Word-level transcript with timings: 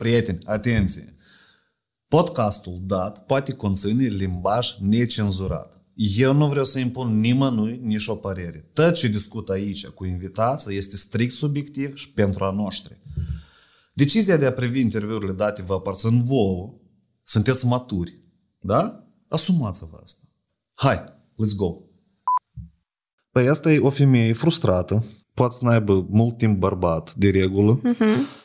Prieteni, 0.00 0.38
atenție! 0.44 1.16
Podcastul 2.08 2.82
dat 2.86 3.24
poate 3.26 3.52
conține 3.52 4.06
limbaj 4.06 4.76
necenzurat. 4.78 5.84
Eu 5.94 6.34
nu 6.34 6.48
vreau 6.48 6.64
să 6.64 6.78
impun 6.78 7.20
nimănui 7.20 7.80
nici 7.82 8.06
o 8.06 8.14
părere. 8.14 8.70
Tot 8.72 8.94
ce 8.94 9.08
discut 9.08 9.48
aici 9.48 9.86
cu 9.86 10.04
invitații 10.04 10.76
este 10.76 10.96
strict 10.96 11.32
subiectiv 11.32 11.96
și 11.96 12.12
pentru 12.12 12.44
a 12.44 12.50
noștri. 12.50 13.00
Decizia 13.94 14.36
de 14.36 14.46
a 14.46 14.52
privi 14.52 14.80
interviurile 14.80 15.32
date 15.32 15.62
vă 15.62 15.74
aparțin 15.74 16.22
vouă. 16.22 16.74
Sunteți 17.22 17.66
maturi. 17.66 18.24
Da? 18.60 19.08
Asumați-vă 19.28 20.00
asta. 20.02 20.24
Hai, 20.74 21.04
let's 21.14 21.56
go! 21.56 21.76
Păi 23.30 23.48
asta 23.48 23.72
e 23.72 23.78
o 23.78 23.90
femeie 23.90 24.32
frustrată, 24.32 25.04
poate 25.34 25.56
să 25.58 25.64
n-aibă 25.64 26.06
mult 26.10 26.36
timp 26.36 26.58
bărbat, 26.58 27.14
de 27.14 27.30
regulă, 27.30 27.80
uh-huh. 27.80 28.40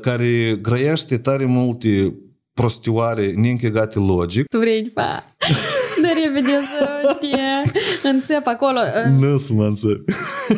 Care 0.00 0.58
grăiește 0.62 1.18
tare 1.18 1.44
multe 1.44 2.14
prostioare 2.54 3.32
neînchegate 3.36 3.98
logic. 3.98 4.46
Tu 4.46 4.58
vrei, 4.58 4.82
pa. 4.82 5.24
De 6.02 6.08
repede 6.24 6.60
să 6.78 7.16
te 7.20 8.08
înțep 8.08 8.46
acolo. 8.46 8.78
Nu 9.26 9.36
să 9.36 9.52
mă 9.52 9.66
înțep. 9.66 10.08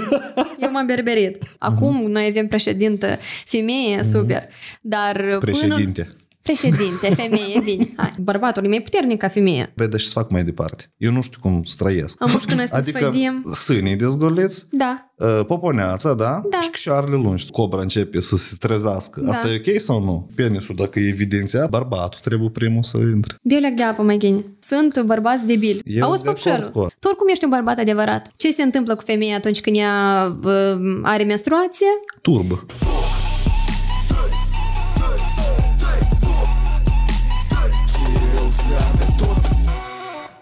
Eu 0.62 0.70
m-am 0.70 0.86
berberit. 0.86 1.38
Acum 1.58 2.02
uh-huh. 2.02 2.12
noi 2.12 2.26
avem 2.30 2.46
președintă 2.46 3.18
femeie, 3.44 4.02
super. 4.02 4.42
Dar 4.80 5.36
Președinte. 5.40 6.02
Până... 6.02 6.16
Președinte, 6.46 7.14
femeie, 7.14 7.60
bine. 7.70 7.86
Hai. 7.96 8.12
Bărbatul 8.20 8.64
e 8.64 8.68
mai 8.68 8.80
puternic 8.80 9.18
ca 9.18 9.28
femeie. 9.28 9.72
Păi, 9.74 9.88
dar 9.88 10.00
și 10.00 10.06
să 10.06 10.12
fac 10.12 10.30
mai 10.30 10.44
departe. 10.44 10.92
Eu 10.96 11.12
nu 11.12 11.20
știu 11.20 11.38
cum 11.40 11.62
să 11.64 11.74
trăiesc. 11.78 12.16
Am 12.22 12.40
când 12.46 12.68
să 12.68 12.74
Adică 12.74 12.98
sfădim. 12.98 13.44
sânii 13.54 13.96
dezgoliți, 13.96 14.66
Da. 14.70 15.10
uh, 15.16 15.40
poponeața, 15.46 16.14
da? 16.14 16.42
Da. 16.50 16.60
Și 16.60 16.68
șoarele 16.72 17.16
lungi. 17.16 17.50
Cobra 17.50 17.80
începe 17.80 18.20
să 18.20 18.36
se 18.36 18.54
trezească. 18.58 19.20
Da. 19.20 19.30
Asta 19.30 19.48
e 19.48 19.62
ok 19.66 19.80
sau 19.80 20.04
nu? 20.04 20.28
Penisul, 20.34 20.74
dacă 20.78 20.98
e 21.00 21.08
evidențiat, 21.08 21.70
bărbatul 21.70 22.18
trebuie 22.22 22.48
primul 22.50 22.82
să 22.82 22.96
intre. 22.96 23.36
Biolec 23.42 23.72
de 23.74 23.82
apă, 23.82 24.02
mai 24.02 24.18
gine. 24.18 24.44
Sunt 24.60 25.00
bărbați 25.02 25.46
debili. 25.46 25.80
Eu 25.84 26.04
Auzi, 26.04 26.22
de 26.22 26.28
acord 26.28 26.42
Popșelu, 26.44 26.70
cu- 26.70 26.86
tu 27.00 27.08
oricum 27.08 27.26
ești 27.30 27.44
un 27.44 27.50
bărbat 27.50 27.78
adevărat. 27.78 28.28
Ce 28.36 28.52
se 28.52 28.62
întâmplă 28.62 28.94
cu 28.96 29.02
femeia 29.02 29.36
atunci 29.36 29.60
când 29.60 29.76
ea 29.76 30.36
uh, 30.44 31.00
are 31.02 31.24
menstruație? 31.24 31.86
Turbă. 32.22 32.66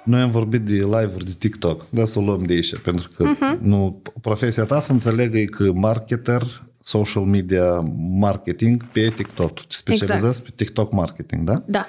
Noi 0.05 0.21
am 0.21 0.31
vorbit 0.31 0.61
de 0.61 0.73
live-uri 0.73 1.25
de 1.25 1.35
TikTok, 1.39 1.91
da, 1.91 2.05
să 2.05 2.19
o 2.19 2.23
luăm 2.23 2.43
de 2.43 2.53
aici, 2.53 2.79
pentru 2.79 3.11
că 3.17 3.25
uh-huh. 3.25 3.61
nu, 3.61 4.03
profesia 4.21 4.65
ta 4.65 4.81
să 4.81 4.93
înțelegă 4.93 5.39
e 5.39 5.45
că 5.45 5.73
marketer, 5.73 6.43
social 6.83 7.23
media 7.23 7.79
marketing 7.97 8.85
pe 8.85 9.09
TikTok. 9.09 9.53
Tu 9.53 9.63
te 9.63 9.75
specializezi 9.75 10.27
exact. 10.27 10.45
pe 10.45 10.51
TikTok 10.55 10.93
marketing, 10.93 11.43
da? 11.43 11.63
Da. 11.67 11.87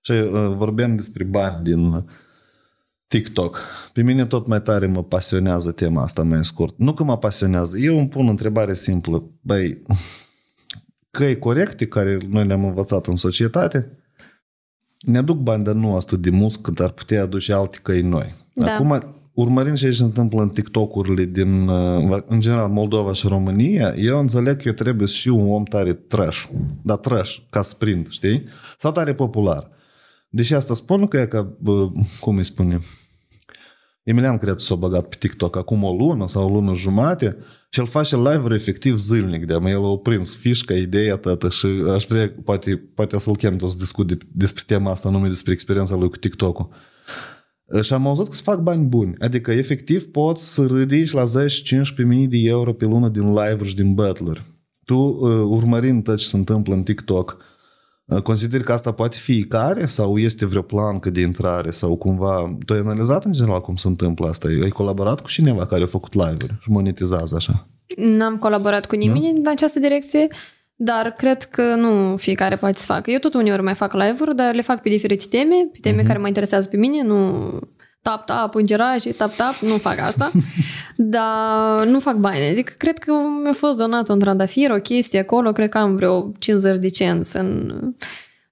Și 0.00 0.12
uh, 0.12 0.52
vorbeam 0.56 0.96
despre 0.96 1.24
bani 1.24 1.64
din 1.64 2.04
TikTok. 3.06 3.60
Pe 3.92 4.02
mine 4.02 4.26
tot 4.26 4.46
mai 4.46 4.62
tare 4.62 4.86
mă 4.86 5.02
pasionează 5.02 5.72
tema 5.72 6.02
asta 6.02 6.22
mai 6.22 6.44
scurt. 6.44 6.74
Nu 6.78 6.92
că 6.92 7.04
mă 7.04 7.18
pasionează, 7.18 7.78
eu 7.78 7.98
îmi 7.98 8.08
pun 8.08 8.26
o 8.26 8.30
întrebare 8.30 8.74
simplă. 8.74 9.30
Băi, 9.40 9.82
căi 11.10 11.38
corecte 11.38 11.86
care 11.86 12.18
noi 12.28 12.46
le-am 12.46 12.64
învățat 12.64 13.06
în 13.06 13.16
societate 13.16 14.01
ne 15.02 15.18
aduc 15.18 15.36
bani, 15.36 15.64
dar 15.64 15.74
nu 15.74 15.96
atât 15.96 16.20
de 16.20 16.30
mult 16.30 16.56
cât 16.56 16.80
ar 16.80 16.90
putea 16.90 17.22
aduce 17.22 17.52
alte 17.52 17.78
căi 17.82 18.02
noi. 18.02 18.34
Da. 18.54 18.74
Acum, 18.74 19.14
urmărind 19.32 19.76
ce 19.76 19.92
se 19.92 20.02
întâmplă 20.02 20.42
în 20.42 20.48
TikTok-urile 20.48 21.24
din, 21.24 21.68
uh, 21.68 22.18
în 22.26 22.40
general, 22.40 22.68
Moldova 22.68 23.12
și 23.12 23.28
România, 23.28 23.94
eu 23.96 24.18
înțeleg 24.18 24.56
că 24.56 24.62
eu 24.66 24.72
trebuie 24.72 25.08
să 25.08 25.16
fiu 25.20 25.40
un 25.40 25.50
om 25.50 25.64
tare 25.64 25.92
trash. 25.92 26.44
Da, 26.82 26.96
trash, 26.96 27.36
ca 27.50 27.62
sprint, 27.62 28.06
știi? 28.10 28.42
Sau 28.78 28.92
tare 28.92 29.14
popular. 29.14 29.68
Deși 30.28 30.54
asta 30.54 30.74
spun 30.74 31.06
că 31.06 31.16
e 31.16 31.26
ca, 31.26 31.54
bă, 31.58 31.88
cum 32.20 32.36
îi 32.36 32.44
spune, 32.44 32.80
Emilian 34.02 34.38
cred 34.38 34.58
s-a 34.58 34.74
băgat 34.74 35.08
pe 35.08 35.16
TikTok 35.18 35.56
acum 35.56 35.82
o 35.82 35.92
lună 35.92 36.28
sau 36.28 36.44
o 36.44 36.52
lună 36.52 36.74
jumate 36.74 37.36
și 37.70 37.80
el 37.80 37.86
face 37.86 38.16
live-uri 38.16 38.54
efectiv 38.54 38.98
zilnic 38.98 39.46
de 39.46 39.58
el 39.64 39.84
a 39.84 39.96
prins 39.96 40.36
fișca, 40.36 40.74
ideea 40.74 41.16
tată 41.16 41.48
și 41.48 41.66
aș 41.94 42.06
vrea, 42.06 42.34
poate, 42.44 42.76
poate 42.94 43.18
să-l 43.18 43.36
chem 43.36 43.56
tot 43.56 43.70
să 43.70 43.76
discut 43.78 44.06
de, 44.06 44.16
despre 44.32 44.62
tema 44.66 44.90
asta, 44.90 45.10
numai 45.10 45.28
despre 45.28 45.52
experiența 45.52 45.96
lui 45.96 46.08
cu 46.08 46.16
TikTok-ul. 46.16 46.68
Și 47.82 47.92
am 47.92 48.06
auzit 48.06 48.26
că 48.26 48.32
se 48.32 48.42
fac 48.44 48.60
bani 48.60 48.84
buni. 48.84 49.14
Adică, 49.18 49.52
efectiv, 49.52 50.04
poți 50.04 50.52
să 50.52 50.66
ridici 50.66 51.10
la 51.10 51.22
10-15 51.22 52.04
mii 52.04 52.28
de 52.28 52.38
euro 52.38 52.72
pe 52.72 52.84
lună 52.84 53.08
din 53.08 53.28
live-uri 53.28 53.68
și 53.68 53.74
din 53.74 53.94
battle 53.94 54.32
Tu, 54.84 54.94
uh, 54.94 55.42
urmărind 55.44 56.02
tot 56.02 56.16
ce 56.16 56.26
se 56.26 56.36
întâmplă 56.36 56.74
în 56.74 56.82
TikTok, 56.82 57.36
uh, 57.38 57.51
consideri 58.20 58.64
că 58.64 58.72
asta 58.72 58.92
poate 58.92 59.16
fi 59.16 59.44
care 59.44 59.86
sau 59.86 60.18
este 60.18 60.46
vreo 60.46 60.62
plancă 60.62 61.10
de 61.10 61.20
intrare 61.20 61.70
sau 61.70 61.96
cumva... 61.96 62.56
Tu 62.66 62.72
ai 62.72 62.78
analizat 62.78 63.24
în 63.24 63.32
general 63.32 63.60
cum 63.60 63.76
se 63.76 63.88
întâmplă 63.88 64.28
asta? 64.28 64.48
Ai 64.62 64.68
colaborat 64.68 65.20
cu 65.20 65.28
cineva 65.28 65.66
care 65.66 65.82
a 65.82 65.86
făcut 65.86 66.14
live-uri 66.14 66.54
și 66.60 66.70
monetizează 66.70 67.34
așa? 67.36 67.66
N-am 67.96 68.36
colaborat 68.36 68.86
cu 68.86 68.94
nimeni 68.94 69.30
în 69.30 69.42
această 69.46 69.78
direcție, 69.78 70.28
dar 70.74 71.14
cred 71.18 71.42
că 71.42 71.62
nu 71.62 72.16
fiecare 72.16 72.56
poate 72.56 72.78
să 72.78 72.84
facă. 72.86 73.10
Eu 73.10 73.18
tot 73.18 73.34
uneori 73.34 73.62
mai 73.62 73.74
fac 73.74 73.92
live-uri, 73.92 74.36
dar 74.36 74.54
le 74.54 74.62
fac 74.62 74.82
pe 74.82 74.88
diferite 74.88 75.24
teme, 75.30 75.68
pe 75.72 75.78
teme 75.80 76.02
care 76.02 76.18
mă 76.18 76.26
interesează 76.26 76.68
pe 76.68 76.76
mine, 76.76 77.02
nu 77.02 77.16
tap, 78.02 78.26
tap, 78.26 78.54
îngerași, 78.54 79.08
tap, 79.08 79.34
tap, 79.34 79.54
nu 79.60 79.76
fac 79.76 79.98
asta. 79.98 80.30
dar 80.96 81.86
nu 81.86 82.00
fac 82.00 82.16
bani. 82.16 82.48
Adică 82.50 82.72
cred 82.76 82.98
că 82.98 83.12
mi-a 83.42 83.52
fost 83.52 83.78
donat 83.78 84.08
un 84.08 84.18
trandafir, 84.18 84.70
o 84.70 84.80
chestie 84.80 85.18
acolo, 85.18 85.52
cred 85.52 85.68
că 85.68 85.78
am 85.78 85.96
vreo 85.96 86.32
50 86.38 86.78
de 86.78 86.88
cenți 86.88 87.36
în 87.36 87.80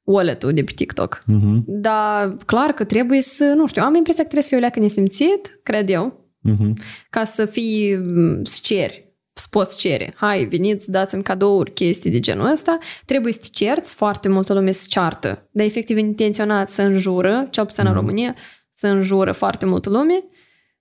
wallet-ul 0.02 0.52
de 0.52 0.62
pe 0.62 0.72
TikTok. 0.74 1.22
Uh-huh. 1.22 1.62
Dar 1.66 2.36
clar 2.46 2.72
că 2.72 2.84
trebuie 2.84 3.22
să, 3.22 3.44
nu 3.56 3.66
știu, 3.66 3.82
am 3.82 3.94
impresia 3.94 4.22
că 4.22 4.28
trebuie 4.28 4.42
să 4.42 4.48
fie 4.48 4.56
o 4.56 4.60
leacă 4.60 4.80
nesimțit, 4.80 5.60
cred 5.62 5.90
eu, 5.90 6.20
Uh-huh. 6.48 6.72
ca 7.10 7.24
să 7.24 7.44
fii, 7.44 7.96
m, 7.96 8.44
să 8.44 8.58
ceri, 8.62 9.14
să 9.32 9.46
poți 9.50 9.76
cere. 9.76 10.12
Hai, 10.16 10.44
veniți, 10.44 10.90
dați-mi 10.90 11.22
cadouri, 11.22 11.72
chestii 11.72 12.10
de 12.10 12.20
genul 12.20 12.50
ăsta. 12.52 12.78
Trebuie 13.04 13.32
să 13.32 13.38
te 13.42 13.48
cerți, 13.52 13.94
foarte 13.94 14.28
multă 14.28 14.54
lume 14.54 14.72
se 14.72 14.86
ceartă. 14.88 15.48
Dar 15.50 15.66
efectiv 15.66 15.96
intenționat 15.96 16.70
să 16.70 16.82
înjură, 16.82 17.46
cel 17.50 17.66
puțin 17.66 17.86
în 17.86 17.92
România, 17.92 18.34
să 18.80 18.86
înjură 18.86 19.32
foarte 19.32 19.66
multă 19.66 19.90
lume. 19.90 20.24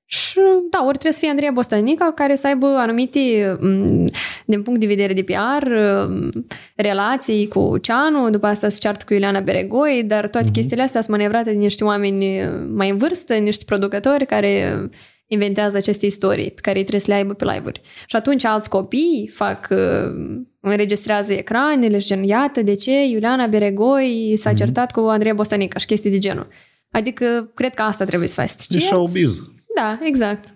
Și 0.06 0.40
da, 0.70 0.80
ori 0.80 0.90
trebuie 0.90 1.12
să 1.12 1.20
fie 1.20 1.30
Andreea 1.30 1.52
Bostanica 1.52 2.12
care 2.16 2.36
să 2.36 2.48
aibă 2.48 2.68
anumite, 2.68 3.58
m, 3.60 4.06
din 4.46 4.62
punct 4.62 4.80
de 4.80 4.86
vedere 4.86 5.14
de 5.14 5.24
PR, 5.24 5.68
m, 6.08 6.46
relații 6.76 7.48
cu 7.48 7.78
Ceanu, 7.78 8.30
după 8.30 8.46
asta 8.46 8.70
se 8.70 8.78
ceartă 8.80 9.04
cu 9.08 9.14
Iuliana 9.14 9.40
Beregoi, 9.40 10.04
dar 10.08 10.28
toate 10.28 10.50
chestiile 10.52 10.82
astea 10.82 11.02
sunt 11.02 11.18
manevrate 11.18 11.52
de 11.52 11.58
niște 11.58 11.84
oameni 11.84 12.50
mai 12.74 12.90
în 12.90 12.98
vârstă, 12.98 13.34
niște 13.34 13.64
producători 13.66 14.26
care 14.26 14.90
inventează 15.28 15.78
aceste 15.78 16.06
istorii 16.06 16.52
pe 16.52 16.62
care 16.62 16.78
ei 16.78 16.84
trebuie 16.84 17.06
să 17.06 17.12
le 17.12 17.18
aibă 17.18 17.34
pe 17.34 17.46
live-uri. 17.46 17.82
Și 18.06 18.16
atunci 18.16 18.46
alți 18.46 18.70
copii 18.70 19.32
fac, 19.34 19.68
uh, 19.70 20.40
înregistrează 20.60 21.34
ecranele 21.34 22.00
și 22.00 22.08
gen, 22.08 22.24
iată 22.24 22.62
de 22.62 22.76
ce 22.76 23.06
Iuliana 23.06 23.48
Beregoi 23.48 24.34
s-a 24.38 24.54
certat 24.54 24.92
cu 24.92 25.00
Andreea 25.00 25.34
Bostanica 25.34 25.80
și 25.80 25.86
chestii 25.86 26.12
de 26.12 26.18
genul. 26.18 26.48
Adică, 26.92 27.52
cred 27.54 27.74
că 27.74 27.82
asta 27.82 28.06
trebuie 28.06 28.28
să 28.28 28.34
faci. 28.42 28.50
să 28.50 28.56
te 28.58 28.64
E 28.70 28.80
cerți. 28.80 28.86
showbiz. 28.86 29.42
Da, 29.76 30.00
exact. 30.04 30.54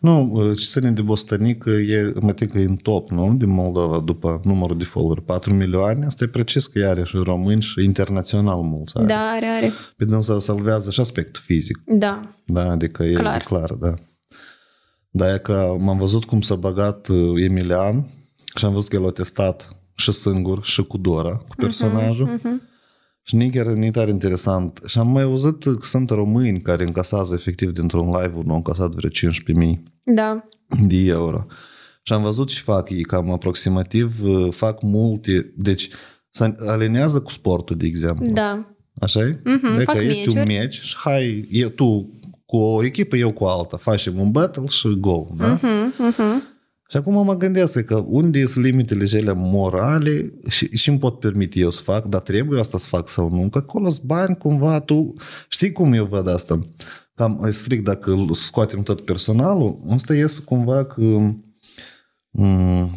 Nu, 0.00 0.42
ce 0.56 0.64
ține 0.64 0.90
de 0.90 1.00
Bostănic 1.02 1.64
e, 1.88 2.12
mă 2.20 2.32
tin 2.32 2.48
că 2.48 2.58
e 2.58 2.64
în 2.64 2.76
top, 2.76 3.10
nu? 3.10 3.34
Din 3.38 3.48
Moldova, 3.50 3.98
după 3.98 4.40
numărul 4.44 4.78
de 4.78 4.84
follower, 4.84 5.20
4 5.20 5.54
milioane. 5.54 6.06
Asta 6.06 6.24
e 6.24 6.26
precis 6.26 6.66
că 6.66 6.86
are 6.86 7.04
și 7.04 7.16
români 7.16 7.62
și 7.62 7.84
internațional 7.84 8.60
mulți 8.60 8.96
are. 8.96 9.06
Da, 9.06 9.30
are, 9.30 9.46
are. 9.46 9.72
Pe 9.96 10.04
dânsa 10.04 10.40
salvează 10.40 10.90
și 10.90 11.00
aspectul 11.00 11.42
fizic. 11.46 11.78
Da. 11.86 12.20
Da, 12.46 12.70
adică 12.70 13.02
e 13.04 13.12
Clar. 13.12 13.42
clar, 13.42 13.70
da. 13.72 13.94
Dar 15.10 15.34
e 15.34 15.38
că 15.38 15.76
m-am 15.78 15.98
văzut 15.98 16.24
cum 16.24 16.40
s-a 16.40 16.54
băgat 16.54 17.08
uh, 17.08 17.42
Emilian 17.44 18.10
și 18.54 18.64
am 18.64 18.72
văzut 18.72 18.88
că 18.88 18.96
el 18.96 19.06
a 19.06 19.10
testat 19.10 19.76
și 19.94 20.12
singur 20.12 20.64
și 20.64 20.82
cu 20.82 20.96
Dora, 20.98 21.36
cu 21.48 21.54
personajul. 21.56 22.26
Mhm. 22.42 22.62
Și 23.28 23.36
nici 23.36 23.52
chiar 23.54 23.66
nu 23.66 23.90
tare 23.90 24.10
interesant. 24.10 24.80
Și 24.86 24.98
am 24.98 25.08
mai 25.08 25.22
auzit 25.22 25.62
că 25.62 25.76
sunt 25.80 26.10
români 26.10 26.60
care 26.60 26.84
încasează 26.84 27.34
efectiv 27.34 27.70
dintr-un 27.70 28.06
live, 28.06 28.40
nu 28.44 28.50
au 28.50 28.56
încasat 28.56 28.94
vreo 28.94 29.10
15.000 29.10 29.82
Da. 30.04 30.44
de 30.86 30.96
euro. 30.96 31.46
Și 32.02 32.12
am 32.12 32.22
văzut 32.22 32.48
și 32.48 32.62
fac 32.62 32.90
ei 32.90 33.02
cam 33.02 33.30
aproximativ, 33.32 34.22
uh, 34.22 34.52
fac 34.52 34.82
multe, 34.82 35.52
deci 35.56 35.88
se 36.30 36.54
alinează 36.66 37.20
cu 37.20 37.30
sportul, 37.30 37.76
de 37.76 37.86
exemplu. 37.86 38.26
Da. 38.30 38.76
Așa 39.00 39.20
e? 39.20 39.40
Mhm, 39.44 39.66
Adică 39.66 39.92
fac 39.92 40.02
este 40.02 40.28
un 40.28 40.34
meciuri. 40.34 40.58
meci 40.58 40.80
și 40.80 40.96
hai, 40.96 41.48
eu, 41.50 41.68
tu 41.68 42.10
cu 42.46 42.56
o 42.56 42.84
echipă, 42.84 43.16
eu 43.16 43.32
cu 43.32 43.44
alta, 43.44 43.76
facem 43.76 44.20
un 44.20 44.30
battle 44.30 44.66
și 44.66 44.96
go, 45.00 45.26
da? 45.36 45.46
Mhm, 45.46 45.94
mhm. 45.98 46.42
Și 46.88 46.96
acum 46.96 47.24
mă 47.24 47.36
gândesc 47.36 47.80
că 47.80 47.96
unde 47.96 48.46
sunt 48.46 48.64
limitele 48.64 49.04
cele 49.04 49.32
morale 49.32 50.32
și, 50.48 50.76
și 50.76 50.88
îmi 50.88 50.98
pot 50.98 51.18
permite 51.18 51.58
eu 51.58 51.70
să 51.70 51.82
fac, 51.82 52.06
dar 52.06 52.20
trebuie 52.20 52.60
asta 52.60 52.78
să 52.78 52.86
fac 52.88 53.08
sau 53.08 53.30
nu, 53.30 53.48
că 53.48 53.58
acolo 53.58 53.90
sunt 53.90 54.04
bani 54.04 54.36
cumva, 54.36 54.80
tu 54.80 55.14
știi 55.48 55.72
cum 55.72 55.92
eu 55.92 56.04
văd 56.04 56.28
asta? 56.28 56.60
Cam 57.14 57.46
strict 57.50 57.84
dacă 57.84 58.10
îl 58.12 58.32
scoatem 58.32 58.82
tot 58.82 59.00
personalul, 59.00 59.80
ăsta 59.90 60.14
iese 60.14 60.40
cumva 60.44 60.84
că 60.84 61.02
m- 62.38 62.90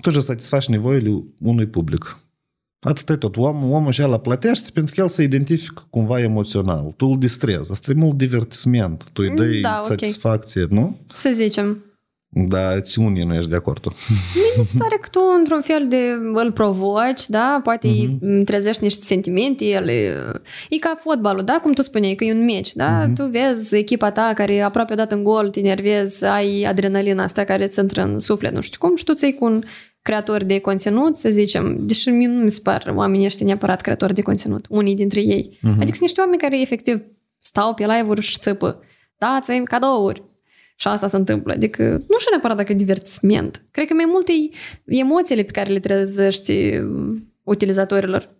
tu 0.00 0.10
să 0.10 0.20
satisfaci 0.20 0.66
nevoile 0.68 1.24
unui 1.40 1.66
public. 1.66 2.18
Atât 2.80 3.08
e 3.08 3.16
tot. 3.16 3.36
Omul, 3.36 3.72
omul 3.72 3.92
și 3.92 4.00
la 4.00 4.18
plătește 4.18 4.70
pentru 4.74 4.94
că 4.94 5.00
el 5.00 5.08
se 5.08 5.22
identifică 5.22 5.86
cumva 5.90 6.20
emoțional. 6.20 6.92
Tu 6.96 7.06
îl 7.06 7.18
distrezi. 7.18 7.70
Asta 7.70 7.90
e 7.90 7.94
mult 7.94 8.16
divertisment. 8.16 9.08
Tu 9.12 9.22
îi 9.22 9.34
dai 9.36 9.60
Da, 9.60 9.78
ok. 9.82 9.86
satisfacție, 9.88 10.66
nu? 10.70 10.98
Să 11.12 11.32
zicem. 11.34 11.84
Dar 12.34 12.80
ți 12.80 12.98
unii 12.98 13.24
nu 13.24 13.34
ești 13.34 13.50
de 13.50 13.56
acord. 13.56 13.80
tu. 13.80 13.88
Mie 14.34 14.52
mi 14.56 14.64
se 14.64 14.74
pare 14.78 14.96
că 15.00 15.08
tu, 15.10 15.20
într-un 15.38 15.60
fel 15.60 15.86
de, 15.88 16.02
îl 16.32 16.52
provoci, 16.52 17.26
da? 17.28 17.60
Poate 17.62 17.88
uh-huh. 17.88 18.18
îi 18.20 18.44
trezești 18.44 18.82
niște 18.82 19.04
sentimente, 19.04 19.64
el 19.64 19.88
e, 19.88 20.16
e 20.68 20.76
ca 20.76 20.98
fotbalul, 21.00 21.44
da? 21.44 21.60
Cum 21.62 21.72
tu 21.72 21.82
spuneai, 21.82 22.14
că 22.14 22.24
e 22.24 22.32
un 22.32 22.44
meci, 22.44 22.72
da? 22.72 23.04
Uh-huh. 23.04 23.12
Tu 23.14 23.26
vezi 23.26 23.76
echipa 23.76 24.10
ta 24.10 24.32
care 24.34 24.60
aproape 24.60 24.92
a 24.92 24.96
dat 24.96 25.12
în 25.12 25.24
gol, 25.24 25.50
te 25.50 25.60
nervezi, 25.60 26.24
ai 26.24 26.62
adrenalina 26.62 27.22
asta 27.22 27.44
care 27.44 27.64
îți 27.64 27.80
intră 27.80 28.02
în 28.02 28.20
suflet, 28.20 28.52
nu 28.52 28.60
știu 28.60 28.78
cum, 28.78 28.96
și 28.96 29.04
tu 29.04 29.14
ți 29.14 29.32
cu 29.32 29.44
un 29.44 29.62
creator 30.02 30.44
de 30.44 30.58
conținut, 30.58 31.16
să 31.16 31.28
zicem, 31.28 31.76
deși 31.80 32.08
mie 32.08 32.26
nu 32.26 32.42
mi 32.42 32.50
se 32.50 32.60
par 32.62 32.92
oamenii 32.94 33.26
ăștia 33.26 33.46
neapărat 33.46 33.80
creatori 33.80 34.14
de 34.14 34.22
conținut, 34.22 34.66
unii 34.68 34.94
dintre 34.94 35.20
ei. 35.20 35.58
Uh-huh. 35.58 35.74
Adică 35.74 35.84
sunt 35.84 36.00
niște 36.00 36.20
oameni 36.20 36.40
care 36.40 36.60
efectiv 36.60 37.02
stau 37.38 37.74
pe 37.74 37.86
live-uri 37.86 38.20
și 38.20 38.38
țăpă. 38.38 38.80
Dați-mi 39.18 39.64
cadouri. 39.64 40.22
Și 40.74 40.88
asta 40.88 41.06
se 41.06 41.16
întâmplă. 41.16 41.52
Adică 41.52 41.82
nu 41.82 42.18
știu 42.18 42.30
neapărat 42.30 42.56
dacă 42.56 42.72
e 42.72 42.74
divertisment. 42.74 43.64
Cred 43.70 43.86
că 43.86 43.94
mai 43.94 44.06
multe 44.08 44.32
e 44.84 44.98
emoțiile 44.98 45.42
pe 45.42 45.50
care 45.50 45.72
le 45.72 45.78
trezești 45.78 46.76
um, 46.76 47.32
utilizatorilor. 47.42 48.32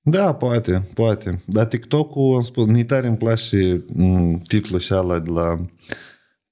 Da, 0.00 0.34
poate, 0.34 0.88
poate. 0.94 1.42
Dar 1.46 1.66
TikTok-ul, 1.66 2.36
am 2.36 2.42
spus, 2.42 2.66
ni 2.66 2.84
tare 2.84 3.06
îmi 3.06 3.16
place 3.16 3.84
m, 3.92 4.38
titlul 4.48 4.80
și 4.80 4.92
ala 4.92 5.18
de 5.18 5.30
la 5.30 5.60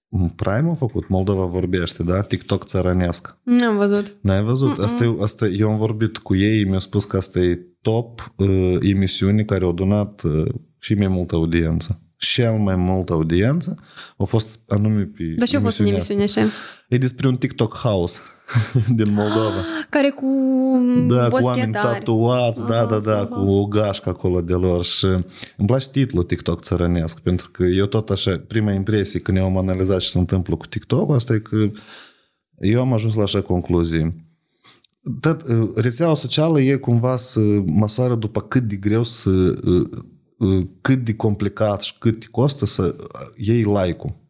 m, 0.08 0.28
Prime 0.28 0.70
a 0.70 0.74
făcut, 0.74 1.08
Moldova 1.08 1.44
vorbește, 1.44 2.02
da? 2.02 2.22
TikTok 2.22 2.64
țărănească. 2.64 3.40
Nu 3.42 3.66
am 3.66 3.76
văzut. 3.76 4.16
N-ai 4.20 4.42
văzut? 4.42 4.78
Asta, 4.78 5.04
e- 5.04 5.16
asta, 5.20 5.46
eu 5.46 5.70
am 5.70 5.76
vorbit 5.76 6.18
cu 6.18 6.36
ei, 6.36 6.64
mi-au 6.64 6.80
spus 6.80 7.04
că 7.04 7.16
asta 7.16 7.38
e 7.40 7.66
top 7.82 8.34
uh, 8.36 8.76
emisiune 8.80 9.42
care 9.44 9.64
au 9.64 9.72
donat 9.72 10.22
uh, 10.22 10.54
și 10.80 10.94
mai 10.94 11.08
multă 11.08 11.34
audiență. 11.34 12.03
Cel 12.32 12.52
mai 12.52 12.76
multă 12.76 13.12
audiență 13.12 13.76
au 14.16 14.26
fost 14.26 14.60
anume 14.68 15.02
pe 15.02 15.22
Dar 15.36 15.48
ce 15.48 15.56
a 15.56 15.60
fost 15.60 15.78
în 15.78 15.86
emisiunea 15.86 16.24
asta. 16.24 16.40
emisiune 16.40 16.46
așa? 16.46 16.62
E 16.88 16.98
despre 16.98 17.28
un 17.28 17.36
TikTok 17.36 17.74
house 17.74 18.20
din 18.96 19.12
Moldova. 19.12 19.64
Care 19.90 20.10
cu 20.10 20.26
Da, 21.08 21.28
cu 21.28 21.34
oameni 21.34 21.70
boschetari. 21.70 21.98
tatuați, 21.98 22.66
da, 22.66 22.84
da, 22.84 22.98
da, 22.98 23.16
aha. 23.16 23.24
cu 23.26 23.50
o 23.50 23.66
gașcă 23.66 24.08
acolo 24.08 24.40
de 24.40 24.52
lor 24.52 24.84
și 24.84 25.04
îmi 25.56 25.66
place 25.66 25.88
titlul 25.90 26.22
TikTok 26.22 26.60
țărănesc, 26.60 27.20
pentru 27.20 27.50
că 27.50 27.62
eu 27.62 27.86
tot 27.86 28.10
așa, 28.10 28.44
prima 28.48 28.72
impresie 28.72 29.20
când 29.20 29.36
eu 29.36 29.44
am 29.44 29.58
analizat 29.58 29.98
ce 30.00 30.08
se 30.08 30.18
întâmplă 30.18 30.56
cu 30.56 30.66
TikTok, 30.66 31.12
asta 31.12 31.34
e 31.34 31.38
că 31.38 31.70
eu 32.58 32.80
am 32.80 32.92
ajuns 32.92 33.14
la 33.14 33.22
așa 33.22 33.40
concluzie. 33.40 34.14
Tot, 35.20 35.42
uh, 35.42 35.68
rețeaua 35.74 36.14
socială 36.14 36.60
e 36.60 36.76
cumva 36.76 37.16
să 37.16 37.40
măsoară 37.66 38.14
după 38.14 38.40
cât 38.40 38.62
de 38.62 38.76
greu 38.76 39.04
să 39.04 39.30
uh, 39.30 39.56
uh, 39.64 39.88
cât 40.80 40.98
de 40.98 41.14
complicat 41.14 41.82
și 41.82 41.94
cât 41.98 42.20
te 42.20 42.26
costă 42.30 42.66
să 42.66 42.96
iei 43.36 43.62
like-ul. 43.62 44.22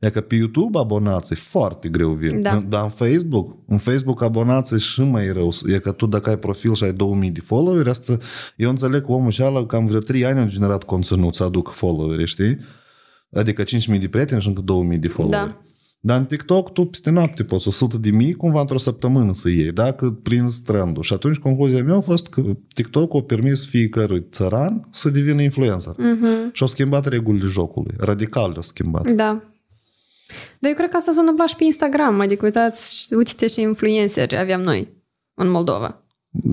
E 0.00 0.10
că 0.10 0.20
pe 0.20 0.34
YouTube 0.34 0.78
abonații 0.78 1.36
foarte 1.36 1.88
greu 1.88 2.10
vin. 2.10 2.40
Da. 2.40 2.64
Dar 2.68 2.82
în 2.82 2.88
Facebook, 2.88 3.56
în 3.66 3.78
Facebook 3.78 4.22
abonații 4.22 4.78
și 4.78 5.02
mai 5.02 5.32
rău. 5.32 5.50
E 5.66 5.78
că 5.78 5.92
tu 5.92 6.06
dacă 6.06 6.30
ai 6.30 6.38
profil 6.38 6.74
și 6.74 6.84
ai 6.84 6.92
2000 6.92 7.30
de 7.30 7.40
followeri, 7.40 7.88
asta, 7.88 8.18
eu 8.56 8.70
înțeleg 8.70 9.04
că 9.04 9.12
omul 9.12 9.30
și 9.30 9.42
ala 9.42 9.66
cam 9.66 9.86
vreo 9.86 10.00
3 10.00 10.24
ani 10.24 10.38
a 10.38 10.46
generat 10.46 10.84
conținut 10.84 11.34
să 11.34 11.42
aducă 11.44 11.70
followeri, 11.70 12.26
știi? 12.26 12.58
Adică 13.32 13.62
5000 13.62 13.98
de 13.98 14.08
prieteni 14.08 14.40
și 14.40 14.48
încă 14.48 14.60
2000 14.60 14.98
de 14.98 15.08
followeri. 15.08 15.46
Da. 15.46 15.62
Dar 16.04 16.18
în 16.18 16.24
TikTok 16.24 16.72
tu 16.72 16.84
peste 16.84 17.10
noapte 17.10 17.44
poți 17.44 17.68
100 17.68 17.96
de 17.96 18.10
mii 18.10 18.34
cumva 18.34 18.60
într-o 18.60 18.78
săptămână 18.78 19.32
să 19.34 19.48
iei, 19.48 19.72
dacă 19.72 20.10
prinzi 20.22 20.62
trendul. 20.62 21.02
Și 21.02 21.12
atunci 21.12 21.36
concluzia 21.36 21.82
mea 21.82 21.94
a 21.94 22.00
fost 22.00 22.28
că 22.28 22.42
TikTok 22.74 23.14
a 23.14 23.20
permis 23.20 23.66
fiecărui 23.66 24.26
țăran 24.30 24.88
să 24.90 25.08
devină 25.08 25.42
influencer. 25.42 25.94
Mhm. 25.98 26.50
Și 26.52 26.62
au 26.62 26.68
schimbat 26.68 27.06
regulile 27.06 27.46
jocului. 27.46 27.94
Radical 27.98 28.48
le-au 28.48 28.62
schimbat. 28.62 29.10
Da. 29.10 29.42
Dar 30.58 30.70
eu 30.70 30.74
cred 30.74 30.88
că 30.90 30.96
asta 30.96 31.12
s-a 31.12 31.20
întâmplat 31.20 31.48
și 31.48 31.56
pe 31.56 31.64
Instagram. 31.64 32.20
Adică, 32.20 32.44
uitați, 32.44 33.14
uite 33.14 33.46
ce 33.46 33.60
influenceri 33.60 34.36
aveam 34.36 34.60
noi 34.60 34.88
în 35.34 35.50
Moldova. 35.50 36.02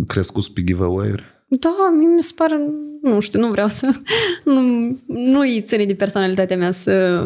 Crescuți 0.08 0.52
pe 0.52 0.64
giveaway-uri. 0.64 1.24
Da, 1.48 1.94
mie 1.98 2.08
mi 2.08 2.24
se 2.24 2.32
pare, 2.36 2.56
nu 3.02 3.20
știu, 3.20 3.40
nu 3.40 3.48
vreau 3.48 3.68
să, 3.68 3.90
nu, 4.46 4.62
nu-i 5.08 5.62
ține 5.62 5.86
de 5.86 5.96
personalitatea 5.96 6.58
mea 6.58 6.72
să, 6.72 7.26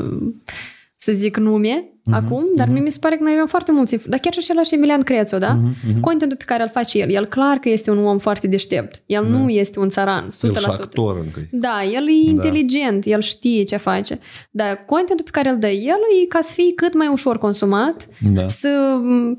să 1.03 1.11
zic 1.11 1.37
nume 1.37 1.87
Mhm, 2.05 2.13
acum, 2.15 2.43
dar 2.55 2.67
mie 2.67 2.81
mi 2.81 2.91
se 2.91 2.97
pare 3.01 3.15
că 3.15 3.23
noi 3.23 3.31
avem 3.33 3.47
foarte 3.47 3.71
mulți, 3.71 3.93
influ- 3.93 4.09
dar 4.09 4.19
chiar 4.19 4.33
și 4.33 4.39
același 4.41 4.73
Emilian 4.73 5.01
Crețu, 5.01 5.37
da? 5.37 5.53
Mhm, 5.53 5.99
Contentul 5.99 6.37
pe 6.37 6.43
care 6.43 6.63
îl 6.63 6.69
face 6.69 6.97
el, 6.99 7.09
el 7.11 7.25
clar 7.25 7.57
că 7.57 7.69
este 7.69 7.91
un 7.91 8.05
om 8.05 8.17
foarte 8.17 8.47
deștept. 8.47 9.03
El 9.05 9.25
nu 9.25 9.49
este 9.49 9.79
un 9.79 9.89
țăran, 9.89 10.29
100%. 10.31 10.45
El 10.45 10.61
și 10.61 10.81
actor 10.81 11.17
încă. 11.17 11.39
Da, 11.51 11.83
el 11.93 12.07
e 12.07 12.29
inteligent, 12.29 13.05
el 13.05 13.21
știe 13.21 13.63
ce 13.63 13.77
face. 13.77 14.19
Dar 14.51 14.83
contentul 14.85 15.25
pe 15.25 15.31
care 15.31 15.49
îl 15.49 15.57
dă 15.57 15.67
el 15.67 15.99
e 16.23 16.27
ca 16.27 16.39
să 16.41 16.53
fie 16.53 16.73
cât 16.75 16.93
mai 16.93 17.07
ușor 17.07 17.37
consumat, 17.37 18.07
Da. 18.33 18.47
să 18.49 18.99
m, 19.03 19.37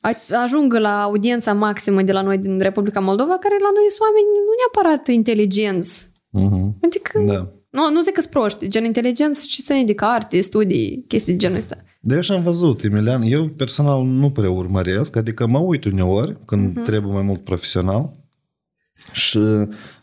a- 0.00 0.22
ajungă 0.42 0.78
la 0.78 1.02
audiența 1.02 1.52
maximă 1.52 2.02
de 2.02 2.12
la 2.12 2.22
noi 2.22 2.38
din 2.38 2.58
Republica 2.58 3.00
Moldova, 3.00 3.36
care 3.38 3.54
la 3.60 3.70
noi 3.74 3.86
sunt 3.88 4.00
oameni 4.08 4.26
nu 4.46 4.52
neapărat 4.60 5.08
inteligenți. 5.08 6.10
Mhm. 6.30 6.78
Adică, 6.84 7.22
Da. 7.26 7.48
Nu, 7.70 7.90
nu 7.90 8.02
zic 8.02 8.12
că 8.12 8.20
sunt 8.20 8.32
proști, 8.32 8.68
gen 8.68 8.84
inteligenți 8.84 9.48
și 9.48 9.62
ține 9.62 9.84
de 9.84 9.94
carte, 9.94 10.40
studii, 10.40 11.04
chestii 11.08 11.32
de 11.32 11.38
genul 11.38 11.56
ăsta. 11.56 11.76
De 12.00 12.14
eu 12.14 12.20
și-am 12.20 12.42
văzut, 12.42 12.82
Emilian, 12.82 13.22
eu 13.22 13.48
personal 13.56 14.04
nu 14.04 14.30
prea 14.30 14.50
urmăresc, 14.50 15.16
adică 15.16 15.46
mă 15.46 15.58
uit 15.58 15.84
uneori 15.84 16.36
când 16.44 16.78
uh-huh. 16.78 16.84
trebuie 16.84 17.12
mai 17.12 17.22
mult 17.22 17.44
profesional 17.44 18.10
și 19.12 19.38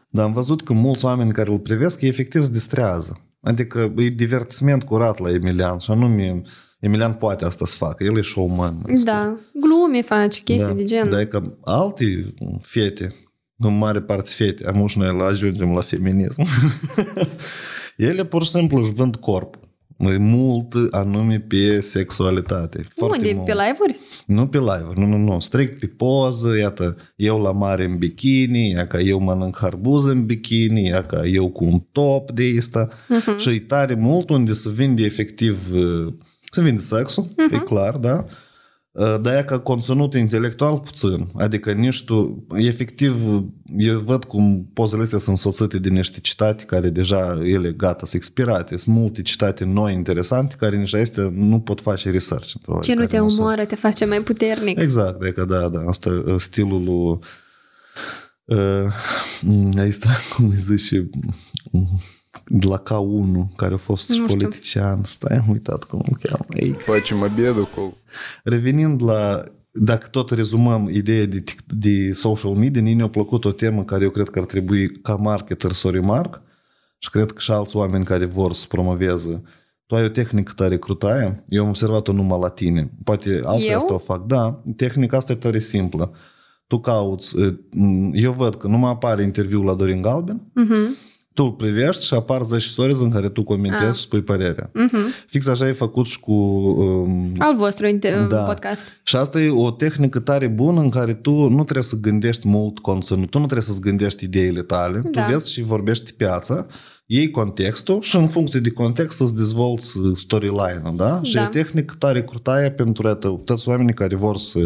dar 0.10 0.26
am 0.26 0.34
văzut 0.34 0.64
că 0.64 0.74
mulți 0.74 1.06
oameni 1.06 1.32
care 1.32 1.52
îl 1.52 1.60
privesc 1.60 2.02
efectiv 2.02 2.44
se 2.44 2.52
distrează. 2.52 3.22
Adică 3.42 3.94
e 3.98 4.08
divertisment 4.08 4.84
curat 4.84 5.20
la 5.20 5.30
Emilian 5.30 5.78
și 5.78 5.92
anume 5.92 6.42
Emilian 6.80 7.14
poate 7.14 7.46
asta 7.46 7.66
să 7.66 7.76
facă, 7.76 8.04
el 8.04 8.18
e 8.18 8.22
showman. 8.22 8.86
Da, 9.04 9.40
glume 9.54 10.02
face, 10.02 10.42
chestii 10.42 10.68
da. 10.68 10.74
de 10.74 10.84
gen. 10.84 11.10
Dar 11.10 11.20
e 11.20 11.26
că 11.26 11.58
alte 11.64 12.26
fete, 12.62 13.16
în 13.58 13.78
mare 13.78 14.02
parte 14.02 14.30
fete, 14.34 14.68
am 14.68 14.88
și 14.88 14.98
noi 14.98 15.18
la 15.18 15.26
ajungem 15.26 15.72
la 15.72 15.82
feminism, 15.82 16.46
ele 17.98 18.26
pur 18.26 18.44
și 18.44 18.50
simplu 18.50 18.78
își 18.78 18.94
vând 18.94 19.16
corpul. 19.16 19.66
E 19.98 20.18
mult 20.18 20.74
anume 20.92 21.40
pe 21.40 21.82
sexualitate. 21.82 22.88
Foarte 22.96 23.18
Unde? 23.18 23.34
mult. 23.34 23.46
Pe 23.46 23.52
live-uri? 23.52 24.00
Nu 24.26 24.48
pe 24.48 24.58
live, 24.58 24.92
nu, 24.96 25.06
nu, 25.06 25.18
nu. 25.18 25.40
Strict 25.40 25.80
pe 25.80 25.86
poză, 25.86 26.58
iată, 26.58 26.98
eu 27.16 27.42
la 27.42 27.52
mare 27.52 27.84
în 27.84 27.98
bikini, 27.98 28.70
ia 28.70 28.88
ca 28.88 29.00
eu 29.00 29.20
mănânc 29.20 29.58
harbuz 29.58 30.06
în 30.06 30.26
bikini, 30.26 30.86
ia 30.86 31.04
ca 31.04 31.26
eu 31.26 31.50
cu 31.50 31.64
un 31.64 31.84
top 31.92 32.32
de 32.32 32.56
asta. 32.58 32.90
Uh-huh. 32.90 33.40
Și 33.40 33.50
e 33.50 33.60
tare 33.60 33.94
mult 33.94 34.30
unde 34.30 34.54
se 34.54 34.70
vinde 34.70 35.04
efectiv, 35.04 35.74
uh, 35.74 36.14
se 36.52 36.62
vinde 36.62 36.82
sexul, 36.82 37.26
uh-huh. 37.26 37.54
e 37.54 37.58
clar, 37.58 37.96
da? 37.96 38.26
Uh, 38.98 39.20
Dar 39.22 39.38
e 39.38 39.44
ca 39.44 39.60
conținut 39.60 40.14
intelectual 40.14 40.80
puțin. 40.80 41.28
Adică 41.36 41.72
nici 41.72 42.04
tu, 42.04 42.46
efectiv, 42.56 43.16
eu 43.78 44.00
văd 44.00 44.24
cum 44.24 44.70
pozele 44.74 45.04
astea 45.04 45.20
sunt 45.20 45.38
soțite 45.38 45.80
de 45.80 45.90
niște 45.90 46.20
citate 46.20 46.64
care 46.64 46.90
deja 46.90 47.40
ele 47.44 47.72
gata, 47.72 48.06
sunt 48.06 48.22
expirate. 48.22 48.78
Sunt 48.78 48.96
multe 48.96 49.22
citate 49.22 49.66
noi, 49.66 49.94
interesante, 49.94 50.56
care 50.60 50.78
nici 50.78 50.94
astea 50.94 51.30
nu 51.34 51.60
pot 51.60 51.82
face 51.82 52.12
research. 52.12 52.54
într-o 52.54 52.80
Ce 52.82 52.94
nu 52.94 52.98
oarecare 53.00 53.18
te 53.18 53.24
măsură. 53.24 53.42
omoară, 53.42 53.66
te 53.66 53.76
face 53.76 54.06
mai 54.06 54.22
puternic. 54.22 54.80
Exact, 54.80 55.22
adică 55.22 55.46
da, 55.46 55.70
da, 55.70 55.80
asta 55.88 56.24
uh, 56.26 56.36
stilul 56.38 56.84
lui 56.84 57.20
uh, 58.46 59.84
asta, 59.88 60.10
cum 60.36 60.50
îi 60.50 60.56
zice, 60.56 61.10
mm, 61.72 62.00
de 62.50 62.68
la 62.68 62.84
K1, 62.84 63.56
care 63.56 63.74
a 63.74 63.78
fost 63.78 64.10
nu 64.10 64.16
și 64.16 64.22
politician. 64.22 65.04
Stai, 65.04 65.38
am 65.38 65.50
uitat 65.50 65.84
cum 65.84 66.04
îl 66.10 66.18
cheamă. 66.22 66.46
Ei. 66.50 66.72
Facem 66.72 67.24
abedul 67.24 67.68
cu... 67.76 67.98
Revenind 68.44 69.04
la 69.04 69.44
dacă 69.72 70.08
tot 70.08 70.32
rezumăm 70.32 70.90
ideea 70.92 71.26
de, 71.26 71.44
de 71.68 72.14
social 72.14 72.52
media, 72.52 72.82
ne 72.82 73.04
a 73.04 73.10
plăcut 73.10 73.46
o 73.46 73.52
temă 73.52 73.84
care 73.84 74.04
eu 74.04 74.10
cred 74.10 74.30
că 74.30 74.40
ar 74.40 74.46
trebui 74.46 74.92
ca 74.92 75.16
marketer 75.16 75.72
să 75.72 75.88
o 75.88 75.90
remarc 75.90 76.42
și 76.98 77.10
cred 77.10 77.32
că 77.32 77.40
și 77.40 77.52
alți 77.52 77.76
oameni 77.76 78.06
care 78.06 78.26
vor 78.26 78.54
să 78.54 78.66
promoveze 78.70 79.44
tu 79.88 79.96
ai 79.96 80.04
o 80.04 80.08
tehnică 80.08 80.52
tare 80.56 80.78
crutaie, 80.78 81.44
eu 81.48 81.64
am 81.64 81.70
observat-o 81.70 82.12
numai 82.12 82.40
la 82.40 82.50
tine. 82.50 82.92
Poate 83.04 83.42
alții 83.46 83.70
eu? 83.70 83.78
asta 83.78 83.94
o 83.94 83.98
fac, 83.98 84.26
da. 84.26 84.62
Tehnica 84.76 85.18
asta 85.18 85.32
e 85.32 85.36
tare 85.36 85.60
simplă. 85.60 86.12
Tu 86.68 86.80
cauți, 86.80 87.42
eh, 87.42 87.54
eu 88.14 88.32
văd 88.32 88.56
că 88.56 88.68
nu 88.68 88.78
mă 88.78 88.88
apare 88.88 89.22
interviul 89.22 89.66
la 89.66 89.74
Dorin 89.74 90.02
Galben, 90.02 90.42
uh-huh 90.42 91.07
tu 91.38 91.44
îl 91.44 91.52
privești 91.52 92.06
și 92.06 92.14
apar 92.14 92.42
10 92.44 92.68
stories 92.68 93.00
în 93.00 93.10
care 93.10 93.30
tu 93.30 93.44
comentezi 93.44 93.86
Ah. 93.86 93.94
și 93.94 94.02
spui 94.02 94.22
părerea. 94.22 94.70
Mhm. 94.74 94.98
Fix 95.28 95.48
așa 95.48 95.66
ai 95.66 95.74
făcut 95.74 96.06
și 96.06 96.20
cu 96.20 96.32
um, 96.32 97.32
Al 97.38 97.56
vostru 97.56 97.88
inter- 97.88 98.28
Da. 98.30 98.38
podcast. 98.38 98.92
și 99.04 99.16
asta 99.16 99.42
e 99.42 99.50
o 99.50 99.72
tehnică 99.72 100.20
tare 100.20 100.48
bună 100.48 100.80
în 100.82 100.90
care 100.90 101.14
tu 101.14 101.32
nu 101.32 101.64
trebuie 101.64 101.84
să 101.84 101.96
gândești 102.02 102.48
mult 102.48 102.80
conținut, 102.80 103.30
tu 103.30 103.40
nu 103.40 103.46
trebuie 103.46 103.66
să-ți 103.68 103.82
gândești 103.82 104.24
ideile 104.24 104.62
tale, 104.62 105.02
Da. 105.12 105.22
tu 105.26 105.32
vezi 105.32 105.52
și 105.52 105.62
vorbești 105.62 106.14
piața, 106.14 106.66
iei 107.06 107.30
contextul 107.32 108.02
și 108.02 108.16
în 108.16 108.28
funcție 108.28 108.60
de 108.60 108.70
context 108.72 109.20
îți 109.20 109.36
dezvolți 109.36 109.94
storyline-ul, 110.14 110.94
da? 110.96 111.20
Și 111.24 111.38
e 111.38 111.40
Da. 111.40 111.46
o 111.46 111.50
tehnică 111.50 111.96
tare 111.98 112.24
crutaie 112.24 112.72
pentru 112.72 113.08
iată, 113.08 113.42
toți 113.46 113.70
oamenii 113.70 113.94
care 113.94 114.16
vor 114.16 114.38
să 114.38 114.60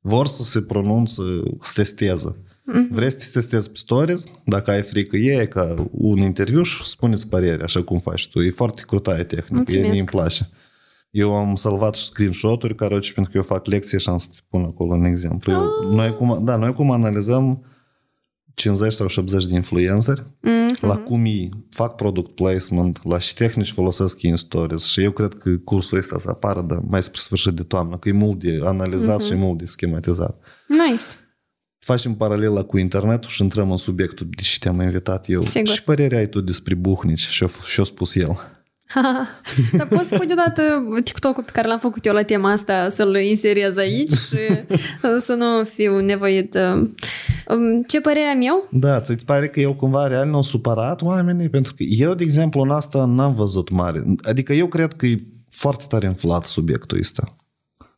vor 0.00 0.26
să 0.26 0.42
se 0.42 0.60
pronunță, 0.60 1.22
să 1.60 1.72
testeze. 1.74 2.36
Mm-hmm. 2.70 2.90
Vrei 2.90 3.10
să 3.10 3.16
te 3.16 3.24
testezi 3.32 3.70
pe 3.70 3.78
stories? 3.78 4.24
Dacă 4.44 4.70
ai 4.70 4.82
frică, 4.82 5.16
e 5.16 5.46
ca 5.46 5.88
un 5.90 6.18
interviu 6.18 6.62
și 6.62 6.84
spuneți 6.84 7.28
părere, 7.28 7.62
așa 7.62 7.82
cum 7.82 7.98
faci 7.98 8.28
tu. 8.28 8.40
E 8.40 8.50
foarte 8.50 8.82
crutaie 8.86 9.22
tehnică, 9.22 9.54
Mulțumesc. 9.54 9.86
e, 9.86 9.90
mie 9.90 9.98
îmi 9.98 10.08
place. 10.08 10.48
Eu 11.10 11.34
am 11.34 11.54
salvat 11.54 11.94
și 11.94 12.04
screenshot-uri, 12.04 12.74
care 12.74 12.98
pentru 13.14 13.32
că 13.32 13.36
eu 13.36 13.42
fac 13.42 13.66
lecție 13.66 13.98
și 13.98 14.08
am 14.08 14.18
să 14.18 14.28
te 14.32 14.38
pun 14.48 14.62
acolo 14.62 14.94
un 14.94 15.04
exemplu. 15.04 15.52
Eu, 15.52 15.92
noi, 15.92 16.14
cum, 16.14 16.44
da, 16.44 16.56
noi 16.56 16.72
cum 16.72 16.90
analizăm 16.90 17.64
50 18.54 18.92
sau 18.92 19.06
70 19.06 19.46
de 19.46 19.54
influenceri, 19.54 20.22
mm-hmm. 20.22 20.80
la 20.80 20.96
cum 20.96 21.24
ei 21.24 21.50
fac 21.70 21.94
product 21.94 22.34
placement, 22.34 23.00
la 23.04 23.18
și 23.18 23.34
tehnici 23.34 23.72
folosesc 23.72 24.22
ei 24.22 24.30
în 24.30 24.36
stories 24.36 24.84
și 24.84 25.02
eu 25.02 25.10
cred 25.10 25.34
că 25.34 25.56
cursul 25.56 25.98
ăsta 25.98 26.18
să 26.18 26.28
apară 26.28 26.64
de 26.68 26.74
mai 26.88 27.02
spre 27.02 27.20
sfârșit 27.20 27.52
de 27.52 27.62
toamnă, 27.62 27.98
că 27.98 28.08
e 28.08 28.12
mult 28.12 28.38
de 28.38 28.60
analizat 28.64 29.22
mm-hmm. 29.22 29.26
și 29.26 29.32
e 29.32 29.36
mult 29.36 29.58
de 29.58 29.64
schematizat. 29.64 30.44
Nice. 30.66 31.04
Facem 31.80 32.14
paralela 32.14 32.62
cu 32.62 32.78
internetul 32.78 33.30
și 33.30 33.42
intrăm 33.42 33.70
în 33.70 33.76
subiectul 33.76 34.26
de 34.30 34.42
ce 34.42 34.58
te-am 34.58 34.80
invitat 34.80 35.28
eu. 35.28 35.40
Sigur. 35.40 35.74
Și 35.74 35.82
părerea 35.82 36.18
ai 36.18 36.28
tu 36.28 36.40
despre 36.40 36.74
Buhnici 36.74 37.28
și-a, 37.28 37.48
și-a 37.64 37.84
spus 37.84 38.14
el. 38.14 38.38
Dar 39.76 39.88
poți 39.88 40.06
spune 40.06 40.24
deodată 40.24 40.62
TikTok-ul 41.04 41.42
pe 41.42 41.50
care 41.52 41.68
l-am 41.68 41.78
făcut 41.78 42.04
eu 42.06 42.12
la 42.14 42.22
tema 42.22 42.52
asta 42.52 42.88
să-l 42.88 43.16
inserez 43.16 43.76
aici 43.76 44.12
și 44.12 44.38
să 45.20 45.34
nu 45.34 45.64
fiu 45.64 46.00
nevoit. 46.00 46.58
Um, 47.48 47.82
Ce 47.82 48.00
părere 48.00 48.26
am 48.26 48.40
eu? 48.42 48.68
Da, 48.70 49.00
ți-ți 49.00 49.24
pare 49.24 49.48
că 49.48 49.60
el 49.60 49.74
cumva 49.74 50.06
real 50.06 50.28
nu 50.28 50.38
a 50.38 50.42
supărat 50.42 51.02
oamenii? 51.02 51.48
Pentru 51.48 51.74
că 51.74 51.82
eu, 51.82 52.14
de 52.14 52.24
exemplu, 52.24 52.60
în 52.60 52.70
asta 52.70 53.04
n-am 53.04 53.34
văzut 53.34 53.70
mare. 53.70 54.04
Adică 54.22 54.52
eu 54.52 54.66
cred 54.66 54.92
că 54.92 55.06
e 55.06 55.22
foarte 55.50 55.84
tare 55.88 56.06
inflat 56.06 56.44
subiectul 56.44 56.98
ăsta. 57.00 57.36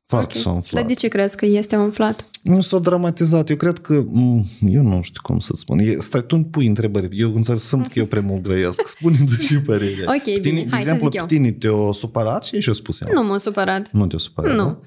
Foarte 0.06 0.34
s-a 0.34 0.42
Dar 0.44 0.54
umflat. 0.54 0.86
de 0.86 0.94
ce 0.94 1.08
crezi 1.08 1.36
că 1.36 1.46
este 1.46 1.76
umflat? 1.76 2.26
Nu 2.42 2.60
s-a 2.60 2.78
dramatizat. 2.78 3.50
Eu 3.50 3.56
cred 3.56 3.78
că... 3.78 3.92
m, 4.10 4.44
Eu 4.66 4.82
nu 4.82 5.02
știu 5.02 5.20
cum 5.22 5.38
să 5.38 5.52
spun. 5.56 5.78
E, 5.78 5.96
stai, 5.98 6.24
tu 6.26 6.36
îmi 6.36 6.44
pui 6.44 6.66
întrebări. 6.66 7.08
Eu 7.20 7.34
înțeleg, 7.34 7.60
simt 7.60 7.86
că 7.86 7.98
eu 7.98 8.04
prea 8.04 8.22
mult 8.24 8.42
grăiesc. 8.42 8.88
Spune-mi 8.88 9.26
tu 9.26 9.40
și 9.42 9.54
părerea. 9.60 10.04
Ok, 10.14 10.22
Pe 10.22 10.38
bine, 10.40 10.58
tine, 10.58 10.70
hai 10.70 10.78
de 10.82 10.84
să 10.88 10.94
exemplu, 10.94 11.10
zic 11.10 11.20
eu. 11.20 11.26
pe 11.26 11.34
tine 11.34 11.50
te-a 11.50 11.92
supărat 11.92 12.44
și 12.44 12.60
și-a 12.60 12.72
spus 12.72 13.00
el. 13.00 13.08
Nu 13.14 13.22
m-am 13.26 13.38
supărat. 13.38 13.90
Nu 13.92 14.06
te-a 14.06 14.18
supărat, 14.18 14.56
da? 14.56 14.62
Nu. 14.62 14.78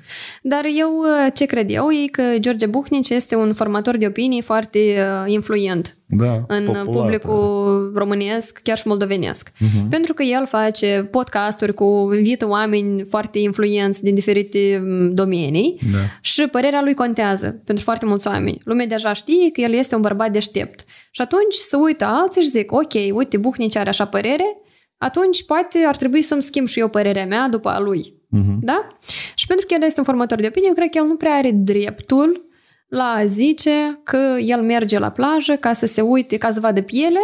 Dar 0.42 0.62
eu 0.80 0.90
ce 1.34 1.46
cred 1.46 1.70
eu 1.72 1.90
e 1.92 2.08
că 2.12 2.22
George 2.40 2.66
Buhnici 2.66 3.10
este 3.10 3.36
un 3.36 3.54
formator 3.54 3.98
de 3.98 4.06
opinii 4.08 4.42
foarte 4.42 4.80
uh, 4.80 5.32
influent 5.34 5.98
Da, 6.06 6.44
în 6.48 6.66
popular, 6.66 6.86
publicul 6.86 7.92
românesc, 7.96 8.60
chiar 8.64 8.78
și 8.78 8.88
moldovenesc. 8.88 9.50
Uh-huh. 9.50 9.90
Pentru 9.90 10.14
că 10.14 10.24
el 10.24 10.48
face 10.48 11.08
podcasturi 11.12 11.74
cu 11.74 12.10
invită 12.18 12.48
oameni 12.48 13.06
foarte 13.10 13.40
influenți 13.40 14.04
din 14.04 14.16
diferite 14.16 14.82
m, 14.86 15.14
domenii 15.14 15.78
Da. 15.92 15.98
și 16.22 16.42
părerea 16.42 16.82
lui 16.84 16.94
contează 16.94 17.45
pentru 17.52 17.84
foarte 17.84 18.06
mulți 18.06 18.28
oameni. 18.28 18.58
Lumea 18.64 18.86
deja 18.86 19.14
știe 19.14 19.52
că 19.52 19.62
el 19.62 19.74
este 19.74 19.96
un 19.96 20.02
bărbat 20.02 20.32
deștept. 20.32 20.86
Și 21.12 21.22
atunci 21.22 21.54
se 21.54 21.76
uită 21.76 22.06
alții 22.06 22.42
și 22.42 22.50
zic, 22.50 22.72
ok, 22.72 22.94
uite, 23.14 23.38
Buhnici 23.38 23.76
are 23.76 23.90
așa 23.90 24.06
părere, 24.06 24.58
atunci 24.98 25.46
poate 25.46 25.78
ar 25.88 25.96
trebui 25.96 26.22
să-mi 26.22 26.44
schimb 26.44 26.68
și 26.68 26.80
eu 26.80 26.88
părerea 26.88 27.26
mea 27.26 27.48
după 27.48 27.70
a 27.70 27.80
lui. 27.80 28.14
Mhm. 28.30 28.60
Da? 28.62 28.88
Și 29.36 29.48
pentru 29.48 29.66
că 29.66 29.74
el 29.74 29.84
este 29.84 30.00
un 30.00 30.06
formator 30.06 30.40
de 30.40 30.48
opinie, 30.48 30.68
eu 30.68 30.74
cred 30.74 30.90
că 30.90 30.98
el 30.98 31.06
nu 31.06 31.16
prea 31.16 31.34
are 31.34 31.52
dreptul 31.52 32.46
la 32.88 33.04
a 33.04 33.26
zice 33.26 34.02
că 34.04 34.38
el 34.40 34.62
merge 34.62 35.00
la 35.00 35.10
plajă 35.10 35.54
ca 35.54 35.74
să 35.74 35.86
se 35.86 36.02
uite, 36.02 36.38
ca 36.38 36.52
să 36.52 36.60
vadă 36.60 36.82
piele, 36.82 37.20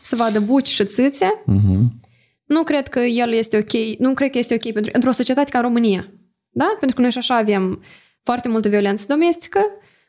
să 0.00 0.16
vadă 0.16 0.40
buci 0.40 0.68
și 0.68 0.84
țâțe. 0.84 1.42
Mhm. 1.46 2.00
Nu 2.44 2.62
cred 2.62 2.88
că 2.88 3.00
el 3.00 3.32
este 3.32 3.56
ok, 3.56 3.98
nu 3.98 4.14
cred 4.14 4.30
că 4.30 4.38
este 4.38 4.54
ok 4.54 4.72
pentru, 4.72 4.90
într-o 4.94 5.12
societate 5.12 5.50
ca 5.50 5.60
România. 5.60 6.06
Da? 6.50 6.76
Pentru 6.78 6.96
că 6.96 7.02
noi 7.02 7.10
și 7.10 7.18
așa 7.18 7.36
avem 7.36 7.82
foarte 8.22 8.48
multă 8.48 8.68
violență 8.68 9.04
domestică, 9.08 9.60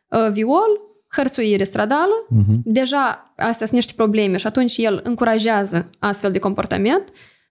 uh, 0.07 0.31
viol, 0.31 0.79
hărțuire 1.15 1.63
stradală. 1.63 2.25
Mhm. 2.29 2.61
Deja 2.63 3.33
astea 3.35 3.65
sunt 3.65 3.71
niște 3.71 3.93
probleme 3.95 4.37
și 4.37 4.47
atunci 4.47 4.77
el 4.77 4.99
încurajează 5.03 5.89
astfel 5.99 6.31
de 6.31 6.39
comportament. 6.39 7.03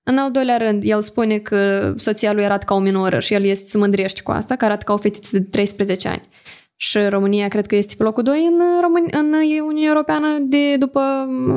În 0.02 0.18
al 0.18 0.30
doilea 0.30 0.56
rând, 0.56 0.82
el 0.86 1.02
spune 1.02 1.38
că 1.38 1.92
soția 1.96 2.32
lui 2.32 2.44
arată 2.44 2.64
ca 2.64 2.74
o 2.74 2.78
minoră 2.78 3.18
și 3.18 3.34
el 3.34 3.44
este, 3.44 3.70
se 3.70 3.78
mândrește 3.78 4.22
cu 4.22 4.30
asta, 4.30 4.56
că 4.56 4.64
arată 4.64 4.84
ca 4.84 4.92
o 4.92 4.96
fetiță 4.96 5.38
de 5.38 5.44
13 5.44 6.08
ani. 6.08 6.28
Și 6.76 6.98
România 6.98 7.48
cred 7.48 7.66
că 7.66 7.76
este 7.76 7.94
pe 7.96 8.02
locul 8.02 8.22
2 8.22 8.48
în, 8.50 8.62
România, 8.80 9.18
în 9.18 9.32
Uniunea 9.66 9.88
Europeană 9.88 10.26
de 10.40 10.76
după 10.76 11.00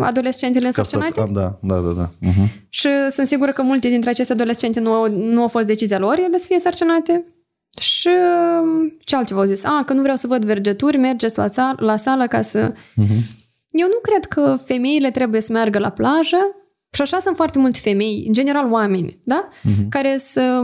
adolescentele 0.01 0.69
Ca 0.69 0.83
să, 0.83 0.95
însărcinate. 0.95 1.31
da, 1.33 1.57
da, 1.61 1.79
da, 1.79 1.91
da. 1.91 2.09
Mhm. 2.19 2.51
Și 2.69 2.87
sunt 3.11 3.27
sigură 3.27 3.51
că 3.51 3.61
multe 3.61 3.87
dintre 3.89 4.09
aceste 4.09 4.33
adolescente 4.33 4.79
nu 4.79 4.91
au, 4.91 5.09
nu 5.09 5.41
au 5.41 5.47
fost 5.47 5.67
decizia 5.67 5.99
lor 5.99 6.17
ele 6.17 6.37
să 6.37 6.45
fie 6.45 6.55
însărcinate. 6.55 7.25
Și 7.81 8.09
um, 8.61 8.97
ce 9.03 9.15
altceva 9.15 9.39
au 9.39 9.45
zis? 9.45 9.63
A, 9.63 9.83
că 9.85 9.93
nu 9.93 10.01
vreau 10.01 10.15
să 10.15 10.27
văd 10.27 10.43
vergeturi, 10.45 10.97
mergeți 10.97 11.37
la, 11.37 11.47
ța- 11.49 11.75
la 11.77 11.97
sală 11.97 12.27
ca 12.27 12.41
să... 12.41 12.73
Mhm. 12.95 13.15
Eu 13.71 13.87
nu 13.87 13.99
cred 14.01 14.25
că 14.25 14.57
femeile 14.65 15.11
trebuie 15.11 15.41
să 15.41 15.51
meargă 15.51 15.79
la 15.79 15.89
plajă 15.89 16.37
și 16.91 17.01
așa 17.01 17.19
sunt 17.19 17.35
foarte 17.35 17.59
multe 17.59 17.79
femei, 17.83 18.23
în 18.27 18.33
general 18.33 18.71
oameni, 18.71 19.19
da? 19.23 19.47
Care 19.89 20.17
să... 20.17 20.61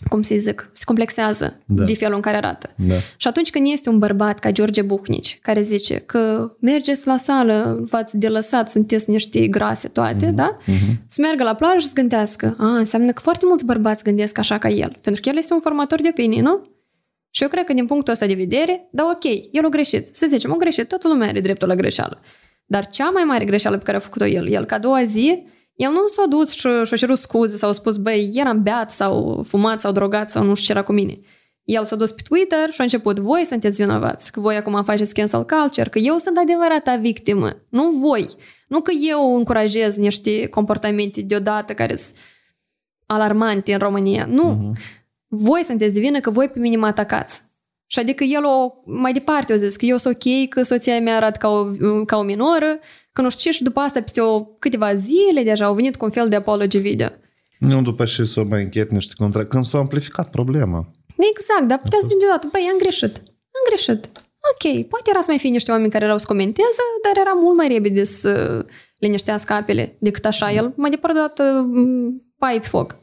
um, 0.00 0.06
cum 0.08 0.22
să 0.22 0.34
zic, 0.38 0.70
se 0.72 0.82
complexează 0.84 1.60
Da. 1.66 1.84
de 1.84 1.94
felul 1.94 2.14
în 2.14 2.20
care 2.20 2.36
arată. 2.36 2.70
Da. 2.76 2.94
Și 3.16 3.28
atunci 3.28 3.50
când 3.50 3.66
este 3.72 3.88
un 3.88 3.98
bărbat 3.98 4.38
ca 4.38 4.50
George 4.50 4.82
Buhnici, 4.82 5.38
care 5.42 5.62
zice 5.62 5.94
că 5.94 6.52
mergeți 6.60 7.06
la 7.06 7.16
sală, 7.16 7.78
v-ați 7.90 8.16
de 8.16 8.28
lăsat, 8.28 8.70
sunteți 8.70 9.10
niște 9.10 9.46
grase 9.46 9.88
toate, 9.88 10.30
mm-hmm. 10.30 10.34
da? 10.34 10.58
Mm-hmm. 10.60 11.06
Să 11.08 11.20
meargă 11.20 11.42
la 11.42 11.54
plajă 11.54 11.78
și 11.78 11.86
să 11.86 11.92
gândească. 11.94 12.56
A, 12.58 12.76
înseamnă 12.76 13.12
că 13.12 13.20
foarte 13.20 13.44
mulți 13.48 13.64
bărbați 13.64 14.04
gândesc 14.04 14.38
așa 14.38 14.58
ca 14.58 14.68
el. 14.68 14.98
Pentru 15.00 15.20
că 15.20 15.28
el 15.28 15.36
este 15.36 15.54
un 15.54 15.60
formator 15.60 16.00
de 16.00 16.08
opinii, 16.10 16.40
nu? 16.40 16.76
Și 17.30 17.42
eu 17.42 17.48
cred 17.48 17.64
că 17.64 17.72
din 17.72 17.86
punctul 17.86 18.12
ăsta 18.12 18.26
de 18.26 18.34
vedere, 18.34 18.88
da, 18.90 19.10
ok, 19.14 19.24
el 19.52 19.64
a 19.64 19.68
greșit. 19.68 20.08
Să 20.12 20.26
zicem, 20.28 20.52
a 20.52 20.56
greșit, 20.56 20.88
toată 20.88 21.08
lumea 21.08 21.28
are 21.28 21.40
dreptul 21.40 21.68
la 21.68 21.74
greșeală. 21.74 22.20
Dar 22.66 22.88
cea 22.88 23.10
mai 23.10 23.22
mare 23.24 23.44
greșeală 23.44 23.76
pe 23.76 23.84
care 23.84 23.96
a 23.96 24.00
făcut-o 24.00 24.26
el, 24.26 24.48
el 24.48 24.64
ca 24.64 24.74
a 24.74 24.78
doua 24.78 25.04
zi, 25.04 25.42
el 25.78 25.90
nu 25.90 26.06
s-a 26.06 26.26
dus 26.28 26.50
și 26.50 26.68
și-a 26.84 26.96
cerut 26.96 27.18
scuze 27.18 27.56
sau 27.56 27.68
a 27.68 27.72
spus, 27.72 27.96
băi, 27.96 28.30
eram 28.34 28.62
beat 28.62 28.90
sau 28.90 29.42
fumat 29.46 29.80
sau 29.80 29.92
drogat 29.92 30.30
sau 30.30 30.44
nu 30.44 30.54
știu 30.54 30.66
ce 30.66 30.72
era 30.72 30.82
cu 30.82 30.92
mine. 30.92 31.20
El 31.64 31.84
s-a 31.84 31.96
dus 31.96 32.10
pe 32.10 32.22
Twitter 32.28 32.70
și 32.70 32.80
a 32.80 32.82
început, 32.82 33.18
voi 33.18 33.44
sunteți 33.46 33.82
vinovați, 33.82 34.32
că 34.32 34.40
voi 34.40 34.56
acum 34.56 34.84
faceți 34.84 35.14
cancel 35.14 35.44
culture, 35.44 35.88
că 35.88 35.98
eu 35.98 36.18
sunt 36.18 36.38
adevărata 36.38 36.96
victimă, 36.96 37.50
nu 37.68 37.90
voi. 37.90 38.28
Nu 38.68 38.80
că 38.80 38.92
eu 39.08 39.36
încurajez 39.36 39.96
niște 39.96 40.46
comportamente 40.46 41.20
deodată 41.20 41.74
care 41.74 41.96
sunt 41.96 42.16
alarmante 43.06 43.72
în 43.72 43.78
România. 43.78 44.26
Nu. 44.26 44.52
Uh-huh. 44.52 44.80
Voi 45.26 45.64
sunteți 45.64 45.94
de 45.94 46.00
vină 46.00 46.20
că 46.20 46.30
voi 46.30 46.48
pe 46.48 46.58
mine 46.58 46.76
mă 46.76 46.86
atacați. 46.86 47.42
Și 47.86 47.98
adică 47.98 48.24
el 48.24 48.44
o, 48.44 48.72
mai 48.84 49.12
departe 49.12 49.52
o 49.52 49.56
zis 49.56 49.76
că 49.76 49.84
eu 49.84 49.96
sunt 49.96 50.14
ok, 50.14 50.48
că 50.48 50.62
soția 50.62 51.00
mea 51.00 51.16
arată 51.16 51.38
ca 51.38 51.48
o, 51.48 51.64
ca 52.04 52.16
o 52.16 52.22
minoră, 52.22 52.78
că 53.18 53.24
nu 53.24 53.30
știu 53.30 53.50
ce, 53.50 53.56
și 53.56 53.62
după 53.62 53.80
asta, 53.80 54.00
peste 54.00 54.20
o, 54.20 54.44
câteva 54.44 54.94
zile 54.94 55.42
deja, 55.44 55.64
au 55.64 55.74
venit 55.74 55.96
cu 55.96 56.04
un 56.04 56.10
fel 56.10 56.28
de 56.28 56.36
apology 56.36 56.78
video. 56.78 57.08
Nu 57.58 57.82
după 57.82 58.04
ce 58.04 58.24
s-o 58.24 58.44
mai 58.44 58.62
închet 58.62 58.90
niște 58.90 59.12
contra... 59.16 59.44
Când 59.44 59.64
s-a 59.64 59.78
amplificat 59.78 60.30
problema. 60.30 60.90
Exact, 61.32 61.68
dar 61.68 61.78
puteți 61.78 62.06
veni 62.08 62.20
deodată, 62.20 62.48
băi, 62.52 62.68
am 62.72 62.78
greșit, 62.78 63.16
am 63.56 63.64
greșit. 63.68 64.10
Ok, 64.50 64.88
poate 64.88 65.10
era 65.10 65.20
să 65.20 65.24
mai 65.28 65.38
fie 65.38 65.50
niște 65.50 65.70
oameni 65.70 65.90
care 65.90 66.04
erau 66.04 66.18
să 66.18 66.24
comenteze, 66.26 66.82
dar 67.02 67.24
era 67.24 67.32
mult 67.32 67.56
mai 67.56 67.68
repede 67.68 68.04
să 68.04 68.64
liniștească 68.98 69.52
apele 69.52 69.96
decât 70.00 70.24
așa. 70.24 70.52
El 70.52 70.72
mai 70.76 70.90
departe 70.90 71.18
dată 71.18 71.70
pai 72.38 72.60
pe 72.60 72.68
foc. 72.68 72.98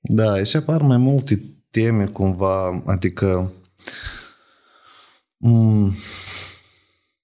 Da, 0.00 0.44
și 0.44 0.56
apar 0.56 0.82
mai 0.82 0.96
multe 0.96 1.42
teme 1.70 2.04
cumva, 2.04 2.82
adică 2.86 3.52
mm, 5.36 5.94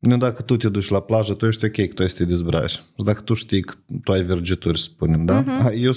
nu 0.08 0.16
dacă 0.16 0.42
tu 0.42 0.56
te 0.56 0.68
duci 0.68 0.88
la 0.88 1.00
plajă, 1.00 1.34
tu 1.34 1.46
ești 1.46 1.64
ok 1.64 1.72
că 1.72 1.92
tu 1.94 2.02
este 2.02 2.24
dezbraci. 2.24 2.82
Dacă 2.96 3.20
tu 3.20 3.34
știi 3.34 3.60
că 3.60 3.74
tu 4.04 4.12
ai 4.12 4.22
vergituri, 4.22 4.78
să 4.78 4.84
spunem, 4.84 5.24
da? 5.24 5.44
Uh-huh. 5.44 5.82
Eu, 5.82 5.92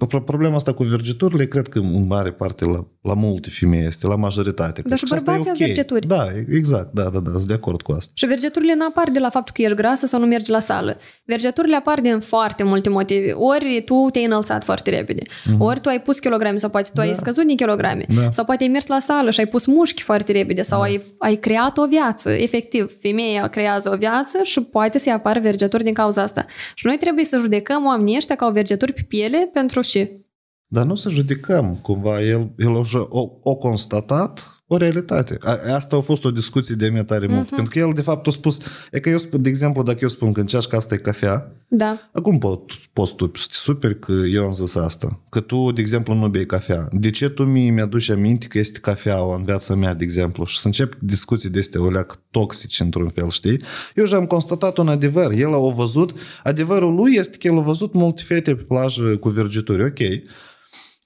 a, 0.00 0.06
problema 0.06 0.54
asta 0.54 0.72
cu 0.72 0.82
vergiturile, 0.82 1.46
cred 1.46 1.68
că 1.68 1.78
în 1.78 2.06
mare 2.06 2.32
parte 2.32 2.64
la, 2.64 2.86
la 3.02 3.14
multe 3.14 3.48
femei 3.50 3.86
este, 3.86 4.06
la 4.06 4.16
majoritate. 4.16 4.82
Dar 4.86 4.98
și 4.98 5.04
Cred 5.04 5.22
că 5.22 5.30
asta 5.30 5.30
e 5.30 5.34
bărbații 5.34 5.50
au 5.50 5.56
ok. 5.56 5.66
vergeturi. 5.66 6.06
Da, 6.06 6.26
exact, 6.48 6.92
da, 6.92 7.02
da, 7.02 7.18
da, 7.18 7.30
sunt 7.30 7.44
de 7.44 7.54
acord 7.54 7.82
cu 7.82 7.92
asta. 7.92 8.12
Și 8.14 8.26
vergeturile 8.26 8.74
nu 8.74 8.86
apar 8.86 9.10
de 9.10 9.18
la 9.18 9.30
faptul 9.30 9.54
că 9.54 9.62
ești 9.62 9.74
grasă 9.76 10.06
sau 10.06 10.20
nu 10.20 10.26
mergi 10.26 10.50
la 10.50 10.60
sală. 10.60 10.96
Vergeturile 11.24 11.76
apar 11.76 12.00
din 12.00 12.20
foarte 12.20 12.62
multe 12.62 12.88
motive. 12.88 13.32
Ori 13.32 13.82
tu 13.84 14.08
te-ai 14.12 14.24
înălțat 14.24 14.64
foarte 14.64 14.90
repede, 14.90 15.22
mm-hmm. 15.22 15.58
ori 15.58 15.80
tu 15.80 15.88
ai 15.88 16.00
pus 16.00 16.18
kilograme 16.18 16.58
sau 16.58 16.70
poate 16.70 16.88
tu 16.88 17.00
da. 17.00 17.02
ai 17.02 17.14
scăzut 17.14 17.46
din 17.46 17.56
kilograme, 17.56 18.04
Da. 18.14 18.30
sau 18.30 18.44
poate 18.44 18.62
ai 18.62 18.68
mers 18.68 18.86
la 18.86 18.98
sală 19.00 19.30
și 19.30 19.40
ai 19.40 19.46
pus 19.46 19.66
mușchi 19.66 20.02
foarte 20.02 20.32
repede 20.32 20.62
sau 20.62 20.78
da. 20.78 20.84
ai, 20.84 21.02
ai 21.18 21.36
creat 21.36 21.78
o 21.78 21.86
viață. 21.86 22.30
Efectiv, 22.30 22.92
femeia 23.22 23.48
creează 23.48 23.90
o 23.90 23.96
viață 23.96 24.40
și 24.42 24.60
poate 24.60 24.98
să-i 24.98 25.12
apară 25.12 25.40
vergeturi 25.40 25.84
din 25.84 25.94
cauza 25.94 26.22
asta. 26.22 26.46
Și 26.74 26.86
noi 26.86 26.96
trebuie 26.96 27.24
să 27.24 27.38
judecăm 27.38 27.84
oamenii 27.84 28.16
ăștia 28.16 28.36
ca 28.36 28.44
au 28.44 28.52
vergeturi 28.52 28.92
pe 28.92 29.04
piele 29.08 29.50
pentru 29.52 29.82
ce? 29.82 30.20
Dar 30.66 30.84
nu 30.84 30.94
să 30.94 31.08
judecăm, 31.08 31.78
cumva, 31.82 32.22
el, 32.22 32.52
el 32.58 32.74
o, 32.74 32.82
o, 33.08 33.28
o 33.42 33.54
constatat 33.54 34.61
o 34.66 34.76
realitate. 34.76 35.36
A, 35.40 35.58
asta 35.74 35.96
a 35.96 36.00
fost 36.00 36.24
o 36.24 36.30
discuție 36.30 36.74
de 36.74 36.88
mea 36.88 37.04
tare 37.04 37.26
mult. 37.26 37.46
Uh-huh. 37.46 37.54
Pentru 37.54 37.72
că 37.72 37.78
el, 37.78 37.92
de 37.94 38.02
fapt, 38.02 38.26
a 38.26 38.30
spus... 38.30 38.60
E 38.90 39.00
că 39.00 39.08
eu 39.08 39.18
spun, 39.18 39.42
de 39.42 39.48
exemplu, 39.48 39.82
dacă 39.82 39.98
eu 40.02 40.08
spun 40.08 40.32
că 40.32 40.40
încerci 40.40 40.66
că 40.66 40.76
asta 40.76 40.94
e 40.94 40.98
cafea, 40.98 41.52
Da. 41.68 42.10
acum 42.12 42.38
pot, 42.38 42.72
poți 42.92 43.14
tu 43.14 43.30
să 43.34 43.46
te 43.48 43.54
superi 43.54 43.98
că 43.98 44.12
eu 44.12 44.44
am 44.44 44.52
zis 44.52 44.74
asta. 44.74 45.20
Că 45.30 45.40
tu, 45.40 45.72
de 45.72 45.80
exemplu, 45.80 46.14
nu 46.14 46.28
bei 46.28 46.46
cafea. 46.46 46.88
De 46.92 47.10
ce 47.10 47.28
tu 47.28 47.44
mie 47.44 47.70
mi-aduci 47.70 48.08
aminte 48.08 48.46
că 48.46 48.58
este 48.58 48.78
cafeaua 48.78 49.36
în 49.36 49.44
viața 49.44 49.74
mea, 49.74 49.94
de 49.94 50.04
exemplu? 50.04 50.44
Și 50.44 50.58
să 50.58 50.66
încep 50.66 50.96
discuții 51.00 51.50
de 51.50 51.58
astea 51.58 51.82
o 51.82 51.90
leac 51.90 52.20
toxice 52.30 52.82
într-un 52.82 53.08
fel, 53.08 53.28
știi? 53.28 53.62
Eu 53.94 54.04
și 54.04 54.14
am 54.14 54.26
constatat 54.26 54.76
un 54.76 54.88
adevăr. 54.88 55.32
El 55.32 55.54
a 55.54 55.58
văzut... 55.58 56.12
Adevărul 56.42 56.94
lui 56.94 57.14
este 57.14 57.36
că 57.36 57.46
el 57.46 57.58
a 57.58 57.62
văzut 57.62 57.92
multe 57.92 58.22
fete 58.24 58.54
pe 58.54 58.62
plajă 58.62 59.16
cu 59.16 59.28
vergituri. 59.28 59.84
Ok. 59.84 59.98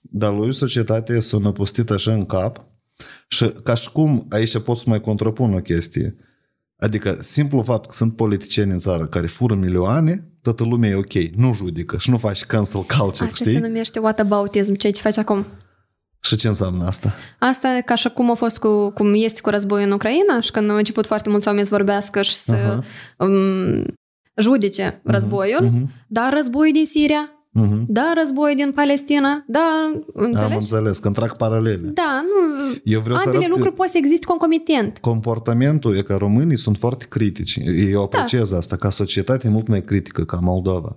Dar 0.01 0.35
lui 0.35 0.55
societatea 0.55 1.21
s-a 1.21 1.39
năpustit 1.39 1.91
așa 1.91 2.13
în 2.13 2.27
cap 2.27 2.65
și 3.29 3.49
ca 3.63 3.75
și 3.75 3.91
cum 3.93 4.27
aici 4.31 4.59
pot 4.59 4.77
să 4.77 4.85
mai 4.87 5.01
contrapun 5.01 5.55
o 5.55 5.59
chestie. 5.61 6.17
Adică 6.79 7.17
simplu 7.21 7.63
fapt 7.63 7.87
că 7.89 7.95
sunt 7.95 8.17
politicieni 8.17 8.73
în 8.73 8.79
țară 8.79 9.07
care 9.07 9.27
fură 9.27 9.55
milioane, 9.55 10.29
toată 10.43 10.65
lumea 10.65 10.91
e 10.91 10.95
ok, 10.95 11.13
nu 11.37 11.53
judecă 11.53 11.97
și 11.99 12.11
nu 12.11 12.17
faci 12.17 12.45
cancel 12.45 12.81
culture, 12.81 13.07
Asta 13.09 13.27
știi? 13.27 13.53
se 13.53 13.59
numește 13.59 13.99
whataboutism, 13.99 14.75
ceea 14.75 14.93
ce 14.93 15.01
faci 15.01 15.17
acum. 15.19 15.47
Și 16.21 16.37
ce 16.37 16.49
înseamnă 16.49 16.87
asta? 16.87 17.15
Asta 17.39 17.79
ca 17.85 17.95
și 17.95 18.09
cum 18.09 18.31
a 18.31 18.35
fost 18.35 18.59
cu, 18.59 18.91
cum 18.91 19.13
este 19.15 19.41
cu 19.41 19.51
războiul 19.51 19.87
în 19.87 19.93
Ucraina 19.93 20.41
și 20.41 20.51
când 20.51 20.71
au 20.71 20.77
început 20.77 21.07
foarte 21.07 21.29
mulți 21.29 21.47
oameni 21.49 21.67
să 21.67 21.75
vorbească 21.77 22.23
și 22.23 22.35
să 22.35 22.81
um, 23.19 23.85
judece 24.37 25.01
războiul, 25.05 25.63
Mhm. 25.65 25.91
dar 26.09 26.33
războiul 26.33 26.73
din 26.73 26.87
Siria, 26.87 27.31
Mhm. 27.51 27.85
da 27.89 28.13
războiul 28.17 28.57
din 28.57 28.73
Palestina, 28.73 29.45
da, 29.47 29.91
Am 29.93 30.05
înțelegi? 30.15 30.55
înțeles, 30.55 30.99
că 30.99 31.11
trag 31.11 31.37
paralele. 31.37 31.77
Da, 31.95 32.23
nu, 32.23 32.46
Eu 32.85 33.01
vreau 33.01 33.17
să 33.19 33.23
ambele 33.27 33.45
arăt 33.45 33.51
că- 33.51 33.57
lucruri 33.57 33.77
pot 33.77 33.89
să 33.89 33.97
existe 33.99 34.27
concomitent. 34.27 34.99
comportamentul 34.99 35.97
e 35.97 36.03
că 36.03 36.17
românii 36.17 36.59
sunt 36.59 36.77
foarte 36.77 37.07
critici. 37.09 37.59
Eu 37.91 38.03
apreciez 38.03 38.51
Da. 38.51 38.57
asta. 38.57 38.77
Ca 38.77 38.91
societate 38.91 39.47
e 39.47 39.51
mult 39.51 39.67
mai 39.69 39.85
critică 39.85 40.25
ca 40.25 40.39
Moldova. 40.43 40.97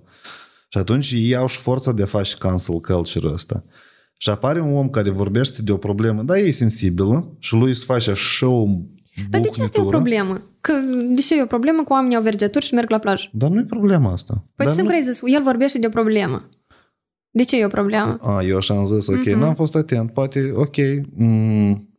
Și 0.69 0.77
atunci 0.77 1.11
ei 1.11 1.35
au 1.35 1.47
și 1.47 1.57
forța 1.59 1.91
de 1.91 2.01
a 2.03 2.05
face 2.05 2.35
cancel 2.39 2.79
culture 2.79 3.27
ăsta. 3.33 3.63
Și 4.17 4.29
apare 4.29 4.61
un 4.61 4.75
om 4.75 4.89
care 4.89 5.09
vorbește 5.09 5.61
de 5.61 5.71
o 5.71 5.77
problemă, 5.77 6.21
da, 6.21 6.37
e 6.37 6.51
sensibilă 6.51 7.35
și 7.39 7.53
lui 7.55 7.69
îți 7.69 7.85
face 7.85 8.11
așa 8.11 8.47
o 8.47 8.65
Dar 9.29 9.41
de 9.41 9.47
ce 9.47 9.61
asta 9.61 9.77
e 9.77 9.81
o 9.81 9.83
bucnitură. 9.83 9.87
problemă? 9.89 10.41
Că, 10.61 10.73
de 11.15 11.21
ce 11.21 11.37
e 11.37 11.41
o 11.43 11.45
problemă 11.45 11.83
cu 11.83 11.93
oamenii 11.93 12.15
au 12.15 12.21
vergeturi 12.23 12.65
și 12.65 12.73
merg 12.73 12.89
la 12.89 12.97
plajă? 12.97 13.27
Dar 13.31 13.49
nu 13.49 13.59
e 13.59 13.63
problema 13.63 14.11
asta. 14.11 14.45
Păi 14.55 14.65
Dar 14.65 14.75
ce 14.75 14.81
nu... 14.81 14.87
crezi? 14.87 15.11
zis? 15.11 15.19
El 15.35 15.41
vorbește 15.43 15.79
de 15.79 15.85
o 15.87 15.89
problemă. 15.89 16.49
De 17.39 17.45
ce 17.45 17.59
e 17.59 17.65
o 17.65 17.67
problemă? 17.67 18.17
A, 18.21 18.41
eu 18.43 18.57
așa 18.57 18.73
am 18.73 18.85
zis, 18.85 19.07
ok, 19.07 19.25
Mhm. 19.25 19.39
n-am 19.39 19.55
fost 19.55 19.75
atent, 19.75 20.11
poate, 20.13 20.51
ok, 20.55 20.75
mm, 21.15 21.89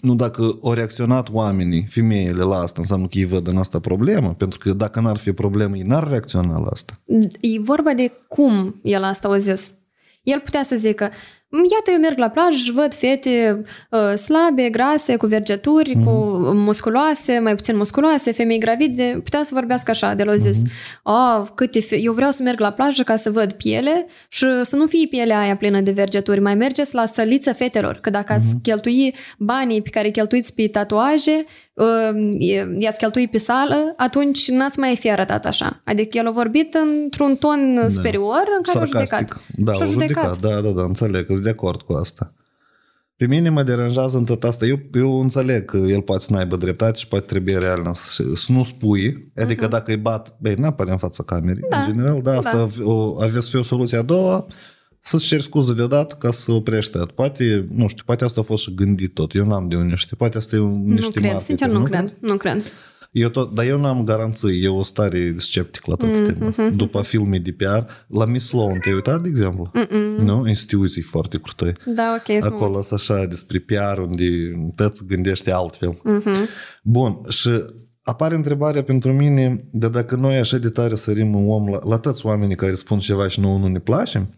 nu 0.00 0.14
dacă 0.14 0.58
au 0.62 0.72
reacționat 0.72 1.28
oamenii, 1.32 1.86
femeile 1.90 2.42
la 2.42 2.56
asta, 2.56 2.80
înseamnă 2.80 3.06
că 3.06 3.18
ei 3.18 3.24
văd 3.24 3.46
în 3.46 3.56
asta 3.56 3.78
problemă, 3.80 4.34
pentru 4.34 4.58
că 4.58 4.72
dacă 4.72 5.00
n-ar 5.00 5.16
fi 5.16 5.32
problemă, 5.32 5.76
ei 5.76 5.82
n-ar 5.82 6.08
reacționa 6.08 6.58
la 6.58 6.66
asta. 6.72 7.00
E 7.40 7.60
vorba 7.60 7.92
de 7.92 8.12
cum 8.28 8.80
el 8.82 9.02
asta 9.02 9.28
a 9.28 9.38
zis. 9.38 9.74
El 10.22 10.40
putea 10.44 10.62
să 10.62 10.76
zică, 10.76 11.10
iată 11.50 11.90
eu 11.92 11.98
merg 11.98 12.18
la 12.18 12.28
plajă 12.28 12.56
și 12.56 12.72
văd 12.72 12.94
fete 12.94 13.62
uh, 13.90 14.14
slabe, 14.18 14.68
grase, 14.70 15.16
cu 15.16 15.26
vergeturi, 15.26 15.96
mm-hmm. 15.96 16.04
cu 16.04 16.10
musculoase, 16.54 17.38
mai 17.38 17.54
puțin 17.54 17.76
musculoase, 17.76 18.32
femei 18.32 18.58
gravide, 18.58 19.20
putea 19.24 19.42
să 19.42 19.50
vorbească 19.54 19.90
așa, 19.90 20.14
de 20.14 20.24
la 20.24 20.36
zis, 20.36 20.56
mm-hmm. 20.56 21.02
oh, 21.02 21.46
câte 21.54 21.80
fe- 21.80 22.00
eu 22.00 22.12
vreau 22.12 22.30
să 22.30 22.42
merg 22.42 22.60
la 22.60 22.70
plajă 22.70 23.02
ca 23.02 23.16
să 23.16 23.30
văd 23.30 23.52
piele 23.52 24.06
și 24.28 24.46
să 24.62 24.76
nu 24.76 24.86
fie 24.86 25.06
pielea 25.10 25.38
aia 25.40 25.56
plină 25.56 25.80
de 25.80 25.90
vergeturi, 25.90 26.40
mai 26.40 26.54
mergeți 26.54 26.94
la 26.94 27.06
săliță 27.06 27.52
fetelor, 27.52 27.94
că 27.94 28.10
dacă 28.10 28.32
ați 28.32 28.56
cheltui 28.62 29.14
banii 29.38 29.82
pe 29.82 29.90
care 29.90 30.06
îi 30.06 30.12
cheltuiți 30.12 30.54
pe 30.54 30.68
tatuaje, 30.68 31.36
uh, 31.36 31.46
i-ați 32.78 32.98
cheltui 32.98 33.28
pe 33.28 33.38
sală, 33.38 33.94
atunci 33.96 34.50
n-ați 34.50 34.78
mai 34.78 34.96
fi 34.96 35.10
arătat 35.10 35.46
așa. 35.46 35.80
Adică 35.84 36.18
el 36.18 36.26
a 36.26 36.30
vorbit 36.30 36.76
într-un 37.02 37.36
ton 37.36 37.88
superior 37.88 38.42
în 38.56 38.62
care 38.62 38.78
a 38.78 38.84
judecat. 38.84 39.40
Da, 39.56 39.72
Și-a 39.72 39.86
o 39.86 39.90
judecat. 39.90 40.38
Da, 40.38 40.60
da, 40.60 40.70
da, 40.70 40.82
înțeleg, 40.82 41.26
sunt 41.26 41.38
de 41.38 41.48
acord 41.48 41.82
cu 41.82 41.92
asta. 41.92 42.32
Pe 43.18 43.26
mine 43.26 43.48
mă 43.48 43.62
deranjează 43.62 44.16
în 44.16 44.24
tot 44.24 44.44
asta. 44.44 44.66
Eu, 44.66 44.78
eu 44.92 45.20
înțeleg 45.20 45.64
că 45.64 45.76
el 45.76 46.02
poate 46.02 46.24
să 46.24 46.32
n-aibă 46.32 46.56
dreptate 46.56 46.98
și 46.98 47.08
poate 47.08 47.24
trebuie 47.24 47.56
real 47.56 47.90
să, 47.92 48.22
să 48.34 48.52
nu 48.52 48.64
spui. 48.64 49.32
Adică 49.36 49.66
uh-huh. 49.66 49.70
dacă 49.70 49.90
îi 49.90 49.96
bat, 49.96 50.36
băi, 50.40 50.54
n-apare 50.54 50.90
în 50.90 50.96
fața 50.96 51.22
camerei. 51.22 51.62
Da. 51.70 51.78
În 51.78 51.84
general, 51.84 52.22
da, 52.22 52.36
asta 52.36 52.68
Da. 52.76 52.84
o, 52.84 53.20
aveți 53.20 53.50
fi 53.50 53.56
o 53.56 53.62
soluție 53.62 53.98
a 53.98 54.02
doua, 54.02 54.46
să-ți 55.08 55.24
ceri 55.24 55.42
scuze 55.42 55.72
deodată 55.72 56.14
ca 56.14 56.30
să 56.30 56.52
oprești 56.52 56.92
tot. 56.92 57.10
Poate, 57.10 57.68
nu 57.74 57.88
știu, 57.88 58.02
poate 58.06 58.24
asta 58.24 58.40
a 58.40 58.44
fost 58.44 58.62
și 58.62 58.74
gândit 58.74 59.14
tot. 59.14 59.34
Eu 59.34 59.46
n-am 59.46 59.68
de 59.68 59.76
unde 59.76 59.94
știu. 59.94 60.16
Poate 60.16 60.36
asta 60.36 60.56
e 60.56 60.58
un, 60.58 60.82
Nu 60.86 60.94
niște 60.94 61.10
cred, 61.10 61.32
marketing, 61.32 61.58
sincer 61.58 61.68
nu 61.78 61.84
cred. 61.84 62.16
Nu 62.20 62.36
cred. 62.36 62.72
Eu 63.10 63.28
tot, 63.28 63.54
dar 63.54 63.66
eu 63.66 63.80
n-am 63.80 64.04
garanții, 64.04 64.64
eu 64.64 64.76
o 64.76 64.82
stare 64.82 65.34
sceptic 65.36 65.86
la 65.86 65.94
toată 65.94 66.14
mm-hmm. 66.14 66.32
tema 66.32 66.48
asta. 66.48 66.70
După 66.70 67.02
filme 67.02 67.38
de 67.38 67.52
PR, 67.52 67.90
la 68.06 68.24
Miss 68.24 68.46
Sloan, 68.46 68.78
te-ai 68.78 68.94
uitat, 68.94 69.22
de 69.22 69.28
exemplu? 69.28 69.70
Mm-mm. 69.74 70.24
Nu? 70.24 70.48
Instituții 70.48 71.02
foarte 71.02 71.38
crutoi. 71.38 71.72
Da, 71.86 72.14
ok, 72.18 72.42
sunt 72.42 72.52
Acolo 72.52 72.82
sunt 72.82 73.00
așa 73.00 73.26
despre 73.26 73.58
PR, 73.58 73.98
unde 73.98 74.24
tăți 74.74 75.06
gândește 75.06 75.52
altfel. 75.52 75.92
Mm-hmm. 75.92 76.48
Bun, 76.82 77.20
și 77.28 77.50
apare 78.02 78.34
întrebarea 78.34 78.82
pentru 78.82 79.12
mine 79.12 79.68
de 79.72 79.88
dacă 79.88 80.16
noi 80.16 80.36
așa 80.36 80.58
de 80.58 80.68
tare 80.68 80.94
sărim 80.94 81.34
un 81.34 81.50
om 81.50 81.68
la, 81.68 81.78
la 81.88 81.98
toți 81.98 82.26
oamenii 82.26 82.56
care 82.56 82.74
spun 82.74 82.98
ceva 82.98 83.28
și 83.28 83.40
nouă 83.40 83.58
nu 83.58 83.66
ne 83.66 83.78
place, 83.78 84.28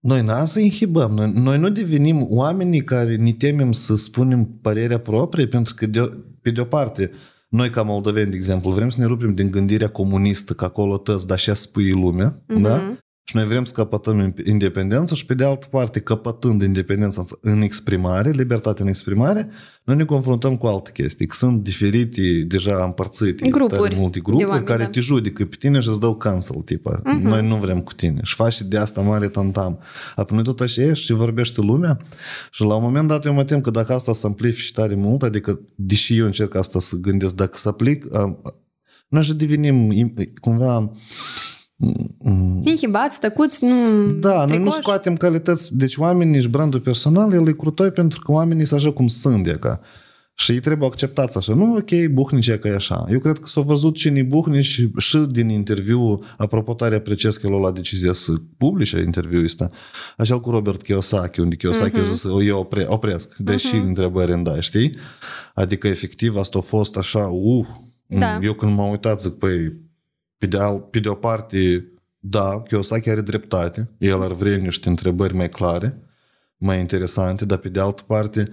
noi 0.00 0.22
n-am 0.22 0.44
să 0.44 0.60
inhibăm. 0.60 1.12
Noi, 1.12 1.32
noi 1.34 1.58
nu 1.58 1.68
devenim 1.68 2.26
oamenii 2.28 2.84
care 2.84 3.16
ne 3.16 3.32
temem 3.32 3.72
să 3.72 3.96
spunem 3.96 4.58
părerea 4.62 4.98
proprie, 4.98 5.46
pentru 5.46 5.74
că, 5.74 5.86
de, 5.86 6.10
pe 6.42 6.50
de 6.50 6.60
o 6.60 6.64
parte, 6.64 7.10
noi 7.48 7.70
ca 7.70 7.82
moldoveni, 7.82 8.30
de 8.30 8.36
exemplu, 8.36 8.70
vrem 8.70 8.88
să 8.88 9.00
ne 9.00 9.06
rupem 9.06 9.34
din 9.34 9.50
gândirea 9.50 9.88
comunistă, 9.88 10.52
că 10.52 10.64
acolo 10.64 10.96
tăți, 10.96 11.26
dar 11.26 11.36
așa 11.36 11.54
spui 11.54 11.90
lumea, 11.90 12.42
mm-hmm. 12.42 12.62
da? 12.62 12.98
Și 13.28 13.36
noi 13.36 13.44
vrem 13.44 13.64
să 13.64 13.72
căpătăm 13.72 14.34
independență 14.44 15.14
și 15.14 15.26
pe 15.26 15.34
de 15.34 15.44
altă 15.44 15.66
parte, 15.70 16.00
căpătând 16.00 16.62
independența 16.62 17.24
în 17.40 17.60
exprimare, 17.60 18.30
libertate 18.30 18.82
în 18.82 18.88
exprimare, 18.88 19.48
noi 19.84 19.96
ne 19.96 20.04
confruntăm 20.04 20.56
cu 20.56 20.66
alte 20.66 20.90
chestii, 20.92 21.26
că 21.26 21.34
sunt 21.34 21.62
diferite, 21.62 22.44
deja 22.46 22.84
împărțite, 22.84 23.48
Grupuri 23.48 23.80
tare 23.82 23.94
multe 23.98 24.18
de 24.18 24.20
grupuri 24.24 24.48
oameni, 24.48 24.66
care 24.66 24.82
da. 24.82 24.88
te 24.88 25.00
judecă 25.00 25.44
pe 25.44 25.56
tine 25.58 25.80
și 25.80 25.88
îți 25.88 26.00
dau 26.00 26.16
cancel, 26.16 26.56
tipa. 26.56 27.00
Uh-huh. 27.00 27.22
Noi 27.22 27.46
nu 27.46 27.56
vrem 27.56 27.80
cu 27.80 27.92
tine. 27.92 28.20
Și 28.22 28.34
faci 28.34 28.62
de 28.62 28.76
asta 28.76 29.00
mare 29.00 29.28
tantam. 29.28 29.78
Apoi 30.16 30.36
noi 30.36 30.44
tot 30.44 30.60
așa 30.60 30.82
ești 30.82 31.04
și 31.04 31.12
vorbește 31.12 31.60
lumea 31.60 32.00
și 32.50 32.62
la 32.62 32.74
un 32.74 32.82
moment 32.82 33.08
dat 33.08 33.24
eu 33.24 33.32
mă 33.32 33.44
tem 33.44 33.60
că 33.60 33.70
dacă 33.70 33.92
asta 33.92 34.12
se 34.12 34.26
amplifici 34.26 34.72
tare 34.72 34.94
mult, 34.94 35.22
adică 35.22 35.60
deși 35.74 36.16
eu 36.16 36.24
încerc 36.26 36.54
asta 36.54 36.80
să 36.80 36.96
gândesc, 36.96 37.34
dacă 37.34 37.56
să 37.56 37.68
aplic, 37.68 38.14
am- 38.14 38.42
noi 39.08 39.22
și 39.22 39.34
devenim 39.34 39.90
im- 39.92 40.32
cumva 40.40 40.92
Inhibați, 42.60 43.20
tăcuți, 43.20 43.64
nu 43.64 44.06
da, 44.12 44.36
noi 44.36 44.46
nu 44.46 44.52
fricoși. 44.54 44.76
scoatem 44.80 45.16
calități. 45.16 45.76
Deci 45.76 45.96
oamenii 45.96 46.40
și 46.40 46.48
brandul 46.48 46.80
personal, 46.80 47.32
el 47.32 47.48
e 47.48 47.52
crutoi 47.52 47.90
pentru 47.90 48.20
că 48.20 48.32
oamenii 48.32 48.64
sunt 48.64 48.80
așa 48.80 48.92
cum 48.92 49.06
sunt 49.06 49.44
de 49.44 49.56
ca. 49.60 49.80
Și 50.34 50.52
ei 50.52 50.60
trebuie 50.60 50.88
acceptați 50.88 51.36
așa. 51.36 51.54
Nu, 51.54 51.74
ok, 51.76 52.06
buhnici 52.10 52.46
e 52.46 52.56
că 52.56 52.68
e 52.68 52.74
așa. 52.74 53.06
Eu 53.10 53.18
cred 53.18 53.38
că 53.38 53.46
s-au 53.46 53.62
văzut 53.62 53.94
cine 53.94 54.22
buhnici 54.22 54.80
și 54.96 55.18
din 55.30 55.48
interviu, 55.48 56.22
apropo 56.36 56.74
tare 56.74 56.94
apreciez 56.94 57.36
că 57.36 57.46
el 57.46 57.54
a 57.54 57.58
luat 57.58 57.74
decizia 57.74 58.12
să 58.12 58.32
publice 58.56 58.98
interviul 58.98 59.44
ăsta, 59.44 59.70
așa 60.16 60.40
cu 60.40 60.50
Robert 60.50 60.82
Kiyosaki, 60.82 61.40
unde 61.40 61.56
Kiyosaki 61.56 61.98
uh-huh. 61.98 62.08
a 62.08 62.12
zis, 62.12 62.24
eu 62.46 62.58
opre, 62.58 62.84
opresc, 62.88 63.36
deși 63.36 63.76
uh-huh. 63.76 63.86
întrebări 63.86 64.32
îmi 64.32 64.44
dai, 64.44 64.60
știi? 64.60 64.96
Adică 65.54 65.88
efectiv 65.88 66.36
asta 66.36 66.58
a 66.58 66.62
fost 66.62 66.96
așa, 66.96 67.26
uh, 67.26 67.66
Da. 68.06 68.38
eu 68.42 68.52
când 68.52 68.76
m-am 68.76 68.90
uitat 68.90 69.20
zic, 69.20 69.32
păi, 69.32 69.72
pe 70.38 70.46
de, 70.46 70.58
al, 70.58 70.78
pe 70.80 70.98
de 70.98 71.08
o 71.08 71.14
parte, 71.14 71.84
da, 72.18 72.62
Kiyosaki 72.66 73.10
are 73.10 73.20
dreptate, 73.20 73.90
el 73.98 74.22
ar 74.22 74.32
vrea 74.32 74.56
niște 74.56 74.88
întrebări 74.88 75.34
mai 75.34 75.48
clare, 75.48 76.02
mai 76.56 76.78
interesante, 76.80 77.44
dar 77.44 77.58
pe 77.58 77.68
de 77.68 77.80
altă 77.80 78.02
parte, 78.06 78.48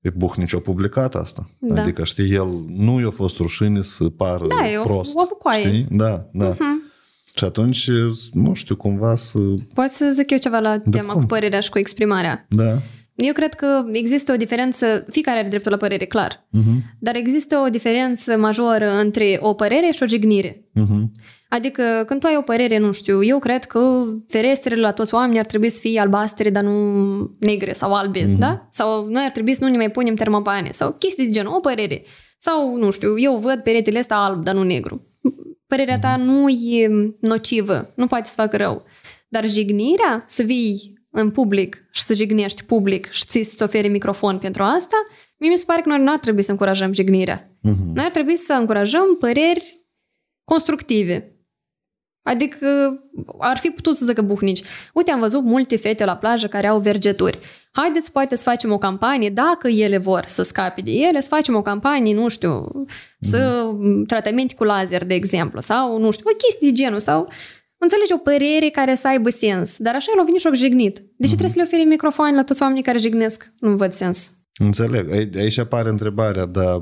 pe 0.00 0.10
Buhnici 0.10 0.54
a 0.54 0.58
publicat 0.58 1.14
asta. 1.14 1.50
Da. 1.58 1.82
Adică, 1.82 2.04
știi, 2.04 2.32
el 2.32 2.64
nu 2.68 3.00
i-a 3.00 3.10
fost 3.10 3.36
rușine 3.36 3.82
să 3.82 4.04
pară 4.08 4.44
Da, 4.46 4.68
e 4.70 4.78
o- 4.78 4.82
prost. 4.82 5.16
o 5.16 5.24
vucoaie. 5.28 5.66
Știi? 5.66 5.86
Da, 5.90 6.28
da. 6.32 6.54
Uh-huh. 6.54 6.88
Și 7.34 7.44
atunci, 7.44 7.90
nu 8.32 8.54
știu, 8.54 8.76
cumva 8.76 9.16
să... 9.16 9.38
Poți 9.74 9.96
să 9.96 10.10
zic 10.14 10.30
eu 10.30 10.38
ceva 10.38 10.58
la 10.58 10.78
tema 10.90 11.12
cum? 11.12 11.20
cu 11.20 11.26
părerea 11.26 11.60
și 11.60 11.70
cu 11.70 11.78
exprimarea. 11.78 12.46
Da. 12.48 12.78
Eu 13.26 13.32
cred 13.32 13.54
că 13.54 13.84
există 13.92 14.32
o 14.32 14.36
diferență, 14.36 15.04
fiecare 15.10 15.38
are 15.38 15.48
dreptul 15.48 15.70
la 15.70 15.76
părere, 15.76 16.04
clar, 16.04 16.46
Uh-huh. 16.58 16.98
dar 16.98 17.14
există 17.16 17.62
o 17.66 17.68
diferență 17.68 18.36
majoră 18.36 18.98
între 18.98 19.38
o 19.40 19.54
părere 19.54 19.90
și 19.92 20.02
o 20.02 20.06
jignire. 20.06 20.64
Uh-huh. 20.80 21.04
Adică 21.48 21.82
când 22.06 22.20
tu 22.20 22.26
ai 22.26 22.36
o 22.36 22.42
părere, 22.42 22.78
nu 22.78 22.92
știu, 22.92 23.22
eu 23.22 23.38
cred 23.38 23.64
că 23.64 24.04
ferestrele 24.28 24.80
la 24.80 24.92
toți 24.92 25.14
oamenii 25.14 25.38
ar 25.38 25.46
trebui 25.46 25.70
să 25.70 25.80
fie 25.80 26.00
albastre, 26.00 26.50
dar 26.50 26.62
nu 26.62 27.36
negre 27.38 27.72
sau 27.72 27.92
albe, 27.92 28.20
mm-hmm. 28.20 28.38
da? 28.38 28.68
Sau 28.70 29.06
noi 29.06 29.22
ar 29.24 29.30
trebui 29.30 29.54
să 29.54 29.64
nu 29.64 29.70
ne 29.70 29.76
mai 29.76 29.90
punem 29.90 30.14
termopane 30.14 30.70
sau 30.72 30.92
chestii 30.98 31.24
de 31.24 31.30
genul, 31.30 31.54
o 31.54 31.60
părere. 31.60 32.02
Sau, 32.38 32.76
nu 32.76 32.90
știu, 32.90 33.18
eu 33.18 33.36
văd 33.36 33.60
peretele 33.62 33.98
ăsta 33.98 34.14
alb, 34.14 34.44
dar 34.44 34.54
nu 34.54 34.62
negru. 34.62 35.08
Părerea 35.66 35.98
ta 35.98 36.16
nu 36.16 36.48
e 36.48 36.90
nocivă, 37.20 37.92
nu 37.94 38.06
poate 38.06 38.28
să 38.28 38.34
facă 38.36 38.56
rău. 38.56 38.84
Dar 39.28 39.48
jignirea, 39.48 40.24
să 40.28 40.42
vii 40.42 40.99
în 41.10 41.30
public 41.30 41.84
și 41.90 42.02
să 42.02 42.14
jignești 42.14 42.64
public 42.64 43.10
și 43.10 43.24
ți 43.24 43.42
să-ți 43.42 43.62
oferi 43.62 43.88
microfon 43.88 44.38
pentru 44.38 44.62
asta, 44.62 44.96
Mie 45.40 45.50
mi 45.50 45.58
se 45.58 45.64
pare 45.66 45.80
că 45.80 45.88
noi 45.88 45.98
nu 45.98 46.12
ar 46.12 46.18
trebui 46.18 46.42
să 46.42 46.50
încurajăm 46.50 46.92
jignirea. 46.92 47.44
Uh-huh. 47.44 47.92
Noi 47.94 48.04
ar 48.04 48.10
trebui 48.10 48.36
să 48.36 48.52
încurajăm 48.52 49.16
păreri 49.18 49.86
constructive. 50.44 51.34
Adică 52.22 52.66
ar 53.38 53.58
fi 53.58 53.68
putut 53.68 53.96
să 53.96 54.04
zică 54.04 54.22
buhnici. 54.22 54.62
Uite, 54.94 55.10
am 55.10 55.20
văzut 55.20 55.42
multe 55.42 55.76
fete 55.76 56.04
la 56.04 56.16
plajă 56.16 56.46
care 56.46 56.66
au 56.66 56.80
vergeturi. 56.80 57.38
Haideți, 57.72 58.12
poate 58.12 58.36
să 58.36 58.42
facem 58.42 58.72
o 58.72 58.78
campanie, 58.78 59.30
dacă 59.30 59.68
ele 59.68 59.98
vor 59.98 60.24
să 60.26 60.42
scape 60.42 60.80
de 60.80 60.90
ele, 60.90 61.20
să 61.20 61.28
facem 61.28 61.54
o 61.54 61.62
campanie, 61.62 62.14
nu 62.14 62.28
știu, 62.28 62.84
să 63.20 63.70
mm. 63.72 64.04
tratamente 64.04 64.54
cu 64.54 64.64
laser, 64.64 65.04
de 65.04 65.14
exemplu, 65.14 65.60
sau, 65.60 65.98
nu 65.98 66.10
știu, 66.10 66.24
o 66.28 66.36
chestie 66.36 66.70
de 66.70 66.74
genul, 66.74 67.00
sau 67.00 67.28
înțelegi 67.84 68.12
o 68.12 68.16
părere 68.16 68.68
care 68.72 68.94
să 68.94 69.08
aibă 69.08 69.30
sens. 69.30 69.76
Dar 69.78 69.94
așa 69.94 70.12
el 70.14 70.20
a 70.20 70.24
venit 70.24 70.40
și 70.40 70.46
a 70.46 70.52
jignit. 70.52 70.94
De 70.98 71.02
ce 71.02 71.34
mm-hmm. 71.34 71.38
trebuie 71.38 71.50
să 71.50 71.56
le 71.56 71.62
oferi 71.62 71.84
microfon 71.84 72.34
la 72.34 72.44
toți 72.44 72.62
oamenii 72.62 72.82
care 72.82 72.98
jignesc? 72.98 73.52
Nu 73.58 73.76
văd 73.76 73.92
sens. 73.92 74.32
Înțeleg. 74.58 75.36
Aici 75.36 75.58
apare 75.58 75.88
întrebarea, 75.88 76.44
dar 76.44 76.80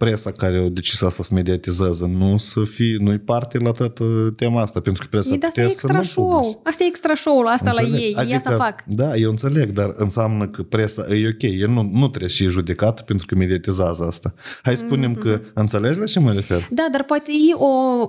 presa 0.00 0.32
care 0.32 0.58
o 0.58 0.68
decis 0.68 1.02
asta 1.02 1.22
să 1.22 1.30
mediatizeze, 1.34 2.06
nu 2.06 2.36
să 2.36 2.60
fie, 2.64 2.96
nu-i 3.00 3.18
parte 3.18 3.58
la 3.58 3.70
toată 3.70 4.04
tema 4.36 4.62
asta, 4.62 4.80
pentru 4.80 5.02
că 5.02 5.08
presa 5.10 5.34
e, 5.34 5.46
asta 5.46 5.60
e 5.60 5.64
extra 5.64 6.02
show. 6.02 6.60
Asta 6.64 6.84
e 6.84 6.86
extra 6.86 7.14
show 7.14 7.46
asta 7.46 7.68
înțeleg. 7.70 7.92
la 7.92 7.98
ei, 7.98 8.14
adică, 8.16 8.30
ei 8.30 8.36
asta 8.36 8.56
fac. 8.56 8.84
Da, 8.86 9.16
eu 9.16 9.30
înțeleg, 9.30 9.70
dar 9.70 9.94
înseamnă 9.96 10.48
că 10.48 10.62
presa 10.62 11.06
e 11.14 11.28
ok, 11.28 11.42
el 11.42 11.68
nu, 11.68 11.90
nu 11.92 12.08
trebuie 12.08 12.30
și 12.30 12.48
judecat 12.48 13.04
pentru 13.04 13.26
că 13.26 13.34
mediatizează 13.34 14.04
asta. 14.04 14.34
Hai 14.62 14.76
să 14.76 14.82
spunem 14.86 15.16
mm-hmm. 15.16 15.22
că 15.22 15.40
înțelegi 15.54 15.98
la 15.98 16.04
ce 16.04 16.20
mă 16.20 16.32
refer? 16.32 16.68
Da, 16.70 16.86
dar 16.92 17.02
poate 17.02 17.30
ei 17.30 17.54
o, 17.56 17.68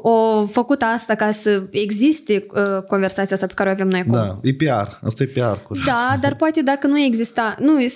o 0.10 0.46
făcut 0.46 0.82
asta 0.82 1.16
ca 1.16 1.32
să 1.32 1.64
existe 1.72 2.46
uh, 2.54 2.84
conversația 2.88 3.36
asta 3.36 3.48
pe 3.48 3.54
care 3.54 3.70
o 3.70 3.72
avem 3.72 3.88
noi 3.88 4.00
acum. 4.00 4.12
Da, 4.12 4.40
e 4.42 4.54
PR, 4.54 5.06
asta 5.06 5.24
e 5.24 5.26
PR. 5.26 5.74
Da, 5.86 6.18
dar 6.22 6.36
poate 6.36 6.62
dacă 6.62 6.88
nu 6.88 7.00
exista, 7.00 7.56
nu, 7.60 7.82
e 7.82 7.88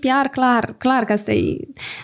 PR 0.00 0.28
clar, 0.30 0.74
clar 0.78 1.04
că 1.04 1.12
asta 1.12 1.32
e, 1.32 1.56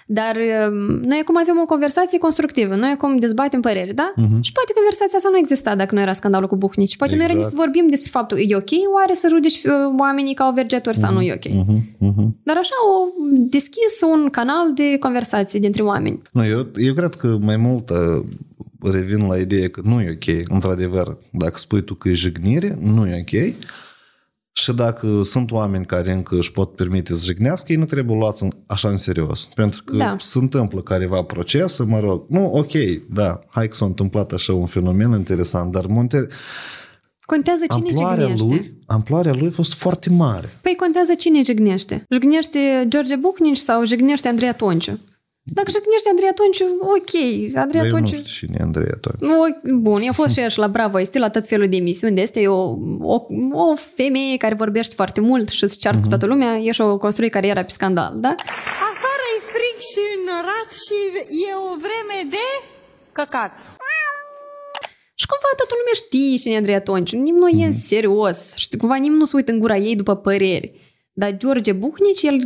dar 0.06 0.36
uh, 0.36 0.98
noi 1.02 1.18
acum 1.22 1.38
avem 1.40 1.58
o 1.60 1.66
conversație 1.66 2.18
constructivă. 2.18 2.74
Noi 2.74 2.90
acum 2.90 3.16
dezbatem 3.16 3.60
păreri, 3.60 3.94
da? 3.94 4.12
Uh-huh. 4.12 4.40
Și 4.40 4.52
poate 4.52 4.72
conversația 4.74 5.16
asta 5.16 5.28
nu 5.32 5.38
exista 5.38 5.76
dacă 5.76 5.94
nu 5.94 6.00
era 6.00 6.12
scandalul 6.12 6.48
cu 6.48 6.56
Buhnici. 6.56 6.96
Poate 6.96 7.14
exact. 7.14 7.32
noi 7.32 7.40
era 7.40 7.48
să 7.48 7.56
vorbim 7.56 7.86
despre 7.88 8.10
faptul 8.12 8.38
e 8.38 8.56
ok 8.56 8.72
oare 8.94 9.14
să 9.14 9.26
judeci 9.28 9.62
uh, 9.64 9.72
oamenii 9.98 10.34
ca 10.34 10.48
o 10.50 10.54
vergetori 10.54 10.96
uh-huh. 10.96 11.00
sau 11.00 11.12
nu 11.12 11.20
e 11.20 11.32
ok. 11.32 11.48
Uh-huh. 11.48 11.80
Uh-huh. 12.08 12.28
Dar 12.42 12.56
așa 12.56 12.76
o 12.92 12.96
deschis 13.56 13.94
un 14.12 14.28
canal 14.30 14.72
de 14.74 14.96
conversație 14.98 15.58
dintre 15.58 15.82
oameni. 15.82 16.22
Nu, 16.32 16.44
eu, 16.46 16.66
eu 16.74 16.94
cred 16.94 17.14
că 17.14 17.38
mai 17.40 17.56
mult 17.56 17.90
uh, 17.90 18.24
revin 18.92 19.26
la 19.26 19.36
ideea 19.36 19.68
că 19.68 19.80
nu 19.84 20.00
e 20.00 20.10
ok, 20.10 20.48
într-adevăr. 20.48 21.18
Dacă 21.32 21.58
spui 21.58 21.82
tu 21.82 21.94
că 21.94 22.08
e 22.08 22.12
jignire, 22.12 22.78
nu 22.80 23.06
e 23.06 23.24
ok. 23.28 23.54
Și 24.52 24.72
dacă 24.72 25.22
sunt 25.24 25.50
oameni 25.50 25.86
care 25.86 26.12
încă 26.12 26.36
își 26.36 26.52
pot 26.52 26.74
permite 26.74 27.14
să 27.14 27.24
jignească, 27.24 27.72
ei 27.72 27.78
nu 27.78 27.84
trebuie 27.84 28.16
luați 28.16 28.48
așa 28.66 28.88
în 28.88 28.96
serios. 28.96 29.48
Pentru 29.54 29.82
că 29.84 29.96
da. 29.96 30.16
se 30.18 30.38
întâmplă 30.38 30.80
careva 30.80 31.22
procese, 31.22 31.82
mă 31.82 32.00
rog, 32.00 32.24
nu, 32.28 32.52
ok, 32.52 32.72
da, 33.10 33.40
hai 33.48 33.68
că 33.68 33.74
s-a 33.74 33.84
întâmplat 33.84 34.32
așa 34.32 34.52
un 34.52 34.66
fenomen 34.66 35.10
interesant, 35.12 35.72
dar 35.72 35.86
Monte... 35.86 36.26
Contează 37.20 37.64
cine 37.74 37.88
amploarea 37.88 38.26
jignește. 38.26 38.46
Lui, 38.46 38.82
amploarea 38.86 39.32
lui 39.32 39.46
a 39.46 39.50
fost 39.50 39.74
foarte 39.74 40.10
mare. 40.10 40.58
Păi 40.62 40.76
contează 40.78 41.14
cine 41.14 41.42
jignește. 41.44 42.04
Jignește 42.08 42.58
George 42.88 43.16
Bucnici 43.16 43.56
sau 43.56 43.84
jignește 43.84 44.28
Andrei 44.28 44.48
Atonciu? 44.48 44.98
Dacă 45.42 45.70
jignește 45.70 46.08
Andrei 46.10 46.28
atunci, 46.28 46.60
ok. 46.96 47.12
Andrei 47.56 47.80
atunci... 47.80 48.10
Eu 48.12 48.18
nu 48.18 48.24
știu 48.24 48.46
cine 48.46 48.56
e 48.58 48.62
Andrei 48.62 48.90
atunci. 48.94 49.20
Nu, 49.30 49.36
bun, 49.78 50.00
eu 50.00 50.12
fost 50.12 50.32
și 50.34 50.40
așa 50.40 50.60
la 50.60 50.68
Bravo, 50.68 51.00
este 51.00 51.18
la 51.18 51.30
tot 51.30 51.46
felul 51.46 51.68
de 51.68 51.76
emisiuni 51.76 52.14
de 52.14 52.20
este 52.20 52.46
o, 52.46 52.76
o, 53.00 53.16
o 53.52 53.74
femeie 53.96 54.36
care 54.36 54.54
vorbește 54.54 54.94
foarte 54.94 55.20
mult 55.20 55.48
și 55.48 55.68
se 55.68 55.76
ceartă 55.76 55.98
uh-huh. 55.98 56.02
cu 56.02 56.08
mhm. 56.08 56.18
toată 56.18 56.26
lumea, 56.26 56.56
e 56.56 56.72
și 56.72 56.80
o 56.80 56.98
construit 56.98 57.30
cariera 57.30 57.62
pe 57.62 57.70
scandal, 57.70 58.12
da? 58.16 58.34
Afară 58.90 59.24
e 59.36 59.38
frig 59.52 59.76
și 59.90 60.02
înărat 60.20 60.68
și 60.84 60.96
e 61.48 61.52
o 61.68 61.76
vreme 61.84 62.18
de 62.30 62.46
căcat. 63.12 63.52
Și 65.20 65.26
cumva 65.26 65.50
toată 65.56 65.74
lumea 65.78 65.96
știe 66.02 66.36
cine 66.36 66.54
e 66.54 66.56
Andrei 66.56 66.74
atunci. 66.74 67.12
Nimeni 67.12 67.38
nu 67.38 67.48
e 67.48 67.64
în 67.64 67.76
mhm. 67.76 67.86
serios. 67.92 68.54
Și 68.56 68.76
cumva 68.76 68.96
nimeni 68.96 69.20
nu 69.20 69.24
se 69.24 69.36
uită 69.36 69.52
în 69.52 69.58
gura 69.58 69.76
ei 69.76 69.96
după 69.96 70.16
păreri. 70.16 70.72
Dar 71.12 71.36
George 71.36 71.72
Buhnici, 71.72 72.22
el 72.22 72.36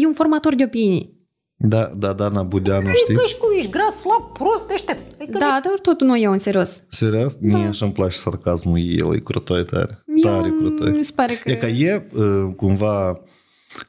e 0.00 0.06
un 0.06 0.12
formator 0.12 0.54
de 0.54 0.64
opinii. 0.64 1.15
Da, 1.58 1.90
da, 1.96 2.12
Dana 2.12 2.42
Budeanu, 2.42 2.92
știi? 2.94 3.14
Că 3.14 3.20
ești 3.24 3.38
cu 3.38 3.52
ești 3.56 3.70
gras, 3.70 4.00
slab, 4.00 4.32
prost, 4.32 4.68
deștept. 4.68 5.20
Adică 5.20 5.38
da, 5.38 5.60
dar 5.64 5.78
tot 5.82 6.00
nu 6.00 6.16
iau 6.16 6.32
în 6.32 6.38
serios. 6.38 6.82
Serios? 6.88 7.34
Da. 7.34 7.56
Mie 7.56 7.66
așa 7.66 7.84
îmi 7.84 7.94
place 7.94 8.16
sarcasmul 8.16 8.78
el, 8.78 9.14
e 9.14 9.18
crutoi 9.18 9.64
tare. 9.64 10.02
Eu 10.24 10.32
tare 10.32 10.48
crutoi. 10.58 10.90
Mi 10.90 11.04
se 11.04 11.12
pare 11.14 11.34
că... 11.34 11.50
E 11.50 11.54
ca 11.54 11.66
e 11.66 12.06
uh, 12.14 12.54
cumva 12.56 13.20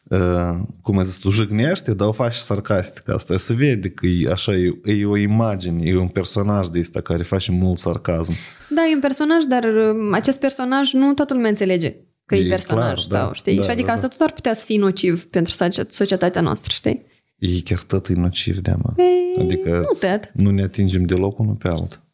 Uh, 0.04 0.60
cum 0.82 0.98
ai 0.98 1.04
zis, 1.04 1.16
tu 1.16 1.30
jignește, 1.30 1.94
dar 1.94 2.08
o 2.08 2.12
faci 2.12 2.34
sarcastic 2.34 3.10
asta. 3.10 3.38
Se 3.38 3.54
vede 3.54 3.90
că 3.90 4.06
e 4.06 4.32
așa, 4.32 4.56
e, 4.56 4.80
e 4.84 5.06
o 5.06 5.18
imagine, 5.18 5.82
e 5.86 5.98
un 5.98 6.08
personaj 6.08 6.68
de 6.68 6.80
ăsta 6.80 7.02
care 7.02 7.24
face 7.24 7.52
mult 7.52 7.78
sarcasm. 7.78 8.32
Da, 8.70 8.82
e 8.92 8.94
un 8.94 9.00
personaj, 9.00 9.44
dar 9.44 9.64
uh, 9.64 10.10
acest 10.12 10.40
personaj 10.40 10.92
nu 10.92 11.14
toată 11.14 11.34
lumea 11.34 11.50
înțelege 11.50 11.96
că 12.26 12.36
e, 12.36 12.46
e 12.46 12.48
personaj 12.48 12.94
clar, 12.94 12.98
sau, 12.98 13.28
da, 13.28 13.34
știi? 13.34 13.56
Da, 13.56 13.64
și 13.64 13.70
adică 13.70 13.88
da, 13.88 13.94
asta 13.94 14.08
da. 14.08 14.14
tot 14.18 14.28
ar 14.28 14.34
putea 14.34 14.54
să 14.54 14.66
fie 14.66 14.80
nociv 14.80 15.26
pentru 15.26 15.54
societatea 15.90 16.42
noastră, 16.42 16.74
știi? 16.76 17.06
E 17.38 17.62
chiar 17.62 17.80
tot 17.80 18.08
e 18.08 18.14
nociv 18.14 18.58
de 18.58 18.76
mă. 18.78 18.94
Adică 19.40 19.70
nu, 19.70 20.10
tot. 20.10 20.32
nu 20.34 20.50
ne 20.50 20.64
atingem 20.64 21.04
deloc 21.04 21.40
unul 21.40 21.56
pe 21.56 21.68
altul. 21.68 22.06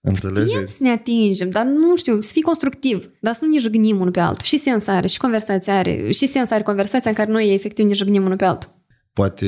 Înțelegi? 0.00 0.52
Putem 0.52 0.66
să 0.66 0.76
ne 0.80 0.90
atingem, 0.90 1.50
dar 1.50 1.66
nu 1.66 1.96
știu, 1.96 2.20
să 2.20 2.32
fii 2.32 2.42
constructiv, 2.42 3.10
dar 3.20 3.34
să 3.34 3.44
nu 3.44 3.52
ne 3.52 3.58
jignim 3.58 4.00
unul 4.00 4.10
pe 4.10 4.20
altul. 4.20 4.44
Și 4.44 4.58
sens 4.58 4.86
are, 4.86 5.06
și 5.06 5.18
conversația 5.18 5.78
are, 5.78 6.10
și 6.10 6.26
sens 6.26 6.50
are 6.50 6.62
conversația 6.62 7.10
în 7.10 7.16
care 7.16 7.30
noi 7.30 7.54
efectiv 7.54 7.86
ne 7.86 7.94
jignim 7.94 8.24
unul 8.24 8.36
pe 8.36 8.44
altul. 8.44 8.80
Poate 9.12 9.46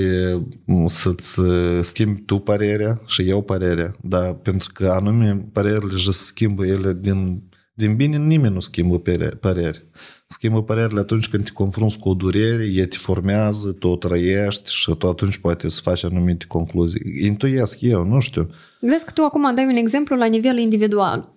să-ți 0.87 1.41
schimbi 1.81 2.21
tu 2.21 2.39
părerea 2.39 3.01
și 3.07 3.29
eu 3.29 3.43
părerea, 3.43 3.97
dar 4.03 4.33
pentru 4.35 4.71
că 4.75 4.87
anume 4.87 5.49
părerile 5.53 5.99
se 5.99 6.11
schimbă 6.11 6.67
ele 6.67 6.97
din, 7.01 7.43
din 7.75 7.97
bine, 7.97 8.17
nimeni 8.17 8.55
nu 8.55 8.61
schimbă 8.61 8.99
păreri 9.41 9.85
schimbă 10.35 10.62
părerile 10.62 11.01
atunci 11.01 11.29
când 11.29 11.44
te 11.44 11.51
confrunți 11.51 11.99
cu 11.99 12.09
o 12.09 12.14
durere, 12.14 12.64
e 12.75 12.87
te 12.87 12.97
formează, 12.97 13.73
tu 13.73 13.88
o 13.88 13.97
trăiești 13.97 14.75
și 14.75 14.94
tu 14.99 15.09
atunci 15.09 15.38
poate 15.38 15.68
să 15.68 15.81
faci 15.83 16.05
anumite 16.05 16.44
concluzii. 16.49 17.27
Intuiesc 17.27 17.81
eu, 17.81 18.05
nu 18.05 18.20
știu. 18.20 18.51
Vezi 18.81 19.05
că 19.05 19.11
tu 19.14 19.23
acum 19.23 19.55
dai 19.55 19.64
un 19.64 19.77
exemplu 19.77 20.16
la 20.16 20.27
nivel 20.27 20.59
individual. 20.59 21.33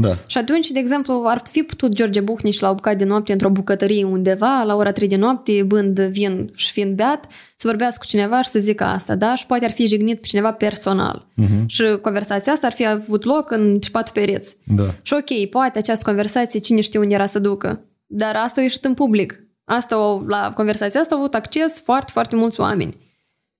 Da. 0.00 0.18
Și 0.26 0.38
atunci, 0.38 0.70
de 0.70 0.78
exemplu, 0.78 1.22
ar 1.26 1.42
fi 1.50 1.62
putut 1.62 1.94
George 1.94 2.20
Buhnici 2.20 2.60
la 2.60 2.70
o 2.70 2.74
bucată 2.74 2.96
de 2.96 3.04
noapte 3.04 3.32
într-o 3.32 3.50
bucătărie 3.50 4.04
undeva, 4.04 4.62
la 4.66 4.76
ora 4.76 4.92
3 4.92 5.08
de 5.08 5.16
noapte, 5.16 5.62
bând 5.66 6.00
vin 6.00 6.50
și 6.54 6.72
fiind 6.72 6.96
beat, 6.96 7.26
să 7.56 7.66
vorbească 7.66 7.98
cu 8.00 8.06
cineva 8.06 8.42
și 8.42 8.50
să 8.50 8.58
zică 8.58 8.84
asta, 8.84 9.14
da? 9.14 9.34
Și 9.34 9.46
poate 9.46 9.64
ar 9.64 9.70
fi 9.70 9.86
jignit 9.86 10.20
pe 10.20 10.26
cineva 10.26 10.52
personal. 10.52 11.26
Uh-huh. 11.42 11.66
Și 11.66 11.82
conversația 12.02 12.52
asta 12.52 12.66
ar 12.66 12.72
fi 12.72 12.86
avut 12.86 13.24
loc 13.24 13.50
în 13.50 13.78
patru 13.92 14.12
pereți. 14.12 14.56
Da. 14.64 14.94
Și 15.02 15.14
ok, 15.14 15.50
poate 15.50 15.78
această 15.78 16.04
conversație, 16.04 16.60
cine 16.60 16.80
știe 16.80 16.98
unde 16.98 17.14
era 17.14 17.26
să 17.26 17.38
ducă. 17.38 17.82
Dar 18.10 18.36
asta 18.36 18.60
a 18.60 18.62
ieșit 18.62 18.84
în 18.84 18.94
public. 18.94 19.42
Asta, 19.64 20.24
la 20.26 20.52
conversația 20.54 21.00
asta 21.00 21.14
au 21.14 21.20
avut 21.20 21.34
acces 21.34 21.80
foarte, 21.80 22.10
foarte 22.12 22.36
mulți 22.36 22.60
oameni 22.60 22.96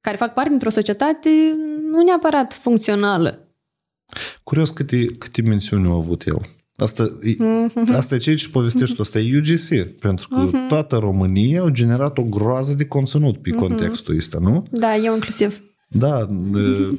care 0.01 0.17
fac 0.17 0.35
parte 0.35 0.49
dintr-o 0.49 0.71
societate 0.71 1.29
nu 1.91 2.03
neapărat 2.03 2.55
funcțională. 2.55 3.49
Curios 4.43 4.71
câte, 4.71 5.05
câte 5.05 5.43
mențiuni 5.43 5.87
au 5.87 5.97
avut 5.97 6.23
el. 6.27 6.41
Asta, 6.77 7.19
mm-hmm. 7.23 7.97
asta 7.97 8.15
e 8.15 8.19
ceea 8.19 8.37
ce 8.37 8.49
povestești 8.49 8.95
tu, 8.95 9.03
asta 9.03 9.19
e 9.19 9.39
UGC, 9.39 9.99
pentru 9.99 10.29
că 10.29 10.47
mm-hmm. 10.47 10.69
toată 10.69 10.97
România 10.97 11.61
au 11.61 11.69
generat 11.69 12.19
o 12.19 12.23
groază 12.23 12.75
de 12.75 12.87
conținut 12.87 13.43
pe 13.43 13.51
mm-hmm. 13.51 13.59
contextul 13.59 14.17
ăsta, 14.17 14.39
nu? 14.41 14.67
Da, 14.71 14.97
eu 14.97 15.15
inclusiv. 15.15 15.63
Da, 15.89 16.29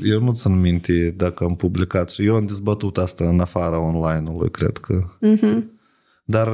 eu 0.04 0.22
nu 0.22 0.34
țin 0.34 0.60
minte 0.60 1.14
dacă 1.18 1.44
am 1.44 1.56
publicat 1.56 2.10
și 2.10 2.26
eu 2.26 2.36
am 2.36 2.46
dezbătut 2.46 2.98
asta 2.98 3.30
în 3.30 3.40
afara 3.40 3.80
online-ului, 3.80 4.52
cred 4.52 4.78
că. 4.78 5.04
Mm-hmm. 5.26 5.64
Dar 6.32 6.50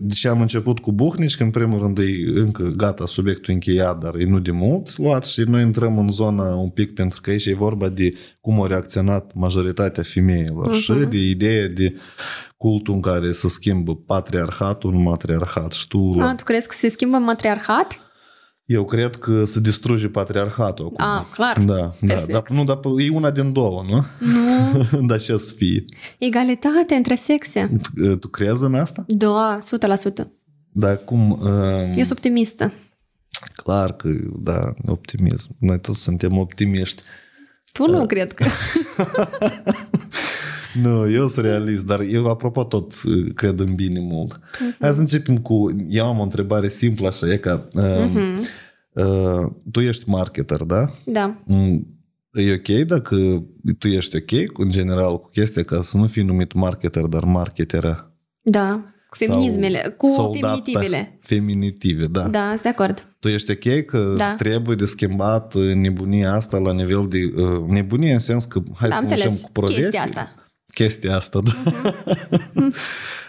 de 0.00 0.14
ce 0.14 0.28
am 0.28 0.40
început 0.40 0.78
cu 0.78 0.92
Buhnici, 0.92 1.36
că 1.36 1.42
în 1.42 1.50
primul 1.50 1.78
rând 1.78 1.98
e 1.98 2.04
încă 2.34 2.62
gata 2.76 3.06
subiectul 3.06 3.52
încheiat, 3.52 3.98
dar 3.98 4.14
e 4.14 4.24
nu 4.24 4.38
de 4.38 4.50
mult 4.50 4.98
luat 4.98 5.24
și 5.24 5.40
noi 5.40 5.62
intrăm 5.62 5.98
în 5.98 6.10
zona 6.10 6.54
un 6.54 6.68
pic 6.68 6.94
pentru 6.94 7.20
că 7.20 7.30
aici 7.30 7.46
e 7.46 7.54
vorba 7.54 7.88
de 7.88 8.14
cum 8.40 8.60
au 8.60 8.66
reacționat 8.66 9.30
majoritatea 9.34 10.02
femeilor 10.02 10.74
uh-huh. 10.74 10.80
și 10.80 10.92
de 10.92 11.16
ideea 11.16 11.68
de 11.68 11.94
cultul 12.56 12.94
în 12.94 13.00
care 13.00 13.32
se 13.32 13.48
schimbă 13.48 13.96
patriarhatul 13.96 14.94
în 14.94 15.02
matriarhat. 15.02 15.72
Și 15.72 15.86
tu, 15.86 16.16
A, 16.20 16.34
tu 16.34 16.44
crezi 16.44 16.68
că 16.68 16.74
se 16.78 16.88
schimbă 16.88 17.16
matriarhat? 17.16 18.07
Eu 18.68 18.84
cred 18.84 19.16
că 19.16 19.44
se 19.44 19.60
distruge 19.60 20.08
patriarhatul 20.08 20.84
acum. 20.84 20.96
Ah, 21.06 21.24
clar. 21.34 21.58
Da, 21.60 21.94
da. 22.00 22.24
Dar, 22.28 22.42
nu, 22.48 22.64
dar 22.64 22.80
e 22.98 23.10
una 23.10 23.30
din 23.30 23.52
două, 23.52 23.84
nu? 23.88 24.04
Nu. 24.18 25.06
dar 25.08 25.20
ce 25.20 25.36
să 25.36 25.54
fie? 25.54 25.84
Egalitate 26.18 26.94
între 26.94 27.14
sexe. 27.14 27.70
Tu 28.20 28.28
crezi 28.28 28.64
în 28.64 28.74
asta? 28.74 29.04
Da, 29.06 29.58
100%. 30.22 30.26
Dar 30.72 30.96
cum... 31.04 31.30
Um... 31.30 31.88
Eu 31.88 32.04
sunt 32.04 32.10
optimistă. 32.10 32.72
Clar 33.54 33.92
că, 33.92 34.08
da, 34.38 34.74
optimism. 34.86 35.56
Noi 35.58 35.80
toți 35.80 36.02
suntem 36.02 36.38
optimiști. 36.38 37.02
Tu 37.72 37.90
nu 37.90 38.00
uh. 38.00 38.06
cred 38.06 38.32
că... 38.32 38.44
nu, 40.82 41.10
eu 41.10 41.28
sunt 41.28 41.44
realist, 41.44 41.86
dar 41.86 42.00
eu, 42.00 42.26
apropo, 42.26 42.64
tot 42.64 42.92
uh, 43.04 43.32
cred 43.34 43.58
în 43.58 43.74
bine 43.74 44.00
mult. 44.00 44.36
Uh-huh. 44.36 44.78
Hai 44.80 44.92
să 44.94 45.00
începem 45.00 45.38
cu... 45.38 45.76
Eu 45.88 46.06
am 46.06 46.18
o 46.18 46.22
întrebare 46.22 46.68
simplă, 46.68 47.06
așa, 47.06 47.32
e 47.32 47.36
ca... 47.36 47.68
Um, 47.74 48.10
uh-huh. 48.10 48.38
uh, 48.92 49.50
tu 49.70 49.80
ești 49.80 50.08
marketer, 50.08 50.62
da? 50.62 50.90
Da. 51.04 51.42
Mm, 51.44 51.86
E 52.32 52.52
ok 52.52 52.86
dacă 52.86 53.16
tu 53.78 53.88
ești 53.88 54.16
ok, 54.16 54.58
în 54.58 54.70
general, 54.70 55.18
cu 55.18 55.28
chestia 55.32 55.62
ca 55.62 55.82
să 55.82 55.96
nu 55.96 56.06
fii 56.06 56.22
numit 56.22 56.52
marketer, 56.52 57.02
dar 57.02 57.24
marketeră. 57.24 58.12
Da. 58.42 58.84
Cu 59.08 59.16
feminismele, 59.16 59.80
Sau 59.82 59.92
cu 59.96 60.06
soldată. 60.08 60.46
feminitivele. 60.46 61.18
Feminitive, 61.20 62.06
da. 62.06 62.20
Da, 62.28 62.46
sunt 62.48 62.62
de 62.62 62.68
acord. 62.68 63.06
Tu 63.20 63.28
ești 63.28 63.50
ok 63.50 63.84
că 63.84 64.14
Da. 64.16 64.34
trebuie 64.34 64.76
de 64.76 64.84
schimbat 64.84 65.54
uh, 65.54 65.74
nebunia 65.74 66.32
asta 66.32 66.58
la 66.58 66.72
nivel 66.72 67.06
de... 67.08 67.18
Uh, 67.36 67.66
nebunie 67.68 68.12
în 68.12 68.18
sens 68.18 68.44
că 68.44 68.62
hai 68.74 68.88
Da, 68.88 68.96
am 68.96 69.06
să 69.06 69.12
înțeles. 69.12 69.26
mergem 69.32 69.46
cu 69.46 69.52
profesii. 69.52 69.82
Chestia 69.82 70.02
asta. 70.02 70.34
Chestia 70.74 71.16
asta, 71.16 71.40
da. 71.44 71.52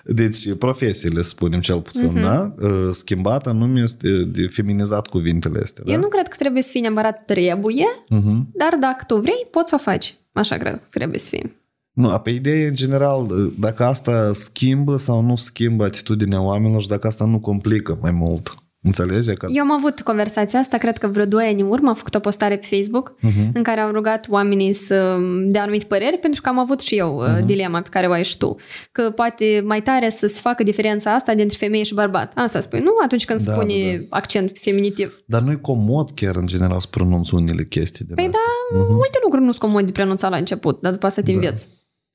deci, 0.04 0.54
profesiile, 0.54 1.21
spunem 1.21 1.60
cel 1.60 1.82
puțin, 1.82 2.21
da? 2.21 2.54
Uh, 2.60 2.89
Schimbat 2.91 3.47
anume 3.47 3.84
de, 3.99 4.23
de 4.23 4.47
feminizat 4.47 5.08
cuvintele 5.08 5.60
astea, 5.63 5.84
da? 5.86 5.91
Eu 5.91 5.99
nu 5.99 6.08
cred 6.08 6.28
că 6.28 6.36
trebuie 6.39 6.62
să 6.62 6.69
fii 6.71 6.82
neapărat 6.82 7.25
trebuie, 7.25 7.86
Uh-huh. 7.86 8.43
dar 8.54 8.78
dacă 8.80 9.04
tu 9.08 9.15
vrei, 9.17 9.47
poți 9.52 9.69
să 9.69 9.75
o 9.75 9.78
faci. 9.78 10.15
Așa 10.32 10.58
cred 10.58 10.73
că 10.73 10.80
trebuie 10.89 11.19
să 11.19 11.28
fie. 11.30 11.54
Nu, 11.93 12.19
pe 12.19 12.30
idee, 12.30 12.67
în 12.67 12.75
general, 12.75 13.52
dacă 13.60 13.84
asta 13.84 14.34
schimbă 14.34 14.97
sau 14.97 15.21
nu 15.21 15.36
schimbă 15.36 15.84
atitudinea 15.84 16.41
oamenilor 16.41 16.82
și 16.82 16.88
dacă 16.88 17.08
asta 17.08 17.25
nu 17.25 17.39
complică 17.39 17.97
mai 18.02 18.12
mult. 18.12 18.56
Înțelegi? 18.82 19.34
Că... 19.34 19.48
Eu 19.50 19.63
am 19.63 19.72
avut 19.72 20.02
conversația 20.02 20.60
asta, 20.60 20.78
cred 20.78 20.98
că 20.98 21.08
vreo 21.08 21.26
2 21.26 21.46
ani 21.46 21.62
în 21.62 21.70
urmă, 21.70 21.88
am 21.88 21.96
făcut 21.96 22.15
o 22.15 22.20
postare 22.20 22.58
pe 22.58 22.76
Facebook 22.76 23.15
uh-huh. 23.18 23.52
în 23.54 23.63
care 23.63 23.80
am 23.80 23.92
rugat 23.92 24.28
oamenii 24.30 24.74
să 24.74 25.18
dea 25.46 25.62
anumite 25.62 25.86
păreri, 25.86 26.18
pentru 26.18 26.42
că 26.42 26.50
am 26.50 26.60
avut 26.60 26.82
și 26.82 26.96
eu 26.98 27.24
uh-huh. 27.24 27.46
dilema 27.46 27.82
pe 27.82 27.89
care 27.89 28.08
o 28.08 28.12
ai 28.12 28.24
și 28.24 28.38
tu. 28.38 28.56
Că 28.92 29.12
poate 29.15 29.63
mai 29.65 29.82
tare 29.82 30.10
să 30.10 30.28
se 30.28 30.39
facă 30.42 30.63
diferența 30.63 31.13
asta 31.13 31.34
dintre 31.34 31.58
femeie 31.60 31.84
și 31.84 31.94
bărbat. 31.94 32.32
Asta 32.36 32.62
spui, 32.62 32.80
nu? 32.80 32.92
Atunci 33.04 33.26
când 33.26 33.39
Da, 33.39 33.46
da, 33.46 33.52
spune 33.52 33.92
da, 33.92 33.98
da, 33.98 34.06
da. 34.10 34.18
accent 34.18 34.58
feminitiv. 34.60 35.24
Dar 35.26 35.42
nu-i 35.42 35.62
comod 35.62 36.10
chiar, 36.15 36.36
în 36.36 36.46
general, 36.46 36.80
să 36.80 36.88
pronunți 36.89 37.34
unele 37.34 37.65
chestii 37.65 38.06
din 38.06 38.15
Păi 38.15 38.26
astea. 38.26 38.39
da, 38.39 38.78
uh-huh. 38.78 38.88
multe 38.88 39.20
lucruri 39.24 39.46
nu 39.46 39.52
sunt 39.52 39.63
comode 39.63 39.86
de 39.86 39.92
pronunțat 39.92 40.30
la 40.30 40.38
început, 40.38 40.82
dar 40.82 40.92
după 40.92 41.06
asta 41.06 41.22
te 41.22 41.32
înveți. 41.32 41.68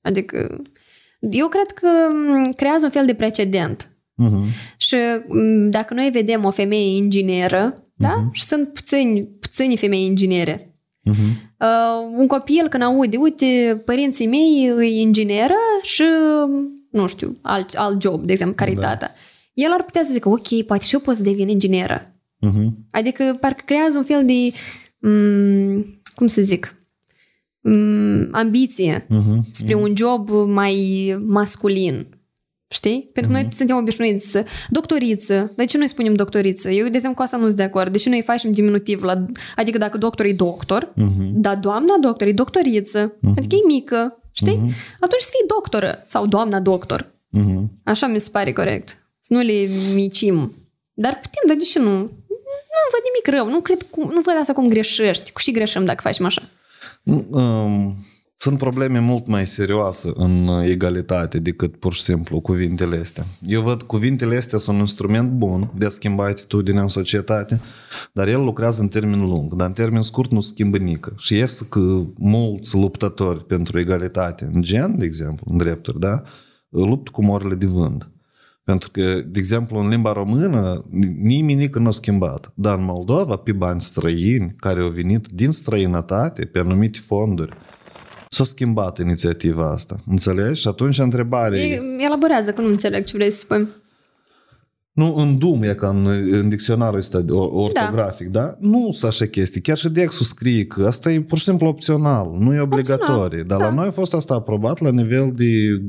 Adică, 0.02 0.62
eu 1.30 1.48
cred 1.48 1.70
că 1.74 1.88
m, 2.12 2.52
creează 2.52 2.84
un 2.84 2.90
fel 2.90 3.06
de 3.06 3.14
precedent. 3.14 3.88
Uh-huh. 4.22 4.44
Și 4.76 4.96
m, 5.28 5.70
dacă 5.70 5.94
noi 5.94 6.10
vedem 6.12 6.44
o 6.44 6.50
femeie 6.50 6.96
ingineră, 6.96 7.84
da? 7.96 8.28
Și 8.32 8.42
sunt 8.42 8.68
puțini, 8.68 9.24
puțini 9.24 9.76
femei 9.76 10.04
inginere. 10.04 10.74
Uh-huh. 11.10 11.52
Uh, 11.58 12.12
un 12.16 12.26
copil 12.26 12.68
când 12.68 12.82
aude, 12.82 13.16
uite, 13.16 13.82
părinții 13.84 14.26
mei 14.26 14.74
e 14.80 15.00
ingineră 15.00 15.54
și, 15.82 16.02
nu 16.90 17.06
știu, 17.06 17.38
alt, 17.42 17.74
alt 17.74 18.02
job, 18.02 18.24
de 18.24 18.32
exemplu, 18.32 18.56
care 18.56 18.72
da. 18.72 18.80
tata. 18.80 19.10
El 19.52 19.70
ar 19.72 19.82
putea 19.82 20.02
să 20.02 20.12
zică, 20.12 20.28
ok, 20.28 20.62
poate 20.66 20.84
și 20.84 20.94
eu 20.94 21.00
pot 21.00 21.14
să 21.16 21.22
devin 21.22 21.48
ingineră. 21.48 22.14
Uh-huh. 22.46 22.68
Adică 22.90 23.36
parcă 23.40 23.62
creează 23.66 23.96
un 23.98 24.04
fel 24.04 24.24
de, 24.24 24.52
m, 25.08 26.00
cum 26.14 26.26
să 26.26 26.42
zic, 26.42 26.76
m, 27.60 28.28
ambiție 28.32 29.06
Uh-huh. 29.06 29.50
spre 29.50 29.74
un 29.74 29.92
job 29.96 30.30
mai 30.46 31.16
masculin. 31.26 32.06
Știi? 32.68 33.10
Pentru 33.12 33.32
că 33.32 33.38
noi 33.38 33.48
suntem 33.52 33.76
obișnuiți 33.76 34.30
să... 34.30 34.44
Doctoriță. 34.70 35.52
De 35.56 35.64
ce 35.64 35.78
noi 35.78 35.88
spunem 35.88 36.14
doctoriță? 36.14 36.70
Eu, 36.70 36.82
de 36.88 36.96
exemplu, 36.96 37.14
cu 37.14 37.22
asta 37.22 37.36
nu 37.36 37.44
sunt 37.44 37.56
de 37.56 37.62
acord. 37.62 37.92
Deși 37.92 38.08
noi 38.08 38.22
facem 38.22 38.52
diminutiv 38.52 39.02
la... 39.02 39.26
Adică 39.56 39.78
dacă 39.78 39.98
doctor 39.98 40.26
e 40.26 40.32
doctor, 40.32 40.92
Uh-huh. 40.92 41.30
dar 41.32 41.56
doamna 41.56 41.96
doctor 42.00 42.26
e 42.26 42.32
doctoriță. 42.32 43.16
Adică 43.36 43.54
e 43.54 43.66
mică. 43.66 44.18
Știi? 44.32 44.58
Atunci 45.00 45.20
să 45.20 45.28
fii 45.30 45.48
doctoră 45.48 46.02
sau 46.04 46.26
doamna 46.26 46.60
doctor. 46.60 47.02
Uh-huh. 47.38 47.62
Așa 47.84 48.06
mi 48.06 48.18
se 48.20 48.28
pare 48.32 48.52
corect. 48.52 48.98
Să 49.20 49.34
nu 49.34 49.40
le 49.40 49.52
micim. 49.94 50.52
Dar 50.92 51.12
putem, 51.12 51.42
dar 51.46 51.56
de 51.56 51.62
ce 51.62 51.78
nu? 51.78 51.90
Nu 52.74 52.90
văd 52.92 53.02
nimic 53.04 53.40
rău. 53.40 53.48
Nu 53.54 53.60
cred 53.60 53.82
cum, 53.90 54.10
nu 54.12 54.20
văd 54.20 54.34
asta 54.40 54.52
cum 54.52 54.68
greșești. 54.68 55.32
Cu 55.32 55.40
și 55.40 55.50
greșim 55.50 55.84
dacă 55.84 56.00
facem 56.02 56.24
așa. 56.26 56.42
Um, 57.04 57.96
sunt 58.36 58.58
probleme 58.58 58.98
mult 58.98 59.26
mai 59.26 59.46
serioase 59.46 60.12
în 60.14 60.46
uh, 60.46 60.68
egalitate 60.68 61.38
decât 61.38 61.76
pur 61.76 61.92
și 61.92 62.02
simplu 62.02 62.40
cuvintele 62.40 62.96
astea. 62.96 63.26
Eu 63.46 63.62
văd 63.62 63.82
cuvintele 63.82 64.36
astea 64.36 64.58
sunt 64.58 64.76
un 64.76 64.82
instrument 64.82 65.30
bun 65.30 65.70
de 65.74 65.86
a 65.86 65.88
schimba 65.88 66.24
atitudinea 66.24 66.82
în 66.82 66.88
societate, 66.88 67.60
dar 68.12 68.28
el 68.28 68.44
lucrează 68.44 68.80
în 68.80 68.88
termen 68.88 69.20
lung, 69.20 69.54
dar 69.54 69.66
în 69.66 69.72
termen 69.72 70.02
scurt 70.02 70.30
nu 70.30 70.40
schimbă 70.40 70.76
nică. 70.76 71.12
Și 71.16 71.34
ies 71.34 71.60
că 71.60 72.02
mulți 72.18 72.76
luptători 72.76 73.44
pentru 73.44 73.78
egalitate 73.78 74.50
în 74.52 74.62
gen, 74.62 74.98
de 74.98 75.04
exemplu, 75.04 75.46
în 75.50 75.56
drepturi, 75.56 76.00
da, 76.00 76.22
luptă 76.68 77.10
cu 77.10 77.24
morile 77.24 77.54
de 77.54 77.66
vânt. 77.66 78.08
Pentru 78.64 78.90
că, 78.90 79.20
de 79.26 79.38
exemplu, 79.38 79.78
în 79.78 79.88
limba 79.88 80.12
română 80.12 80.84
nimeni 81.22 81.70
nu 81.72 81.88
a 81.88 81.90
schimbat. 81.90 82.52
Dar 82.54 82.78
în 82.78 82.84
Moldova, 82.84 83.36
pe 83.36 83.52
bani 83.52 83.80
străini 83.80 84.54
care 84.56 84.80
au 84.80 84.88
venit 84.88 85.26
din 85.26 85.50
străinătate, 85.50 86.44
pe 86.44 86.58
anumite 86.58 86.98
fonduri, 87.02 87.56
s-a 88.34 88.44
schimbat 88.44 88.98
inițiativa 88.98 89.70
asta. 89.70 89.96
Înțelegi? 90.10 90.60
Și 90.60 90.68
atunci 90.68 90.98
întrebarea 90.98 91.60
e... 91.60 91.74
E, 91.74 92.04
elaborează, 92.04 92.52
că 92.52 92.60
nu 92.60 92.68
înțeleg 92.68 93.04
ce 93.04 93.16
vrei 93.16 93.30
să 93.30 93.38
spui. 93.38 93.68
Nu, 94.94 95.14
în 95.16 95.38
dum 95.38 95.62
e 95.62 95.74
ca 95.74 95.88
în, 95.88 96.06
în 96.30 96.48
dicționarul 96.48 96.98
ăsta 96.98 97.24
ortografic, 97.52 98.28
da? 98.28 98.40
da? 98.40 98.56
Nu 98.60 98.88
sunt 98.92 99.10
așa 99.10 99.26
chestii. 99.26 99.60
Chiar 99.60 99.76
și 99.76 99.88
Dexul 99.88 100.26
scrie 100.26 100.64
că 100.64 100.84
asta 100.86 101.12
e 101.12 101.20
pur 101.20 101.38
și 101.38 101.44
simplu 101.44 101.66
opțional, 101.66 102.36
nu 102.38 102.54
e 102.54 102.60
obligatoriu. 102.60 103.42
Dar 103.42 103.58
da. 103.58 103.64
la 103.64 103.72
noi 103.72 103.86
a 103.86 103.90
fost 103.90 104.14
asta 104.14 104.34
aprobat 104.34 104.80
la 104.80 104.90
nivel 104.90 105.32
de 105.36 105.46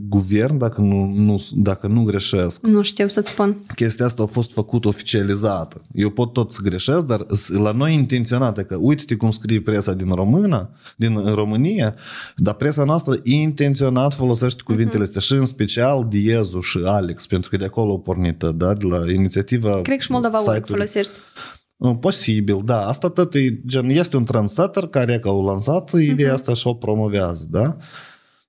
guvern, 0.10 0.58
dacă 0.58 0.82
nu, 0.82 1.14
nu, 1.16 1.44
dacă 1.56 1.88
nu 1.88 2.04
greșesc. 2.04 2.66
Nu 2.66 2.82
știu 2.82 3.08
să-ți 3.08 3.32
spun. 3.32 3.60
chestia 3.76 4.06
asta 4.06 4.24
a 4.24 4.26
fost 4.26 4.52
făcută 4.54 4.88
oficializată. 4.88 5.82
Eu 5.94 6.10
pot 6.10 6.34
tot 6.34 6.52
să 6.52 6.60
greșesc, 6.64 7.06
dar 7.06 7.26
s- 7.32 7.48
la 7.50 7.72
noi 7.72 7.94
intenționată 7.94 8.62
că 8.64 8.76
uite 8.80 9.16
cum 9.16 9.32
scrie 9.32 9.62
presa 9.62 9.94
din 9.94 10.12
România, 10.12 10.70
din 10.96 11.22
România, 11.34 11.96
dar 12.36 12.54
presa 12.54 12.84
noastră 12.84 13.20
intenționat 13.24 14.14
folosește 14.14 14.62
cuvintele 14.66 15.04
astea 15.04 15.22
și 15.22 15.34
în 15.34 15.46
special 15.46 16.06
Diezu 16.10 16.60
și 16.60 16.80
Alex, 16.86 17.28
pentru 17.28 17.50
că 17.50 17.58
de 17.58 17.66
acolo 17.66 17.94
a 17.94 17.98
pornit, 17.98 18.44
da, 18.56 18.74
de 18.74 18.86
la 18.86 18.95
inițiativa 19.14 19.82
Cred 19.82 19.98
că 19.98 20.04
și 20.04 20.12
Moldova 20.12 20.38
Work 20.38 20.54
site-ului. 20.56 20.72
folosești. 20.72 21.20
Posibil, 22.00 22.62
da. 22.64 22.88
Asta 22.88 23.10
tot 23.10 23.34
e, 23.34 23.62
gen, 23.68 23.90
este 23.90 24.18
un 24.18 24.26
trendsetter 24.26 24.88
care 24.88 25.20
că 25.20 25.28
au 25.28 25.44
lansat 25.46 25.92
ideea 25.94 26.34
asta 26.34 26.54
și 26.54 26.68
o 26.68 26.74
promovează, 26.74 27.46
da? 27.50 27.78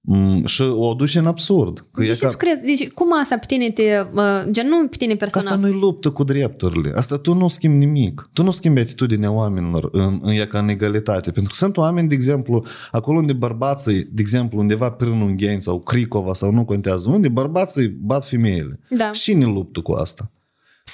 Mm, 0.09 0.45
și 0.45 0.63
o 0.63 0.95
duce 0.95 1.19
în 1.19 1.27
absurd. 1.27 1.85
Că 1.93 2.03
e 2.03 2.07
Deci 2.07 2.19
ca- 2.19 2.29
tu 2.29 2.37
crezi, 2.37 2.61
deci 2.61 2.89
cum 2.89 3.19
asta 3.21 3.37
pe 3.39 3.45
tine 3.49 3.71
te, 3.71 3.83
uh, 4.13 4.51
gen 4.51 4.69
nu 4.69 4.89
pe 4.89 4.97
tine 4.97 5.15
Că 5.15 5.25
asta 5.25 5.39
personal, 5.41 5.71
nu-i 5.71 5.81
luptă 5.81 6.11
cu 6.11 6.25
drepturile. 6.25 6.93
Asta 6.97 7.17
tu 7.17 7.35
nu 7.35 7.49
schimbi 7.49 7.85
nimic. 7.85 8.29
Tu 8.33 8.43
nu 8.43 8.51
schimbi 8.51 8.81
atitudinea 8.81 9.31
oamenilor 9.31 9.89
în, 9.93 10.21
în, 10.23 10.33
ea 10.33 10.47
ca 10.47 10.59
în 10.59 10.69
egalitate. 10.69 11.31
Pentru 11.31 11.53
că 11.53 11.57
sunt 11.59 11.77
oameni, 11.77 12.09
de 12.09 12.15
exemplu, 12.15 12.65
acolo 12.91 13.19
unde 13.19 13.33
bărbații, 13.33 14.09
de 14.13 14.21
exemplu, 14.21 14.59
undeva 14.59 14.91
prin 14.91 15.21
Ungheni 15.21 15.63
sau 15.63 15.79
Cricova 15.81 16.35
sau 16.35 16.53
nu 16.53 16.65
contează, 16.65 17.09
unde 17.09 17.29
bărbații 17.29 17.89
bat 17.89 18.29
femeile. 18.29 18.81
Da. 18.91 19.13
Și 19.13 19.35
ne 19.35 19.45
luptă 19.45 19.81
cu 19.81 19.93
asta. 19.93 20.31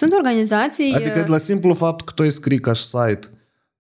Sunt 0.06 0.12
organizații, 0.16 0.94
Adică 0.94 1.24
la 1.28 1.38
simplu 1.38 1.74
fapt 1.74 2.04
că 2.04 2.12
tu 2.14 2.22
ai 2.22 2.30
scris 2.30 2.58
ca 2.60 2.72
și 2.72 2.84
site 2.84 3.20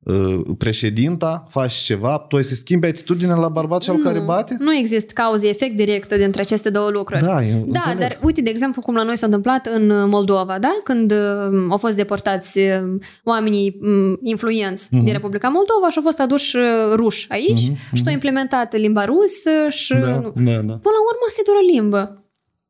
uh, 0.04 0.40
președinta, 0.58 1.46
faci 1.50 1.72
ceva, 1.72 2.18
tu 2.28 2.36
ai 2.36 2.44
să 2.44 2.54
schimbi 2.54 2.86
atitudinea 2.86 3.34
la 3.34 3.48
bărbat 3.48 3.80
cel 3.80 3.96
care 4.02 4.18
bate? 4.26 4.56
nu 4.58 4.74
există 4.74 5.12
cauze-efect 5.12 5.76
directă 5.76 6.16
dintre 6.16 6.40
aceste 6.40 6.70
două 6.70 6.90
lucruri. 6.90 7.24
Da, 7.24 7.42
eu 7.44 7.64
Da, 7.66 7.80
înțeleg. 7.80 7.98
dar 7.98 8.18
uite, 8.22 8.40
de 8.40 8.50
exemplu, 8.50 8.82
cum 8.82 8.94
la 8.94 9.02
noi 9.02 9.16
s-a 9.18 9.26
întâmplat 9.26 9.66
în 9.66 10.08
Moldova, 10.08 10.58
da? 10.58 10.74
Când 10.84 11.12
uh, 11.12 11.66
au 11.70 11.76
fost 11.76 11.96
deportați 11.96 12.58
uh, 12.58 12.98
oamenii 13.24 13.78
um, 13.82 14.18
influenți 14.22 14.88
Mhm. 14.90 15.04
din 15.04 15.12
Republica 15.12 15.48
Moldova 15.48 15.90
și 15.90 15.96
au 15.98 16.02
fost 16.04 16.20
aduși 16.20 16.56
uh, 16.56 16.62
ruși 16.94 17.26
aici 17.28 17.60
și 17.92 18.02
s-a 18.04 18.10
implementat 18.10 18.76
limba 18.76 19.04
rusă 19.04 19.50
și... 19.68 19.92
Da, 19.94 19.98
nu. 20.18 20.32
da, 20.34 20.52
da. 20.52 20.74
Până 20.86 20.94
la 20.98 21.02
urmă, 21.10 21.24
asta 21.28 21.40
e 21.40 21.46
doar 21.46 21.56
o 21.62 21.66
limbă. 21.72 22.24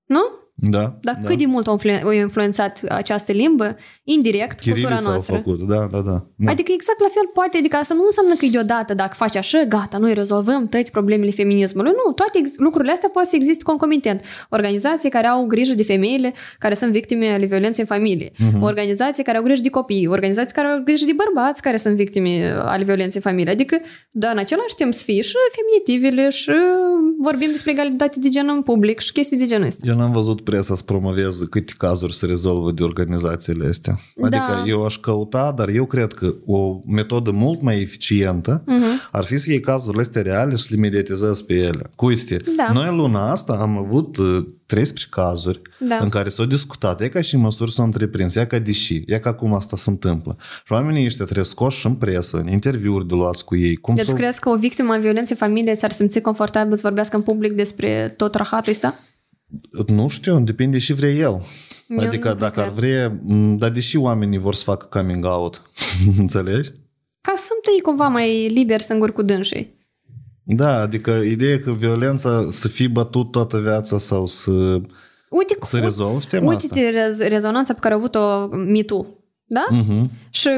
Nu? 0.07 0.25
Da, 0.70 0.98
Dar 1.01 1.18
da. 1.22 1.29
cât 1.29 1.38
de 1.38 1.46
mult 1.46 1.66
a 1.66 1.70
influ- 1.70 2.09
a 2.09 2.14
influențat 2.14 2.81
această 2.88 3.33
limbă, 3.33 3.77
indirect, 4.05 4.61
cultura 4.61 4.75
Chirilița 4.75 5.05
au 5.07 5.12
noastră. 5.12 5.35
făcut, 5.35 5.61
da, 5.68 5.87
da, 5.90 6.01
da. 6.01 6.27
da. 6.37 6.51
Adică 6.51 6.70
exact 6.75 7.01
la 7.01 7.11
fel 7.16 7.27
poate, 7.35 7.57
adică 7.59 7.77
asta 7.77 7.94
nu 7.94 8.03
înseamnă 8.07 8.35
că 8.35 8.44
e 8.44 8.48
deodată 8.48 8.94
dacă 8.94 9.14
faci 9.16 9.37
așa, 9.37 9.64
gata, 9.68 9.98
noi 9.98 10.14
rezolvăm 10.14 10.68
toate 10.68 10.88
problemele 10.92 11.31
feminismului. 11.31 11.90
Nu, 11.90 12.12
toate 12.12 12.38
ex- 12.38 12.57
lucrurile 12.57 12.92
astea 12.92 13.09
poate 13.12 13.29
să 13.29 13.37
existe 13.37 13.62
concomitent. 13.64 14.20
Organizații 14.51 15.11
care 15.11 15.27
au 15.27 15.44
grijă 15.44 15.75
de 15.75 15.83
femeile 15.83 16.33
care 16.59 16.75
sunt 16.75 16.92
victime 16.92 17.27
ale 17.27 17.46
violenței 17.46 17.85
în 17.88 17.96
familie. 17.96 18.31
Uh-huh. 18.31 18.61
Organizații 18.61 19.22
care 19.25 19.37
au 19.37 19.42
grijă 19.42 19.62
de 19.62 19.68
copii. 19.70 20.07
Organizații 20.07 20.55
care 20.55 20.66
au 20.68 20.81
grijă 20.85 21.05
de 21.05 21.12
bărbați 21.22 21.62
care 21.62 21.77
sunt 21.77 21.94
victime 21.94 22.55
ale 22.64 22.85
violenței 22.85 23.20
în 23.25 23.31
familie. 23.31 23.53
Adică, 23.53 23.77
da, 24.11 24.29
în 24.31 24.38
același 24.38 24.75
timp 24.77 24.94
să 24.94 25.03
fie 25.05 25.22
și 25.22 25.35
feminitivele 25.59 26.31
și 26.31 26.51
vorbim 27.20 27.51
despre 27.51 27.70
egalitate 27.70 28.18
de 28.18 28.29
gen 28.29 28.48
în 28.48 28.62
public 28.62 28.98
și 29.01 29.12
chestii 29.12 29.37
de 29.37 29.46
genul 29.46 29.66
ăsta. 29.66 29.87
Eu 29.88 29.96
n-am 29.96 30.12
văzut 30.12 30.40
presa 30.53 30.75
să 30.77 30.83
promoveze 30.83 31.45
câte 31.51 31.73
cazuri 31.79 32.15
se 32.15 32.27
rezolvă 32.27 32.71
de 32.73 32.83
organizațiile 32.83 33.67
astea. 33.67 33.99
Adică 34.23 34.45
Da. 34.49 34.65
eu 34.67 34.85
aș 34.85 34.97
căuta, 34.97 35.53
dar 35.57 35.69
eu 35.69 35.85
cred 35.85 36.12
că 36.12 36.35
o 36.47 36.81
metodă 36.87 37.31
mult 37.31 37.62
mai 37.62 37.81
eficientă 37.81 38.62
Mhm. 38.67 38.85
ar 39.12 39.25
fi 39.25 39.38
să 39.38 39.51
iei 39.51 39.61
cazurile 39.61 40.03
astea 40.03 40.23
reale 40.23 40.57
și 40.57 40.62
să 40.62 40.69
le 40.71 40.77
mediatizezi 40.77 41.45
pe 41.45 41.55
ele. 41.55 41.91
Cu 41.97 42.07
uite 42.07 42.37
Da. 42.57 42.73
noi 42.73 42.97
luna 42.97 43.31
asta 43.31 43.53
am 43.53 43.79
avut 43.79 44.17
uh, 44.17 44.47
13 44.67 45.07
cazuri 45.11 45.61
Da. 45.88 45.99
în 46.03 46.09
care 46.09 46.29
s-au 46.29 46.45
discutat, 46.45 47.01
e 47.01 47.09
ca 47.09 47.21
și 47.21 47.37
măsuri 47.37 47.73
s-au 47.73 47.85
întreprins, 47.85 48.35
e 48.35 48.45
ca 48.47 48.59
deși, 48.59 49.03
e 49.07 49.19
ca 49.19 49.35
cum 49.35 49.55
asta 49.55 49.77
se 49.77 49.91
întâmplă. 49.91 50.37
Și 50.65 50.73
oamenii 50.73 51.05
ăștia 51.05 51.25
trebuie 51.25 51.45
scoși 51.47 51.79
și 51.79 51.87
în 51.87 51.95
presă, 51.95 52.37
în 52.37 52.49
interviuri 52.49 53.07
de 53.09 53.15
luați 53.15 53.45
cu 53.45 53.57
ei. 53.57 53.77
Cum 53.77 53.95
Deci 53.95 54.07
să... 54.07 54.12
crezi 54.12 54.41
că 54.41 54.49
o 54.49 54.57
victimă 54.57 54.93
a 54.93 54.99
violenței 54.99 55.37
în 55.41 55.47
familie 55.49 55.75
s-ar 55.75 55.93
simți 55.93 56.21
confortabil 56.21 56.75
să 56.75 56.81
vorbească 56.85 57.17
în 57.17 57.23
public 57.23 57.53
despre 57.53 58.15
tot 58.17 58.35
rahatul 58.35 58.73
ăsta? 58.73 58.95
Nu 59.87 60.09
știu, 60.09 60.41
depinde 60.41 60.79
și 60.79 60.93
vrea 60.93 61.11
el. 61.11 61.47
Eu 61.88 61.99
adică 61.99 62.29
nu 62.29 62.35
dacă 62.35 62.61
ar 62.61 62.73
cred. 62.73 62.79
vrea, 62.85 63.21
m, 63.23 63.57
dar 63.57 63.71
deși 63.71 63.97
oamenii 63.97 64.38
vor 64.38 64.55
să 64.55 64.62
facă 64.65 64.87
coming 64.91 65.25
out, 65.25 65.62
înțelegi? 66.19 66.71
Ca 67.21 67.33
să 67.37 67.45
sunt 67.47 67.75
ei 67.77 67.81
cumva 67.83 68.09
mai 68.09 68.49
liberi 68.49 68.83
singuri 68.83 69.12
cu 69.12 69.23
dânsii. 69.23 69.81
Da, 70.45 70.81
adică 70.81 71.11
ideea 71.11 71.61
că 71.61 71.71
violența 71.73 72.47
să 72.51 72.69
fie 72.69 72.88
bătut 72.88 73.31
toată 73.31 73.59
viața 73.61 73.99
sau 73.99 74.27
să, 74.27 74.51
Uite, 75.31 75.57
să 75.62 75.79
rezolvi 75.79 76.27
tema 76.27 76.47
uite 76.49 76.67
asta. 76.67 76.81
rez- 76.91 77.29
rezonanța 77.29 77.73
pe 77.75 77.81
care 77.81 77.95
a 77.95 77.97
avut-o 77.97 78.47
mitu, 78.57 79.25
da? 79.45 79.65
Mhm. 79.71 80.11
Și 80.31 80.49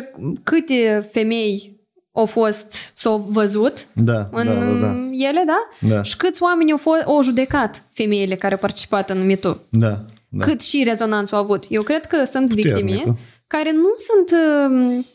câte 0.43 1.09
femei 1.13 1.74
au 2.17 2.27
fost, 2.27 2.93
s-au 2.95 3.27
văzut 3.31 3.87
Da, 3.93 4.29
în 4.33 4.47
da, 4.47 4.53
da, 4.55 4.71
da. 4.81 4.95
ele, 5.11 5.45
da? 5.47 5.69
Da. 5.89 6.03
Și 6.03 6.17
câți 6.17 6.43
oameni 6.43 6.71
au, 6.71 6.77
fost, 6.77 7.03
au 7.03 7.23
judecat 7.23 7.85
femeile 7.93 8.35
care 8.35 8.53
au 8.55 8.61
participat 8.61 9.11
în 9.11 9.27
mitu? 9.27 9.61
Da, 9.69 10.05
da. 10.29 10.45
Cât 10.45 10.61
și 10.61 10.83
rezonanță 10.85 11.35
au 11.35 11.43
avut. 11.43 11.65
Eu 11.69 11.83
cred 11.83 12.07
că 12.07 12.25
sunt 12.25 12.49
Puternică. 12.49 12.75
victime 12.77 13.17
care 13.47 13.73
nu 13.73 13.89
sunt 13.97 14.41
um, 14.71 15.07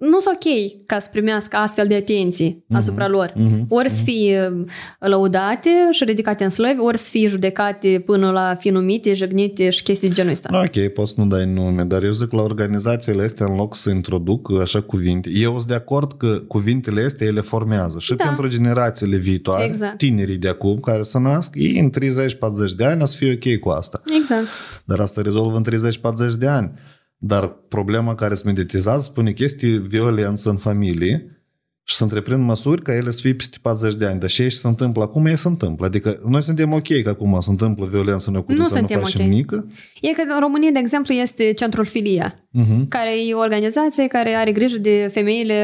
nu 0.00 0.18
sunt 0.20 0.34
ok 0.34 0.86
ca 0.86 0.98
să 0.98 1.08
primească 1.12 1.56
astfel 1.56 1.86
de 1.86 1.94
atenții 1.94 2.64
Mhm. 2.66 2.76
asupra 2.78 3.08
lor. 3.08 3.32
Ori 3.68 3.90
să 3.90 4.02
fie 4.04 4.48
um, 4.52 4.66
lăudate 4.98 5.70
și 5.90 6.04
ridicate 6.04 6.44
în 6.44 6.50
slăvi, 6.50 6.78
ori 6.80 6.98
să 6.98 7.08
fie 7.10 7.28
judecate 7.28 8.02
până 8.06 8.30
la 8.30 8.54
fi 8.58 8.68
numite, 8.70 9.14
jignite 9.14 9.70
și 9.70 9.82
chestii 9.82 10.08
de 10.08 10.14
genul 10.14 10.32
ăsta. 10.32 10.60
Ok, 10.64 10.86
poți 10.92 11.12
să 11.14 11.20
nu 11.20 11.26
dai 11.26 11.46
nume, 11.46 11.82
dar 11.84 12.02
eu 12.02 12.10
zic 12.10 12.32
la 12.32 12.42
organizațiile 12.42 13.22
astea 13.22 13.46
în 13.46 13.54
loc 13.56 13.74
să 13.74 13.90
introduc 13.90 14.50
așa 14.60 14.80
cuvinte. 14.80 15.30
Eu 15.34 15.50
sunt 15.56 15.66
de 15.68 15.74
acord 15.74 16.12
că 16.16 16.42
cuvintele 16.48 17.02
astea 17.04 17.26
ele 17.26 17.40
formează 17.40 17.98
și 17.98 18.14
Da. 18.14 18.24
pentru 18.24 18.48
generațiile 18.48 19.16
viitoare, 19.16 19.64
Exact. 19.64 19.96
tinerii 19.98 20.36
de 20.36 20.48
acum 20.48 20.80
care 20.80 21.02
se 21.02 21.18
nasc, 21.18 21.54
ei 21.54 21.78
în 21.78 21.90
30-40 21.90 22.72
de 22.76 22.84
ani 22.84 23.02
o 23.02 23.04
să 23.04 23.16
fie 23.16 23.32
ok 23.44 23.58
cu 23.60 23.68
asta. 23.68 24.02
Exact. 24.20 24.46
Dar 24.84 25.00
asta 25.00 25.22
rezolvă 25.22 25.56
în 25.56 25.62
30-40 25.62 26.34
de 26.38 26.46
ani. 26.46 26.70
Dar 27.22 27.48
problema 27.68 28.14
care 28.14 28.34
se 28.34 28.42
meditizează 28.46 29.02
spune 29.04 29.32
că 29.32 29.44
este 29.44 29.66
violență 29.68 30.50
în 30.50 30.56
familie 30.56 31.34
și 31.84 31.96
să 31.96 32.02
întreprind 32.02 32.44
măsuri 32.44 32.82
ca 32.82 32.94
ele 32.94 33.10
să 33.10 33.18
fie 33.20 33.34
peste 33.34 33.56
40 33.62 33.94
de 33.94 34.04
ani. 34.06 34.20
Dar 34.20 34.28
și 34.30 34.42
ce 34.42 34.48
se 34.48 34.66
întâmplă 34.66 35.02
acum, 35.02 35.26
e 35.26 35.34
se 35.34 35.48
întâmplă. 35.48 35.86
Adică 35.86 36.18
noi 36.28 36.42
suntem 36.42 36.72
ok 36.72 37.02
că 37.02 37.08
acum 37.08 37.40
se 37.40 37.50
întâmplă 37.50 37.86
violență 37.86 38.28
în 38.28 38.32
Nu 38.34 38.38
ocultă, 38.38 38.62
să 38.62 38.68
nu 38.68 38.76
suntem 38.76 39.00
facem 39.00 39.24
ok. 39.26 39.32
nică. 39.32 39.66
E 40.00 40.12
că 40.12 40.22
în 40.34 40.40
România, 40.40 40.70
de 40.70 40.78
exemplu, 40.78 41.14
este 41.14 41.52
Centrul 41.52 41.84
Filia, 41.84 42.34
Mhm. 42.52 42.88
care 42.88 43.10
e 43.28 43.34
o 43.34 43.38
organizație 43.38 44.06
care 44.06 44.30
are 44.30 44.52
grijă 44.52 44.78
de 44.78 45.08
femeile 45.12 45.56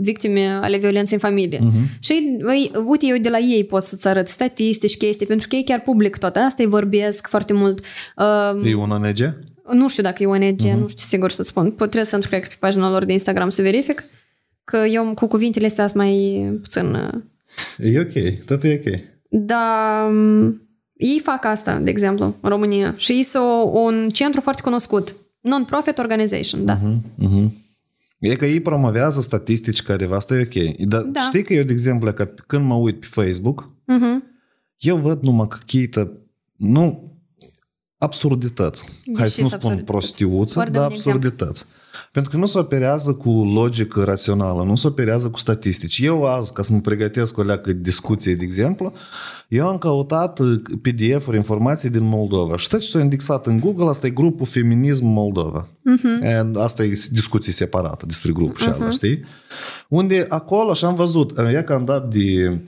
victime 0.00 0.58
ale 0.62 0.78
violenței 0.78 1.18
în 1.22 1.28
familie. 1.30 1.58
Mhm. 1.62 1.88
Și 2.00 2.12
ei, 2.12 2.70
uite, 2.86 3.06
eu 3.06 3.16
de 3.18 3.28
la 3.28 3.38
ei 3.38 3.64
pot 3.64 3.82
să-ți 3.82 4.08
arăt 4.08 4.28
statistici, 4.28 4.96
chestii, 4.96 5.26
pentru 5.26 5.48
că 5.48 5.56
ei 5.56 5.64
chiar 5.64 5.80
public 5.80 6.16
tot 6.16 6.36
asta, 6.36 6.62
îi 6.62 6.68
vorbesc 6.68 7.26
foarte 7.28 7.52
mult. 7.52 7.84
Uh, 8.16 8.70
E 8.70 8.74
un 8.74 8.90
ONG? 8.90 9.44
Nu 9.72 9.88
știu 9.88 10.02
dacă 10.02 10.22
e 10.22 10.26
ONG, 10.26 10.60
Mhm. 10.60 10.78
nu 10.78 10.88
știu 10.88 11.04
sigur 11.06 11.30
să-ți 11.30 11.48
spun. 11.48 11.64
Pot- 11.64 11.76
Trebuie 11.76 12.04
să 12.04 12.14
intru, 12.14 12.30
cred 12.30 12.42
că, 12.42 12.48
pe 12.48 12.56
pagina 12.58 12.90
lor 12.90 13.04
de 13.04 13.12
Instagram 13.12 13.50
să 13.50 13.62
verific, 13.62 14.04
că 14.64 14.76
eu 14.76 15.14
cu 15.14 15.26
cuvintele 15.26 15.66
astea 15.66 15.86
sunt 15.86 15.98
mai 16.02 16.48
puțin... 16.62 16.94
uh, 16.94 17.12
E 17.78 18.00
ok, 18.00 18.44
tot 18.44 18.62
e 18.64 18.82
ok. 18.86 19.00
Dar 19.28 20.08
um, 20.10 20.68
ei 20.96 21.20
fac 21.22 21.44
asta, 21.44 21.78
de 21.78 21.90
exemplu, 21.90 22.24
în 22.40 22.48
România. 22.50 22.94
Și 22.96 23.12
ei 23.12 23.22
sunt 23.22 23.44
un 23.72 24.08
centru 24.12 24.40
foarte 24.40 24.62
cunoscut. 24.62 25.16
Non-profit 25.40 25.98
organization, 25.98 26.64
da. 26.64 26.78
Mhm. 27.14 27.54
E 28.18 28.36
că 28.36 28.46
ei 28.46 28.60
promovează 28.60 29.20
statistici 29.20 29.82
careva, 29.82 30.16
asta 30.16 30.34
e 30.34 30.40
ok. 30.54 30.76
Dar 30.88 31.02
Da. 31.02 31.20
știi 31.20 31.42
că 31.42 31.52
eu, 31.54 31.62
de 31.64 31.72
exemplu, 31.72 32.12
că 32.12 32.24
când 32.46 32.64
mă 32.64 32.74
uit 32.74 33.00
pe 33.00 33.06
Facebook, 33.10 33.70
Mhm. 33.84 34.24
eu 34.78 34.96
văd 34.96 35.22
numai 35.22 35.48
căchită, 35.48 36.12
nu, 36.56 37.12
absurdități. 37.98 38.84
Hai 39.16 39.28
ce 39.28 39.34
să 39.34 39.40
nu 39.40 39.48
sunt 39.48 39.60
spun 39.60 39.70
absurdități? 39.72 39.84
prostiuță, 39.84 40.58
Ori 40.58 40.70
dar 40.70 40.82
dă-mi 40.82 40.94
exemplu. 40.94 41.12
absurdități. 41.20 41.64
Pentru 42.16 42.34
că 42.34 42.40
nu 42.40 42.46
se 42.46 42.58
operează 42.58 43.12
cu 43.12 43.30
logică 43.30 44.04
rațională, 44.04 44.62
nu 44.62 44.76
se 44.76 44.86
operează 44.86 45.30
cu 45.30 45.38
statistici. 45.38 45.98
Eu 45.98 46.24
azi, 46.24 46.52
ca 46.52 46.62
să 46.62 46.72
mă 46.72 46.80
pregătesc 46.80 47.38
o 47.38 47.42
leacă 47.42 47.72
de 47.72 47.78
discuție, 47.82 48.34
de 48.34 48.44
exemplu, 48.44 48.92
eu 49.48 49.68
am 49.68 49.78
căutat 49.78 50.38
uh, 50.38 50.60
PDF-uri, 50.82 51.36
informații 51.36 51.90
din 51.90 52.04
Moldova. 52.04 52.56
Și 52.56 52.68
tot 52.68 52.80
ce 52.80 52.88
s-a 52.88 53.00
indexat 53.00 53.46
în 53.46 53.58
Google, 53.58 53.88
asta 53.88 54.06
e 54.06 54.10
grupul 54.10 54.46
Feminism 54.46 55.06
Moldova. 55.06 55.68
Uh-huh. 55.68 56.52
Asta 56.54 56.84
e 56.84 56.92
discuție 57.10 57.52
separată 57.52 58.06
despre 58.06 58.32
grupul 58.32 58.56
și 58.56 58.68
ala, 58.68 58.90
știi? 58.90 59.24
Unde 59.88 60.24
acolo 60.28 60.74
și 60.74 60.84
am 60.84 60.94
văzut, 60.94 61.38
uh, 61.38 61.52
ea 61.52 61.62
că 61.62 61.72
am 61.72 61.84
dat 61.84 62.08
de 62.08 62.60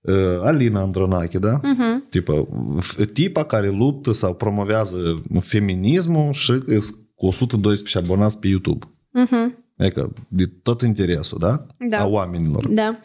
uh, 0.00 0.14
Alina 0.42 0.80
Andronache, 0.80 1.38
da? 1.38 1.60
Uh-huh. 1.60 2.08
Tipă, 2.08 2.48
f- 2.78 3.12
tipa 3.12 3.44
care 3.44 3.68
luptă 3.68 4.12
sau 4.12 4.34
promovează 4.34 5.22
feminismul 5.40 6.32
și 6.32 6.58
că 6.58 6.80
sunt 6.80 6.96
cu 7.20 7.26
112 7.26 7.98
abonați 7.98 8.38
pe 8.38 8.48
YouTube. 8.48 8.86
Mhm. 9.10 9.54
Adică 9.78 10.12
de 10.28 10.50
tot 10.62 10.82
interesul, 10.82 11.38
da? 11.40 11.66
Da. 11.88 11.98
A 11.98 12.06
oamenilor. 12.06 12.68
Da. 12.68 12.98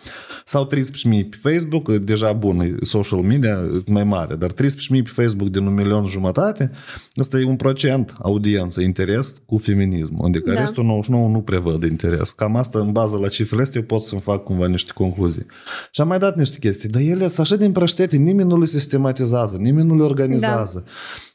Sau 0.45 0.65
13.000 0.65 1.29
pe 1.29 1.37
Facebook, 1.41 1.91
deja 1.91 2.33
bun, 2.33 2.59
e 2.59 2.75
social 2.81 3.19
media 3.19 3.57
mai 3.85 4.03
mare, 4.03 4.35
dar 4.35 4.51
13.000 4.51 5.01
pe 5.03 5.09
Facebook 5.13 5.49
din 5.49 5.65
un 5.65 5.73
milion 5.73 6.05
jumătate, 6.05 6.71
ăsta 7.17 7.39
e 7.39 7.45
un 7.45 7.55
procent 7.55 8.15
audiență, 8.21 8.81
interes 8.81 9.35
cu 9.45 9.57
feminismul. 9.57 10.25
Adică 10.25 10.51
Da. 10.51 10.59
restul 10.59 10.83
99 10.83 11.27
nu 11.27 11.41
prevăd 11.41 11.83
interes. 11.83 12.31
Cam 12.31 12.55
asta, 12.55 12.79
în 12.79 12.91
bază 12.91 13.17
la 13.17 13.27
cifrele 13.27 13.61
astea, 13.61 13.79
eu 13.79 13.85
pot 13.85 14.01
să-mi 14.01 14.21
fac 14.21 14.43
cumva 14.43 14.67
niște 14.67 14.91
concluzii. 14.93 15.45
Și 15.91 16.01
am 16.01 16.07
mai 16.07 16.19
dat 16.19 16.35
niște 16.37 16.57
chestii, 16.59 16.89
dar 16.89 17.01
ele 17.01 17.27
sunt 17.27 17.39
așa 17.39 17.55
din 17.55 17.71
prăștete, 17.71 18.15
nimeni 18.17 18.49
nu 18.49 18.59
le 18.59 18.65
sistematizează, 18.65 19.57
nimeni 19.57 19.87
nu 19.87 19.95
le 19.97 20.03
organizează. 20.03 20.85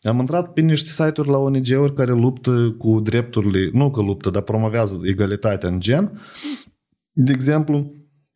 Am 0.02 0.20
intrat 0.20 0.54
pe 0.54 0.62
niște 0.62 0.90
site-uri 0.90 1.30
la 1.30 1.38
ONG-uri 1.38 1.94
care 1.94 2.12
luptă 2.12 2.76
cu 2.78 3.00
drepturile, 3.00 3.70
nu 3.74 3.92
că 3.92 4.02
luptă, 4.02 4.30
dar 4.30 4.42
promovează 4.42 5.00
egalitatea 5.04 5.70
în 5.70 5.80
gen. 5.80 6.22
De 7.12 7.32
exemplu, 7.32 7.92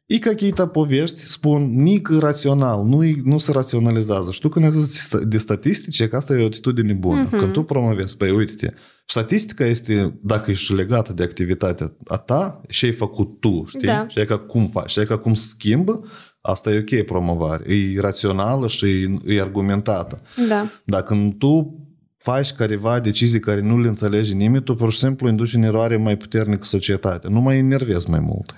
E 0.10 0.20
какие-то 0.20 0.68
povești 0.68 1.26
spun 1.26 1.82
nic 1.84 2.10
rațional, 2.20 2.84
nu, 2.84 3.02
nu 3.24 3.38
se 3.38 3.52
raționalizează. 3.52 4.32
Știu 4.32 4.50
când 4.50 4.66
ai 4.66 4.72
zis 4.72 5.08
de 5.28 5.38
statistice, 5.38 6.08
că 6.08 6.16
asta 6.16 6.34
e 6.34 6.42
o 6.42 6.46
atitudine 6.46 6.94
bună. 6.94 7.28
Uh-huh. 7.28 7.40
Când 7.40 7.52
tu 7.52 7.64
promovezi, 7.64 8.18
păi 8.18 8.32
uite-te, 8.32 8.74
statistica 9.06 9.66
este, 9.66 10.20
dacă 10.22 10.52
ești 10.52 10.74
legată 10.74 11.14
de 11.14 11.24
activitatea 11.24 11.96
a 12.06 12.18
ta, 12.18 12.62
și 12.70 12.86
ai 12.86 12.92
făcut 12.92 13.40
tu, 13.40 13.64
știi? 13.68 13.88
Da. 13.88 14.08
Și 14.08 14.20
e 14.20 14.26
ca 14.26 14.38
cum 14.38 14.68
faci, 14.68 14.92
și 14.92 15.00
e 15.00 15.04
ca 15.04 15.18
cum 15.18 15.34
schimbă, 15.34 16.04
asta 16.47 16.71
e 16.71 16.79
ok 16.79 17.05
promovare. 17.05 17.75
E 17.75 18.01
rațională 18.01 18.69
și 18.69 18.87
e, 18.87 19.35
e 19.35 19.41
argumentată. 19.41 20.23
Da. 20.49 20.71
Dacă 20.85 21.35
tu 21.39 21.79
faci 22.17 22.53
careva 22.53 23.01
decizii 23.01 23.41
care 23.41 23.61
nu 23.61 23.79
le 23.79 23.89
înțelege 23.89 24.35
nimeni, 24.35 24.65
tu 24.65 24.75
pur 24.75 24.93
și 24.93 24.99
simplu 24.99 25.29
induci 25.29 25.55
în 25.55 25.63
eroare 25.63 25.97
mai 25.97 26.17
puternică 26.17 26.65
societatea. 26.65 27.31
Nu 27.31 27.41
mai 27.41 27.59
enervezi 27.59 28.11
mai 28.11 28.21
mult. 28.21 28.55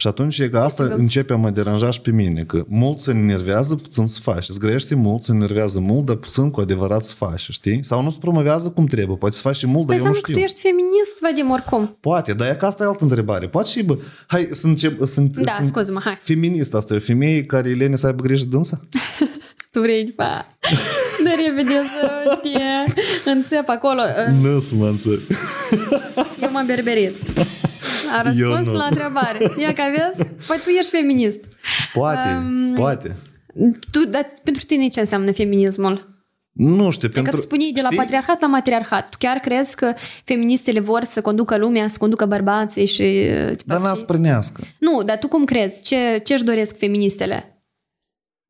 Și 0.00 0.06
atunci 0.06 0.38
e 0.38 0.48
că 0.48 0.58
asta 0.58 0.82
Este 0.82 0.94
că- 0.94 1.00
începe 1.00 1.32
a 1.32 1.36
mă 1.36 1.50
deranja 1.50 1.90
și 1.90 2.00
pe 2.00 2.10
mine, 2.10 2.42
că 2.42 2.64
mult 2.68 2.98
se 2.98 3.10
enervează, 3.10 3.74
puțin 3.74 4.06
să 4.06 4.20
faci. 4.22 4.48
Îți 4.48 4.58
grește 4.58 4.94
mult, 4.94 5.22
se 5.22 5.32
enervează 5.32 5.80
mult, 5.80 6.04
dar 6.04 6.16
puțin 6.16 6.50
cu 6.50 6.60
adevărat 6.60 7.04
să 7.04 7.14
faci, 7.14 7.40
știi? 7.50 7.80
Sau 7.84 8.02
nu 8.02 8.10
se 8.10 8.16
promovează 8.20 8.68
cum 8.70 8.86
trebuie. 8.86 9.16
Poate 9.16 9.34
să 9.34 9.40
faci 9.40 9.56
și 9.56 9.66
mult, 9.66 9.86
dar 9.86 9.96
Păi 9.96 9.96
eu 9.96 10.02
nu 10.02 10.08
înseamnă 10.08 10.20
că 10.20 10.30
știu. 10.30 10.34
tu 10.34 10.40
ești 10.40 10.60
feminist, 10.60 11.18
Vadim, 11.20 11.50
oricum. 11.50 11.96
Poate, 12.00 12.32
dar 12.32 12.50
e 12.50 12.54
că 12.54 12.66
asta 12.66 12.82
e 12.82 12.86
altă 12.86 13.02
întrebare. 13.02 13.46
Poate 13.48 13.68
și, 13.68 13.82
bă, 13.82 13.98
hai 14.26 14.48
să 14.52 14.66
încep, 14.66 15.06
sunt, 15.06 15.36
Da, 15.36 15.52
sunt 15.56 15.66
scuze-mă, 15.66 16.00
hai. 16.04 16.18
feminist 16.22 16.74
asta, 16.74 16.94
e 16.94 16.96
o 16.96 17.00
femeie 17.00 17.44
care 17.44 17.68
e 17.68 17.74
lene 17.74 17.96
să 17.96 18.06
aibă 18.06 18.22
grijă 18.22 18.44
de 18.44 18.50
dânsa? 18.50 18.80
Tu 19.70 19.80
vrei 19.80 20.04
după 20.04 20.22
aia. 20.22 20.46
De 21.24 21.30
repede 21.46 21.72
să 22.00 22.38
te 23.24 23.30
înțep 23.30 23.68
acolo. 23.68 24.00
Nu 24.42 24.58
să 24.60 24.74
mă 24.74 24.86
înțeleg. 24.88 25.20
Eu 26.42 26.50
m-am 26.50 26.66
berberit. 26.66 27.14
A 28.18 28.22
răspuns 28.22 28.66
nu. 28.66 28.72
la 28.72 28.84
întrebare. 28.90 29.38
Ia 29.58 29.72
că 29.72 29.82
vezi? 29.90 30.30
Păi 30.46 30.56
tu 30.64 30.68
ești 30.70 30.90
feminist. 30.90 31.38
Poate, 31.92 32.28
Um, 32.28 32.74
poate. 32.74 33.16
Tu, 33.90 34.04
dar 34.06 34.26
pentru 34.44 34.64
tine 34.64 34.88
ce 34.88 35.00
înseamnă 35.00 35.32
feminismul? 35.32 36.08
Nu 36.52 36.90
știu, 36.90 37.08
Pentru... 37.08 37.12
pentru... 37.22 37.30
Că 37.30 37.40
spuneai 37.40 37.70
de 37.74 37.80
la 37.80 37.86
știi? 37.86 37.98
patriarhat 37.98 38.40
la 38.40 38.46
matriarhat. 38.46 39.08
Tu 39.08 39.16
chiar 39.20 39.36
crezi 39.36 39.74
că 39.76 39.94
feministele 40.24 40.80
vor 40.80 41.04
să 41.04 41.20
conducă 41.20 41.56
lumea, 41.56 41.88
să 41.88 41.96
conducă 41.98 42.26
bărbații 42.26 42.86
și... 42.86 43.02
uh, 43.02 43.56
tipa, 43.56 43.74
Dar 43.74 43.80
n-a 43.80 43.94
și- 43.94 44.00
sprânească. 44.00 44.62
Nu, 44.78 45.02
dar 45.02 45.18
tu 45.18 45.28
cum 45.28 45.44
crezi? 45.44 45.82
Ce, 45.82 46.20
ce 46.24 46.34
își 46.34 46.44
doresc 46.44 46.78
feministele? 46.78 47.59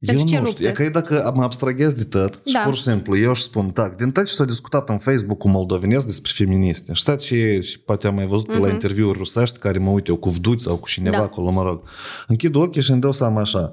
Pentru 0.07 0.25
eu 0.25 0.31
ce 0.31 0.37
nu 0.39 0.43
luptă? 0.45 0.57
știu. 0.57 0.69
E 0.69 0.73
că 0.73 0.83
e 0.83 0.89
dacă 0.89 1.33
mă 1.37 1.43
abstraghez 1.43 1.93
de 1.93 2.05
tot 2.05 2.41
și 2.47 2.53
Da. 2.53 2.61
pur 2.65 2.75
și 2.75 2.83
simplu 2.83 3.17
eu 3.19 3.31
își 3.31 3.43
spun, 3.43 3.71
tac, 3.71 3.97
din 3.97 4.11
tot 4.11 4.25
ce 4.25 4.33
s-a 4.35 4.45
discutat 4.45 4.89
în 4.89 4.99
Facebook 4.99 5.39
cu 5.39 5.49
moldovenesc 5.49 6.07
despre 6.07 6.31
feministe, 6.35 6.93
știți 6.93 7.27
ce 7.27 7.61
și 7.63 7.81
poate 7.81 8.07
am 8.07 8.15
mai 8.15 8.27
văzut 8.27 8.47
pe 8.47 8.59
la 8.59 8.69
interviuri 8.69 9.19
rusești 9.19 9.59
care 9.59 9.79
mă 9.79 9.91
uit 9.91 10.07
eu 10.07 10.17
cu 10.17 10.29
vduți 10.29 10.65
sau 10.65 10.77
cu 10.77 10.89
cineva 10.89 11.17
Mhm. 11.17 11.25
Da. 11.27 11.31
acolo, 11.33 11.51
mă 11.51 11.63
rog. 11.63 11.83
Închid 12.27 12.55
ochii 12.55 12.83
și 12.83 12.91
îmi 12.91 13.01
dau 13.01 13.13
seama 13.13 13.41
așa. 13.41 13.73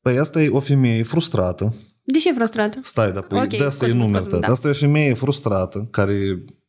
Păi 0.00 0.18
asta 0.18 0.42
e 0.42 0.48
o 0.48 0.60
femeie 0.60 1.02
frustrată, 1.02 1.74
De 2.04 2.18
ce 2.18 2.28
e 2.28 2.32
frustrată? 2.32 2.78
Stai, 2.82 3.12
dar 3.12 3.22
Ok, 3.22 3.32
okay, 3.32 3.46
de 3.46 3.56
asta 3.56 3.66
e 3.66 3.70
scuze-mă, 3.88 3.98
numele 4.02 4.18
scuze-mă, 4.18 4.30
tău. 4.30 4.40
da. 4.40 4.52
Asta 4.52 4.68
e 4.68 4.70
o 4.70 4.74
femeie 4.74 5.14
frustrată 5.14 5.88
care 5.90 6.14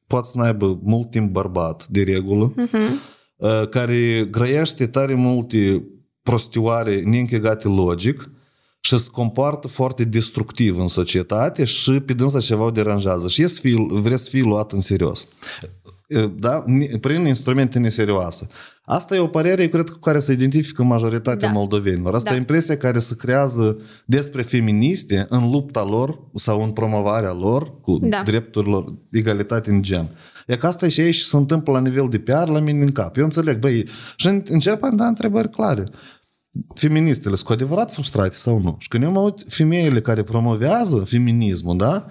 poate 0.07 0.27
să 0.31 0.37
n-aibă 0.37 0.79
mult 0.83 1.09
timp 1.09 1.31
bărbat, 1.31 1.87
de 1.87 2.03
regulă, 2.03 2.53
uh, 3.35 3.67
care 3.69 4.27
grăiește 4.31 4.87
tare 4.87 5.13
multe 5.13 5.83
prostioare 6.23 7.01
neînchegate 7.01 7.67
logic 7.67 8.29
și 8.81 8.97
se 8.97 9.07
comportă 9.11 9.67
foarte 9.67 10.03
destructiv 10.03 10.79
în 10.79 10.87
societate 10.87 11.63
și 11.65 11.91
pe 11.91 12.13
dânsa 12.13 12.39
ceva 12.39 12.63
o 12.63 12.71
deranjează 12.71 13.27
și 13.27 13.41
e 13.41 13.47
să 13.47 13.59
fii, 13.61 13.87
vrea 13.91 14.17
să 14.17 14.29
fii 14.29 14.41
luat 14.41 14.71
în 14.71 14.79
serios. 14.81 15.27
Uh, 16.17 16.31
Da? 16.39 16.63
Ni- 16.65 16.87
Prin 16.99 17.25
instrumente 17.25 17.79
neserioase. 17.79 18.49
Asta 18.85 19.15
e 19.15 19.19
o 19.19 19.27
părere, 19.27 19.61
eu 19.61 19.67
cred, 19.69 19.89
cu 19.89 19.97
care 19.99 20.19
se 20.19 20.31
identifică 20.31 20.83
majoritatea 20.83 21.47
Da. 21.47 21.53
moldovenilor. 21.53 22.13
Asta 22.13 22.29
Da. 22.29 22.35
e 22.35 22.39
impresia 22.39 22.77
care 22.77 22.99
se 22.99 23.15
creează 23.15 23.77
despre 24.05 24.41
feministe 24.41 25.25
în 25.29 25.49
lupta 25.51 25.83
lor 25.83 26.19
sau 26.35 26.63
în 26.63 26.71
promovarea 26.71 27.33
lor 27.33 27.79
cu 27.81 27.97
Da. 28.01 28.21
drepturilor, 28.25 28.93
egalitate 29.11 29.69
în 29.69 29.81
gen. 29.81 30.09
E 30.47 30.55
că 30.55 30.67
asta 30.67 30.85
e 30.85 30.89
și 30.89 30.99
aici 31.01 31.19
se 31.19 31.35
întâmplă 31.37 31.71
la 31.73 31.79
nivel 31.79 32.07
de 32.09 32.19
PR 32.19 32.47
la 32.47 32.59
mine 32.59 32.83
în 32.83 32.91
cap. 32.91 33.17
Eu 33.17 33.23
înțeleg, 33.23 33.59
băi, 33.59 33.87
și 34.15 34.27
în- 34.27 34.43
încep 34.49 34.83
a 34.83 34.89
da 34.89 35.05
întrebări 35.07 35.49
clare. 35.49 35.83
Feministele 36.75 37.35
sunt 37.35 37.47
cu 37.47 37.53
adevărat 37.53 37.93
frustrate 37.93 38.33
sau 38.33 38.59
nu? 38.59 38.75
Și 38.79 38.87
când 38.87 39.03
eu 39.03 39.11
mă 39.11 39.19
uit 39.21 39.43
femeile 39.47 40.01
care 40.01 40.23
promovează 40.23 41.03
feminismul, 41.05 41.77
da? 41.77 42.05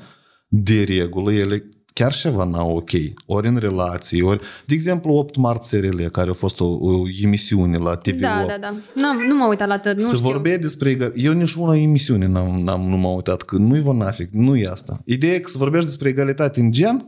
De 0.49 0.83
regulă, 0.83 1.33
ele 1.33 1.69
chiar 1.95 2.13
ceva 2.13 2.45
n-au 2.45 2.77
ok. 2.77 2.91
Ori 3.27 3.49
în 3.49 3.57
relații, 3.57 4.23
ori... 4.23 4.41
De 4.67 4.75
exemplu, 4.75 5.13
8 5.13 5.37
marți 5.37 5.69
SRL, 5.69 6.03
care 6.03 6.31
a 6.31 6.33
fost 6.33 6.61
o, 6.61 6.65
o 6.65 7.03
emisiune 7.23 7.77
la 7.77 7.99
TV8. 7.99 8.19
Da, 8.21 8.45
da, 8.49 8.59
da. 8.61 8.75
N-am, 8.95 9.17
nu 9.29 9.37
m-am 9.37 9.49
uitat 9.49 9.69
la 9.69 9.75
atât, 9.75 9.97
nu 9.97 10.09
să 10.09 10.17
știu. 10.17 10.29
vorbea 10.29 10.59
despre 10.59 10.91
egal... 10.91 11.13
Eu 11.15 11.33
nici 11.33 11.55
una 11.55 11.77
emisiune 11.77 12.27
n-am, 12.27 12.61
n-am, 12.61 12.89
nu 12.89 12.97
m-am 12.97 13.15
uitat, 13.15 13.43
că 13.43 13.57
nu-i 13.57 13.81
vonafic, 13.81 14.31
nu 14.31 14.57
e 14.57 14.69
asta. 14.69 15.01
Ideea 15.05 15.35
e 15.35 15.39
că 15.39 15.49
să 15.49 15.59
vorbești 15.59 15.87
despre 15.87 16.09
egalitate 16.09 16.61
în 16.61 16.73
gen, 16.73 17.07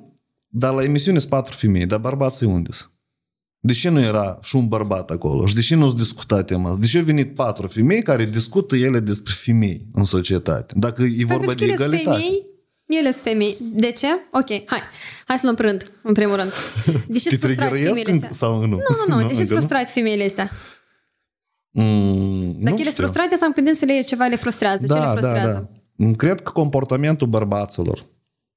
dar 0.49 0.75
la 0.75 0.83
emisiune 0.83 1.19
sunt 1.19 1.31
patru 1.31 1.57
femei, 1.57 1.87
dar 1.87 2.01
bărbații 2.01 2.47
unde 2.47 2.71
sunt? 2.73 2.91
De 3.65 3.73
ce 3.73 3.89
nu 3.89 4.01
era 4.01 4.39
și 4.43 4.57
un 4.57 4.69
bărbat 4.69 5.11
acolo? 5.11 5.47
Și 5.47 5.55
de 5.55 5.61
ce 5.61 5.75
nu 5.75 5.89
s 5.91 5.95
discuta 5.95 6.43
tema 6.43 6.69
asta? 6.69 6.81
De 6.81 6.87
ce 6.87 6.99
au 6.99 7.05
venit 7.05 7.35
patru 7.35 7.67
femei 7.67 8.03
care 8.03 8.25
discută 8.25 8.77
ele 8.77 9.01
despre 9.01 9.33
femei 9.37 9.87
în 9.95 10.05
societate? 10.05 10.75
Dacă 10.77 11.03
e 11.03 11.07
Păi 11.07 11.25
vorba 11.25 11.45
pentru 11.47 11.67
de 11.67 11.73
că 11.73 11.83
ele 11.83 11.97
sunt 11.97 12.01
egalitate. 12.01 12.23
femei, 12.25 12.47
ele 12.87 13.11
sunt 13.11 13.23
femei. 13.23 13.57
De 13.61 13.91
ce? 13.93 14.07
Ok, 14.33 14.49
hai. 14.67 14.81
Hai 15.27 15.39
să 15.39 15.41
luăm 15.43 15.57
rând, 15.59 15.91
în 16.03 16.13
primul 16.13 16.37
rând. 16.37 16.53
De 17.15 17.19
ce 17.19 17.29
Te 17.29 17.37
sunt 17.37 17.41
frustrate 17.41 17.71
triggerăiesc 17.71 17.89
femeile 17.89 18.11
în- 18.11 18.17
astea? 18.17 18.31
sau 18.33 18.59
nu? 18.61 18.67
Nu, 18.67 18.77
nu, 19.09 19.15
nu. 19.15 19.17
De 19.21 19.23
ce 19.23 19.29
încă 19.29 19.35
sunt 19.35 19.49
frustrate 19.49 19.91
femeile 19.95 20.25
astea? 20.25 20.51
Mm, 21.71 22.53
Dacă 22.53 22.61
nu 22.61 22.67
ele 22.69 22.77
sunt 22.77 22.89
știu. 22.89 23.03
frustrate, 23.03 23.37
sau 23.37 23.53
când 23.53 23.75
să 23.75 23.85
le 23.85 24.03
ceva 24.03 24.27
le 24.27 24.37
frustrează. 24.37 24.87
ce 24.87 24.93
le 24.93 25.07
frustrează? 25.13 25.71
Da, 25.97 26.07
da. 26.07 26.13
Cred 26.17 26.41
că 26.41 26.51
comportamentul 26.51 27.27
bărbaților, 27.27 28.05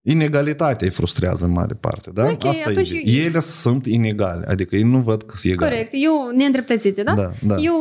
inegalitatea 0.08 0.88
îi 0.88 0.94
frustrează 0.94 1.46
în 1.46 1.52
mare 1.52 1.74
parte, 1.80 2.10
da? 2.14 2.26
Ok, 2.26 2.46
Asta 2.46 2.70
atunci 2.70 2.90
e. 2.90 3.02
eu- 3.04 3.26
Ele 3.26 3.40
sunt 3.40 3.86
inegale, 3.86 4.46
adică 4.48 4.76
ei 4.76 4.84
nu 4.84 5.00
văd 5.00 5.24
că 5.24 5.34
sunt 5.38 5.54
egale. 5.54 5.72
Corect, 5.72 5.92
eu 5.94 6.30
neîndreptățite, 6.36 7.04
da? 7.04 7.14
Da, 7.14 7.32
da. 7.42 7.56
Eu, 7.60 7.76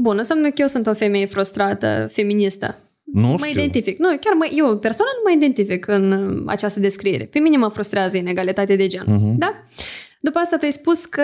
bun, 0.00 0.16
înseamnă 0.18 0.46
că 0.48 0.54
eu 0.56 0.66
sunt 0.66 0.86
o 0.86 0.94
femeie 0.94 1.26
frustrată, 1.26 2.08
feministă. 2.12 2.78
Nu 3.12 3.26
mă 3.28 3.36
știu. 3.38 3.50
identific. 3.60 3.98
Nu, 3.98 4.06
chiar 4.08 4.34
mă, 4.38 4.48
eu 4.56 4.76
personal 4.78 5.12
nu 5.16 5.30
mă 5.30 5.36
identific 5.36 5.86
în 5.86 6.12
uh, 6.12 6.42
această 6.46 6.80
descriere. 6.80 7.24
Pe 7.24 7.38
mine 7.38 7.56
mă 7.56 7.68
frustrează 7.68 8.16
inegalitatea 8.16 8.76
de 8.76 8.86
gen. 8.86 9.02
Mhm. 9.06 9.38
Da? 9.38 9.54
După 10.20 10.38
asta 10.38 10.56
tu 10.56 10.64
ai 10.64 10.72
spus 10.72 11.04
că... 11.04 11.22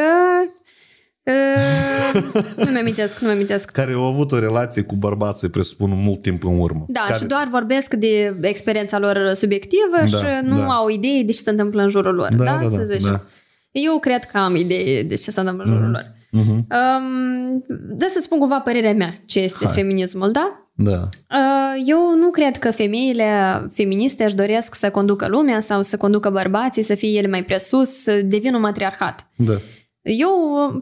Uh, 1.26 2.42
nu-mi 2.56 2.78
amintesc, 2.78 3.18
nu-mi 3.18 3.32
amintesc. 3.32 3.70
Care 3.70 3.92
au 3.92 4.04
avut 4.04 4.32
o 4.32 4.38
relație 4.38 4.82
cu 4.82 4.94
bărbații, 4.94 5.48
presupun, 5.48 5.90
mult 5.94 6.20
timp 6.20 6.44
în 6.44 6.58
urmă. 6.58 6.84
Da, 6.88 7.00
care... 7.06 7.18
și 7.18 7.24
doar 7.24 7.48
vorbesc 7.50 7.94
de 7.94 8.38
experiența 8.40 8.98
lor 8.98 9.32
subiectivă 9.34 9.96
Da, 10.00 10.06
și 10.06 10.24
nu 10.44 10.56
da. 10.56 10.64
au 10.66 10.88
idei 10.88 11.24
de 11.24 11.32
ce 11.32 11.38
se 11.42 11.50
întâmplă 11.50 11.82
în 11.82 11.88
jurul 11.90 12.14
lor. 12.14 12.28
Da, 12.36 12.44
Da, 12.44 12.58
da, 12.62 12.68
da, 12.68 12.76
să 12.76 12.84
zicem. 12.90 13.12
da. 13.12 13.22
Eu 13.70 13.98
cred 13.98 14.24
că 14.24 14.38
am 14.38 14.56
idei 14.56 15.04
de 15.04 15.14
ce 15.14 15.30
se 15.30 15.40
întâmplă 15.40 15.64
în 15.64 15.70
jurul 15.72 15.90
lor. 15.90 16.14
Mhm. 16.30 16.50
Um, 16.50 17.64
da 17.88 18.06
să 18.10 18.20
spun 18.22 18.38
cumva 18.38 18.60
părerea 18.60 18.92
mea 18.94 19.14
ce 19.26 19.40
este 19.40 19.64
Hai. 19.64 19.74
feminismul, 19.74 20.30
da? 20.30 20.60
Da. 20.74 21.00
Uh, 21.30 21.82
Eu 21.86 22.16
nu 22.16 22.30
cred 22.30 22.56
că 22.56 22.70
femeile 22.70 23.24
feministe 23.72 24.24
își 24.24 24.34
doresc 24.34 24.74
să 24.74 24.90
conducă 24.90 25.26
lumea 25.28 25.60
sau 25.60 25.82
să 25.82 25.96
conducă 25.96 26.30
bărbații, 26.30 26.82
să 26.82 26.94
fie 26.94 27.18
ele 27.18 27.28
mai 27.28 27.42
presus, 27.44 27.90
să 27.90 28.20
devină 28.24 28.56
un 28.56 28.62
matriarhat. 28.62 29.26
Da. 29.36 29.54
Eu, 30.06 30.30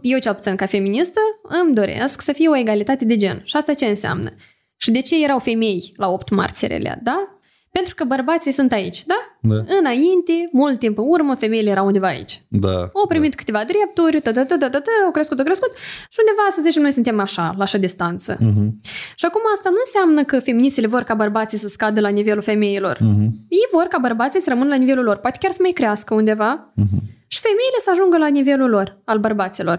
eu 0.02 0.18
cel 0.18 0.34
puțin 0.34 0.56
ca 0.56 0.66
feministă, 0.66 1.20
îmi 1.62 1.74
doresc 1.74 2.20
să 2.20 2.32
fie 2.32 2.48
o 2.48 2.56
egalitate 2.56 3.04
de 3.04 3.16
gen. 3.16 3.40
Și 3.44 3.56
asta 3.56 3.74
ce 3.74 3.84
înseamnă? 3.84 4.30
Și 4.76 4.90
de 4.90 5.00
ce 5.00 5.22
erau 5.24 5.38
femei 5.38 5.92
la 5.96 6.08
8 6.08 6.30
marți 6.30 6.66
relea, 6.66 6.98
da? 7.02 7.28
Pentru 7.70 7.94
că 7.94 8.04
bărbații 8.04 8.52
sunt 8.52 8.72
aici, 8.72 9.04
da? 9.04 9.14
Da. 9.40 9.54
Înainte, 9.78 10.48
mult 10.52 10.78
timp 10.78 10.98
în 10.98 11.04
urmă, 11.08 11.34
femeile 11.34 11.70
erau 11.70 11.86
undeva 11.86 12.06
aici. 12.06 12.42
Da. 12.48 12.78
Au 12.78 13.06
primit 13.08 13.34
câteva 13.34 13.64
drepturi, 13.66 14.20
tă, 14.20 14.32
tă, 14.32 14.44
tă, 14.44 14.56
tă, 14.56 14.68
tă, 14.68 14.80
tă, 14.80 14.90
au 15.04 15.10
crescut, 15.10 15.38
au 15.38 15.44
crescut 15.44 15.70
și 16.10 16.18
undeva, 16.22 16.48
să 16.50 16.60
zicem, 16.62 16.82
noi 16.82 16.90
suntem 16.92 17.20
așa, 17.20 17.54
la 17.56 17.62
așa 17.62 17.78
distanță. 17.78 18.36
Mhm. 18.40 18.80
Și 19.14 19.24
acum 19.24 19.40
asta 19.54 19.68
nu 19.70 19.76
înseamnă 19.84 20.24
că 20.24 20.40
feministele 20.40 20.86
vor 20.86 21.02
ca 21.02 21.14
bărbații 21.14 21.58
să 21.58 21.68
scadă 21.68 22.00
la 22.00 22.08
nivelul 22.08 22.42
femeilor. 22.42 22.98
Mhm. 23.00 23.22
Ei 23.48 23.66
vor 23.72 23.84
ca 23.84 23.98
bărbații 23.98 24.40
să 24.40 24.48
rămână 24.48 24.68
la 24.68 24.76
nivelul 24.76 25.04
lor, 25.04 25.16
poate 25.16 25.38
chiar 25.40 25.50
să 25.50 25.58
mai 25.60 25.70
crească 25.70 26.14
undeva 26.14 26.72
Mhm. 26.74 27.02
Și 27.34 27.40
femeile 27.48 27.78
să 27.84 27.90
ajungă 27.92 28.16
la 28.18 28.28
nivelul 28.38 28.70
lor, 28.70 29.00
al 29.04 29.18
bărbaților. 29.18 29.78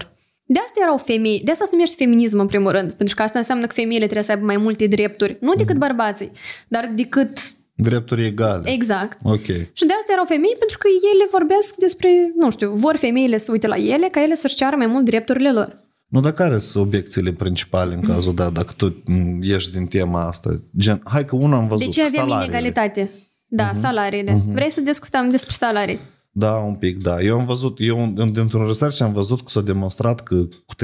De 0.54 0.58
asta 0.66 0.78
erau 0.82 0.96
femei, 0.96 1.42
de 1.44 1.50
asta 1.50 1.64
se 1.64 1.70
numește 1.72 1.96
feminism 2.04 2.38
în 2.38 2.46
primul 2.46 2.70
rând, 2.70 2.92
pentru 2.92 3.14
că 3.14 3.22
asta 3.22 3.38
înseamnă 3.38 3.66
că 3.66 3.72
femeile 3.72 4.04
trebuie 4.04 4.24
să 4.24 4.32
aibă 4.32 4.44
mai 4.44 4.56
multe 4.56 4.86
drepturi, 4.86 5.36
nu 5.40 5.48
Mhm. 5.48 5.56
decât 5.58 5.76
bărbații, 5.76 6.30
dar 6.68 6.90
decât 6.94 7.32
Drepturi 7.74 8.24
egale. 8.24 8.70
exact. 8.70 9.18
Ok. 9.22 9.46
Și 9.78 9.84
de 9.90 9.92
asta 10.00 10.12
erau 10.12 10.24
femei, 10.24 10.54
pentru 10.58 10.78
că 10.78 10.86
ele 11.14 11.26
vorbesc 11.30 11.74
despre, 11.76 12.32
nu 12.36 12.50
știu, 12.50 12.70
vor 12.74 12.96
femeile 12.96 13.38
să 13.38 13.50
uite 13.52 13.66
la 13.66 13.76
ele, 13.76 14.06
ca 14.10 14.22
ele 14.22 14.34
să-și 14.34 14.56
ceară 14.56 14.76
mai 14.76 14.86
mult 14.86 15.04
drepturile 15.04 15.52
lor. 15.52 15.84
Nu, 16.08 16.20
dar 16.20 16.32
care 16.32 16.58
sunt 16.58 16.84
obiecțiile 16.86 17.32
principale 17.32 17.94
în 17.94 18.00
cazul 18.00 18.34
da, 18.40 18.48
dacă 18.50 18.72
tu 18.76 19.02
m, 19.06 19.42
ieși 19.42 19.70
din 19.70 19.86
tema 19.86 20.26
asta? 20.26 20.50
Gen, 20.78 21.00
hai 21.04 21.24
că 21.24 21.36
una 21.36 21.56
am 21.56 21.68
văzut, 21.68 21.84
De 21.84 21.90
ce 21.90 22.00
avem 22.00 22.12
salariile. 22.14 22.44
inegalitate? 22.44 23.10
Da, 23.46 23.70
salariile. 23.74 24.40
Vrei 24.52 24.70
să 24.70 24.80
discutăm 24.80 25.30
despre 25.30 25.52
salarii? 25.58 26.00
Da, 26.38 26.52
un 26.52 26.74
pic, 26.74 27.02
da. 27.02 27.22
Eu 27.22 27.38
am 27.38 27.46
văzut, 27.46 27.78
eu 27.80 28.12
dintr-un 28.32 28.66
research 28.66 29.00
am 29.00 29.12
văzut 29.12 29.38
că 29.38 29.46
s-a 29.46 29.60
demonstrat 29.60 30.22
că 30.22 30.34
cu 30.34 30.74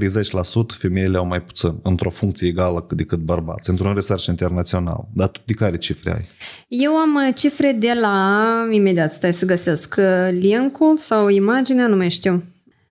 30% 0.74 0.76
femeile 0.76 1.16
au 1.16 1.26
mai 1.26 1.42
puțin 1.42 1.74
într-o 1.82 2.11
funcție 2.11 2.48
egală 2.48 2.86
decât 2.90 3.18
bărbați, 3.18 3.70
într-un 3.70 3.94
research 3.94 4.24
internațional. 4.24 5.09
Dar 5.14 5.28
tu 5.28 5.40
de 5.44 5.53
care 5.53 5.78
cifre 5.78 6.12
ai? 6.12 6.28
Eu 6.68 6.92
am 6.92 7.14
uh, 7.14 7.34
cifre 7.34 7.72
de 7.72 7.92
la... 8.00 8.68
Imediat, 8.70 9.12
stai 9.12 9.32
să 9.32 9.46
găsesc 9.46 9.94
uh, 9.98 10.38
link-ul 10.38 10.96
sau 10.96 11.28
imaginea, 11.28 11.86
nu 11.86 11.96
mai 11.96 12.11
știu. 12.11 12.42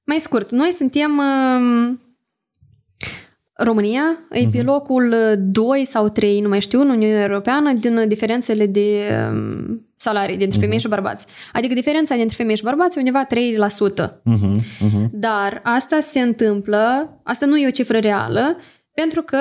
Mai 0.03 0.17
scurt, 0.17 0.51
noi 0.51 0.71
suntem... 0.77 1.11
um, 3.61 3.67
România 3.67 4.03
e 4.31 4.47
pe 4.51 4.61
locul 4.61 5.15
2 5.37 5.85
sau 5.85 6.09
3, 6.09 6.39
nu 6.39 6.49
mai 6.49 6.61
știu, 6.61 6.79
în 6.79 6.89
Uniunea 6.89 7.23
Europeană, 7.23 7.73
din 7.73 8.07
diferențele 8.07 8.65
de 8.65 9.09
um, 9.31 9.85
salarii 10.01 10.37
dintre 10.37 10.59
femei 10.59 10.79
și 10.79 10.87
bărbați. 10.87 11.25
Adică 11.53 11.73
diferența 11.73 12.15
dintre 12.15 12.35
femei 12.35 12.55
și 12.55 12.63
bărbați 12.63 12.97
e 12.97 13.01
undeva 13.01 13.27
3%. 13.27 14.07
Uh-huh, 14.07 14.55
uh-huh. 14.55 15.09
Dar 15.11 15.61
asta 15.63 15.99
se 16.01 16.19
întâmplă, 16.19 17.09
asta 17.23 17.45
nu 17.45 17.57
e 17.57 17.67
o 17.67 17.71
cifră 17.71 17.97
reală, 17.97 18.57
pentru 18.93 19.21
că 19.21 19.37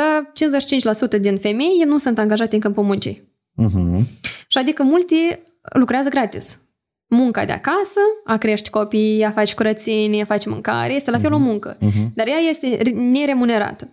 55% 1.17 1.21
din 1.21 1.39
femei 1.39 1.83
nu 1.87 1.99
sunt 1.99 2.19
angajate 2.19 2.55
în 2.55 2.61
câmpul 2.61 2.85
muncii. 2.85 3.29
Uh-huh. 3.63 4.01
Și 4.49 4.59
adică 4.59 4.83
multe 4.83 5.43
lucrează 5.73 6.09
gratis. 6.09 6.61
Munca 7.07 7.45
de 7.45 7.53
acasă, 7.53 8.01
a 8.25 8.37
crește 8.37 8.71
copii, 8.71 9.25
a 9.25 9.31
face 9.31 9.55
curățenie, 9.55 10.23
a 10.23 10.25
face 10.25 10.49
mâncare, 10.49 10.95
este 10.95 11.11
la 11.11 11.19
fel 11.19 11.33
o 11.33 11.39
muncă. 11.39 11.77
Dar 12.15 12.27
ea 12.27 12.39
este 12.51 12.91
neremunerată. 12.95 13.89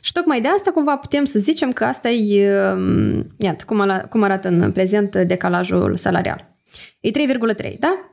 Și 0.00 0.12
tocmai 0.12 0.40
de 0.40 0.48
asta 0.48 0.70
cumva 0.70 0.96
putem 0.96 1.24
să 1.24 1.38
zicem 1.38 1.72
că 1.72 1.84
asta 1.84 2.08
e, 2.08 2.60
um, 2.72 3.26
iată, 3.38 3.64
cum, 3.66 3.80
ala, 3.80 4.00
cum 4.00 4.22
arată 4.22 4.48
în 4.48 4.72
prezent 4.72 5.16
decalajul 5.16 5.96
salarial. 5.96 6.56
E 7.00 7.10
3,3, 7.10 7.78
da? 7.78 8.10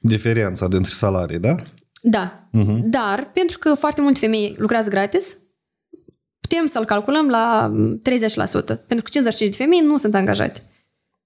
Diferența 0.00 0.68
dintre 0.68 0.92
salarii, 0.94 1.38
da? 1.38 1.54
Da. 2.02 2.48
Dar, 2.84 3.30
pentru 3.32 3.58
că 3.58 3.74
foarte 3.74 4.00
multe 4.00 4.18
femei 4.18 4.54
lucrează 4.58 4.90
gratis, 4.90 5.38
putem 6.40 6.66
să-l 6.66 6.84
calculăm 6.84 7.28
la 7.28 7.72
30%. 7.72 8.00
Pentru 8.86 9.02
că 9.02 9.10
55 9.10 9.56
de 9.56 9.62
femei 9.62 9.80
nu 9.80 9.96
sunt 9.96 10.14
angajate 10.14 10.62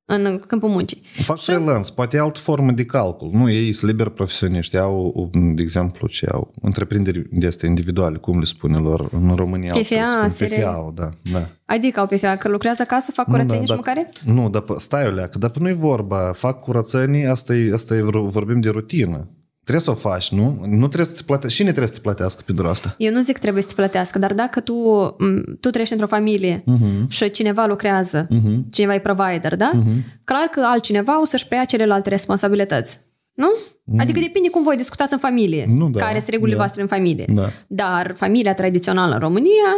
în 0.07 0.41
câmpul 0.47 0.69
muncii. 0.69 1.03
Fac 1.23 1.39
freelance, 1.39 1.93
poate 1.93 2.17
e 2.17 2.21
altă 2.21 2.39
formă 2.41 2.73
de 2.73 2.85
calcul. 2.85 3.31
Nu, 3.33 3.51
ei 3.51 3.73
sunt 3.73 3.91
liberi 3.91 4.13
profesioniști, 4.13 4.77
au, 4.79 5.31
de 5.55 5.63
exemplu, 5.63 6.07
ce 6.09 6.27
au 6.33 6.53
întreprinderi 6.63 7.27
de 7.31 7.47
astea 7.47 7.69
individuale, 7.69 8.17
cum 8.17 8.39
le 8.39 8.45
spune 8.45 8.79
lor 8.79 9.09
în 9.13 9.35
România. 9.35 9.73
PFA, 9.73 10.01
altfel 10.01 10.29
spun, 10.31 10.49
SRL. 10.49 10.55
PFA, 10.61 10.93
da, 10.95 11.09
da. 11.33 11.47
Adică 11.65 12.01
au 12.01 12.07
pe 12.07 12.17
fea 12.17 12.37
că 12.37 12.49
lucrează 12.49 12.83
acasă, 12.83 13.13
fac 13.13 13.27
curățenie 13.27 13.57
Nu, 13.59 13.63
și 13.63 13.69
da, 13.69 13.75
mâncare? 13.75 14.09
Nu, 14.25 14.51
dar 14.51 14.63
p- 14.63 14.77
stai 14.79 15.07
o 15.07 15.11
leacă, 15.11 15.39
dar 15.39 15.51
nu-i 15.57 15.75
vorba, 15.75 16.33
fac 16.37 16.61
curățenie, 16.61 17.27
asta 17.27 17.55
e, 17.55 17.73
asta 17.73 17.95
e, 17.97 18.03
vor- 18.03 18.29
vorbim 18.29 18.61
de 18.61 18.69
rutină. 18.69 19.29
Trebuie 19.65 19.85
să 19.85 19.91
o 19.91 19.95
faci, 19.95 20.31
nu? 20.31 20.59
Nu 20.67 20.87
trebuie 20.87 21.05
să 21.07 21.13
te 21.13 21.23
plătească. 21.23 21.57
Cine 21.57 21.69
trebuie 21.69 21.89
să 21.89 21.95
te 21.95 22.01
plătească 22.01 22.43
pentru 22.47 22.67
asta? 22.67 22.95
Eu 22.99 23.13
nu 23.13 23.23
zic 23.23 23.35
că 23.35 23.41
trebuie 23.41 23.63
să 23.63 23.69
te 23.69 23.75
plătească, 23.75 24.19
dar 24.19 24.35
dacă 24.35 24.61
tu, 24.61 24.75
m, 25.19 25.57
tu 25.61 25.69
trăiești 25.71 25.95
într-o 25.95 26.09
familie 26.09 26.65
uh-huh. 26.65 27.09
și 27.09 27.31
cineva 27.31 27.67
lucrează, 27.67 28.27
uh-huh. 28.27 28.71
cineva 28.71 28.95
e 28.95 28.99
provider, 28.99 29.57
da? 29.57 29.71
Uh-huh. 29.75 30.21
Clar 30.25 30.45
că 30.51 30.61
altcineva 30.65 31.21
o 31.21 31.25
să-și 31.25 31.47
preia 31.47 31.65
celelalte 31.65 32.09
responsabilități. 32.09 33.01
Nu? 33.35 33.47
Mm. 33.85 33.99
Adică 34.01 34.21
depinde 34.21 34.49
cum 34.49 34.63
voi 34.63 34.77
discutați 34.77 35.13
în 35.13 35.19
familie, 35.19 35.67
Nu, 35.69 35.91
da. 35.91 36.01
care 36.01 36.19
sunt 36.19 36.31
regulile 36.31 36.57
Da. 36.57 36.63
voastre 36.63 36.83
în 36.83 36.89
familie. 36.89 37.25
Da. 37.29 37.49
Dar 37.67 38.13
familia 38.17 38.55
tradițională 38.55 39.15
în 39.15 39.21
România, 39.21 39.71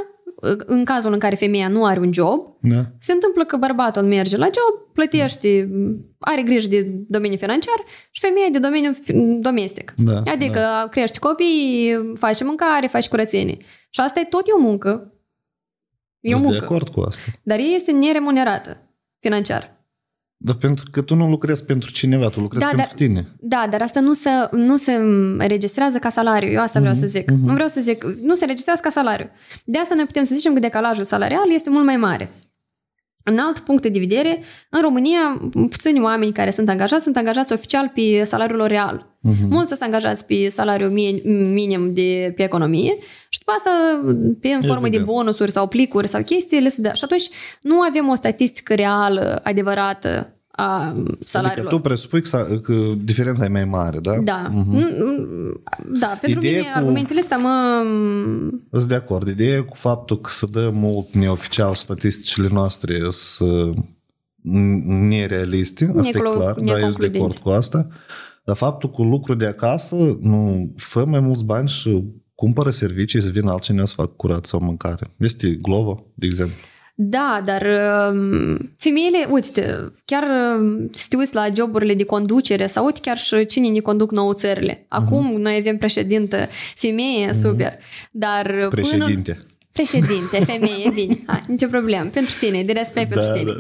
în 0.67 0.85
cazul 0.85 1.13
în 1.13 1.19
care 1.19 1.35
femeia 1.35 1.69
nu 1.69 1.85
are 1.85 2.01
un 2.01 2.13
job, 2.13 2.57
Da. 2.61 2.83
se 3.01 3.13
întâmplă 3.13 3.45
că 3.45 3.57
bărbatul 3.57 4.03
merge 4.03 4.37
la 4.37 4.45
job, 4.45 4.93
plătește, 4.93 5.71
are 6.19 6.43
grijă 6.43 6.69
de 6.69 6.83
domeniul 7.09 7.39
financiar 7.39 7.75
și 8.11 8.21
femeia 8.21 8.49
de 8.53 8.59
domeniul 8.59 8.97
fi- 9.03 9.13
domestic. 9.41 9.95
Da, 9.97 10.23
adică 10.33 10.61
crești 10.91 11.19
copii, 11.19 11.97
faci 12.15 12.43
mâncare, 12.43 12.87
faci 12.87 13.09
curățenie. 13.09 13.57
Și 13.91 14.01
asta 14.01 14.21
e 14.21 14.25
tot 14.25 14.49
e 14.49 14.53
o 14.53 14.61
muncă. 14.61 15.13
E 16.21 16.35
o 16.35 16.37
Sunt 16.37 16.43
de 16.43 16.53
muncă. 16.53 16.65
acord 16.65 16.89
cu 16.89 17.01
asta. 17.01 17.23
Dar 17.43 17.59
ea 17.59 17.65
este 17.65 17.93
neremunerată 17.93 18.77
financiar. 19.21 19.84
Dar 20.45 20.55
pentru 20.55 20.85
că 20.91 21.03
tu 21.03 21.15
nu 21.15 21.29
lucrezi 21.29 21.65
pentru 21.65 21.91
cineva, 21.91 22.29
tu 22.29 22.41
lucrezi 22.41 22.65
Da, 22.65 22.71
pentru 22.71 22.87
dar- 22.87 22.97
tine. 23.07 23.25
Da, 23.41 23.67
dar 23.71 23.83
asta 23.83 24.01
nu 24.01 24.13
se, 24.13 24.29
nu 24.53 24.77
se 24.77 24.93
registrează 25.39 25.99
ca 25.99 26.09
salariu. 26.09 26.51
Eu 26.51 26.61
asta 26.61 26.81
vreau 26.81 26.95
să 26.95 27.07
zic. 27.07 27.31
Nu 27.31 27.53
vreau 27.53 27.69
să 27.69 27.81
zic, 27.81 28.05
nu 28.23 28.35
se 28.35 28.45
registrează 28.45 28.81
ca 28.83 28.91
salariu. 28.91 29.31
De 29.65 29.79
asta 29.79 29.95
noi 29.95 30.05
putem 30.05 30.25
să 30.25 30.35
zicem 30.35 30.53
că 30.55 30.61
decalajul 30.61 31.05
salarial 31.05 31.53
este 31.55 31.71
mult 31.71 31.85
mai 31.85 31.97
mare. 31.97 32.31
În 33.27 33.39
alt 33.39 33.59
punct 33.59 33.83
de 33.87 33.99
vedere, 33.99 34.39
în 34.71 34.81
România, 34.81 35.41
puțini 35.71 36.01
oameni 36.01 36.33
care 36.33 36.51
sunt 36.51 36.69
angajați 36.69 37.03
sunt 37.03 37.17
angajați 37.17 37.53
oficial 37.53 37.91
pe 37.95 38.25
salariul 38.25 38.59
lor 38.59 38.69
real. 38.69 39.07
Uh-huh. 39.29 39.49
Mulți 39.51 39.69
sunt 39.69 39.81
angajați 39.83 40.25
pe 40.25 40.49
salariul 40.49 40.91
mi- 40.91 41.23
minim 41.53 41.95
de 41.95 42.33
pe 42.37 42.43
economie 42.43 42.97
și 43.29 43.39
după 43.39 43.53
asta, 43.57 43.71
pe 44.41 44.49
în 44.49 44.61
formă 44.61 44.81
de 44.81 44.87
Evident. 44.87 45.07
bonusuri 45.07 45.51
sau 45.51 45.67
plicuri 45.69 46.09
sau 46.09 46.23
chestii, 46.23 46.61
le 46.61 46.69
se 46.69 46.81
dă. 46.81 46.91
Și 46.95 47.05
atunci 47.05 47.29
nu 47.61 47.81
avem 47.81 48.09
o 48.09 48.15
statistică 48.15 48.75
reală, 48.75 49.41
adevărată 49.45 50.34
a 50.57 50.95
salariilor. 51.25 51.67
Adică 51.67 51.75
tu 51.77 51.81
presupui 51.81 52.21
că, 52.21 52.27
sa- 52.27 52.59
că 52.63 52.75
diferența 53.05 53.45
e 53.45 53.49
mai 53.49 53.65
mare, 53.65 53.99
da? 54.01 54.17
Da. 54.25 54.49
Mm, 54.53 55.63
Da, 56.01 56.19
pentru 56.21 56.39
Ideea 56.41 56.57
mine 56.59 56.71
cu- 56.73 56.79
argumentele 56.79 57.21
astea 57.21 57.37
mă... 57.37 57.83
Sunt 58.71 58.85
de 58.89 58.95
acord. 58.95 59.29
Ideea 59.29 59.65
cu 59.65 59.77
faptul 59.77 60.21
că 60.21 60.31
se 60.31 60.47
dă 60.53 60.71
mult 60.73 61.11
neoficial 61.13 61.75
statisticile 61.75 62.49
noastre 62.53 62.99
sunt 63.11 63.77
nerealiste, 65.09 65.93
asta 65.97 66.11
Neclo- 66.19 66.35
e 66.35 66.37
clar, 66.39 66.55
da, 66.55 66.79
eu 66.79 66.81
sunt 66.81 66.99
de 66.99 67.07
neconcludente. 67.07 67.19
acord 67.19 67.37
cu 67.37 67.49
asta. 67.49 67.89
Dar 68.45 68.57
faptul 68.57 68.91
cu 68.91 69.03
lucru 69.03 69.35
de 69.35 69.47
acasă, 69.47 69.95
nu, 70.21 70.73
fă 70.77 71.05
mai 71.05 71.21
mulți 71.21 71.45
bani 71.45 71.69
și 71.69 72.05
cumpără 72.35 72.71
servicii 72.71 73.23
să 73.23 73.29
vină 73.29 73.51
altcineva 73.51 73.85
să 73.87 73.95
facă 73.97 74.13
curat 74.17 74.45
sau 74.47 74.61
mâncare. 74.61 75.11
Este 75.17 75.49
Glovo, 75.63 76.07
de 76.15 76.27
exemplu. 76.27 76.57
Da, 76.97 77.43
dar 77.45 77.63
um, 78.13 78.57
femeile, 78.77 79.27
uite, 79.31 79.93
chiar 80.05 80.23
um, 80.59 80.91
să 80.93 81.07
te 81.09 81.17
uiți 81.17 81.35
la 81.35 81.47
joburile 81.57 81.95
de 81.95 82.05
conducere 82.05 82.67
sau 82.67 82.85
uite 82.85 83.01
chiar 83.03 83.19
și 83.19 83.45
cine 83.47 83.69
ne 83.69 83.79
conduc 83.81 84.11
nouă 84.11 84.35
țările. 84.35 84.85
Acum 84.89 85.25
Mhm. 85.27 85.41
noi 85.41 85.57
avem 85.59 85.77
președintă 85.77 86.49
femeie, 86.77 87.33
super, 87.43 87.73
dar 88.11 88.69
până... 88.71 89.07
Președinte. 89.79 90.13
Președinte, 90.31 90.53
femeie, 90.53 90.91
bine, 91.01 91.23
hai, 91.27 91.43
nicio 91.47 91.67
problemă. 91.67 92.09
Pentru 92.11 92.33
tine, 92.41 92.63
de 92.63 92.73
respect 92.73 93.15
Da, 93.15 93.21
pentru 93.21 93.39
tine. 93.39 93.53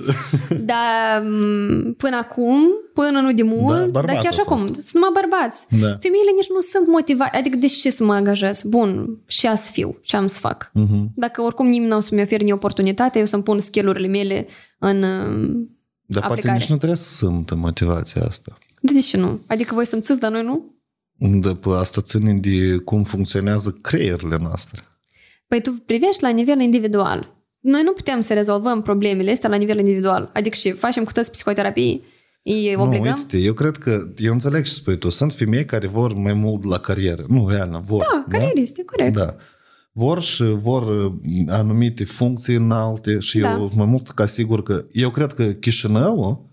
da. 0.49 0.65
Dar 0.73 1.23
m, 1.23 1.93
până 1.93 2.17
acum, 2.17 2.59
până 2.95 3.21
nu 3.21 3.33
de 3.33 3.43
mult, 3.43 3.77
dar 3.79 3.89
bărbați 3.89 4.23
chiar 4.23 4.33
și 4.33 4.41
au 4.41 4.45
acum, 4.49 4.59
sunt 4.67 4.93
numai 4.93 5.11
bărbați. 5.21 5.67
Da. 5.71 5.87
Femeile 6.01 6.31
nici 6.37 6.49
nu 6.55 6.61
sunt 6.61 6.87
motivate. 6.89 7.37
Adică 7.37 7.57
de 7.57 7.67
ce 7.67 7.91
să 7.91 8.05
mă 8.05 8.12
angajez? 8.15 8.62
Bun, 8.62 9.19
și 9.27 9.41
să 9.41 9.71
fiu, 9.73 9.99
ce 10.03 10.17
am 10.17 10.27
să 10.27 10.39
fac? 10.39 10.71
Mhm. 10.73 11.12
Dacă 11.15 11.43
oricum 11.43 11.67
nimeni 11.67 11.91
nu 11.91 11.97
o 11.97 12.01
să-mi 12.01 12.23
ofere 12.23 12.43
nicio 12.43 12.55
oportunitate, 12.55 13.19
eu 13.19 13.27
să-mi 13.27 13.43
pun 13.43 13.61
skill-urile 13.61 14.09
mele 14.09 14.47
în 14.79 15.03
uh, 15.03 15.67
Dar 16.07 16.21
poate 16.23 16.27
aplicare. 16.27 16.57
nici 16.59 16.69
nu 16.69 16.77
trebuie 16.77 16.97
să 16.99 17.15
simtă 17.17 17.55
motivația 17.55 18.23
asta. 18.23 18.53
De, 18.81 18.93
de 18.93 19.01
ce 19.01 19.17
nu? 19.17 19.41
Adică 19.47 19.75
voi 19.75 19.87
să-mi 19.87 20.03
țiți, 20.03 20.21
dar 20.21 20.31
noi 20.31 20.43
nu? 20.43 20.73
După 21.41 21.75
asta 21.75 22.01
ține 22.01 22.33
de 22.35 22.77
cum 22.85 23.03
funcționează 23.03 23.79
creierile 23.81 24.37
noastre. 24.41 24.83
Păi 25.55 25.62
tu 25.62 25.82
privești 25.86 26.22
la 26.22 26.28
nivel 26.28 26.61
individual. 26.61 27.36
Noi 27.61 27.82
nu 27.84 27.92
putem 27.92 28.20
să 28.20 28.34
rezolvăm 28.34 28.82
problemele 28.82 29.32
astea 29.32 29.48
la 29.48 29.57
nivel 29.57 29.78
individual. 29.78 30.30
Adică 30.32 30.57
și 30.57 30.72
facem 30.72 31.05
cu 31.05 31.12
toți 31.12 31.30
psihoterapii, 31.30 32.05
îi 32.42 32.74
obligăm? 32.76 33.14
Nu, 33.14 33.20
uite 33.20 33.38
eu 33.38 33.52
cred 33.52 33.76
că, 33.76 34.12
eu 34.16 34.32
înțeleg 34.32 34.64
ce 34.64 34.72
spui 34.72 34.98
tu, 34.98 35.09
sunt 35.09 35.32
femei 35.32 35.64
care 35.64 35.86
vor 35.86 36.14
mai 36.14 36.32
mult 36.32 36.64
la 36.64 36.78
carieră. 36.78 37.24
Nu, 37.28 37.48
real, 37.48 37.80
vor. 37.84 37.98
Da, 37.98 38.24
carieriste, 38.28 38.84
corect. 38.84 39.16
Da. 39.16 39.36
Vor 39.92 40.22
și 40.22 40.42
vor 40.42 41.05
uh, 41.05 41.12
anumite 41.48 42.05
funcții 42.05 42.55
înalte 42.55 43.18
și 43.18 43.38
Da. 43.38 43.50
eu 43.50 43.70
mai 43.74 43.86
mult 43.86 44.11
ca 44.11 44.26
sigur 44.26 44.62
că, 44.62 44.84
eu 44.92 45.11
cred 45.11 45.32
că 45.32 45.44
Chișinău 45.44 46.50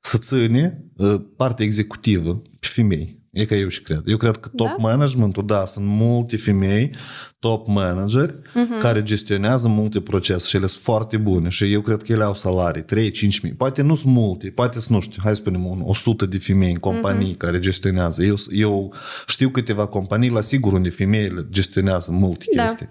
să 0.00 0.18
ține 0.18 0.84
uh, 0.96 1.20
partea 1.36 1.64
executivă 1.64 2.42
pe 2.60 2.66
femei. 2.66 3.21
E 3.32 3.44
ca 3.44 3.54
eu 3.54 3.68
și 3.68 3.82
cred. 3.82 4.02
Eu 4.06 4.16
cred 4.16 4.36
că 4.36 4.48
top 4.48 4.66
Da? 4.66 4.74
managementul, 4.78 5.46
da, 5.46 5.64
sunt 5.64 5.86
multe 5.86 6.36
femei, 6.36 6.94
top 7.38 7.66
manageri, 7.66 8.34
Mhm. 8.54 8.80
care 8.80 9.02
gestionează 9.02 9.68
multe 9.68 10.00
procese 10.00 10.46
și 10.46 10.56
ele 10.56 10.66
sunt 10.66 10.82
foarte 10.82 11.16
bune 11.16 11.48
și 11.48 11.72
eu 11.72 11.80
cred 11.80 12.02
că 12.02 12.12
ele 12.12 12.24
au 12.24 12.34
salarii, 12.34 12.82
3-5 12.82 13.40
mii. 13.42 13.52
Poate 13.52 13.82
nu 13.82 13.94
sunt 13.94 14.12
multe, 14.12 14.48
poate 14.48 14.78
sunt, 14.80 14.90
nu 14.94 15.00
știu, 15.00 15.20
hai 15.24 15.34
să 15.34 15.40
spunem 15.40 15.66
un 15.66 15.82
100 15.84 16.26
de 16.26 16.38
femei 16.38 16.70
în 16.70 16.78
companii 16.78 17.28
Mhm. 17.28 17.36
care 17.36 17.58
gestionează. 17.58 18.22
Eu, 18.22 18.34
eu 18.50 18.94
știu 19.26 19.48
câteva 19.48 19.86
companii, 19.86 20.30
la 20.30 20.40
sigur, 20.40 20.72
unde 20.72 20.88
femeile 20.90 21.46
gestionează 21.50 22.10
multe 22.12 22.44
Da. 22.56 22.62
chestii. 22.62 22.88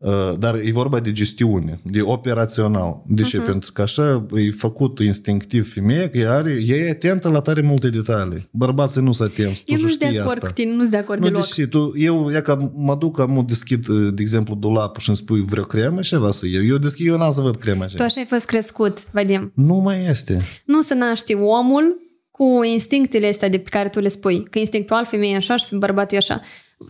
Uh, 0.00 0.32
Dar 0.38 0.54
e 0.64 0.70
vorba 0.72 1.00
de 1.00 1.12
gestiune, 1.12 1.80
de 1.84 2.00
operațional. 2.02 3.02
De 3.06 3.22
Mhm. 3.22 3.30
ce? 3.30 3.38
Pentru 3.40 3.72
că 3.72 3.82
așa 3.82 4.26
e 4.34 4.50
făcut 4.50 4.98
instinctiv 4.98 5.72
femeia, 5.72 6.08
că 6.08 6.18
ea, 6.18 6.32
are, 6.32 6.50
ea 6.66 6.76
e 6.76 6.90
atentă 6.90 7.28
la 7.28 7.40
tare 7.40 7.60
multe 7.60 7.90
detalii. 7.90 8.48
Bărbații 8.52 9.02
nu 9.02 9.12
sunt 9.12 9.30
atenți, 9.30 9.62
tu 9.62 9.70
Eu 9.72 9.76
și 9.76 9.82
nu 9.82 9.88
sunt 9.88 10.00
de 10.00 10.06
știi 10.06 10.18
acord 10.18 10.34
asta. 10.36 10.46
cu 10.46 10.52
tine, 10.52 10.70
nu 10.72 10.78
sunt 10.78 10.90
de 10.90 10.96
acord 10.96 11.18
Nu, 11.20 11.26
deloc. 11.26 11.40
deși 11.40 11.66
tu, 11.66 11.92
eu, 11.96 12.30
ia 12.30 12.42
că 12.42 12.70
mă 12.76 12.94
duc, 12.96 13.18
am 13.20 13.44
deschid, 13.46 13.86
de 13.88 14.22
exemplu, 14.22 14.54
dulapul 14.54 15.00
și 15.02 15.08
îmi 15.08 15.16
spui 15.18 15.44
vreo 15.44 15.64
cremă 15.64 16.02
și 16.02 16.08
ceva 16.08 16.30
să 16.30 16.46
iau. 16.48 16.64
Eu 16.64 16.76
deschid, 16.76 17.06
eu 17.06 17.16
n-am 17.16 17.32
să 17.32 17.40
văd 17.40 17.56
crema 17.56 17.84
așa. 17.84 17.96
Tu 17.96 18.02
așa 18.02 18.20
ai 18.20 18.26
fost 18.26 18.46
crescut, 18.46 19.04
Vadim. 19.12 19.52
Nu 19.54 19.74
mai 19.74 20.06
este. 20.08 20.40
Nu 20.64 20.80
se 20.80 20.94
naște 20.94 21.34
omul 21.34 21.96
cu 22.30 22.44
instinctele 22.72 23.28
astea 23.28 23.48
de 23.48 23.58
pe 23.58 23.68
care 23.70 23.88
tu 23.88 24.00
le 24.00 24.08
spui. 24.08 24.42
Că 24.50 24.58
instinctual 24.58 25.04
femeia 25.06 25.32
e 25.32 25.36
așa 25.36 25.56
și 25.56 25.74
bărbatul 25.76 26.14
e 26.16 26.18
așa. 26.18 26.40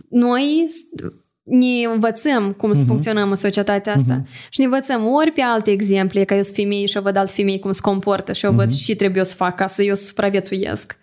Noi 0.09 0.67
ne 1.49 1.91
învățăm 1.93 2.51
cum 2.51 2.73
să 2.73 2.83
funcționăm 2.85 3.29
în 3.29 3.35
societatea 3.35 3.93
asta 3.93 4.21
și 4.49 4.59
ne 4.59 4.65
învățăm 4.65 5.07
ori 5.07 5.31
pe 5.31 5.41
alte 5.41 5.71
exemple, 5.71 6.23
că 6.23 6.33
eu 6.33 6.41
sunt 6.41 6.55
femeie 6.55 6.85
și 6.85 6.95
eu 6.95 7.01
văd 7.01 7.15
alt 7.15 7.31
femei 7.31 7.59
cum 7.59 7.71
se 7.71 7.81
comportă 7.81 8.33
și 8.33 8.45
eu 8.45 8.51
văd 8.51 8.71
și 8.71 8.95
trebuie 8.95 9.23
să 9.23 9.35
fac 9.35 9.55
ca 9.55 9.67
să 9.67 9.83
eu 9.83 9.95
supraviețuiesc. 9.95 10.97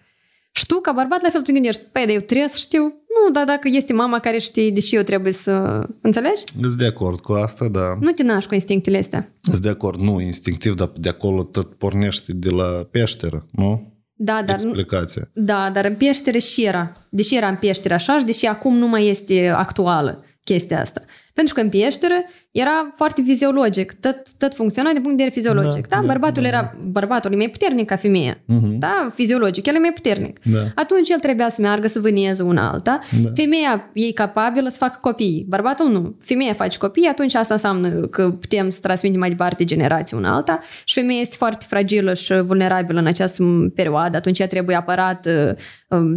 Și 0.52 0.66
tu, 0.66 0.80
ca 0.80 0.92
bărbat, 0.92 1.22
la 1.22 1.28
fel 1.28 1.40
tu 1.42 1.52
gândești, 1.52 1.82
păi, 1.92 2.04
dar 2.06 2.14
eu 2.14 2.20
trebuie 2.20 2.48
să 2.48 2.56
știu. 2.58 2.82
Nu, 2.82 3.32
dar 3.32 3.44
dacă 3.44 3.68
este 3.72 3.92
mama 3.92 4.18
care 4.18 4.38
știe, 4.38 4.70
deși 4.70 4.94
eu 4.94 5.02
trebuie 5.02 5.32
să... 5.32 5.86
Înțelegi? 6.00 6.42
Sunt 6.60 6.74
de 6.74 6.86
acord 6.86 7.20
cu 7.20 7.32
asta, 7.32 7.68
dar 7.68 7.96
Nu 8.00 8.10
te 8.10 8.22
naști 8.22 8.48
cu 8.48 8.54
instinctele 8.54 8.98
astea. 8.98 9.28
sunt 9.40 9.62
de 9.62 9.68
acord, 9.68 10.00
nu 10.00 10.20
instinctiv, 10.20 10.74
dar 10.74 10.90
de 10.96 11.08
acolo 11.08 11.42
tot 11.42 11.74
pornește 11.74 12.32
de 12.32 12.50
la 12.50 12.86
peșteră, 12.90 13.46
nu? 13.50 13.94
Da, 14.18 14.42
dar 14.46 14.56
nu, 14.60 14.68
Explicația. 14.68 15.28
Da, 15.34 15.70
dar 15.72 15.84
în 15.84 15.94
peștere 15.94 16.38
și 16.38 16.64
era. 16.64 17.06
Deși 17.10 17.36
era 17.36 17.48
în 17.48 17.56
peștere 17.56 17.94
așa 17.94 18.18
și 18.18 18.24
deși 18.24 18.46
acum 18.46 18.76
nu 18.76 18.88
mai 18.88 19.06
este 19.06 19.48
actuală 19.48 20.24
chestia 20.46 20.80
asta. 20.80 21.02
Pentru 21.34 21.54
că 21.54 21.60
în 21.60 21.68
peșteră 21.68 22.14
era 22.50 22.92
foarte 22.96 23.22
fiziologic. 23.24 23.92
Tot, 23.92 24.22
tot 24.38 24.54
funcționa 24.54 24.90
din 24.92 25.02
punct 25.02 25.16
de 25.16 25.22
vedere 25.24 25.40
fiziologic. 25.40 25.86
Da, 25.86 25.96
Da, 25.96 26.00
da, 26.00 26.06
da, 26.06 26.12
bărbatul 26.12 26.42
da, 26.42 26.48
era 26.48 26.76
bărbatul 26.86 27.32
e 27.32 27.36
mai 27.36 27.48
puternic 27.48 27.86
ca 27.86 27.96
femeia. 27.96 28.40
Mhm. 28.44 28.78
Da, 28.78 29.12
fiziologic, 29.14 29.66
el 29.66 29.74
e 29.74 29.78
mai 29.78 29.92
puternic. 29.94 30.38
Da. 30.44 30.58
Atunci 30.74 31.08
el 31.08 31.18
trebuia 31.18 31.48
să 31.48 31.60
meargă 31.60 31.88
să 31.88 32.00
vâneze 32.00 32.42
una 32.42 32.70
alta. 32.70 33.00
Da. 33.22 33.30
Femeia 33.34 33.90
e 33.92 34.12
capabilă 34.12 34.68
să 34.68 34.76
facă 34.78 34.98
copii. 35.00 35.46
Bărbatul 35.48 35.88
nu. 35.90 36.16
Femeia 36.20 36.52
face 36.52 36.78
copii, 36.78 37.06
atunci 37.06 37.34
asta 37.34 37.54
înseamnă 37.54 37.88
că 37.88 38.30
putem 38.30 38.70
să 38.70 38.78
transmitem 38.80 39.18
mai 39.18 39.28
departe 39.28 39.64
generații 39.64 40.16
una 40.16 40.34
alta 40.34 40.60
și 40.84 40.94
femeia 40.94 41.20
este 41.20 41.36
foarte 41.36 41.64
fragilă 41.68 42.14
și 42.14 42.40
vulnerabilă 42.40 42.98
în 43.00 43.06
această 43.06 43.44
perioadă. 43.74 44.16
Atunci 44.16 44.38
ea 44.38 44.46
trebuie 44.46 44.76
apărat, 44.76 45.28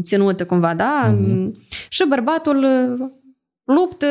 ținută 0.04 0.46
cumva, 0.46 0.74
da? 0.74 1.16
Mhm. 1.20 1.54
Și 1.90 2.04
bărbatul 2.08 2.58
uh, 2.58 3.08
luptă 3.74 4.06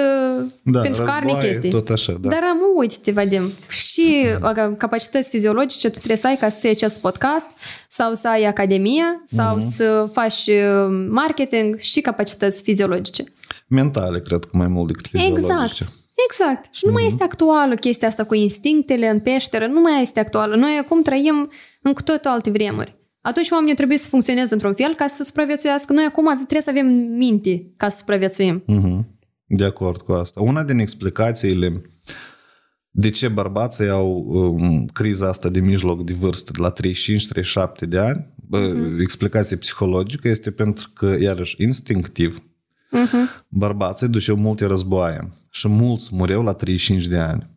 Da, 0.62 0.80
pentru 0.80 1.02
carne 1.02 1.20
războaie, 1.32 1.50
chestii. 1.50 1.70
tot 1.70 1.88
așa, 1.88 2.12
da. 2.20 2.28
Dar 2.28 2.42
am 2.42 2.58
uite, 2.76 3.10
vedem. 3.10 3.52
Și 3.68 4.24
uh, 4.42 4.76
capacități 4.76 5.28
fiziologice 5.28 5.88
tu 5.88 5.94
trebuie 5.96 6.16
să 6.16 6.26
ai 6.26 6.36
ca 6.36 6.48
să 6.48 6.58
iei 6.62 6.72
acest 6.72 6.98
podcast 6.98 7.46
sau 7.88 8.14
să 8.14 8.28
ai 8.28 8.44
academia 8.44 9.22
sau 9.24 9.56
Mhm. 9.56 9.70
să 9.70 10.08
faci 10.12 10.46
uh, 10.46 11.06
marketing 11.08 11.78
și 11.78 12.00
capacități 12.00 12.62
fiziologice. 12.62 13.24
Mentale, 13.68 14.20
cred 14.20 14.40
că 14.44 14.48
mai 14.52 14.66
mult 14.68 14.86
decât 14.86 15.06
fiziologice. 15.06 15.40
Exact. 15.52 15.92
Exact. 16.28 16.74
Și 16.74 16.84
nu 16.84 16.90
Mhm. 16.90 17.00
mai 17.00 17.08
este 17.10 17.22
actuală 17.24 17.74
chestia 17.74 18.08
asta 18.08 18.24
cu 18.24 18.34
instinctele 18.34 19.08
în 19.08 19.20
peșteră, 19.20 19.66
nu 19.66 19.80
mai 19.80 20.02
este 20.02 20.20
actuală. 20.20 20.56
Noi 20.56 20.78
acum 20.84 21.02
trăim 21.02 21.50
în 21.82 21.92
cu 21.92 22.02
totul 22.02 22.30
alte 22.30 22.50
vremuri. 22.50 22.96
Atunci 23.20 23.50
oamenii 23.50 23.74
trebuie 23.74 23.98
să 23.98 24.08
funcționeze 24.08 24.54
într-un 24.54 24.74
fel 24.74 24.94
ca 24.94 25.06
să 25.06 25.24
supraviețuiască. 25.24 25.92
Noi 25.92 26.04
acum 26.04 26.34
trebuie 26.34 26.60
să 26.60 26.70
avem 26.70 26.86
minte 27.16 27.66
ca 27.76 27.88
să 27.88 27.96
supraviețuim. 27.96 28.62
Mhm. 28.66 29.06
De 29.48 29.64
acord 29.64 30.00
cu 30.00 30.12
asta. 30.12 30.40
Una 30.40 30.62
din 30.62 30.78
explicațiile 30.78 31.82
de 32.90 33.10
ce 33.10 33.28
bărbații 33.28 33.88
au 33.88 34.24
um, 34.26 34.86
criza 34.86 35.28
asta 35.28 35.48
de 35.48 35.60
mijloc 35.60 36.04
de 36.04 36.12
vârstă 36.12 36.52
de 36.54 36.60
la 36.60 36.72
35-37 37.84 37.88
de 37.88 37.98
ani, 37.98 38.34
bă, 38.36 38.76
explicație 39.00 39.56
psihologică 39.56 40.28
este 40.28 40.50
pentru 40.50 40.90
că, 40.94 41.16
iarăși, 41.20 41.62
instinctiv, 41.62 42.42
bărbații 43.48 44.08
duceau 44.08 44.36
multe 44.36 44.64
războaie 44.66 45.32
și 45.50 45.68
mulți 45.68 46.08
mureau 46.12 46.42
la 46.42 46.52
35 46.52 47.06
de 47.06 47.18
ani. 47.18 47.50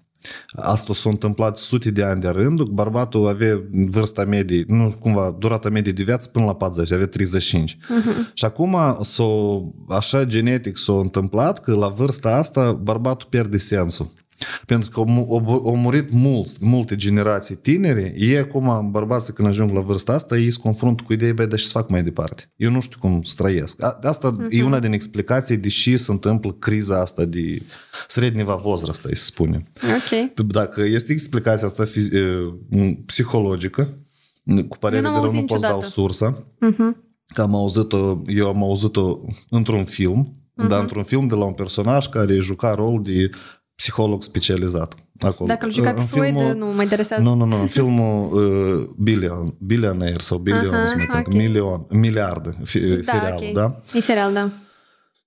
Asta 0.51 0.93
s-a 0.93 1.09
întâmplat 1.09 1.57
sute 1.57 1.91
de 1.91 2.03
ani 2.03 2.22
de 2.22 2.30
rând, 2.30 2.61
bărbatul 2.61 3.28
avea 3.28 3.61
vârsta 3.72 4.26
medie, 4.26 4.63
nu 4.67 4.95
cumva, 4.99 5.36
durata 5.39 5.69
medie 5.69 5.91
de 5.91 6.03
viață 6.03 6.30
până 6.30 6.45
la 6.45 6.55
40, 6.55 6.91
avea 6.91 7.07
35. 7.07 7.78
Și 8.34 8.45
acum 8.45 8.78
s-o, 9.01 9.61
așa 9.89 10.24
genetic 10.24 10.78
s-a 10.78 10.93
întâmplat 10.93 11.59
că 11.59 11.76
la 11.76 11.88
vârsta 11.88 12.36
asta 12.36 12.72
bărbatul 12.72 13.28
pierde 13.30 13.57
sensul. 13.57 14.11
Pentru 14.65 14.89
că 14.89 14.99
au 14.99 15.75
murit 15.75 16.11
mulți, 16.11 16.55
multe 16.59 16.95
generații 16.95 17.55
tineri, 17.55 18.13
ei 18.17 18.37
acum, 18.37 18.91
bărbații, 18.91 19.33
când 19.33 19.47
ajung 19.47 19.71
la 19.71 19.81
vârsta 19.81 20.13
asta, 20.13 20.37
ei 20.37 20.51
se 20.51 20.57
confrunt 20.61 21.01
cu 21.01 21.13
ideea, 21.13 21.33
băi, 21.33 21.47
dar 21.47 21.59
ce 21.59 21.65
să 21.65 21.71
fac 21.71 21.89
mai 21.89 22.03
departe? 22.03 22.51
Eu 22.55 22.71
nu 22.71 22.79
știu 22.79 22.97
cum 22.99 23.21
să 23.21 23.33
trăiesc. 23.37 23.83
Asta 24.03 24.35
uh-huh. 24.35 24.49
e 24.49 24.63
una 24.63 24.79
din 24.79 24.93
explicații 24.93 25.57
de 25.57 25.67
ce 25.67 25.97
se 25.97 26.11
întâmplă 26.11 26.51
criza 26.51 26.99
asta 26.99 27.25
de 27.25 27.61
sredneva 28.07 28.55
vozrasta, 28.55 29.09
să 29.13 29.23
spunem. 29.23 29.67
Ok. 29.81 30.45
Dacă 30.47 30.81
este 30.81 31.11
explicația 31.11 31.67
asta 31.67 31.85
fiz- 31.85 32.11
psihologică, 33.05 33.97
cu 34.67 34.77
părere 34.77 35.01
de 35.01 35.07
rău 35.07 35.31
nu 35.33 35.43
pot 35.43 35.59
să 35.59 35.67
dau 35.67 35.81
sursa, 35.81 36.47
uh-huh. 36.55 36.97
că 37.33 37.41
am 37.41 37.55
auzit-o, 37.55 38.21
eu 38.27 38.47
am 38.47 38.63
auzit-o 38.63 39.19
într-un 39.49 39.85
film, 39.85 40.35
uh-huh. 40.35 40.67
dar 40.67 40.81
într-un 40.81 41.03
film 41.03 41.27
de 41.27 41.35
la 41.35 41.43
un 41.43 41.53
personaj 41.53 42.07
care 42.07 42.35
juca 42.35 42.73
rol 42.73 43.01
de 43.03 43.29
psiholog 43.82 44.23
specializat. 44.23 44.95
Acolo. 45.19 45.47
Dacă 45.49 45.65
îl 45.65 45.71
juca 45.71 45.93
pe 45.93 45.99
În 45.99 46.05
Freud, 46.05 46.25
filmul- 46.38 46.55
nu 46.55 46.65
mă 46.65 46.82
interesează. 46.82 47.23
Nu, 47.23 47.34
nu, 47.34 47.45
nu. 47.45 47.59
În 47.61 47.67
filmul 47.67 48.34
uh, 48.34 48.89
Billion, 48.97 49.55
Billionaire 49.59 50.19
sau 50.19 50.38
Billion, 50.38 50.73
Aha, 50.73 50.86
uh 50.93 51.23
ok. 51.27 51.34
milion, 51.34 51.86
miliarde, 51.89 52.55
fi, 52.63 52.79
da, 52.79 53.01
serialul, 53.01 53.45
ok. 53.47 53.53
da? 53.53 53.75
E 53.93 53.99
serial, 53.99 54.34
da. 54.34 54.51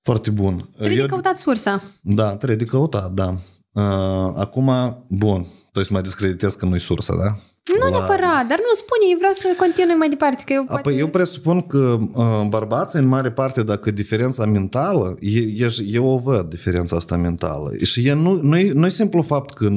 Foarte 0.02 0.30
bun. 0.30 0.68
Trebuie 0.76 0.96
Eu- 0.96 1.02
de 1.05 1.09
căutat 1.11 1.38
sursa. 1.38 1.82
Da, 2.02 2.36
trebuie 2.36 2.57
de 2.57 2.64
căutat, 2.64 3.11
da. 3.12 3.34
Uh, 3.72 4.32
acum, 4.36 4.70
bun, 5.09 5.46
tu 5.72 5.82
să 5.82 5.92
mai 5.92 6.02
discreditezi 6.02 6.59
că 6.59 6.66
nu-i 6.66 6.80
sursa, 6.80 7.14
da? 7.16 7.36
Nu 7.72 7.88
neapărat, 7.90 8.46
dar 8.46 8.58
nu 8.58 8.74
spune, 8.76 9.04
eu 9.10 9.16
vreau 9.18 9.32
să 9.32 9.48
continui 9.58 9.94
mai 9.94 10.08
departe, 10.08 10.42
că 10.46 10.52
eu 10.52 10.64
poate... 10.64 10.80
Apoi 10.80 10.98
eu 10.98 11.08
presupun 11.08 11.60
că 11.66 11.98
uh, 12.14 12.44
bărbații, 12.48 12.98
în 12.98 13.06
mare 13.06 13.30
parte, 13.32 13.62
dacă 13.62 13.90
diferența 13.90 14.44
mentală, 14.46 15.16
e, 15.20 15.38
e, 15.38 15.68
eu 15.86 16.06
o 16.06 16.16
văd, 16.18 16.48
diferența 16.48 16.96
asta 16.96 17.16
mentală. 17.16 17.70
Și 17.82 18.06
e, 18.06 18.12
nu, 18.12 18.40
nu, 18.42 18.56
e, 18.58 18.72
nu 18.72 18.86
e 18.86 18.88
simplu 18.88 19.22
fapt 19.22 19.54
că 19.54 19.68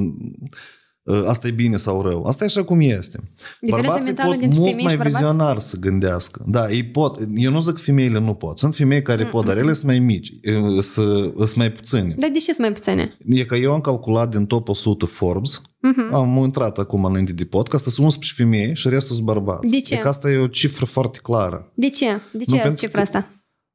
uh, 1.04 1.24
asta 1.26 1.48
e 1.48 1.52
bine 1.52 1.78
sau 1.78 2.02
rău. 2.02 2.24
Asta 2.26 2.44
e 2.44 2.48
așa 2.48 2.64
cum 2.64 2.80
este. 2.82 3.20
Diferența 3.62 3.90
Bărbații 3.90 4.06
mentală 4.06 4.32
pot 4.32 4.40
dintre 4.40 4.60
mult 4.60 4.70
femei 4.70 4.84
mai 4.84 4.92
și 4.94 4.98
bărbați? 4.98 5.24
vizionar 5.24 5.60
să 5.60 5.78
gândească. 5.80 6.44
Da, 6.48 6.70
ei 6.72 6.84
pot. 6.86 7.20
Eu 7.36 7.52
nu 7.52 7.62
zic 7.62 7.74
că 7.74 7.80
femeile 7.80 8.20
nu 8.20 8.34
pot. 8.34 8.58
Sunt 8.60 8.76
femei 8.76 9.02
care 9.02 9.24
pot, 9.24 9.46
dar 9.46 9.58
ele 9.58 9.74
sunt 9.74 9.86
mai 9.86 10.00
mici, 10.00 10.30
uh, 10.30 10.82
să- 10.84 11.32
sunt 11.38 11.56
mai 11.56 11.72
puține. 11.72 12.14
Dar 12.18 12.30
de 12.30 12.38
ce 12.38 12.46
sunt 12.46 12.60
mai 12.60 12.72
puține? 12.74 13.14
E 13.30 13.46
că 13.46 13.56
eu 13.56 13.74
am 13.74 13.82
calculat 13.82 14.30
din 14.30 14.46
top 14.46 14.68
100 14.70 15.06
Forbes, 15.06 15.62
Mhm. 15.96 16.14
am 16.14 16.38
intrat 16.38 16.78
acum 16.78 17.06
înainte 17.06 17.32
de 17.34 17.46
podcast, 17.46 17.84
sunt 17.86 18.06
11 18.06 18.42
femei 18.44 18.76
și 18.76 18.90
restul 18.90 19.16
sunt 19.16 19.28
bărbați. 19.28 19.66
De 19.68 19.82
ce? 19.82 19.94
E 19.94 19.98
că 19.98 20.08
asta 20.08 20.30
e 20.30 20.38
o 20.38 20.48
cifră 20.48 20.86
foarte 20.86 21.20
clară. 21.24 21.72
De 21.74 21.90
ce? 21.90 22.06
De 22.32 22.44
ce 22.44 22.50
Nu, 22.50 22.54
ați 22.56 22.62
pentru 22.64 22.86
cifra 22.86 22.98
că- 22.98 23.04
asta? 23.04 23.28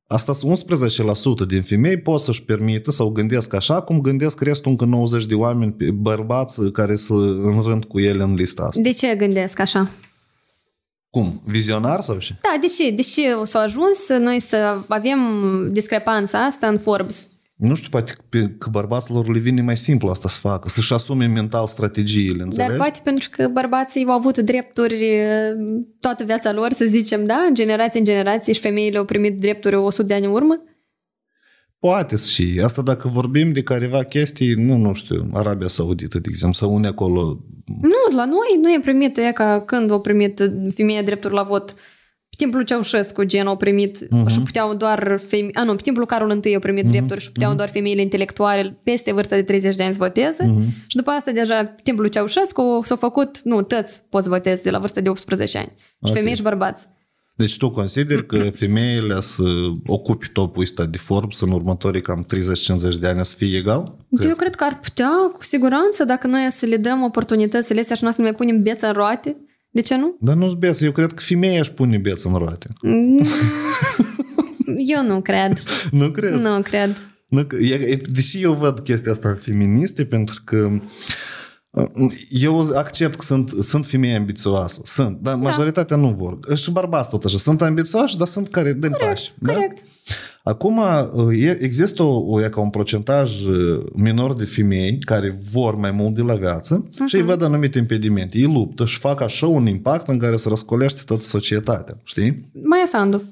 Asta 0.07 0.33
sunt 0.33 0.51
11% 0.51 1.45
din 1.47 1.63
femei 1.63 1.97
pot 1.99 2.21
să-și 2.21 2.43
permită 2.45 2.91
sau 2.91 3.09
gândesc 3.11 3.55
așa 3.55 3.81
cum 3.81 4.01
gândesc 4.01 4.41
restul 4.41 4.71
încă 4.71 4.85
90 4.85 5.25
de 5.27 5.35
oameni 5.35 5.73
pe- 5.73 5.91
bărbați 5.91 6.71
care 6.71 6.97
sunt 6.97 7.45
în 7.45 7.63
rând 7.63 7.85
cu 7.85 8.01
ele 8.01 8.23
în 8.23 8.35
lista 8.35 8.63
asta. 8.63 8.81
De 8.83 8.93
ce 8.93 9.15
gândesc 9.15 9.59
așa? 9.59 9.91
Cum? 11.11 11.43
Vizionar 11.45 12.01
sau 12.01 12.19
ce? 12.19 12.35
Da, 12.43 12.57
de 12.61 12.67
ce? 12.67 12.91
De 12.91 13.03
ce 13.03 13.45
s-a 13.45 13.59
ajuns 13.59 13.99
noi 14.21 14.41
să 14.41 14.77
avem 14.89 15.19
discrepanța 15.73 16.39
asta 16.45 16.67
în 16.67 16.79
Forbes? 16.79 17.29
Nu 17.63 17.75
știu, 17.75 17.89
poate 17.91 18.13
pe- 18.29 18.55
că 18.59 18.69
bărbaților 18.71 19.29
le 19.29 19.39
vine 19.39 19.63
mai 19.63 19.77
simplu 19.77 20.09
asta 20.09 20.29
să 20.29 20.39
facă, 20.39 20.69
să-și 20.69 20.93
asume 20.93 21.27
mental 21.27 21.67
strategiile, 21.67 22.43
înțelegi? 22.43 22.69
Dar 22.69 22.79
poate 22.79 23.01
pentru 23.05 23.29
că 23.33 23.49
bărbații 23.49 24.05
au 24.05 24.15
avut 24.15 24.39
drepturi 24.39 25.09
eh, 25.09 25.53
toată 26.01 26.25
viața 26.25 26.53
lor, 26.53 26.73
să 26.73 26.85
zicem, 26.85 27.27
da? 27.27 27.45
În 27.49 27.55
generație 27.55 27.99
în 27.99 28.05
generație 28.05 28.53
și 28.53 28.61
femeile 28.61 28.99
au 28.99 29.05
primit 29.05 29.41
drepturi 29.41 29.75
100 29.75 30.07
de 30.07 30.15
ani 30.15 30.25
în 30.25 30.33
urmă? 30.33 30.63
Poate 31.79 32.17
și. 32.17 32.61
Asta 32.65 32.83
dacă 32.83 33.09
vorbim 33.09 33.53
de 33.53 33.63
careva 33.63 34.03
chestii, 34.03 34.53
nu, 34.53 34.77
nu 34.77 34.93
știu, 34.93 35.31
Arabia 35.33 35.69
Saudită, 35.69 36.19
de 36.19 36.29
exemplu, 36.29 36.59
sau 36.59 36.75
unde 36.75 36.89
acolo... 36.89 37.45
Nu, 37.67 38.17
la 38.17 38.25
noi 38.25 38.59
nu 38.61 38.73
e 38.73 38.79
primit, 38.83 39.17
e 39.17 39.33
ca 39.33 39.63
când 39.67 39.91
au 39.91 40.01
primit 40.01 40.53
femeia 40.75 41.03
drepturi 41.03 41.35
la 41.35 41.43
vot. 41.43 41.71
Pe 41.71 41.81
timpul 42.43 42.63
Ceaușescu, 42.63 43.25
gen, 43.25 43.47
au 43.47 43.57
primit 43.57 43.99
uh-huh. 44.05 44.27
și 44.27 44.41
puteau 44.41 44.75
doar 44.75 45.21
femei... 45.27 45.55
A, 45.55 45.63
nu, 45.65 45.75
pe 45.75 45.83
timpul 45.83 46.07
Carol 46.07 46.41
I 46.45 46.55
au 46.55 46.61
primit 46.61 46.85
uh-huh. 46.85 46.89
drepturi 46.89 47.21
și 47.21 47.33
puteau 47.33 47.53
uh-huh. 47.53 47.57
doar 47.57 47.69
femeile 47.69 48.01
intelectuale 48.01 48.81
peste 48.83 49.13
vârsta 49.13 49.37
de 49.37 49.43
30 49.43 49.77
de 49.77 49.83
ani 49.83 49.93
să 49.93 49.99
voteze. 49.99 50.45
Uh-huh. 50.45 50.87
Și 50.87 50.97
după 50.97 51.11
asta, 51.11 51.31
deja, 51.31 51.65
pe 51.65 51.81
timpul 51.83 52.07
Ceaușescu, 52.07 52.81
s-au 52.85 52.97
făcut, 52.97 53.41
nu, 53.45 53.63
tăți 53.63 54.03
poți 54.09 54.29
votezi 54.29 54.63
de 54.63 54.71
la 54.71 54.79
vârsta 54.79 55.01
de 55.01 55.09
18 55.09 55.59
ani. 55.59 55.73
Și 55.79 55.95
Ok. 56.01 56.13
femei 56.13 56.35
și 56.35 56.43
bărbați. 56.43 56.87
Deci 57.37 57.57
tu 57.57 57.71
consideri 57.71 58.27
că 58.27 58.37
femeile 58.37 59.21
să 59.21 59.43
ocupi 59.87 60.29
topul 60.29 60.63
ăsta 60.63 60.85
de 60.85 60.99
Forbes 60.99 61.41
în 61.41 61.51
următorii 61.51 62.01
cam 62.01 62.27
30-50 62.95 62.99
de 63.01 63.07
ani 63.07 63.25
să 63.25 63.35
fie 63.37 63.57
egal? 63.57 63.97
Eu 64.23 64.35
cred 64.35 64.55
că 64.55 64.65
ar 64.65 64.81
putea, 64.81 65.11
cu 65.33 65.43
siguranță, 65.43 66.05
dacă 66.05 66.27
noi 66.27 66.47
să 66.51 66.67
le 66.67 66.77
dăm 66.77 67.03
oportunitățile 67.03 67.81
astea 67.81 67.97
și 67.97 68.03
noi 68.03 68.13
să 68.13 68.21
ne 68.21 68.27
mai 68.27 68.37
punem 68.37 68.63
beța 68.63 68.87
în 68.87 68.93
roate. 68.93 69.37
De 69.73 69.81
ce 69.81 69.97
nu? 69.97 70.17
Dar 70.21 70.35
nu-ți 70.37 70.57
beță, 70.57 70.85
eu 70.85 70.93
cred 70.93 71.13
că 71.13 71.23
femeia 71.23 71.59
își 71.61 71.73
pune 71.73 71.99
beță 71.99 72.29
în 72.29 72.35
roate. 72.35 72.69
Eu 74.77 75.03
nu 75.07 75.21
cred. 75.21 75.63
Nu 75.91 76.11
crezi? 76.11 76.43
Nu 76.43 76.61
cred. 76.63 76.97
Nu, 77.29 77.45
că- 77.47 77.57
e- 77.57 77.75
e- 77.75 78.03
deși 78.13 78.43
eu 78.43 78.53
văd 78.53 78.81
chestia 78.81 79.13
asta 79.13 79.29
în 79.29 79.35
feministe, 79.35 80.05
pentru 80.05 80.41
că 80.45 80.69
uh, 81.71 82.11
eu 82.31 82.71
accept 82.77 83.15
că 83.17 83.23
sunt, 83.25 83.51
sunt 83.61 83.87
femei 83.87 84.15
ambițioase. 84.15 84.81
Sunt, 84.85 85.19
dar 85.21 85.35
majoritatea 85.35 85.97
nu 85.97 86.09
vor. 86.11 86.39
Și 86.57 86.71
bărbați 86.71 87.09
tot 87.11 87.25
așa. 87.25 87.39
Sunt 87.39 87.63
ambițioși, 87.63 88.17
dar 88.17 88.27
sunt 88.27 88.49
care 88.49 88.73
dă 88.73 88.89
pași. 88.91 89.33
Da? 89.39 89.53
Corect. 90.43 90.61
Acum, 90.61 90.79
uh, 91.25 91.39
e- 91.39 91.59
există 91.61 92.03
o, 92.03 92.25
o, 92.27 92.43
e 92.43 92.49
ca 92.49 92.61
un 92.61 92.71
procentaj 92.71 93.45
uh, 93.47 93.85
minor 93.93 94.35
de 94.35 94.45
femei 94.45 94.99
care 94.99 95.39
vor 95.53 95.75
mai 95.75 95.91
mult 95.91 96.15
de 96.15 96.23
la 96.23 96.35
viață 96.35 96.89
uh-huh. 96.89 97.07
și 97.07 97.17
îi 97.17 97.23
văd 97.23 97.43
anumite 97.43 97.79
impedimente. 97.79 98.39
Ei 98.39 98.45
luptă 98.45 98.85
și 98.85 98.99
fac 98.99 99.21
așa 99.21 99.47
un 99.47 99.67
impact 99.67 100.09
în 100.09 100.19
care 100.19 100.37
se 100.37 100.49
răscolește 100.49 101.03
toată 101.05 101.23
societatea. 101.23 102.01
Știi? 102.05 102.51
Maia 102.63 102.87
Sandu. 102.87 103.23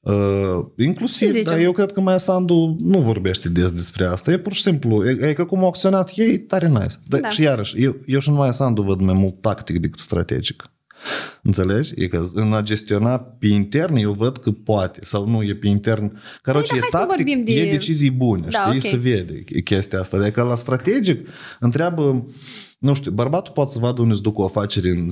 Uh, 0.00 0.64
Ce 0.76 0.84
inclusiv, 0.84 1.28
zicem? 1.28 1.44
dar 1.44 1.58
eu 1.58 1.72
cred 1.72 1.92
că 1.92 2.00
Maia 2.00 2.18
Sandu 2.18 2.76
nu 2.80 2.98
vorbește 2.98 3.48
des 3.48 3.70
despre 3.70 4.04
asta. 4.04 4.32
E 4.32 4.38
pur 4.38 4.52
și 4.52 4.62
simplu, 4.62 5.08
e, 5.08 5.28
e 5.28 5.32
că 5.32 5.44
cum 5.44 5.58
au 5.58 5.66
acționat 5.66 6.12
ei, 6.14 6.38
tare 6.38 6.68
nice. 6.68 6.94
Dar 7.08 7.20
Da. 7.20 7.30
și 7.30 7.42
iarăși, 7.42 7.82
eu, 7.82 7.96
eu 8.06 8.18
și 8.20 8.28
în 8.28 8.34
Maia 8.34 8.52
Sandu 8.52 8.82
văd 8.82 9.00
mai 9.00 9.14
mult 9.14 9.40
tactic 9.40 9.78
decât 9.78 9.98
strategic. 9.98 10.70
Înțelegi? 11.42 11.92
E 11.96 12.06
că 12.06 12.24
în 12.34 12.52
a 12.52 12.60
gestiona 12.62 13.18
pe 13.18 13.46
intern, 13.46 13.96
eu 13.96 14.12
văd 14.12 14.36
că 14.36 14.50
poate, 14.50 15.00
sau 15.02 15.28
nu 15.28 15.42
e 15.42 15.54
pe 15.54 15.68
intern. 15.68 16.20
Caroce, 16.42 16.68
Păi, 16.68 16.78
e 16.78 16.80
da, 16.80 16.86
hai 16.98 17.00
să 17.00 17.06
tactic, 17.06 17.26
vorbim 17.26 17.44
de- 17.54 17.60
e 17.60 17.70
decizii 17.70 18.10
bune, 18.10 18.46
Da, 18.50 18.58
știi? 18.58 18.76
ok. 18.76 18.80
Se 18.80 18.96
vede 18.96 19.44
chestia 19.64 20.00
asta. 20.00 20.16
Adică 20.16 20.42
la 20.42 20.54
strategic, 20.54 21.28
întreabă, 21.60 22.26
nu 22.82 22.94
știu, 22.94 23.10
bărbatul 23.10 23.52
poate 23.52 23.72
să 23.72 23.78
vadă 23.78 24.00
unde 24.00 24.12
îți 24.12 24.22
duc 24.22 24.38
o 24.38 24.44
afacere 24.44 24.90
în 24.90 25.08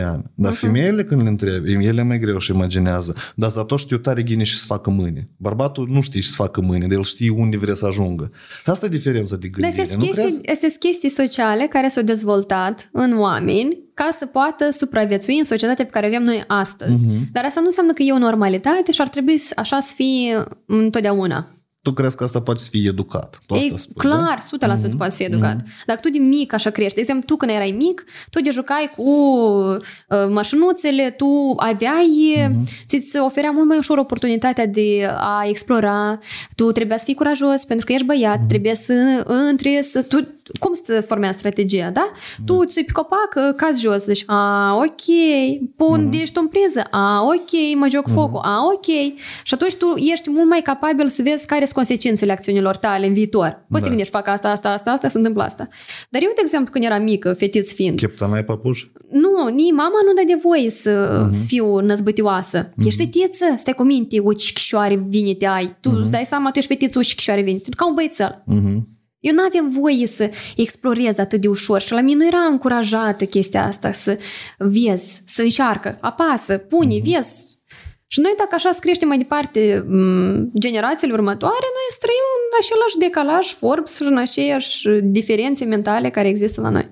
10-15 0.00 0.02
ani. 0.04 0.24
Dar 0.34 0.52
uh-huh. 0.52 0.56
femeile 0.58 1.04
când 1.04 1.22
le 1.22 1.28
întrebi, 1.28 1.72
ele 1.72 2.02
mai 2.02 2.18
greu 2.18 2.38
și 2.38 2.50
imaginează. 2.50 3.14
Dar 3.34 3.50
zato 3.50 3.76
știu 3.76 3.96
tare 3.98 4.22
gine 4.22 4.44
și 4.44 4.58
să 4.58 4.64
facă 4.66 4.90
mâine. 4.90 5.28
Bărbatul 5.36 5.88
nu 5.88 6.00
știe 6.00 6.20
și 6.20 6.28
să 6.28 6.34
facă 6.34 6.60
mâine, 6.60 6.86
dar 6.86 6.96
el 6.96 7.02
știe 7.04 7.30
unde 7.30 7.56
vrea 7.56 7.74
să 7.74 7.86
ajungă. 7.86 8.30
Și 8.64 8.70
asta 8.70 8.86
e 8.86 8.88
diferența 8.88 9.36
de 9.36 9.48
Dar 9.50 9.60
gândire, 9.60 9.82
astea 9.82 9.96
nu 9.96 10.04
sunt 10.04 10.14
crezi? 10.16 10.28
chestii, 10.34 10.52
astea 10.52 10.68
sunt 10.68 10.80
chestii 10.82 11.08
sociale 11.08 11.66
care 11.70 11.88
s-au 11.88 12.02
dezvoltat 12.02 12.88
în 12.92 13.18
oameni 13.18 13.78
ca 13.94 14.10
să 14.18 14.26
poată 14.26 14.70
supraviețui 14.70 15.38
în 15.38 15.44
societatea 15.44 15.84
pe 15.84 15.90
care 15.90 16.06
o 16.06 16.08
avem 16.08 16.22
noi 16.22 16.44
astăzi. 16.46 17.04
Mhm. 17.04 17.28
Dar 17.32 17.44
asta 17.44 17.60
nu 17.60 17.66
înseamnă 17.66 17.92
că 17.92 18.02
e 18.02 18.12
o 18.12 18.18
normalitate 18.18 18.92
și 18.92 19.00
ar 19.00 19.08
trebui 19.08 19.38
să- 19.38 19.52
așa 19.56 19.80
să 19.80 19.92
fie 19.94 20.44
întotdeauna. 20.66 21.52
Tu 21.88 21.94
crezi 21.94 22.16
că 22.16 22.24
asta 22.24 22.40
poate 22.40 22.60
să 22.60 22.68
fie 22.70 22.88
educat? 22.88 23.40
Tu 23.46 23.54
asta 23.54 23.66
E 23.74 23.76
spui, 23.76 24.08
da? 24.10 24.16
clar, 24.16 24.38
100% 24.88 24.96
poate 24.96 25.10
să 25.10 25.16
fie 25.16 25.26
educat. 25.26 25.56
Dacă 25.86 26.00
tu 26.00 26.10
de 26.10 26.18
mic 26.18 26.52
așa 26.52 26.70
crești, 26.70 26.94
de 26.94 27.00
exemplu, 27.00 27.24
tu 27.26 27.36
când 27.36 27.52
erai 27.52 27.74
mic, 27.78 28.04
tu 28.30 28.40
te 28.40 28.50
jucai 28.50 28.92
cu 28.96 29.10
uh, 29.10 30.26
mașinuțele, 30.30 31.10
tu 31.10 31.54
aveai, 31.56 32.36
ți-ți 32.88 33.18
oferea 33.18 33.50
mult 33.50 33.66
mai 33.68 33.78
ușor 33.78 33.98
oportunitatea 33.98 34.66
de 34.66 35.10
a 35.16 35.44
explora, 35.48 36.18
tu 36.54 36.72
trebuia 36.72 36.98
să 36.98 37.04
fii 37.04 37.14
curajos 37.14 37.64
pentru 37.64 37.86
că 37.86 37.92
ești 37.92 38.06
băiat, 38.06 38.40
trebuie 38.48 38.74
să 38.74 39.24
intri, 39.50 39.78
să, 39.82 40.02
tu, 40.02 40.28
cum 40.60 40.74
se 40.84 41.00
formează 41.00 41.38
strategia, 41.38 41.90
da? 41.90 42.12
Tu 42.44 42.54
îți 42.54 42.72
sui 42.72 42.84
pe 42.84 42.92
copac, 42.92 43.34
uh, 43.36 43.54
cazi 43.56 43.80
jos, 43.80 44.04
zici, 44.04 44.22
a, 44.26 44.74
ok, 44.74 45.04
pun, 45.76 46.08
mm-hmm. 46.08 46.22
ești 46.22 46.38
în 46.38 46.46
priză, 46.46 46.86
a, 46.90 47.22
ok, 47.22 47.78
mă 47.78 47.88
joc 47.90 48.08
focul, 48.08 48.40
a, 48.42 48.64
ok. 48.64 48.86
Și 49.42 49.54
atunci 49.54 49.74
tu 49.74 49.94
ești 49.96 50.30
mult 50.30 50.48
mai 50.48 50.60
capabil 50.62 51.08
să 51.08 51.22
vezi 51.22 51.46
care 51.46 51.62
sunt 51.62 51.74
consecințele 51.74 52.32
acțiunilor 52.32 52.76
tale 52.76 53.06
în 53.06 53.12
viitor. 53.12 53.50
Poți 53.50 53.66
Da. 53.68 53.78
să 53.78 53.82
te 53.82 53.88
gândești, 53.88 54.12
fac 54.12 54.28
asta, 54.28 54.50
asta, 54.50 54.68
asta, 54.68 54.90
asta, 54.90 55.08
se 55.08 55.16
întâmplă 55.18 55.42
asta. 55.42 55.68
Dar 56.10 56.22
eu, 56.22 56.30
de 56.34 56.40
exemplu, 56.44 56.72
când 56.72 56.84
eram 56.84 57.02
mică, 57.02 57.32
fetiț 57.32 57.72
fiind, 57.72 57.98
Cheptanai 57.98 58.44
papuș? 58.44 58.84
nu, 59.10 59.48
nici 59.54 59.72
mama 59.72 59.98
nu 60.06 60.12
dă 60.14 60.22
de 60.26 60.38
voie 60.42 60.70
să 60.70 61.26
uh-huh. 61.28 61.46
fiu 61.46 61.78
năzbătioasă. 61.78 62.68
Uh-huh. 62.68 62.86
Ești 62.86 63.04
fetiță, 63.04 63.44
stai 63.56 63.74
cu 63.74 63.82
minte, 63.82 64.20
o 64.20 64.32
cichișoare 64.32 65.04
vine 65.08 65.34
te 65.34 65.46
ai. 65.46 65.76
Tu 65.80 65.90
uh-huh. 65.90 66.02
îți 66.02 66.10
dai 66.10 66.24
seama, 66.24 66.50
tu 66.50 66.58
ești 66.58 66.72
fetiță, 66.72 66.98
o 66.98 67.02
cichișoare 67.02 67.42
vine. 67.42 67.58
Tu 67.58 67.70
ca 67.76 67.86
un 67.86 67.94
băiețel. 67.94 68.44
Uh-huh. 68.52 68.96
Eu 69.20 69.34
nu 69.34 69.42
aveam 69.42 69.70
voie 69.70 70.06
să 70.06 70.30
explorez 70.56 71.18
atât 71.18 71.40
de 71.40 71.48
ușor 71.48 71.80
și 71.80 71.92
la 71.92 72.00
mine 72.00 72.18
nu 72.18 72.26
era 72.26 72.38
încurajată 72.38 73.24
chestia 73.24 73.64
asta 73.64 73.92
să 73.92 74.18
vezi, 74.58 75.22
să 75.26 75.42
încearcă, 75.42 75.98
apasă, 76.00 76.58
pune, 76.58 76.98
uh-huh. 76.98 77.02
vezi. 77.02 77.46
Și 78.06 78.20
noi 78.20 78.34
dacă 78.38 78.54
așa 78.54 78.72
să 78.72 78.78
creștem 78.80 79.08
mai 79.08 79.18
departe 79.18 79.84
m, 79.88 80.50
generațiile 80.58 81.12
următoare, 81.12 81.66
noi 81.76 81.88
să 81.90 81.98
trăim 82.00 82.26
în 82.36 82.56
același 82.60 82.98
decalaj 82.98 83.46
Forbes 83.46 83.96
și 83.96 84.02
în 84.02 84.16
aceeași 84.16 84.88
diferențe 85.02 85.64
mentale 85.64 86.10
care 86.10 86.28
există 86.28 86.60
la 86.60 86.68
noi. 86.68 86.88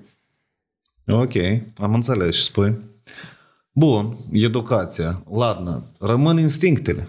Ok, 1.07 1.33
am 1.77 1.93
înțeles 1.93 2.35
și 2.35 2.43
spui. 2.43 2.73
Bun, 3.79 4.17
educația. 4.31 5.23
Ladna, 5.31 5.83
rămân 5.99 6.37
instinctele. 6.39 7.07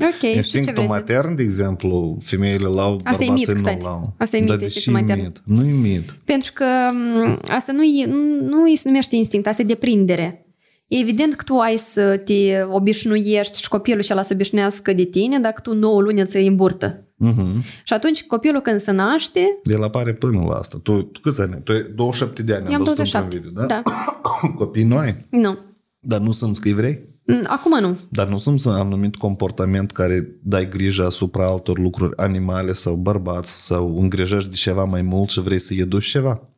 Ok, 0.00 0.18
și 0.18 0.18
ce 0.20 0.36
Instinctul 0.36 0.72
vrei 0.74 0.86
să... 0.86 0.92
matern, 0.92 1.34
de 1.36 1.42
exemplu, 1.42 2.18
femeile 2.24 2.66
l-au, 2.66 3.00
Asta 3.04 3.24
e 3.24 3.30
mit, 3.30 3.46
bărbații 3.46 3.68
stati. 3.70 3.84
nu 3.84 3.90
l-au. 3.90 4.14
Asta 4.18 4.36
e 4.36 4.40
mit, 4.40 4.48
Dar 4.48 4.58
de 4.58 4.64
instinctul 4.64 4.92
ce 4.94 5.04
e 5.04 5.14
matern. 5.14 5.20
mit? 5.22 5.42
Nu 5.44 5.68
e 5.68 5.72
mit. 5.94 6.18
Pentru 6.24 6.52
că 6.54 6.64
m, 6.92 7.38
asta 7.48 7.72
nu, 7.72 7.82
e, 7.82 8.06
nu 8.42 8.62
îi 8.62 8.76
se 8.76 8.82
numește 8.88 9.16
instinct, 9.16 9.46
asta 9.46 9.62
e 9.62 9.64
deprindere. 9.64 10.46
E 10.86 10.98
evident 10.98 11.34
că 11.34 11.42
tu 11.44 11.54
ai 11.58 11.76
să 11.76 12.16
te 12.24 12.62
obișnuiești 12.70 13.60
și 13.60 13.68
copilul 13.68 14.02
și 14.02 14.12
ăla 14.12 14.22
să 14.22 14.32
obișnuiască 14.34 14.92
de 14.92 15.04
tine 15.04 15.38
dacă 15.38 15.60
tu 15.60 15.74
9 15.74 16.00
luni 16.00 16.20
îți 16.20 16.36
iei 16.36 16.46
în 16.46 16.56
burtă. 16.56 17.07
Uh-huh. 17.26 17.62
Și 17.84 17.92
atunci 17.92 18.26
copilul 18.26 18.60
când 18.60 18.80
se 18.80 18.92
naște, 18.92 19.60
El 19.62 19.82
apare 19.82 20.14
până 20.14 20.44
la 20.48 20.54
asta. 20.54 20.78
Tu, 20.82 21.02
tu 21.02 21.20
câți 21.20 21.40
ani 21.40 21.52
ai? 21.52 21.60
Tu 21.62 21.72
ai 21.72 21.82
27 21.94 22.42
de 22.42 22.54
ani. 22.54 22.66
eu 22.68 22.74
am 22.74 22.84
văzut 22.84 22.98
în 22.98 23.04
27. 23.04 23.36
video, 23.36 23.50
da? 23.50 23.66
da. 23.66 23.82
Copii 24.60 24.84
nu 24.84 24.96
ai? 24.96 25.26
Nu. 25.30 25.58
Dar 26.00 26.20
nu 26.20 26.30
sunt 26.30 26.58
că 26.58 26.70
vrei? 26.70 27.08
Mm, 27.24 27.44
Acum 27.46 27.80
nu. 27.80 27.98
Dar 28.10 28.28
nu 28.28 28.38
sunt 28.38 28.64
un 28.64 28.72
anumit 28.72 29.16
comportament 29.16 29.92
care 29.92 30.38
dai 30.42 30.68
grijă 30.68 31.04
asupra 31.04 31.46
altor 31.46 31.78
lucruri, 31.78 32.16
animale 32.16 32.72
sau 32.72 32.94
bărbați, 32.94 33.66
sau 33.66 34.00
îngrijești 34.00 34.48
de 34.48 34.56
ceva 34.56 34.84
mai 34.84 35.02
mult 35.02 35.30
și 35.30 35.40
vrei 35.40 35.58
să 35.58 35.74
educi 35.74 36.06
ceva? 36.06 36.48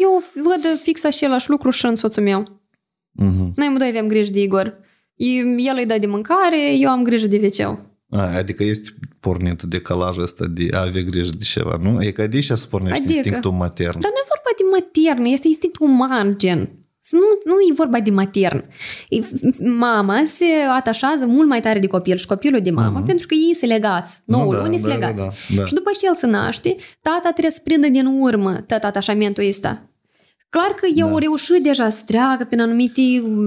Eu 0.00 0.22
văd 0.34 0.80
fix 0.82 1.04
același 1.04 1.50
lucru 1.50 1.70
și 1.70 1.86
în 1.86 1.94
soțul 1.94 2.22
meu. 2.22 2.42
Uh-huh. 2.42 3.54
Noi 3.54 3.66
amândoi 3.66 3.88
avem 3.88 4.08
grijă 4.08 4.32
de 4.32 4.42
Igor. 4.42 4.78
El 5.56 5.76
îi 5.76 5.86
dă 5.86 5.98
de 5.98 6.06
mâncare, 6.06 6.76
eu 6.78 6.90
am 6.90 7.02
grijă 7.02 7.26
de 7.26 7.40
wc 7.44 7.60
A, 7.60 7.86
adică 8.10 8.64
este 8.64 8.88
pornit 9.20 9.62
decalajul 9.62 10.22
ăsta 10.22 10.44
de 10.50 10.68
a 10.72 10.80
avea 10.80 11.02
grijă 11.02 11.30
de 11.38 11.44
ceva, 11.44 11.76
nu? 11.82 12.02
E 12.02 12.10
că 12.10 12.26
de 12.26 12.36
aici 12.36 12.44
se 12.50 12.66
pornește 12.70 12.98
Adică- 12.98 13.12
instinctul 13.12 13.50
matern. 13.50 14.00
Dar 14.00 14.10
nu 14.10 14.18
e 14.22 14.28
vorba 14.34 14.52
de 14.58 14.64
matern, 15.04 15.24
este 15.24 15.48
instinctul 15.48 15.86
uman, 15.88 16.34
gen. 16.38 16.70
Să 17.00 17.16
Nu, 17.16 17.52
nu 17.52 17.58
e 17.70 17.72
vorba 17.74 18.00
de 18.00 18.10
matern. 18.10 18.64
E- 19.08 19.24
Mama 19.78 20.24
se 20.26 20.44
atașează 20.76 21.26
mult 21.26 21.48
mai 21.48 21.60
tare 21.60 21.78
de 21.78 21.86
copil 21.86 22.16
și 22.16 22.26
copilul 22.26 22.60
de 22.60 22.70
mama, 22.70 23.00
pentru 23.02 23.26
că 23.26 23.34
ei 23.34 23.54
sunt 23.54 23.70
legați. 23.70 24.20
9 24.24 24.42
Mhm. 24.44 24.52
da, 24.54 24.60
luni 24.62 24.78
sunt 24.78 24.88
da, 24.88 24.94
legați. 24.94 25.16
da, 25.16 25.22
da, 25.24 25.60
da. 25.60 25.66
Și 25.66 25.74
după 25.74 25.90
ce 26.00 26.06
el 26.06 26.14
se 26.16 26.26
naște, 26.26 26.76
tata 27.02 27.20
trebuie 27.30 27.50
să 27.52 27.60
prindă 27.64 27.88
din 27.88 28.06
urmă 28.06 28.54
tot 28.66 28.82
atașamentul 28.82 29.46
ăsta. 29.48 29.82
Clar 30.50 30.70
că 30.80 30.86
eu 30.94 31.06
Da. 31.06 31.12
au 31.12 31.18
reușit 31.18 31.62
deja 31.62 31.90
să 31.90 32.02
treacă 32.06 32.44
prin 32.44 32.60
anumite 32.60 33.00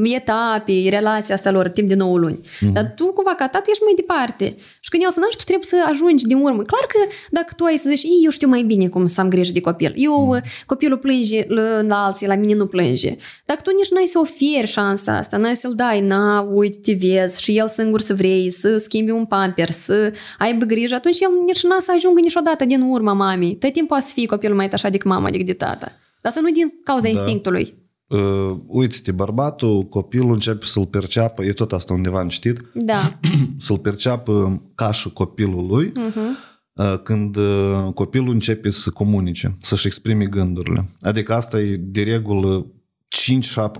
etape 0.04 0.74
relația 0.90 1.36
asta 1.36 1.52
lor 1.52 1.70
timp 1.70 1.88
de 1.88 1.96
9 1.96 2.18
luni. 2.18 2.40
Mhm. 2.62 2.72
Dar 2.74 2.94
tu, 2.96 3.06
cumva, 3.06 3.34
ca 3.36 3.48
tată, 3.48 3.64
ești 3.70 3.84
mai 3.84 3.94
departe. 3.96 4.56
Și 4.80 4.90
când 4.90 5.04
el 5.04 5.12
se 5.12 5.20
naște, 5.20 5.36
tu 5.38 5.44
trebuie 5.44 5.66
să 5.70 5.78
ajungi 5.90 6.26
din 6.26 6.38
urmă. 6.38 6.62
Clar 6.64 6.86
că 6.88 7.00
dacă 7.32 7.54
tu 7.58 7.64
ai 7.64 7.78
să 7.78 7.90
zici, 7.90 8.04
"Ei, 8.04 8.20
eu 8.24 8.30
știu 8.32 8.48
mai 8.48 8.64
bine 8.64 8.88
cum 8.88 9.06
să 9.06 9.22
am 9.22 9.30
grijă 9.30 9.52
de 9.52 9.62
copil. 9.62 9.94
Eu, 9.96 10.26
Mhm. 10.34 10.44
copilul 10.66 10.98
plânge 10.98 11.46
la, 11.48 11.82
la 11.82 12.06
alții, 12.06 12.28
la 12.28 12.36
mine 12.36 12.54
nu 12.54 12.66
plânge. 12.66 13.18
Dacă 13.46 13.62
tu 13.64 13.72
nici 13.78 13.90
n-ai 13.92 14.06
să 14.06 14.20
oferi 14.20 14.68
șansa 14.68 15.12
asta, 15.18 15.38
n-ai 15.38 15.56
să-l 15.56 15.74
dai, 15.76 16.02
na, 16.02 16.42
uite, 16.52 16.80
te 16.82 16.94
vezi 17.08 17.42
și 17.44 17.58
el 17.58 17.70
singur 17.70 18.02
să 18.02 18.14
vrei, 18.14 18.52
să 18.52 18.78
schimbi 18.78 19.12
un 19.12 19.26
pamper, 19.26 19.72
să 19.72 20.14
aibă 20.38 20.66
grijă, 20.66 20.96
atunci 20.96 21.20
el 21.20 21.30
nici 21.46 21.64
n-a 21.64 21.78
să 21.80 21.92
ajungă 21.96 22.20
niciodată 22.20 22.66
din 22.66 22.82
urma 22.82 23.14
mamei. 23.14 23.56
Tot 23.56 23.72
timpul 23.72 23.88
poate 23.88 24.06
să 24.06 24.12
fie 24.14 24.26
copilul 24.26 24.56
mai 24.56 24.70
așa 24.72 24.90
decât 24.90 25.08
mama, 25.10 25.30
decât 25.30 25.46
de 25.46 25.54
tata. 25.54 25.92
Dar 26.22 26.32
să 26.32 26.40
nu 26.42 26.50
din 26.52 26.74
cauza 26.84 27.04
Da. 27.04 27.10
instinctului. 27.10 27.74
Uh, 28.08 28.56
uite-te, 28.68 29.12
bărbatul, 29.12 29.84
copilul 29.84 30.32
începe 30.34 30.66
să-l 30.66 30.86
perceapă, 30.86 31.44
e 31.44 31.54
tot 31.54 31.72
asta 31.72 31.94
undeva 31.94 32.20
am 32.20 32.28
citit, 32.28 32.62
Da. 32.74 33.20
să-l 33.58 33.78
perceapă 33.78 34.62
ca 34.76 34.92
și 34.92 35.10
copilul 35.10 35.66
lui, 35.68 35.92
uh-huh. 35.92 37.00
când 37.04 37.36
uh, 37.36 37.88
copilul 37.94 38.30
începe 38.30 38.70
să 38.70 38.90
comunice, 38.90 39.58
să-și 39.62 39.88
exprime 39.88 40.26
gândurile. 40.26 40.90
Adică 41.02 41.34
asta 41.34 41.60
e 41.60 41.76
de 41.76 42.04
regulă 42.04 42.66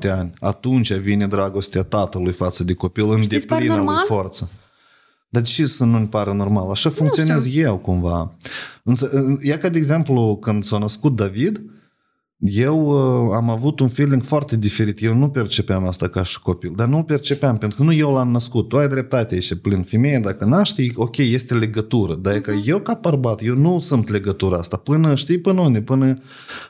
5-7 0.06 0.10
ani. 0.10 0.34
Atunci 0.40 0.94
vine 0.94 1.28
dragostea 1.28 1.84
tatălui 1.84 2.32
față 2.32 2.64
de 2.64 2.74
copil 2.74 3.10
în 3.12 3.22
Știți, 3.22 3.48
pare 3.48 3.60
deplină 3.62 3.76
lui 3.84 3.86
normal? 3.86 4.06
forță. 4.06 4.50
Dar 5.30 5.42
ce 5.44 5.66
să 5.66 5.84
nu-mi 5.84 6.08
pară 6.08 6.32
normal? 6.34 6.70
Așa 6.70 6.90
funcționez 6.90 7.56
eu 7.56 7.78
cumva. 7.78 8.36
Înțe- 8.84 9.10
E 9.42 9.58
ca 9.58 9.70
de 9.70 9.78
exemplu 9.78 10.38
când 10.42 10.64
s-a 10.64 10.78
născut 10.78 11.16
David, 11.16 11.62
eu 12.44 12.86
uh, 12.86 13.36
am 13.36 13.50
avut 13.50 13.80
un 13.80 13.88
feeling 13.88 14.24
foarte 14.24 14.58
diferit. 14.58 15.04
Eu 15.04 15.16
nu 15.16 15.30
percepeam 15.30 15.88
asta 15.88 16.08
ca 16.08 16.24
și 16.24 16.42
copil, 16.42 16.74
dar 16.76 16.88
nu-l 16.88 17.04
percepeam, 17.04 17.58
pentru 17.58 17.78
că 17.78 17.84
nu 17.84 17.94
eu 17.94 18.14
l-am 18.14 18.32
născut. 18.32 18.68
Tu 18.70 18.78
ai 18.78 18.88
dreptate, 18.88 19.36
ești 19.36 19.56
plin 19.56 19.82
femeie, 19.84 20.20
dacă 20.24 20.46
naști, 20.46 20.92
ok, 20.96 21.18
este 21.18 21.54
legătură. 21.54 22.16
Dar 22.22 22.36
e 22.36 22.40
că 22.40 22.52
eu 22.66 22.80
ca 22.80 23.00
bărbat, 23.02 23.42
eu 23.44 23.56
nu 23.56 23.80
sunt 23.80 24.10
legătura 24.10 24.58
asta. 24.58 24.78
Până, 24.78 25.16
știi, 25.16 25.38
până 25.38 25.62
unde? 25.62 25.82
Până, 25.82 26.20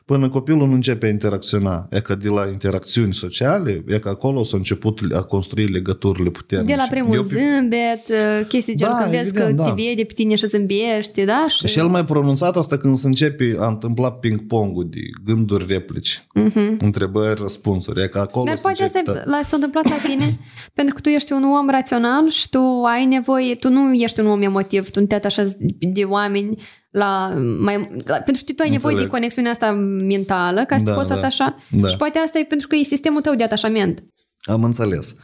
până 0.05 0.29
copilul 0.29 0.67
nu 0.67 0.73
începe 0.73 1.05
a 1.05 1.09
interacționa. 1.09 1.87
E 1.91 1.99
că 1.99 2.15
de 2.15 2.29
la 2.29 2.47
interacțiuni 2.51 3.13
sociale, 3.13 3.83
e 3.87 3.97
că 3.99 4.09
acolo 4.09 4.43
s-a 4.43 4.57
început 4.57 4.99
a 5.13 5.21
construi 5.21 5.65
legăturile 5.65 6.29
puternice. 6.29 6.73
De 6.75 6.81
la 6.81 6.87
primul 6.89 7.15
Eu 7.15 7.21
pe- 7.21 7.27
zâmbet, 7.27 8.09
uh, 8.09 8.47
chestii 8.47 8.75
gen 8.75 8.87
Da, 8.89 8.97
când 8.97 9.11
vezi 9.11 9.33
că 9.33 9.39
evident, 9.41 9.67
da. 9.67 9.73
te 9.73 9.81
vede 9.87 10.03
pe 10.03 10.13
tine 10.13 10.35
și 10.35 10.47
zâmbește, 10.47 11.25
da? 11.25 11.45
Și... 11.49 11.67
Și 11.67 11.73
cel 11.73 11.87
mai 11.87 12.05
pronunțat 12.05 12.57
asta 12.57 12.77
când 12.77 12.97
se 12.97 13.07
începe 13.07 13.55
a 13.59 13.67
întâmpla 13.67 14.11
ping-pongul 14.11 14.87
de 14.89 14.99
gânduri, 15.25 15.60
replici, 15.67 16.23
uh-huh. 16.39 16.77
întrebări, 16.77 17.39
răspunsuri. 17.39 18.01
E 18.03 18.07
că 18.07 18.19
acolo 18.19 18.45
Dar 18.45 18.55
se 18.55 18.61
poate 18.61 18.83
asta 18.83 18.99
începe 18.99 19.23
la, 19.25 19.39
s-a 19.43 19.55
întâmplat 19.55 19.83
la 19.83 19.95
tine 20.07 20.39
pentru 20.79 20.93
că 20.93 21.01
tu 21.01 21.09
ești 21.09 21.31
un 21.31 21.43
om 21.43 21.69
rațional 21.69 22.29
și 22.29 22.49
tu 22.49 22.83
ai 22.93 23.05
nevoie, 23.05 23.55
tu 23.55 23.69
nu 23.69 23.93
ești 23.93 24.19
un 24.19 24.25
om 24.25 24.41
emotiv, 24.41 24.89
tu 24.89 24.99
nu 24.99 25.05
te 25.05 25.15
atașezi 25.15 25.55
de 25.79 26.03
oameni 26.03 26.61
la 26.91 27.33
mai, 27.59 28.01
la, 28.05 28.17
pentru 28.17 28.43
că 28.45 28.53
tu 28.53 28.61
ai 28.61 28.69
nevoie 28.69 28.95
de 28.95 29.01
Înțeleg. 29.01 29.09
conexiunea 29.09 29.51
asta 29.51 29.71
mentală 30.07 30.63
ca 30.65 30.77
să 30.77 30.83
Da, 30.83 30.91
te 30.91 30.97
poți 30.97 31.09
da, 31.09 31.15
atașa 31.15 31.57
da. 31.69 31.87
și 31.87 31.97
poate 31.97 32.17
asta 32.17 32.39
e 32.39 32.43
pentru 32.43 32.67
că 32.67 32.75
e 32.75 32.83
sistemul 32.83 33.21
tău 33.21 33.35
de 33.35 33.43
atașament. 33.43 34.03
Am 34.41 34.63
înțeles. 34.63 35.15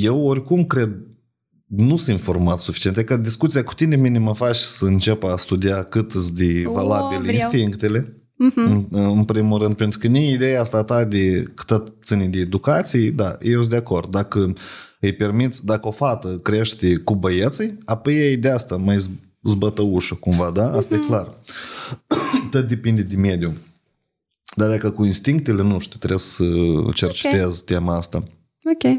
Eu 0.00 0.24
oricum 0.26 0.64
cred 0.64 0.90
nu 1.76 1.96
sunt 1.96 2.08
informat 2.08 2.58
suficient. 2.58 2.96
E 2.96 3.04
că 3.04 3.16
discuția 3.16 3.62
cu 3.62 3.74
tine 3.74 3.96
minim 3.96 4.22
mă 4.22 4.34
faci 4.34 4.56
să 4.56 4.84
încep 4.84 5.24
a 5.24 5.36
studia 5.36 5.82
cât 5.82 6.10
sunt 6.10 6.28
de 6.28 6.62
O, 6.66 6.72
valabile 6.72 7.32
vreau. 7.32 7.50
Instinctele. 8.38 8.86
În, 8.90 9.08
în 9.18 9.24
primul 9.24 9.58
rând, 9.58 9.76
pentru 9.76 9.98
că 9.98 10.06
nici 10.06 10.30
ideea 10.32 10.60
asta 10.60 10.84
ta 10.84 11.04
de 11.04 11.42
cât 11.54 11.92
ține 12.02 12.26
de 12.28 12.38
educație, 12.38 13.10
da, 13.10 13.36
eu 13.40 13.58
sunt 13.58 13.70
de 13.70 13.76
acord. 13.76 14.10
Dacă 14.10 14.52
îi 15.00 15.14
permiți, 15.14 15.64
dacă 15.66 15.86
o 15.88 15.90
fată 15.90 16.38
crește 16.42 16.96
cu 16.96 17.14
băieții, 17.14 17.78
apoi 17.84 18.14
ei 18.16 18.36
de 18.36 18.50
asta 18.50 18.76
mai 18.76 18.96
z- 18.96 19.20
zbătă 19.42 19.82
ușă 19.82 20.14
cumva, 20.14 20.50
da? 20.50 20.72
Asta 20.72 20.94
e 20.94 20.98
clar. 20.98 21.28
Tot 22.50 22.68
depinde 22.68 23.02
de 23.02 23.16
mediu. 23.16 23.52
Dar 24.56 24.68
dacă 24.68 24.90
cu 24.90 25.04
instinctele, 25.04 25.62
nu 25.62 25.78
știu, 25.78 25.98
trebuie 25.98 26.18
să 26.18 26.44
cercetez 26.94 27.60
tema 27.60 27.96
asta. 27.96 28.16
Ok. 28.64 28.92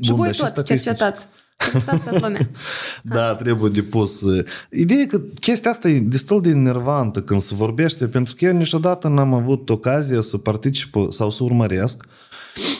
Și 0.00 0.08
Bun, 0.10 0.16
voi 0.16 0.24
dar 0.24 0.34
și 0.34 0.40
tot 0.40 0.48
statistici? 0.50 0.82
cercetați. 0.82 1.26
Cercetați 1.56 2.02
toată 2.02 2.26
lumea. 2.26 2.50
Da, 3.14 3.34
trebuie 3.34 3.70
depus. 3.70 4.22
Ideea 4.70 5.00
e 5.00 5.06
că 5.06 5.20
chestia 5.40 5.70
asta 5.70 5.88
e 5.88 5.98
destul 5.98 6.42
de 6.42 6.48
enervantă 6.48 7.22
când 7.22 7.40
se 7.40 7.54
vorbește, 7.54 8.06
pentru 8.06 8.34
că 8.38 8.44
eu 8.44 8.56
niciodată 8.56 9.08
n-am 9.08 9.34
avut 9.34 9.70
ocazia 9.70 10.20
să 10.20 10.38
particip 10.38 10.94
sau 11.08 11.30
să 11.30 11.44
urmăresc 11.44 12.04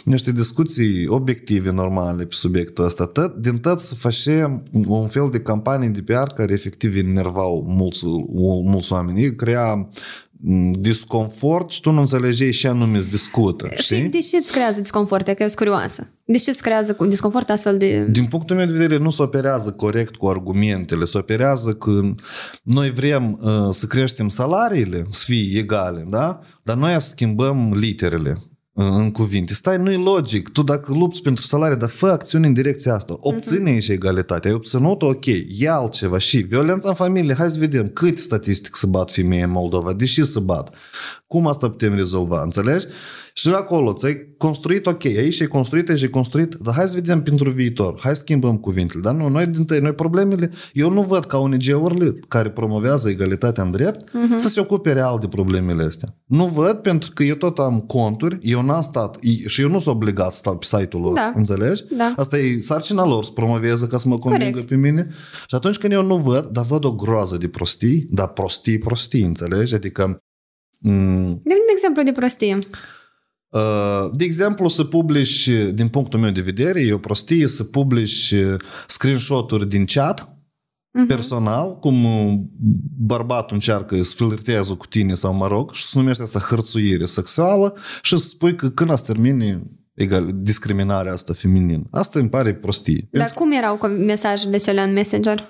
niște 0.05 0.33
discuții 0.33 1.07
obiective, 1.07 1.70
normale 1.70 2.25
pe 2.25 2.35
subiectul 2.35 2.85
ăsta. 2.85 3.07
Tot, 3.07 3.37
din 3.37 3.59
tot 3.59 3.81
se 3.81 3.95
face 3.99 4.62
un 4.73 5.09
fel 5.09 5.29
de 5.31 5.41
campanii 5.41 5.89
de 5.89 6.03
PR 6.03 6.33
care 6.35 6.53
efectiv 6.53 6.97
enervau 6.97 7.64
mulți, 7.68 8.05
mulți 8.64 8.93
oameni. 8.93 9.23
Ei 9.23 9.35
crea 9.35 9.75
m, 9.75 9.89
disconfort 10.78 11.70
și 11.70 11.80
tu 11.80 11.90
nu 11.90 12.01
înțelegeai 12.01 12.51
ce 12.51 12.68
anume 12.68 12.97
îți 12.97 13.09
discută. 13.09 13.68
Și 13.76 13.82
Știi? 13.82 14.09
de 14.09 14.18
ce 14.18 14.36
îți 14.36 14.53
creează 14.53 14.80
disconfort? 14.80 15.24
Că 15.24 15.30
eu 15.30 15.36
sunt 15.38 15.55
curioasă. 15.55 16.12
De 16.24 16.38
ce 16.38 16.51
îți 16.51 16.62
creează 16.62 16.95
cu 16.95 17.07
disconfort 17.07 17.51
astfel 17.51 17.78
de... 17.78 18.07
Din 18.11 18.26
punctul 18.26 18.57
meu 18.57 18.66
de 18.66 18.72
vedere, 18.72 18.97
nu 18.97 19.11
se 19.11 19.22
operează 19.22 19.70
corect 19.70 20.16
cu 20.16 20.26
argumentele, 20.26 21.05
se 21.05 21.18
operează 21.18 21.72
că 21.72 22.01
noi 22.62 22.90
vrem 22.90 23.38
uh, 23.43 23.68
să 23.70 23.86
creștem 23.86 24.28
salariile, 24.28 25.07
să 25.11 25.22
fie 25.26 25.59
egale, 25.59 26.07
da? 26.09 26.38
Dar 26.62 26.76
noi 26.76 26.93
să 27.01 27.09
schimbăm 27.09 27.72
literele 27.74 28.30
uh, 28.30 28.52
în 28.75 29.11
cuvinte. 29.11 29.55
Stai, 29.55 29.77
nu 29.77 29.91
e 29.91 29.97
logic. 29.97 30.49
Tu 30.49 30.62
dacă 30.62 30.93
lupți 30.93 31.23
pentru 31.23 31.45
salarii, 31.45 31.77
dar 31.77 31.89
fă 31.89 32.07
acțiuni 32.07 32.47
în 32.47 32.53
direcția 32.53 32.95
asta. 32.95 33.16
Obține 33.18 33.81
și 33.81 33.93
egalitate. 33.93 34.49
Ai 34.49 34.55
obținut, 34.55 35.03
ok, 35.03 35.25
ia 35.49 35.75
altceva. 35.75 36.18
Și 36.18 36.39
violența 36.39 36.89
în 36.89 36.95
familie, 36.95 37.35
hai 37.35 37.49
să 37.49 37.59
vedem 37.59 37.89
cât 37.89 38.18
statistic 38.18 38.77
să 38.77 38.87
bat 38.87 39.12
femeie 39.12 39.43
în 39.43 39.51
Moldova, 39.51 39.93
deși 39.93 40.25
să 40.25 40.41
bat. 40.41 40.75
Cum 41.33 41.47
asta 41.47 41.68
putem 41.68 41.95
rezolva, 41.95 42.43
înțelegi? 42.43 42.87
Și 43.35 43.49
acolo 43.49 43.93
ți-ai 43.93 44.35
construit, 44.39 44.87
ok, 44.87 45.05
aici 45.05 45.41
ai 45.41 45.47
construit, 45.47 45.89
aici 45.89 46.03
ai 46.03 46.09
construit, 46.09 46.55
dar 46.55 46.74
hai 46.74 46.87
să 46.87 46.95
vedem 46.95 47.22
pentru 47.22 47.51
viitor, 47.51 47.99
hai 48.03 48.14
să 48.14 48.20
schimbăm 48.20 48.57
cuvintele. 48.57 49.01
Dar 49.01 49.14
nu, 49.14 49.28
noi 49.28 49.47
din 49.47 49.64
tăi, 49.64 49.80
noi 49.80 49.93
problemele, 49.93 50.51
eu 50.72 50.91
nu 50.91 51.03
văd 51.03 51.24
ca 51.24 51.39
ONG-urile 51.39 52.18
care 52.28 52.51
promovează 52.51 53.09
egalitatea 53.09 53.62
în 53.62 53.70
drept 53.70 54.05
uh-huh. 54.05 54.37
să 54.37 54.49
se 54.49 54.61
ocupe 54.61 54.93
real 54.93 55.18
de 55.20 55.26
problemele 55.26 55.83
astea. 55.83 56.16
Nu 56.26 56.47
văd 56.47 56.76
pentru 56.76 57.11
că 57.14 57.22
eu 57.22 57.35
tot 57.35 57.59
am 57.59 57.80
conturi, 57.80 58.39
eu 58.43 58.62
n-am 58.62 58.83
stat 58.83 59.18
și 59.47 59.61
eu 59.61 59.68
nu 59.68 59.78
sunt 59.78 59.95
obligat 59.95 60.33
să 60.33 60.39
stau 60.39 60.57
pe 60.57 60.64
site-ul 60.64 61.03
lor, 61.03 61.14
Da. 61.14 61.33
înțelegi? 61.35 61.83
Da. 61.97 62.14
Asta 62.16 62.39
e 62.39 62.61
sarcina 62.61 63.07
lor 63.07 63.24
să 63.24 63.30
promoveze 63.30 63.87
ca 63.87 63.97
să 63.97 64.09
mă 64.09 64.18
convingă 64.18 64.51
Corect. 64.51 64.68
pe 64.68 64.76
mine. 64.76 65.07
Și 65.47 65.55
atunci 65.55 65.78
când 65.78 65.93
eu 65.93 66.03
nu 66.03 66.16
văd, 66.16 66.47
dar 66.47 66.64
văd 66.64 66.85
o 66.85 66.93
groază 66.93 67.37
de 67.37 67.49
prostii, 67.49 68.07
dar 68.11 68.28
prostii, 68.28 68.78
prostii, 68.78 69.22
înțelegi? 69.22 69.74
Adică 69.74 70.22
m- 70.83 71.26
De 71.43 71.53
un 71.55 71.68
exemplu 71.72 72.03
de 72.03 72.12
prostie. 72.12 72.59
Uh, 73.49 74.11
De 74.12 74.24
exemplu, 74.24 74.68
să 74.68 74.85
publici, 74.85 75.49
din 75.72 75.89
punctul 75.89 76.20
meu 76.20 76.30
de 76.30 76.41
vedere, 76.41 76.80
e 76.80 76.93
o 76.93 76.99
prostie 76.99 77.47
să 77.49 77.64
publici 77.64 78.35
screenshot-uri 78.87 79.68
din 79.68 79.85
chat 79.87 80.26
personal, 81.09 81.78
cum 81.78 82.05
uh, 82.05 82.35
bărbatul 82.99 83.55
încearcă 83.55 84.03
să 84.03 84.14
flirtează 84.16 84.74
cu 84.74 84.87
tine 84.87 85.14
sau 85.14 85.35
mă 85.35 85.47
rog, 85.47 85.72
și 85.72 85.87
se 85.87 85.99
numește 85.99 86.22
asta 86.22 86.39
hărțuire 86.39 87.05
sexuală 87.07 87.76
și 88.03 88.18
să 88.18 88.26
spui 88.26 88.55
că 88.57 88.68
când 88.68 88.91
ați 88.91 89.05
termine 89.05 89.62
egal, 89.95 90.30
discriminarea 90.35 91.12
asta 91.12 91.33
feminină. 91.33 91.83
Asta 91.91 92.18
îmi 92.18 92.28
pare 92.28 92.55
prostie. 92.55 93.09
Dar 93.11 93.30
cum 93.35 93.53
erau 93.53 93.76
cu 93.76 93.87
mesajele 93.87 94.57
cele 94.57 94.80
în 94.80 94.93
Messenger? 94.93 95.45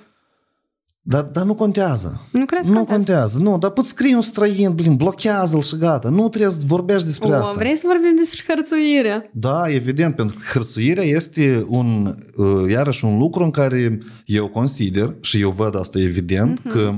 Dar, 1.05 1.23
dar 1.23 1.45
nu 1.45 1.55
contează. 1.55 2.21
Nu 2.33 2.45
crezi 2.45 2.67
că 2.67 2.71
Nu 2.71 2.77
contează? 2.77 3.05
contează. 3.05 3.39
Nu, 3.39 3.59
dar 3.59 3.71
poți 3.71 3.89
scrie 3.89 4.15
un 4.15 4.23
străin, 4.23 4.75
blin, 4.75 4.97
blochează-l 4.97 5.61
și 5.63 5.77
gata. 5.77 6.09
Nu 6.09 6.29
trebuie 6.29 6.51
să 6.53 6.61
vorbești 6.67 7.07
despre 7.07 7.29
O, 7.29 7.35
asta. 7.35 7.55
vrei 7.57 7.77
să 7.77 7.85
vorbim 7.87 8.17
despre 8.17 8.45
hărțuire? 8.49 9.31
Da, 9.33 9.63
evident, 9.69 10.15
pentru 10.17 10.37
că 10.37 10.43
hărțuirea 10.53 11.05
este 11.05 11.65
un, 11.69 12.17
uh, 12.37 12.71
iarăși 12.71 13.05
un 13.05 13.19
lucru 13.19 13.45
în 13.45 13.51
care 13.51 13.99
eu 14.25 14.49
consider, 14.49 15.17
și 15.21 15.41
eu 15.41 15.51
văd 15.51 15.77
asta 15.77 15.99
evident, 15.99 16.61
uh-huh. 16.61 16.73
că 16.73 16.95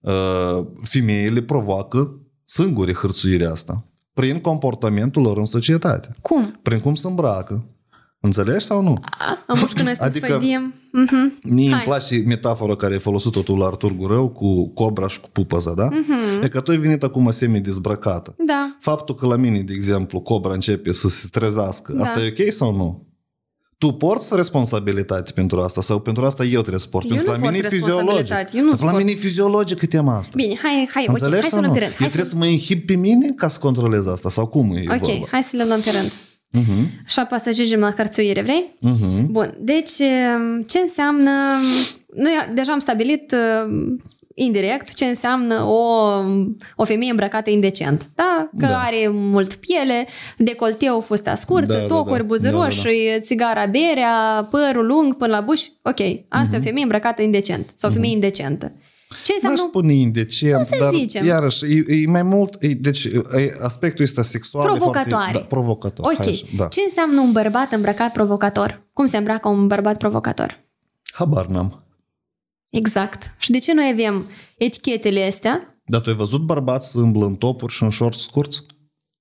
uh, 0.00 0.66
femeile 0.82 1.42
provoacă 1.42 2.20
singure 2.44 2.94
hărțuirea 2.94 3.50
asta 3.50 3.84
prin 4.12 4.40
comportamentul 4.40 5.22
lor 5.22 5.38
în 5.38 5.44
societate, 5.44 6.10
Cum? 6.22 6.58
prin 6.62 6.80
cum 6.80 6.94
se 6.94 7.06
îmbracă. 7.06 7.64
Înțelegi 8.26 8.64
sau 8.64 8.82
nu? 8.82 8.96
A, 9.18 9.38
am 9.46 9.58
văzut 9.58 9.72
că 9.76 9.82
noi 9.82 9.94
să 9.96 10.02
Adică- 10.02 10.26
sfădim. 10.26 10.74
Mhm. 10.92 11.32
Mie 11.42 11.64
îmi 11.66 11.74
Hai. 11.74 11.84
place 11.84 12.22
metafora 12.26 12.76
care 12.76 12.92
ai 12.92 12.98
folosit-o 12.98 13.40
tu 13.42 13.56
la 13.56 13.66
Artur 13.66 13.92
Gurău 13.92 14.28
cu 14.28 14.68
cobra 14.68 15.08
și 15.08 15.20
cu 15.20 15.28
pupăza, 15.32 15.74
da? 15.74 15.88
Uh-huh. 15.88 16.44
E 16.44 16.48
că 16.48 16.60
tu 16.60 16.70
ai 16.70 16.76
venit 16.76 17.02
acum 17.02 17.30
semi-dezbrăcată. 17.30 18.34
Da. 18.46 18.76
Faptul 18.80 19.14
că 19.14 19.26
la 19.26 19.36
mine, 19.36 19.60
de 19.60 19.72
exemplu, 19.72 20.20
cobra 20.20 20.52
începe 20.52 20.92
să 20.92 21.08
se 21.08 21.26
trezească, 21.30 21.92
Da. 21.92 22.02
asta 22.02 22.20
e 22.20 22.34
ok 22.38 22.52
sau 22.52 22.76
nu? 22.76 23.04
Tu 23.78 23.92
porți 23.92 24.36
responsabilitate 24.36 25.32
pentru 25.32 25.60
asta 25.60 25.80
sau 25.80 25.98
pentru 26.00 26.24
asta 26.24 26.44
eu 26.44 26.60
trebuie 26.60 26.80
să 26.80 26.88
port? 26.88 27.04
Eu 27.04 27.10
pentru 27.10 27.26
nu 27.26 27.32
la 27.36 27.40
port 27.42 27.52
mine 27.54 27.66
e 27.66 27.70
fiziologic. 27.70 28.06
responsabilitate, 28.06 28.56
eu 28.56 28.64
nu 28.64 28.70
Dar 28.70 28.80
la 28.80 28.90
port. 28.90 29.04
mine 29.04 29.10
e 29.16 29.20
fiziologic 29.20 29.82
e 29.82 29.86
tema 29.86 30.16
asta. 30.16 30.32
Bine, 30.36 30.54
hai, 30.62 30.88
hai, 30.94 31.04
ok, 31.08 31.14
Înțelegi 31.14 31.40
hai 31.40 31.50
să 31.50 31.56
sau 31.56 31.58
luăm 31.60 31.72
nu? 31.72 31.78
pe 31.78 31.84
rând. 31.84 31.92
Eu 31.92 31.98
Hai 31.98 32.06
trebuie 32.08 32.24
să... 32.24 32.30
să 32.30 32.36
mă 32.36 32.44
înhib 32.44 32.86
pe 32.86 32.94
mine 32.94 33.26
ca 33.36 33.48
să 33.48 33.58
controlez 33.58 34.06
asta 34.06 34.30
sau 34.30 34.46
cum 34.46 34.72
e 34.72 34.84
Ok, 34.88 34.98
vorba? 34.98 35.26
hai 35.30 35.42
să 35.42 35.56
le 35.56 35.64
luăm 35.64 35.80
pe 35.80 35.90
rând. 35.90 36.12
Uh-huh. 36.58 37.06
Și 37.06 37.18
apoi 37.18 37.40
să 37.40 37.48
ajungem 37.48 37.80
la 37.80 37.94
hărțuire, 37.96 38.42
vrei? 38.42 38.74
Uh-huh. 38.78 39.24
Bun, 39.26 39.54
deci 39.60 39.90
ce 40.68 40.78
înseamnă... 40.82 41.30
Noi 42.14 42.32
deja 42.54 42.72
am 42.72 42.78
stabilit 42.78 43.32
uh, 43.32 43.72
indirect 44.34 44.94
ce 44.94 45.04
înseamnă 45.04 45.62
o, 45.62 45.84
o 46.76 46.84
femeie 46.84 47.10
îmbrăcată 47.10 47.50
indecent. 47.50 48.06
Da? 48.14 48.50
Că 48.58 48.66
Da. 48.66 48.78
are 48.78 49.08
mult 49.10 49.54
piele, 49.54 50.06
decolteu, 50.36 51.00
fusta 51.00 51.34
scurtă, 51.34 51.72
Da, 51.72 51.78
da, 51.78 51.86
tocuri, 51.86 52.20
da. 52.20 52.24
buze 52.24 52.50
Da, 52.50 52.50
da, 52.50 52.58
da. 52.58 52.64
roșii, 52.64 53.20
țigara 53.20 53.66
berea, 53.66 54.48
părul 54.50 54.86
lung 54.86 55.16
până 55.16 55.30
la 55.32 55.40
buș. 55.40 55.60
Ok, 55.82 55.98
asta 56.28 56.56
e 56.56 56.58
o 56.58 56.62
femeie 56.62 56.82
îmbrăcată 56.82 57.22
indecent 57.22 57.72
sau 57.74 57.90
o 57.90 57.92
femeie 57.92 58.12
indecentă. 58.12 58.72
Ce 59.08 59.14
N-aș 59.14 59.34
înseamnă 59.34 59.56
spune 59.56 59.92
indecent, 59.92 60.66
să 60.66 60.76
dar 60.78 60.92
zicem. 60.94 61.24
iarăși, 61.26 61.64
e, 61.64 61.84
e 61.88 62.06
mai 62.06 62.22
mult, 62.22 62.56
e, 62.62 62.68
deci 62.68 63.04
e, 63.04 63.20
aspectul 63.62 64.04
ăsta 64.04 64.22
sexual 64.22 64.64
e 64.64 64.66
provocatoare? 64.66 65.08
foarte, 65.08 65.38
da, 65.38 65.44
provocator. 65.44 66.04
Ok, 66.04 66.16
Hai, 66.16 66.26
așa, 66.32 66.56
da. 66.56 66.66
ce 66.66 66.80
înseamnă 66.84 67.20
un 67.20 67.32
bărbat 67.32 67.72
îmbrăcat 67.72 68.12
provocator? 68.12 68.82
Cum 68.92 69.06
se 69.06 69.16
îmbracă 69.16 69.48
un 69.48 69.66
bărbat 69.66 69.96
provocator? 69.96 70.58
Habar 71.12 71.46
n-am. 71.46 71.84
Exact. 72.70 73.34
Și 73.38 73.50
de 73.50 73.58
ce 73.58 73.74
noi 73.74 73.90
avem 73.92 74.26
etichetele 74.58 75.26
astea? 75.26 75.80
Dar 75.86 76.00
tu 76.00 76.10
ai 76.10 76.16
văzut 76.16 76.40
bărbați 76.40 76.90
să 76.90 76.98
îmblă 76.98 77.24
în 77.24 77.34
topuri 77.34 77.72
și 77.72 77.82
în 77.82 77.90
shorts 77.90 78.22
scurți? 78.22 78.62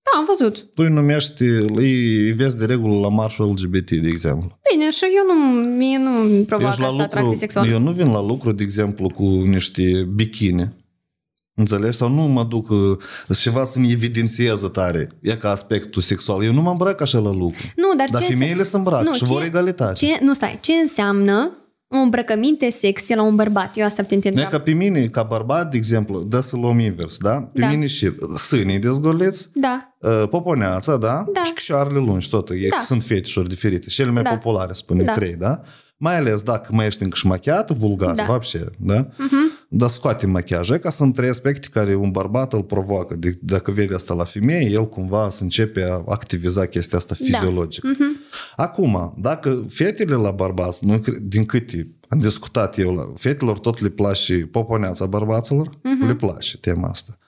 Da, 0.06 0.20
am 0.20 0.26
văzut. 0.28 0.58
Tu 0.74 0.82
îi 0.84 0.90
numești, 0.90 1.42
îi 1.76 2.32
vezi 2.32 2.58
de 2.58 2.66
regulă 2.66 3.00
la 3.00 3.10
marșul 3.10 3.46
LGBT, 3.50 3.90
de 3.90 4.08
exemplu. 4.08 4.60
Bine, 4.72 4.92
și 4.92 5.04
eu 5.04 5.36
nu, 5.36 5.68
mie 5.78 5.98
nu 5.98 6.44
provoacă 6.44 6.76
Ești 6.78 6.92
asta 6.92 7.04
atracție 7.04 7.38
sexuală. 7.38 7.72
eu 7.72 7.80
nu 7.80 7.92
vin 7.92 8.12
la 8.12 8.22
lucru, 8.22 8.52
de 8.52 8.64
exemplu, 8.64 9.10
cu 9.10 9.24
niște 9.24 10.10
bikini. 10.16 10.74
Înțelegi? 11.58 11.98
Sau 11.98 12.10
nu 12.10 12.22
mă 12.22 12.44
duc 12.44 12.70
uh, 12.70 12.98
ceva 13.38 13.64
să-mi 13.64 13.92
evidențieze 13.92 14.68
tare. 14.68 15.10
E 15.22 15.36
ca 15.36 15.50
aspectul 15.52 16.02
sexual. 16.02 16.44
Eu 16.44 16.54
nu 16.54 16.62
mă 16.62 16.70
îmbrac 16.70 17.02
așa 17.02 17.20
la 17.20 17.32
lucru. 17.32 17.58
Nu, 17.76 17.88
dar, 17.98 18.08
Dar 18.12 18.22
ce 18.22 18.28
femeile 18.28 18.64
se 18.64 18.78
îmbracă 18.78 19.12
și 19.14 19.24
ce, 19.24 19.34
vor 19.34 19.44
egalitate. 19.44 20.06
Ce, 20.06 20.18
nu, 20.22 20.34
stai, 20.34 20.58
ce 20.62 20.72
înseamnă 20.74 21.52
o 21.88 21.98
îmbrăcăminte 21.98 22.70
sexy 22.70 23.14
la 23.16 23.24
un 23.24 23.36
bărbat? 23.36 23.78
Eu 23.78 23.86
asta 23.86 24.04
te 24.04 24.16
Nu 24.16 24.22
e 24.24 24.30
întreb. 24.30 24.50
ca 24.50 24.60
pe 24.60 24.72
mine, 24.72 25.02
ca 25.06 25.24
bărbat, 25.24 25.72
de 25.72 25.78
exemplu, 25.78 26.20
dă 26.24 26.40
să 26.40 26.56
luăm 26.56 26.80
invers, 26.80 27.18
da? 27.18 27.42
Pe 27.54 27.60
Da. 27.60 27.68
mine 27.70 27.86
și 27.88 28.12
sânii 28.36 28.80
dezgoliți, 28.80 29.50
Da, 29.54 29.96
uh, 30.00 30.24
poponeața, 30.30 30.98
da? 30.98 31.26
Da. 31.34 31.44
Și 31.44 31.54
chișoarele 31.54 32.00
lungi, 32.00 32.30
tot. 32.30 32.50
E, 32.50 32.68
Da. 32.70 32.80
Sunt 32.82 33.04
fetișuri 33.04 33.50
diferite. 33.50 33.88
Cele 33.88 34.12
mai 34.12 34.24
Da. 34.24 34.30
populare, 34.30 34.74
spune 34.74 35.04
Da. 35.04 35.12
trei, 35.14 35.36
da? 35.36 35.62
Mai 35.97 36.17
ales 36.17 36.43
dacă 36.43 36.69
mai 36.73 36.87
ești 36.87 37.03
încă 37.03 37.17
și 37.17 37.27
machiat, 37.27 37.71
vulgar, 37.71 38.15
Da. 38.15 38.25
вообще, 38.25 38.65
da? 38.79 39.09
Dar 39.69 39.89
scoate 39.89 40.27
machiajul, 40.27 40.77
ca 40.77 40.91
sunt 40.91 41.15
trei 41.15 41.29
aspecte 41.29 41.69
care 41.73 41.95
un 41.95 42.11
bărbat 42.11 42.53
îl 42.53 42.63
provoacă. 42.63 43.17
De, 43.17 43.39
dacă 43.43 43.71
vede 43.71 43.95
asta 43.95 44.15
la 44.15 44.25
femeie, 44.25 44.71
el 44.71 44.89
cumva 44.89 45.29
să 45.31 45.43
începe 45.43 45.83
a 45.83 46.03
activiza 46.07 46.67
chestia 46.67 46.99
asta 46.99 47.15
Da. 47.19 47.25
fiziologic. 47.25 47.85
Acum, 48.57 49.15
dacă 49.19 49.65
fetele 49.69 50.15
la 50.15 50.31
bărbați, 50.31 50.85
nu, 50.87 50.99
cre- 50.99 51.19
din 51.23 51.45
câte 51.45 51.95
am 52.09 52.21
discutat 52.21 52.79
eu, 52.79 52.95
la, 52.95 53.13
fetelor 53.17 53.59
tot 53.59 53.81
le 53.81 53.89
place 53.89 54.35
poponeața 54.51 55.07
bărbaților, 55.07 55.79
le 56.07 56.15
place 56.15 56.57
tema 56.59 56.89
asta. 56.89 57.19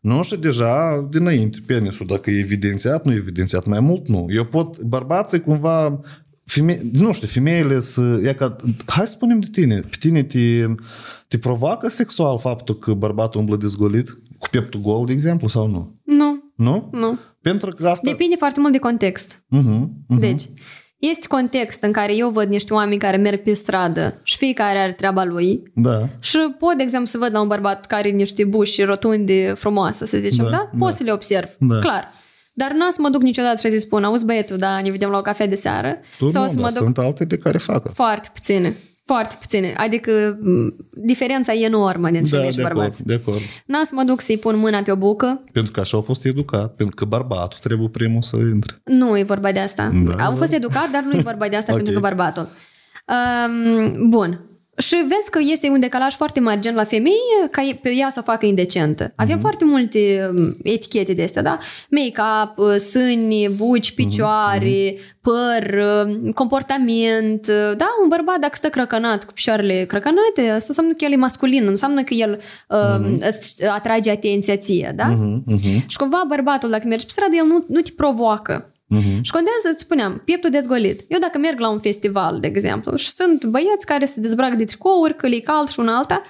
Nu, 0.00 0.22
și 0.22 0.36
deja 0.36 1.06
dinainte 1.10 1.58
penisul, 1.66 2.06
dacă 2.06 2.30
e 2.30 2.38
evidențiat, 2.38 3.04
nu 3.04 3.12
e 3.12 3.16
evidențiat 3.16 3.64
mai 3.64 3.80
mult, 3.80 4.08
nu. 4.08 4.26
Eu 4.28 4.44
pot, 4.44 4.82
bărbații 4.82 5.40
cumva, 5.40 6.00
feme, 6.49 6.81
nu 6.91 7.13
știu, 7.13 7.27
femeile 7.27 7.79
să, 7.79 8.19
e 8.23 8.33
ca, 8.33 8.55
hai 8.85 9.05
să 9.05 9.11
spunem 9.11 9.39
de 9.39 9.47
tine, 9.51 9.79
pe 9.79 9.95
tine 9.99 10.23
te, 10.23 10.65
te 11.27 11.37
provoacă 11.37 11.87
sexual 11.89 12.39
faptul 12.39 12.77
că 12.77 12.93
bărbatul 12.93 13.39
umblă 13.39 13.55
dezgolit, 13.55 14.09
cu 14.37 14.47
pieptul 14.51 14.79
gol, 14.79 15.05
de 15.05 15.11
exemplu, 15.11 15.47
sau 15.47 15.67
nu? 15.67 15.99
nu, 16.03 16.43
Nu? 16.55 16.89
nu. 16.91 17.19
Pentru 17.41 17.69
că 17.71 17.87
asta... 17.87 18.09
Depinde 18.09 18.35
foarte 18.35 18.59
mult 18.59 18.71
de 18.73 18.79
context. 18.79 19.43
Uh-huh, 19.55 19.81
uh-huh. 19.83 20.19
Deci, 20.19 20.41
este 20.97 21.27
context 21.27 21.83
în 21.83 21.91
care 21.91 22.15
eu 22.15 22.29
văd 22.29 22.49
niște 22.49 22.73
oameni 22.73 22.99
care 22.99 23.17
merg 23.17 23.41
pe 23.41 23.53
stradă 23.53 24.19
și 24.23 24.37
fiecare 24.37 24.77
are 24.77 24.91
treaba 24.91 25.23
lui 25.23 25.63
Da. 25.75 26.09
și 26.21 26.37
pot, 26.59 26.73
de 26.77 26.83
exemplu, 26.83 27.07
să 27.07 27.17
văd 27.17 27.29
la 27.31 27.41
un 27.41 27.47
bărbat 27.47 27.85
care 27.85 28.07
are 28.07 28.15
niște 28.17 28.45
buși 28.45 28.81
rotunde 28.83 29.53
frumoase, 29.55 30.05
să 30.05 30.17
zicem, 30.17 30.43
da? 30.43 30.49
Da, 30.51 30.69
Pot 30.77 30.89
da. 30.89 30.95
să 30.95 31.03
le 31.03 31.11
observ, 31.11 31.49
Da. 31.59 31.79
clar. 31.79 32.07
Dar 32.59 32.71
n-am 32.71 32.91
să 32.91 32.97
mă 33.01 33.09
duc 33.09 33.21
niciodată 33.21 33.67
și 33.67 33.73
să 33.73 33.79
spun, 33.79 34.03
auzi 34.03 34.25
băietul, 34.25 34.57
da, 34.57 34.81
ne 34.81 34.91
vedem 34.91 35.09
la 35.09 35.17
o 35.17 35.21
cafea 35.21 35.47
de 35.47 35.55
seară. 35.55 35.97
Tu 36.17 36.27
sau 36.29 36.41
nu, 36.43 36.47
să 36.49 36.53
dar 36.53 36.63
mă 36.63 36.69
duc 36.69 36.77
sunt 36.83 36.97
altele 36.97 37.37
care 37.37 37.57
fac. 37.57 37.93
foarte 37.93 38.29
puține. 38.33 38.77
Foarte 39.05 39.35
puține. 39.39 39.73
Adică 39.77 40.39
m, 40.41 40.75
diferența 40.91 41.53
e 41.53 41.65
enormă 41.65 42.09
dintre 42.09 42.29
Da, 42.29 42.35
femei 42.37 42.51
și 42.51 42.57
de 42.57 42.63
bărbați. 42.63 43.01
acord, 43.01 43.05
de 43.07 43.13
acord. 43.13 43.37
N-am 43.65 43.83
să 43.83 43.91
mă 43.93 44.03
duc 44.03 44.21
să-i 44.21 44.37
pun 44.37 44.57
mâna 44.57 44.81
pe 44.81 44.91
o 44.91 44.95
bucă. 44.95 45.43
Pentru 45.51 45.71
că 45.71 45.79
așa 45.79 45.97
au 45.97 46.03
fost 46.03 46.25
educat, 46.25 46.73
pentru 46.75 46.95
că 46.95 47.05
bărbatul 47.05 47.57
trebuie 47.61 47.87
primul 47.87 48.21
să 48.21 48.35
intre. 48.35 48.75
Nu 48.83 49.17
e 49.17 49.23
vorba 49.23 49.51
de 49.51 49.59
asta. 49.59 49.83
Da, 49.83 50.11
Am 50.25 50.33
da. 50.33 50.35
fost 50.37 50.53
educat, 50.53 50.89
dar 50.91 51.03
nu 51.03 51.17
e 51.17 51.21
vorba 51.21 51.47
de 51.47 51.55
asta 51.55 51.71
Ok. 51.73 51.77
pentru 51.77 51.93
că 51.93 51.99
bărbatul. 51.99 52.49
Um, 53.07 54.09
bun. 54.09 54.48
Și 54.79 54.95
vezi 54.95 55.29
că 55.31 55.39
este 55.51 55.69
un 55.69 55.79
decalaj 55.79 56.15
foarte 56.15 56.39
mare, 56.39 56.59
gen 56.59 56.75
la 56.75 56.83
femeie, 56.83 57.47
ca 57.51 57.61
e- 57.61 57.79
pe 57.81 57.89
ea 57.95 58.09
să 58.09 58.19
o 58.19 58.23
facă 58.31 58.45
indecentă. 58.45 59.13
Avem 59.15 59.33
Mhm. 59.33 59.41
foarte 59.41 59.65
multe 59.65 60.29
um, 60.35 60.57
etichete 60.63 61.13
de 61.13 61.23
astea, 61.23 61.41
da? 61.41 61.57
Make-up, 61.89 62.57
uh, 62.57 62.75
sâni, 62.75 63.47
Mhm. 63.47 63.55
buci, 63.55 63.91
picioare, 63.91 64.95
păr, 65.21 65.73
uh, 65.73 66.33
comportament, 66.33 67.47
uh, 67.47 67.77
da? 67.77 67.85
Un 68.01 68.07
bărbat 68.09 68.39
dacă 68.39 68.55
stă 68.55 68.67
crăcănat 68.69 69.23
cu 69.23 69.33
picioarele 69.33 69.85
crăcănate, 69.87 70.41
asta 70.49 70.65
înseamnă 70.67 70.93
că 70.93 71.03
el 71.05 71.11
e 71.11 71.15
masculin, 71.15 71.63
nu 71.63 71.69
înseamnă 71.69 72.01
că 72.03 72.13
el 72.13 72.39
uh, 72.69 73.17
îți 73.29 73.65
atrage 73.65 74.09
atenția 74.11 74.57
ție, 74.57 74.91
da? 74.95 75.05
Mhm, 75.05 75.43
mhm, 75.45 75.83
Și 75.87 75.97
cumva 75.97 76.23
bărbatul, 76.27 76.69
dacă 76.69 76.87
mergi 76.87 77.05
pe 77.05 77.11
stradă, 77.11 77.35
el 77.35 77.45
nu, 77.45 77.65
nu 77.67 77.79
te 77.81 77.91
provoacă. 77.95 78.73
Mhm. 78.89 79.21
Și 79.21 79.31
contează, 79.31 79.67
îți 79.71 79.83
spuneam, 79.83 80.21
pieptul 80.25 80.49
dezgolit. 80.49 81.05
Eu 81.07 81.19
dacă 81.19 81.37
merg 81.37 81.59
la 81.59 81.69
un 81.69 81.79
festival, 81.79 82.39
de 82.39 82.47
exemplu, 82.47 82.95
și 82.95 83.09
sunt 83.09 83.45
băieți 83.45 83.85
care 83.85 84.05
se 84.05 84.19
dezbracă 84.19 84.55
de 84.55 84.65
tricouri, 84.65 85.15
că 85.15 85.27
le 85.27 85.39
cald 85.39 85.67
și 85.67 85.79
un 85.79 85.87
alta, 85.87 86.21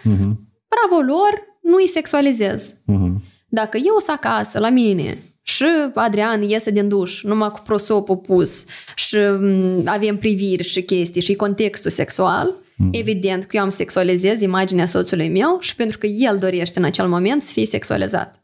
bravo 0.68 1.02
lor, 1.02 1.58
nu 1.62 1.76
îi 1.76 1.88
sexualizez. 1.88 2.74
Mhm. 2.86 3.24
Dacă 3.48 3.78
eu 3.78 3.96
sunt 4.00 4.18
acasă, 4.18 4.60
la 4.60 4.70
mine, 4.70 5.18
și 5.42 5.66
Adrian 5.94 6.42
iese 6.42 6.72
din 6.72 6.88
duș, 6.88 7.24
numai 7.24 7.52
cu 7.52 7.62
prosopul 7.66 8.18
pus 8.18 8.66
și 8.96 9.16
m, 9.16 9.82
avem 9.86 10.18
priviri 10.18 10.64
și 10.64 10.82
chestii 10.82 11.22
și 11.22 11.36
contextul 11.36 11.92
sexual, 11.92 12.56
evident 12.92 13.44
că 13.44 13.58
eu 13.58 13.64
am 13.64 13.70
sexualizez 13.70 14.42
imaginea 14.42 14.86
soțului 14.86 15.30
meu 15.30 15.58
și 15.60 15.76
pentru 15.76 15.98
că 15.98 16.08
el 16.08 16.38
dorește 16.38 16.80
în 16.80 16.86
acel 16.86 17.08
moment 17.08 17.42
să 17.42 17.52
fie 17.52 17.66
sexualizat. 17.66 18.44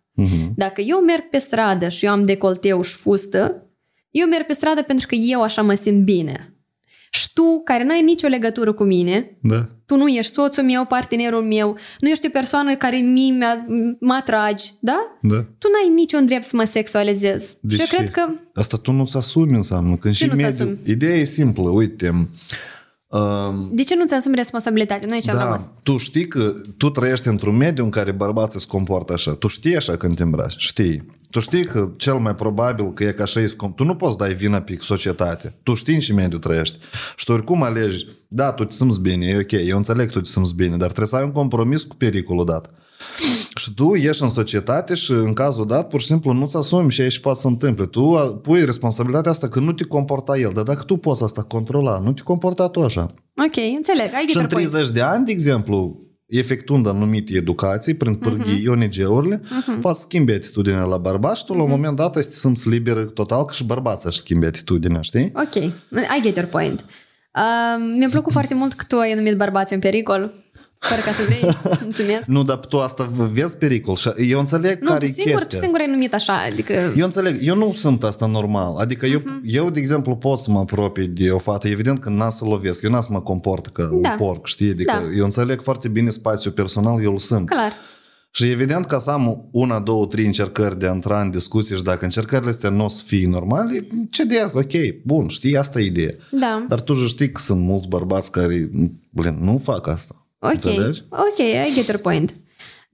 Dacă 0.55 0.81
eu 0.81 0.99
merg 0.99 1.21
pe 1.29 1.37
stradă 1.37 1.89
și 1.89 2.05
eu 2.05 2.11
am 2.11 2.25
decolteu 2.25 2.81
și 2.81 2.93
fustă, 2.93 3.64
eu 4.21 4.27
merg 4.27 4.45
pe 4.45 4.53
stradă 4.53 4.81
pentru 4.81 5.07
că 5.07 5.15
eu 5.15 5.41
așa 5.41 5.61
mă 5.61 5.73
simt 5.73 6.03
bine. 6.03 6.49
Și 7.11 7.33
tu, 7.33 7.61
care 7.63 7.83
n-ai 7.83 8.01
nicio 8.01 8.27
legătură 8.27 8.73
cu 8.73 8.83
mine, 8.83 9.37
Da. 9.41 9.67
tu 9.85 9.95
nu 9.97 10.07
ești 10.07 10.33
soțul 10.33 10.63
meu, 10.63 10.85
partenerul 10.85 11.41
meu, 11.43 11.77
nu 11.99 12.09
ești 12.09 12.25
o 12.25 12.29
persoană 12.29 12.75
care 12.75 12.97
mie 12.97 13.31
mi-a- 13.31 13.65
mă 13.99 14.13
atragi, 14.13 14.71
da? 14.81 15.17
Da. 15.21 15.35
Tu 15.35 15.67
n-ai 15.71 15.95
niciun 15.95 16.25
drept 16.25 16.45
să 16.45 16.55
mă 16.55 16.63
sexualizez. 16.63 17.55
De 17.61 17.73
și 17.73 17.79
eu 17.79 17.85
ce? 17.85 17.95
cred 17.95 18.09
că 18.09 18.27
Asta 18.53 18.77
tu 18.77 18.91
nu-ți 18.91 19.17
asumi 19.17 19.55
înseamnă. 19.55 19.95
Când 19.95 20.13
Ce 20.13 20.23
și 20.23 20.29
nu-ți 20.29 20.41
mediul... 20.41 20.61
asumi? 20.67 20.79
Ideea 20.85 21.15
e 21.15 21.23
simplă. 21.23 21.69
Uite, 21.69 22.09
um, 23.07 23.69
de 23.71 23.83
ce 23.83 23.95
nu-ți 23.95 24.13
asumi 24.13 24.35
responsabilitatea? 24.35 25.09
Noi 25.09 25.21
ce 25.21 25.31
am 25.31 25.37
rămas. 25.37 25.63
da, 25.63 25.71
tu 25.83 25.97
știi 25.97 26.27
că 26.27 26.53
tu 26.77 26.89
trăiești 26.89 27.27
într-un 27.27 27.55
mediu 27.55 27.83
în 27.83 27.89
care 27.89 28.11
bărbații 28.11 28.59
se 28.59 28.65
comportă 28.67 29.13
așa. 29.13 29.31
Tu 29.31 29.47
știi 29.47 29.75
așa 29.75 29.97
când 29.97 30.15
te 30.15 30.23
îmbraci. 30.23 30.55
Știi. 30.57 31.03
Tu 31.29 31.39
știi 31.39 31.65
că 31.65 31.89
cel 31.97 32.13
mai 32.17 32.35
probabil 32.35 32.93
că 32.93 33.03
e 33.03 33.11
ca 33.11 33.23
așa 33.23 33.39
e 33.39 33.47
scom- 33.47 33.75
Tu 33.75 33.83
nu 33.83 33.95
poți 33.95 34.17
dai 34.17 34.33
vina 34.33 34.61
pe 34.61 34.77
societate. 34.81 35.55
Tu 35.63 35.73
știi 35.73 35.93
în 35.93 35.99
ce 35.99 36.13
mediu 36.13 36.37
trăiești. 36.37 36.77
Și 37.15 37.25
tu 37.25 37.31
oricum 37.31 37.63
alegi. 37.63 38.05
Da, 38.27 38.51
tu 38.51 38.63
te 38.63 38.75
simți 38.75 39.01
bine, 39.01 39.25
e 39.25 39.37
ok. 39.37 39.51
Eu 39.67 39.77
înțeleg 39.77 40.05
că 40.05 40.11
tu 40.11 40.21
te 40.21 40.29
simți 40.29 40.55
bine, 40.55 40.69
dar 40.77 40.85
trebuie 40.87 41.07
să 41.07 41.15
ai 41.15 41.23
un 41.23 41.31
compromis 41.31 41.83
cu 41.83 41.95
pericolul 41.95 42.45
dat. 42.45 42.69
Și 43.55 43.73
tu 43.73 43.95
ieși 43.95 44.23
în 44.23 44.29
societate 44.29 44.95
și 44.95 45.11
în 45.11 45.33
cazul 45.33 45.65
dat, 45.67 45.87
pur 45.87 46.01
și 46.01 46.07
simplu 46.07 46.31
nu-ți 46.31 46.57
asumi 46.57 46.91
și 46.91 47.01
aici 47.01 47.19
poate 47.19 47.39
să 47.39 47.47
întâmple. 47.47 47.85
Tu 47.85 48.01
pui 48.41 48.65
responsabilitatea 48.65 49.31
asta 49.31 49.47
că 49.47 49.59
nu 49.59 49.71
te 49.71 49.83
comporta 49.83 50.37
el, 50.37 50.51
dar 50.53 50.63
dacă 50.63 50.83
tu 50.83 50.97
poți 50.97 51.23
asta 51.23 51.41
controla, 51.43 51.99
nu 51.99 52.13
te 52.13 52.21
comporta 52.21 52.67
tu 52.67 52.81
așa. 52.81 53.01
Ok, 53.45 53.55
înțeleg. 53.75 54.09
Ai 54.13 54.25
Și 54.27 54.35
în 54.35 54.41
get 54.41 54.41
your 54.41 54.47
point. 54.47 54.69
30 54.69 54.89
de 54.93 55.01
ani, 55.01 55.25
de 55.25 55.31
exemplu, 55.31 55.99
efectuând 56.27 56.87
anumite 56.87 57.33
educații 57.35 57.93
prin 57.93 58.15
pârghii 58.15 58.63
uh-huh. 58.63 58.69
ONG-urile, 58.69 59.41
uh-huh. 59.41 59.81
poți 59.81 60.01
schimbi 60.01 60.33
atitudinea 60.33 60.83
la 60.83 60.97
bărbați 60.97 61.39
și 61.39 61.45
tu 61.45 61.53
la 61.53 61.63
un 61.63 61.69
moment 61.69 61.95
dat 61.95 62.13
să 62.15 62.23
te 62.23 62.35
simți 62.35 62.69
liberă 62.69 63.05
total 63.05 63.45
că 63.45 63.53
și 63.53 63.63
bărbații 63.63 64.09
își 64.09 64.17
schimbi 64.17 64.45
atitudinea, 64.45 65.01
știi? 65.01 65.31
Ok, 65.35 65.55
I 66.17 66.21
get 66.21 66.35
your 66.35 66.49
point. 66.49 66.85
Uh, 67.35 67.95
mi-a 67.97 68.09
plăcut 68.09 68.31
foarte 68.37 68.53
mult 68.53 68.73
că 68.73 68.83
tu 68.87 68.97
ai 68.97 69.13
numit 69.13 69.37
bărbații 69.37 69.75
în 69.75 69.81
pericol. 69.81 70.33
Fără 70.79 71.01
ca 71.01 71.11
să 71.11 71.23
vrei. 71.25 71.57
Mulțumesc. 71.83 72.25
Nu, 72.25 72.43
dar 72.43 72.57
tu 72.57 72.77
asta 72.77 73.09
vezi 73.31 73.57
pericol 73.57 73.95
și 73.95 74.09
eu 74.29 74.39
înțeleg 74.39 74.81
Nu, 74.81 74.87
care 74.89 74.99
tu 74.99 75.05
e 75.05 75.13
singur, 75.13 75.31
tu 75.33 75.37
chestia. 75.37 75.59
singur 75.59 75.79
ai 75.79 75.87
numit 75.89 76.13
așa. 76.13 76.33
Adică... 76.51 76.73
Eu 76.97 77.05
înțeleg, 77.05 77.37
eu 77.41 77.55
nu 77.55 77.73
sunt 77.73 78.03
asta 78.03 78.25
normal. 78.25 78.75
Adică 78.77 79.05
eu, 79.05 79.21
Mhm. 79.25 79.41
eu, 79.43 79.69
de 79.69 79.79
exemplu, 79.79 80.15
pot 80.15 80.39
să 80.39 80.51
mă 80.51 80.59
apropii 80.59 81.07
de 81.07 81.29
o 81.29 81.37
fată. 81.37 81.67
Evident 81.67 81.99
că 81.99 82.09
n-a 82.09 82.29
să 82.29 82.45
lovesc. 82.45 82.81
Eu 82.81 82.91
n-am 82.91 83.01
să 83.01 83.07
mă 83.11 83.21
comport 83.21 83.67
ca 83.67 83.83
Da. 83.83 83.89
un 84.11 84.17
porc, 84.17 84.45
știi? 84.47 84.69
Adică 84.69 84.91
Da. 85.09 85.15
eu 85.17 85.23
înțeleg 85.23 85.61
foarte 85.61 85.87
bine 85.87 86.09
spațiul 86.09 86.53
personal, 86.53 87.03
eu 87.03 87.11
îl 87.11 87.19
sunt. 87.19 87.49
Clar. 87.49 87.71
Și 88.31 88.49
evident 88.49 88.85
că 88.85 88.97
să 88.99 89.09
am 89.09 89.47
una, 89.51 89.79
două, 89.79 90.05
trei 90.05 90.25
încercări 90.25 90.79
de 90.79 90.87
a 90.87 90.93
intra 90.93 91.21
în 91.21 91.29
discuții 91.31 91.75
și 91.75 91.83
dacă 91.83 92.03
încercările 92.05 92.49
astea 92.49 92.69
nu 92.69 92.83
o 92.83 92.87
să 92.87 93.01
fie 93.05 93.27
normale, 93.27 93.87
cedează, 94.09 94.57
ok, 94.57 94.71
bun, 95.05 95.27
știi, 95.27 95.57
asta 95.57 95.79
e 95.79 95.85
ideea. 95.85 96.13
Da. 96.31 96.65
Dar 96.67 96.81
tu 96.81 96.93
și 96.93 97.07
știi 97.07 97.31
că 97.31 97.41
sunt 97.41 97.61
mulți 97.61 97.87
bărbați 97.87 98.31
care, 98.31 98.69
blin, 99.09 99.37
nu 99.41 99.61
fac 99.63 99.87
asta. 99.87 100.24
Ok, 100.45 100.51
Înțelegi? 100.53 101.01
ok, 101.09 101.37
I 101.67 101.73
get 101.73 101.87
your 101.87 101.99
point. 102.01 102.33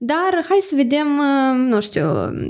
Dar 0.04 0.44
hai 0.48 0.58
să 0.60 0.74
vedem, 0.74 1.06
uh, 1.18 1.68
nu 1.68 1.80
știu, 1.80 2.04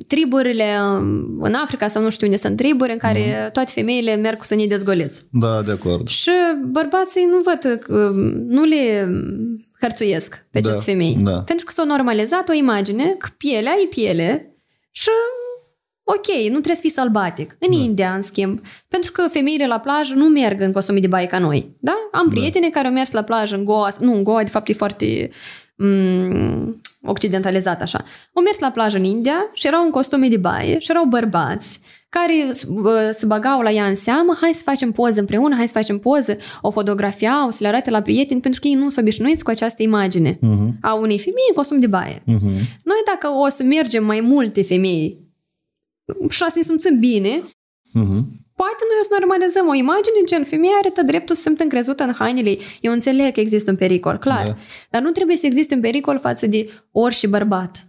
triburile 0.06 0.64
uh, 0.64 1.24
în 1.40 1.54
Africa 1.54 1.88
sau 1.88 2.02
nu 2.02 2.10
știu 2.10 2.26
unde 2.26 2.38
sunt 2.38 2.56
triburi 2.56 2.92
în 2.92 2.98
care 2.98 3.38
Mhm. 3.42 3.52
toate 3.52 3.72
femeile 3.74 4.14
merg 4.16 4.38
cu 4.38 4.44
sânii 4.44 4.68
dezgoliți. 4.68 5.22
Da, 5.30 5.62
de 5.62 5.70
acord. 5.72 6.08
Și 6.08 6.30
bărbații 6.70 7.24
nu 7.30 7.40
văd 7.44 7.78
că 7.80 8.10
nu 8.48 8.64
le 8.64 9.10
hărțuiesc 9.80 10.46
pe 10.50 10.60
Da, 10.60 10.68
aceste 10.70 10.90
femei. 10.90 11.16
da. 11.20 11.38
Pentru 11.40 11.64
că 11.64 11.72
s-au 11.72 11.86
normalizat 11.86 12.48
o 12.48 12.52
imagine 12.52 13.04
că 13.18 13.28
pielea 13.36 13.72
e 13.84 13.86
piele 13.86 14.56
și 14.90 15.08
ok, 16.14 16.26
nu 16.42 16.50
trebuie 16.60 16.74
să 16.74 16.80
fii 16.80 16.90
sălbatic. 16.90 17.56
În 17.58 17.70
Da. 17.70 17.82
India, 17.84 18.12
în 18.14 18.22
schimb, 18.22 18.60
pentru 18.88 19.12
că 19.12 19.22
femeile 19.30 19.66
la 19.66 19.78
plajă 19.78 20.14
nu 20.14 20.24
merg 20.24 20.60
în 20.60 20.72
costume 20.72 20.98
de 20.98 21.06
baie 21.06 21.26
ca 21.26 21.38
noi. 21.38 21.76
Da? 21.80 21.94
Am 22.12 22.28
prietene 22.28 22.68
care 22.68 22.86
au 22.86 22.92
mers 22.92 23.10
la 23.10 23.22
plajă 23.22 23.54
în 23.56 23.64
Goa, 23.64 23.88
nu, 24.00 24.14
în 24.14 24.22
Goa 24.24 24.42
de 24.42 24.50
fapt 24.50 24.68
e 24.68 24.72
foarte 24.72 25.30
mm, 25.76 26.80
occidentalizat 27.02 27.82
așa. 27.82 28.02
Au 28.32 28.42
mers 28.42 28.58
la 28.58 28.70
plajă 28.70 28.96
în 28.96 29.04
India 29.04 29.34
și 29.52 29.66
erau 29.66 29.84
în 29.84 29.90
costume 29.90 30.28
de 30.28 30.36
baie 30.36 30.78
și 30.78 30.90
erau 30.90 31.04
bărbați 31.04 31.80
care 32.08 32.32
uh, 32.68 32.84
se 33.12 33.26
bagau 33.26 33.60
la 33.60 33.70
ea 33.70 33.84
în 33.84 33.94
seamă, 33.94 34.36
hai 34.40 34.50
să 34.54 34.62
facem 34.64 34.92
poză 34.92 35.20
împreună, 35.20 35.54
hai 35.56 35.66
să 35.66 35.72
facem 35.72 35.98
poză, 35.98 36.36
o 36.60 36.70
fotografiau, 36.70 37.50
să 37.50 37.58
le 37.60 37.68
arate 37.68 37.90
la 37.90 38.00
prieteni, 38.02 38.40
pentru 38.40 38.60
că 38.60 38.66
ei 38.68 38.74
nu 38.74 38.80
sunt 38.88 38.96
obișnuiți 38.98 39.44
cu 39.44 39.50
această 39.50 39.82
imagine 39.82 40.38
Mhm. 40.40 40.78
a 40.80 40.94
unei 40.94 41.18
femei 41.18 41.44
în 41.48 41.54
costum 41.54 41.80
de 41.80 41.86
baie. 41.86 42.22
Noi 42.84 43.00
dacă 43.06 43.28
o 43.44 43.48
să 43.48 43.62
mergem 43.62 44.04
mai 44.04 44.20
multe 44.20 44.62
femei 44.62 45.18
și 46.28 46.42
o 46.42 46.46
să 46.48 46.52
ne 46.54 46.62
simțim 46.62 46.98
bine, 46.98 47.42
Mhm. 47.92 48.24
poate 48.56 48.82
noi 48.88 48.98
o 49.00 49.04
să 49.08 49.16
normalizăm 49.18 49.68
o 49.68 49.74
imagine 49.74 50.16
gen 50.24 50.44
femeia 50.44 50.72
are 50.78 50.90
tot 50.90 51.04
dreptul 51.06 51.34
să 51.34 51.40
se 51.42 51.48
simtă 51.48 51.62
încrezută 51.62 52.02
în 52.02 52.12
hainele 52.12 52.48
ei. 52.48 52.60
Eu 52.80 52.92
înțeleg 52.92 53.32
că 53.32 53.40
există 53.40 53.70
un 53.70 53.76
pericol, 53.76 54.18
clar. 54.18 54.46
Da. 54.46 54.56
Dar 54.90 55.02
nu 55.02 55.10
trebuie 55.10 55.36
să 55.36 55.46
existe 55.46 55.74
un 55.74 55.80
pericol 55.80 56.18
față 56.18 56.46
de 56.46 56.70
orice 56.92 57.26
bărbat. 57.26 57.86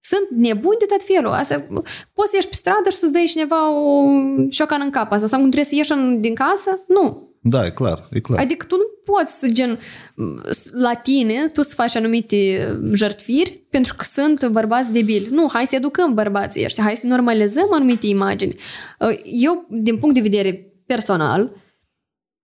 Sunt 0.00 0.40
nebuni 0.40 0.76
de 0.78 0.84
tot 0.84 1.02
felul. 1.04 1.30
Asta, 1.32 1.66
poți 2.14 2.30
să 2.30 2.34
ieși 2.36 2.48
pe 2.48 2.54
stradă 2.54 2.90
și 2.90 2.96
să-ți 2.96 3.12
dai 3.12 3.24
cineva 3.24 3.70
o 3.72 4.04
șocan 4.50 4.80
în 4.84 4.90
cap. 4.90 5.10
Asta 5.12 5.22
înseamnă 5.22 5.46
că 5.46 5.52
trebuie 5.52 5.64
să 5.70 5.74
ieși 5.74 5.92
în, 5.92 6.20
din 6.20 6.34
casă? 6.34 6.78
Nu. 6.88 7.30
Da, 7.48 7.66
e 7.66 7.70
clar, 7.70 8.08
e 8.12 8.20
clar. 8.20 8.38
Adică 8.40 8.66
tu 8.66 8.76
nu 8.76 9.12
poți 9.14 9.38
să, 9.38 9.48
gen, 9.48 9.78
la 10.72 10.94
tine, 10.94 11.48
tu 11.48 11.62
să 11.62 11.74
faci 11.74 11.96
anumite 11.96 12.68
jertfiri 12.92 13.66
pentru 13.70 13.94
că 13.94 14.04
sunt 14.04 14.46
bărbați 14.48 14.92
debili. 14.92 15.28
Nu, 15.30 15.48
hai 15.52 15.66
să 15.66 15.74
educăm 15.74 16.14
bărbații 16.14 16.64
ăștia, 16.64 16.84
hai 16.84 16.96
să 16.96 17.06
normalizăm 17.06 17.68
anumite 17.72 18.06
imagini. 18.06 18.54
Eu, 19.24 19.66
din 19.70 19.98
punct 19.98 20.14
de 20.14 20.20
vedere 20.20 20.72
personal, 20.86 21.52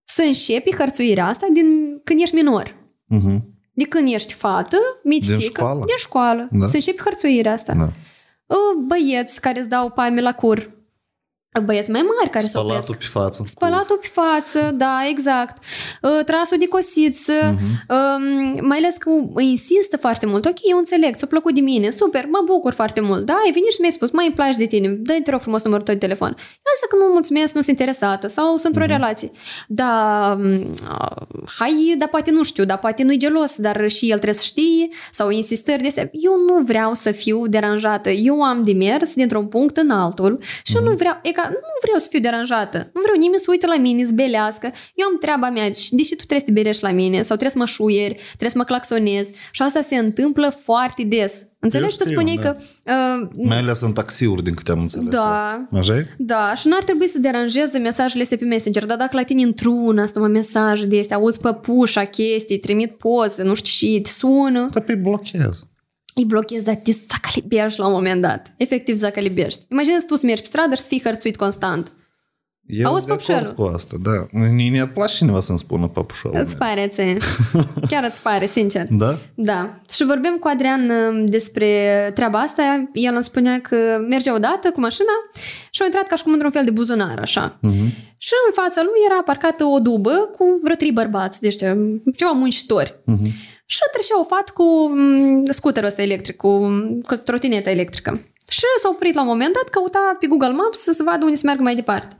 să 0.05 0.21
înșepi 0.25 0.75
hărțuirea 0.75 1.27
asta 1.27 1.47
din 1.53 1.99
când 2.03 2.21
ești 2.21 2.35
minor. 2.35 2.75
Mhm. 3.05 3.51
De 3.73 3.83
când 3.83 4.13
ești 4.13 4.33
fată, 4.33 4.77
mitică, 5.03 5.35
Din 5.35 5.39
școală. 5.47 5.79
din 5.85 5.97
școală. 5.97 6.47
Da. 6.51 6.67
Să 6.67 6.75
înșepi 6.75 7.01
hărțuirea 7.01 7.53
asta. 7.53 7.73
Da. 7.73 7.91
Băieți 8.87 9.41
care 9.41 9.59
îți 9.59 9.69
dau 9.69 9.89
palme 9.89 10.21
la 10.21 10.33
cur. 10.33 10.71
Băieți 11.65 11.91
mai 11.91 12.05
mari 12.17 12.29
care 12.29 12.47
se 12.47 12.57
opresc. 12.57 12.75
Spălatul 12.75 12.95
pe 12.95 13.05
față. 13.05 13.43
Spălatul 13.47 13.97
pe 14.01 14.07
față, 14.11 14.71
da, 14.71 14.97
exact. 15.09 15.63
Uh, 16.01 16.23
Trasul 16.25 16.57
de 16.57 16.67
cosiță, 16.67 17.33
uh-huh. 17.33 18.61
mai 18.61 18.77
ales 18.77 18.95
că 18.99 19.09
insistă 19.41 19.97
foarte 19.97 20.25
mult. 20.25 20.45
Ok, 20.45 20.57
eu 20.71 20.77
înțeleg, 20.77 21.15
ți-a 21.15 21.27
plăcut 21.27 21.53
de 21.53 21.61
mine, 21.61 21.89
super, 21.89 22.25
mă 22.25 22.41
bucur 22.45 22.73
foarte 22.73 23.01
mult. 23.01 23.25
Da, 23.25 23.33
ai 23.33 23.51
venit 23.51 23.71
și 23.71 23.79
mi-ai 23.79 23.91
spus, 23.91 24.11
mai 24.11 24.25
îmi 24.25 24.35
place 24.35 24.57
de 24.57 24.65
tine, 24.65 24.87
dă-i 24.87 25.21
te 25.23 25.31
rog 25.31 25.39
frumos 25.39 25.63
numărul 25.63 25.85
tău 25.85 25.93
de 25.93 25.99
telefon. 25.99 26.29
Eu 26.37 26.73
zic 26.81 26.89
că 26.89 26.95
nu 26.95 27.11
mulțumesc, 27.11 27.53
nu 27.53 27.61
sunt 27.61 27.67
interesată 27.67 28.27
sau 28.27 28.57
sunt 28.57 28.75
într-o 28.75 28.85
relație. 28.85 29.31
Da, 29.67 30.37
uh, 30.39 30.61
hai, 31.57 31.95
dar 31.97 32.07
poate 32.07 32.31
nu 32.31 32.43
știu, 32.43 32.65
dar 32.65 32.77
poate 32.77 33.03
nu-i 33.03 33.17
gelos, 33.17 33.55
dar 33.55 33.89
și 33.89 34.05
el 34.05 34.17
trebuie 34.19 34.33
să 34.33 34.45
știe 34.45 34.87
sau 35.11 35.29
insistări 35.29 35.81
de 35.81 35.87
astea. 35.87 36.09
Eu 36.11 36.33
nu 36.47 36.63
vreau 36.63 36.93
să 36.93 37.11
fiu 37.11 37.47
deranjată. 37.47 38.09
Eu 38.09 38.41
am 38.41 38.63
de 38.63 38.73
mers 38.73 39.13
dintr-un 39.13 39.45
punct 39.45 39.77
în 39.77 39.89
altul 39.89 40.39
și 40.63 40.75
eu 40.75 40.83
nu 40.83 40.91
vreau, 40.95 41.19
e 41.21 41.31
ca 41.31 41.42
ca 41.43 41.49
nu 41.49 41.75
vreau 41.85 41.99
să 41.99 42.07
fiu 42.09 42.19
deranjată, 42.19 42.77
nu 42.93 43.01
vreau 43.05 43.17
nimeni 43.17 43.41
să 43.45 43.47
uite 43.49 43.67
la 43.67 43.77
mine, 43.77 44.05
să 44.05 44.11
belească. 44.13 44.67
Eu 44.95 45.07
am 45.07 45.17
treaba 45.19 45.49
mea, 45.49 45.71
și 45.71 45.95
deși 45.95 46.09
tu 46.09 46.15
trebuie 46.15 46.39
să 46.39 46.45
te 46.45 46.51
berești 46.59 46.83
la 46.83 46.91
mine 46.91 47.17
sau 47.17 47.35
trebuie 47.37 47.49
să 47.49 47.57
mă 47.57 47.65
șuieri, 47.65 48.13
trebuie 48.27 48.49
să 48.49 48.57
mă 48.57 48.63
claxonez 48.63 49.25
și 49.51 49.61
asta 49.61 49.81
se 49.81 49.95
întâmplă 49.95 50.47
foarte 50.63 51.03
des. 51.03 51.33
Înțelegi? 51.59 51.97
Tu 51.97 52.03
știu, 52.03 52.15
spuneai 52.15 52.39
da. 52.43 52.51
că 52.51 52.57
uh, 52.85 53.27
Mai 53.47 53.57
ales 53.57 53.81
în 53.81 53.93
taxiuri, 53.93 54.43
din 54.43 54.53
câte 54.53 54.71
am 54.71 54.79
înțeles. 54.79 55.11
Da. 55.11 55.67
Așa 55.71 55.95
e? 55.95 56.07
Da, 56.17 56.53
și 56.55 56.67
nu 56.67 56.75
ar 56.75 56.83
trebui 56.83 57.07
să 57.07 57.19
deranjeze 57.19 57.77
mesajele 57.77 58.23
astea 58.23 58.37
pe 58.37 58.45
Messenger, 58.45 58.85
dar 58.85 58.97
dacă 58.97 59.15
la 59.15 59.23
tine 59.23 59.43
într-una 59.43 60.05
sunt 60.05 60.31
mesaje 60.31 60.85
de 60.85 60.99
astea, 60.99 61.17
auzi 61.17 61.39
păpușa, 61.39 62.03
chestii, 62.03 62.57
trimit 62.57 62.97
poze, 62.97 63.43
nu 63.43 63.53
știu 63.53 63.87
și 63.87 63.99
te 64.01 64.09
sună, 64.09 64.69
Dar 64.71 64.83
pe 64.83 64.95
blochez. 64.95 65.65
Îi 66.15 66.25
blochezi, 66.25 66.65
dar 66.65 66.75
te 66.75 66.91
zacalibești 67.11 67.79
la 67.79 67.87
un 67.87 67.93
moment 67.93 68.21
dat. 68.21 68.53
Efectiv 68.57 68.95
zacalibești. 68.95 69.65
Imagineți 69.69 70.05
tu 70.05 70.15
să 70.15 70.25
mergi 70.25 70.41
pe 70.41 70.47
stradă 70.47 70.75
și 70.75 70.81
să 70.81 70.87
fii 70.87 71.01
hărțuit 71.03 71.35
constant. 71.35 71.91
Eu 72.65 72.87
Auzi 72.87 73.05
sunt 73.05 73.25
de 73.25 73.33
acord 73.33 73.45
păpușelul? 73.45 73.69
cu 73.69 73.75
asta, 73.75 73.95
da. 74.01 74.39
Nici 74.51 74.77
nu 74.77 74.87
place 74.87 75.15
cineva 75.15 75.39
să-mi 75.39 75.57
spună 75.57 75.87
păpușelul. 75.87 76.37
Îți 76.39 76.57
pare 76.57 76.87
ție. 76.87 77.17
Chiar 77.89 78.03
îți 78.09 78.21
pare, 78.21 78.47
sincer. 78.47 78.87
Da? 78.89 79.17
Da. 79.35 79.69
Și 79.91 80.05
vorbim 80.05 80.37
cu 80.39 80.47
Adrian 80.47 80.89
uh, 80.89 81.29
despre 81.29 81.67
treaba 82.13 82.39
asta. 82.39 82.89
El 82.93 83.13
îmi 83.13 83.23
spunea 83.23 83.61
că 83.61 83.75
merge 84.09 84.31
odată 84.31 84.71
cu 84.73 84.79
mașina 84.79 85.13
și 85.71 85.81
a 85.81 85.85
intrat 85.85 86.07
ca 86.07 86.15
și 86.15 86.23
cum 86.23 86.33
într-un 86.33 86.51
fel 86.51 86.65
de 86.65 86.71
buzunar, 86.71 87.19
așa. 87.19 87.59
Uh-huh. 87.59 87.87
Și 88.17 88.33
în 88.47 88.53
fața 88.63 88.81
lui 88.81 88.99
era 89.09 89.21
parcată 89.25 89.63
o 89.63 89.79
dubă 89.79 90.29
cu 90.37 90.43
vreo 90.63 90.75
trei 90.75 90.91
bărbați, 90.91 91.41
deci 91.41 91.55
ceva 92.17 92.31
muncitori. 92.33 92.95
Uh-huh. 93.11 93.31
Și 93.73 93.79
trecea 93.91 94.19
o 94.19 94.23
fată 94.23 94.51
cu 94.55 94.67
mm, 94.87 95.45
scuterul 95.45 95.87
ăsta 95.87 96.01
electric, 96.01 96.35
cu, 96.35 96.49
cu 97.07 97.15
trotineta 97.15 97.69
electrică. 97.69 98.09
Și 98.49 98.65
s-a 98.81 98.89
oprit 98.91 99.13
la 99.13 99.21
un 99.21 99.27
moment 99.27 99.53
dat, 99.53 99.69
căuta 99.69 100.17
pe 100.19 100.27
Google 100.27 100.51
Maps 100.51 100.77
să 100.77 100.91
se 100.91 101.03
vadă 101.03 101.23
unde 101.23 101.35
să 101.35 101.41
meargă 101.45 101.63
mai 101.63 101.75
departe. 101.75 102.17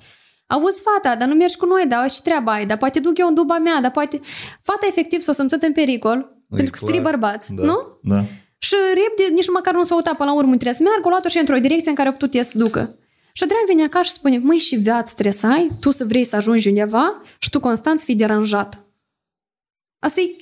Auzi, 0.47 0.81
fata, 0.81 1.15
dar 1.15 1.27
nu 1.27 1.35
mergi 1.35 1.57
cu 1.57 1.65
noi, 1.65 1.85
dar 1.87 2.09
și 2.09 2.21
treaba 2.21 2.51
ai, 2.51 2.65
dar 2.65 2.77
poate 2.77 2.99
duc 2.99 3.17
eu 3.17 3.27
în 3.27 3.33
duba 3.33 3.57
mea, 3.57 3.81
dar 3.81 3.91
poate... 3.91 4.19
Fata 4.61 4.85
efectiv 4.89 5.19
s-a 5.21 5.33
simțit 5.33 5.61
în 5.63 5.71
pericol, 5.71 6.17
pentru 6.49 6.71
că 6.71 6.77
sunt 6.77 6.89
trei 6.89 7.01
bărbați, 7.01 7.53
da. 7.53 7.63
nu? 7.63 7.99
Da. 8.01 8.23
Și 8.57 8.75
repede, 8.93 9.33
nici 9.33 9.49
măcar 9.49 9.73
nu 9.73 9.83
s-a 9.83 9.95
uitat 9.95 10.15
până 10.17 10.29
la 10.29 10.35
urmă 10.35 10.51
unde 10.51 10.63
trebuie 10.63 10.81
să 10.81 10.83
meargă, 10.83 11.07
o 11.07 11.09
luat-o 11.09 11.29
și 11.29 11.37
într-o 11.37 11.57
direcție 11.57 11.89
în 11.89 11.95
care 11.95 12.09
a 12.09 12.11
putut 12.11 12.33
ea 12.33 12.43
să 12.43 12.57
ducă. 12.57 12.95
Și 13.33 13.43
Adrian 13.43 13.63
vine 13.67 13.83
acasă 13.83 14.03
și 14.03 14.11
spune, 14.11 14.37
măi, 14.37 14.57
și 14.57 14.75
viață 14.75 15.11
trebuie 15.13 15.33
să 15.33 15.47
ai, 15.47 15.71
tu 15.79 15.91
să 15.91 16.05
vrei 16.05 16.25
să 16.25 16.35
ajungi 16.35 16.67
undeva 16.67 17.21
și 17.37 17.49
tu 17.49 17.59
constant 17.59 17.99
să 17.99 18.05
fii 18.05 18.15
deranjat. 18.15 18.85
Asta 19.99 20.21
e... 20.21 20.35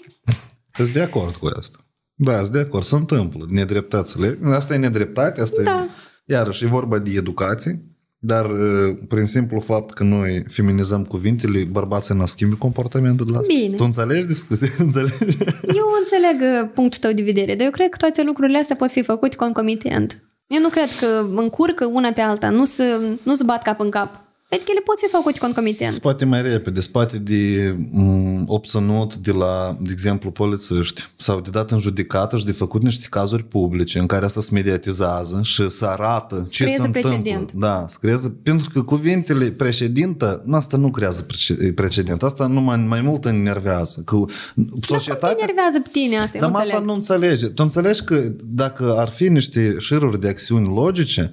Sunt 0.84 0.96
de 0.96 1.02
acord 1.02 1.36
cu 1.36 1.50
asta. 1.58 1.78
Da, 2.14 2.38
sunt 2.38 2.52
de 2.52 2.60
acord. 2.60 2.84
Se 2.84 2.96
întâmplă 2.96 3.46
nedreptățile. 3.50 4.38
Asta 4.44 4.74
e 4.74 4.78
nedreptate, 4.78 5.42
asta 5.42 5.62
Da. 5.62 5.88
e... 5.88 6.34
Iarăși, 6.34 6.64
e 6.64 6.68
vorba 6.68 6.98
de 6.98 7.12
educație, 7.16 7.84
dar 8.18 8.46
uh, 8.46 8.98
prin 9.08 9.26
simplu 9.26 9.60
fapt 9.60 9.94
că 9.94 10.04
noi 10.04 10.44
feminizăm 10.48 11.04
cuvintele, 11.04 11.64
bărbații 11.64 12.16
ne 12.16 12.26
schimbi 12.26 12.56
comportamentul 12.56 13.26
de 13.26 13.32
la 13.32 13.40
asta. 13.40 13.54
Bine. 13.54 13.76
Tu 13.76 13.84
înțelegi 13.84 14.28
discuția? 14.28 14.68
Înțelegi? 14.86 15.38
Eu 15.62 15.88
înțeleg 16.00 16.64
uh, 16.64 16.70
punctul 16.74 17.00
tău 17.00 17.12
de 17.12 17.22
vedere, 17.22 17.56
dar 17.56 17.66
eu 17.66 17.72
cred 17.72 17.90
că 17.90 17.98
toate 17.98 18.24
lucrurile 18.24 18.58
astea 18.58 18.76
pot 18.76 18.92
fi 18.92 19.04
făcute 19.04 19.36
concomitent. 19.36 20.18
Eu 20.48 20.62
nu 20.62 20.70
cred 20.70 20.90
că 21.00 21.28
încurcă 21.36 21.86
una 21.86 22.12
pe 22.12 22.22
alta, 22.22 22.50
nu 22.50 22.66
se, 22.66 22.84
nu 23.24 23.36
se 23.36 23.44
bat 23.44 23.62
cap 23.62 23.80
în 23.80 23.90
cap. 23.90 24.31
Cred 24.52 24.64
că 24.64 24.70
ele 24.72 24.82
pot 24.86 24.99
fi 24.99 25.08
făcute 25.10 25.39
concomitent. 25.39 25.93
Spate 25.93 26.26
mai 26.26 26.41
repede, 26.41 26.80
spate 26.80 27.18
de 27.18 27.76
m, 27.91 28.43
obținut 28.47 29.16
de 29.16 29.32
la, 29.32 29.78
de 29.80 29.89
exemplu, 29.91 30.32
polițiști 30.32 31.10
sau 31.18 31.39
de 31.41 31.49
dat 31.49 31.72
în 31.72 31.80
judecată 31.80 32.38
și 32.38 32.45
de 32.45 32.52
făcut 32.52 32.84
niște 32.84 33.08
cazuri 33.10 33.43
publice 33.43 33.99
în 33.99 34.06
care 34.06 34.26
asta 34.26 34.41
se 34.41 34.49
mediatizează 34.52 35.39
și 35.43 35.70
se 35.70 35.86
arată 35.86 36.45
ce 36.49 36.64
creează 36.64 36.82
se 36.82 36.88
întâmplă. 36.88 37.12
precedent. 37.20 37.52
Da, 37.52 37.86
se 37.88 37.97
creează, 38.02 38.30
pentru 38.43 38.70
că 38.74 38.82
cuvintele 38.82 39.45
președintă, 39.45 40.41
nu, 40.45 40.56
asta 40.56 40.78
nu 40.78 40.89
creează 40.89 41.22
prece- 41.22 41.72
precedent, 41.74 42.24
asta 42.24 42.47
numai 42.47 42.78
mai 42.78 43.02
mult 43.02 43.26
enervează. 43.26 44.02
Că 44.06 44.16
Dar 44.16 44.26
cum 44.70 44.80
te 44.80 44.86
societatea... 44.88 45.38
enervează 45.39 45.80
pe 45.84 45.89
tine 45.91 46.18
asta? 46.18 46.38
Eu 46.38 46.41
Dar 46.41 46.49
nu 46.52 46.56
asta 46.56 46.78
înțeleg. 46.78 46.88
nu 46.88 46.93
înțelege. 46.93 47.47
Tu 47.47 47.64
înțelegi 47.64 48.04
că 48.04 48.24
dacă 48.45 48.95
ar 48.97 49.10
fi 49.10 49.28
niște 49.30 49.76
șiruri 49.80 50.20
de 50.20 50.28
acțiuni 50.28 50.68
logice, 50.76 51.32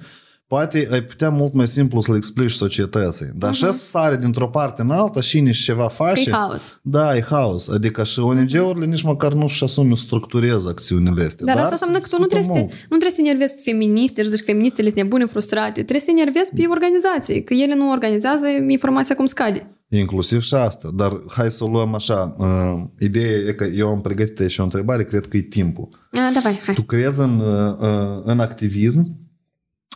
poate 0.49 0.87
ai 0.91 1.01
putea 1.01 1.29
mult 1.29 1.53
mai 1.53 1.67
simplu 1.67 2.01
să 2.01 2.11
le 2.11 2.17
explici 2.17 2.51
societății. 2.51 3.29
Dar 3.35 3.51
uh-huh. 3.51 3.55
și 3.55 3.63
să 3.63 3.71
sare 3.71 4.15
dintr-o 4.15 4.47
parte 4.47 4.81
în 4.81 4.91
alta 4.91 5.21
și 5.21 5.39
nici 5.39 5.57
ceva 5.57 5.87
face. 5.87 6.23
Că 6.23 6.29
e 6.29 6.33
haos. 6.33 6.79
Da, 6.81 7.15
e 7.15 7.25
haos. 7.29 7.67
Adică 7.67 8.03
și 8.03 8.19
ONG-urile 8.19 8.85
nici 8.85 9.01
măcar 9.01 9.33
nu 9.33 9.47
și 9.47 9.63
asume 9.63 9.95
structurează 9.95 10.69
acțiunile 10.69 11.23
astea. 11.23 11.45
Dar, 11.45 11.57
asta 11.57 11.69
înseamnă 11.71 11.97
că 11.97 12.07
tu 12.09 12.15
nu 12.19 12.25
discută 12.25 12.35
trebuie, 12.35 12.57
să, 12.57 12.73
mult. 12.73 12.89
nu 12.89 12.97
trebuie 12.97 13.11
să 13.11 13.21
enervezi 13.25 13.53
pe 13.53 13.61
feministe 13.63 14.23
și 14.23 14.29
zici 14.29 14.39
că 14.39 14.45
feministele 14.45 14.87
sunt 14.87 15.01
nebune, 15.01 15.25
frustrate. 15.25 15.83
Trebuie 15.83 15.99
să 15.99 16.11
enervezi 16.17 16.49
pe 16.55 16.63
organizații, 16.69 17.43
că 17.43 17.53
ele 17.53 17.75
nu 17.75 17.91
organizează 17.91 18.45
informația 18.67 19.15
cum 19.15 19.25
scade. 19.25 19.73
Inclusiv 19.89 20.41
și 20.41 20.53
asta. 20.53 20.89
Dar 20.95 21.19
hai 21.27 21.51
să 21.51 21.63
o 21.63 21.67
luăm 21.67 21.95
așa. 21.95 22.35
Uh, 22.37 22.83
ideea 22.99 23.37
e 23.47 23.53
că 23.53 23.63
eu 23.63 23.87
am 23.87 24.01
pregătit 24.01 24.49
și 24.49 24.59
o 24.59 24.63
întrebare, 24.63 25.03
cred 25.03 25.25
că 25.27 25.37
e 25.37 25.41
timpul. 25.41 25.89
A, 26.11 26.31
davai, 26.33 26.59
hai. 26.65 26.75
Tu 26.75 26.81
crezi 26.81 27.19
în, 27.19 27.39
uh, 27.39 28.21
în 28.23 28.39
activism 28.39 29.27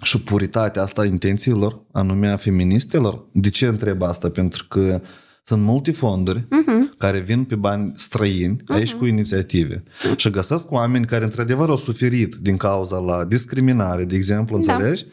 și 0.04 0.22
puritatea 0.22 0.82
asta 0.82 1.01
a 1.01 1.06
intențiilor, 1.06 1.86
anume 1.91 2.28
a 2.28 2.38
feministelor? 2.38 3.26
De 3.32 3.49
ce 3.49 3.68
întreb 3.68 4.01
asta? 4.01 4.30
Pentru 4.30 4.66
că 4.70 5.01
sunt 5.43 5.62
multe 5.62 5.91
fonduri 5.91 6.39
uh-huh. 6.39 6.97
care 6.97 7.20
vin 7.20 7.43
pe 7.43 7.56
bani 7.56 7.93
străini, 7.95 8.56
uh-huh. 8.56 8.76
aici 8.76 8.93
cu 8.93 9.06
inițiative. 9.06 9.84
Și 10.16 10.30
găsesc 10.30 10.72
oameni 10.72 11.06
care 11.06 11.24
într-adevăr 11.24 11.70
au 11.70 11.78
suferit 11.78 12.36
din 12.36 12.58
cauza 12.58 12.97
la 12.97 13.26
discriminare, 13.26 14.06
de 14.06 14.16
exemplu, 14.16 14.60
Da. 14.60 14.74
înțelegi? 14.74 15.06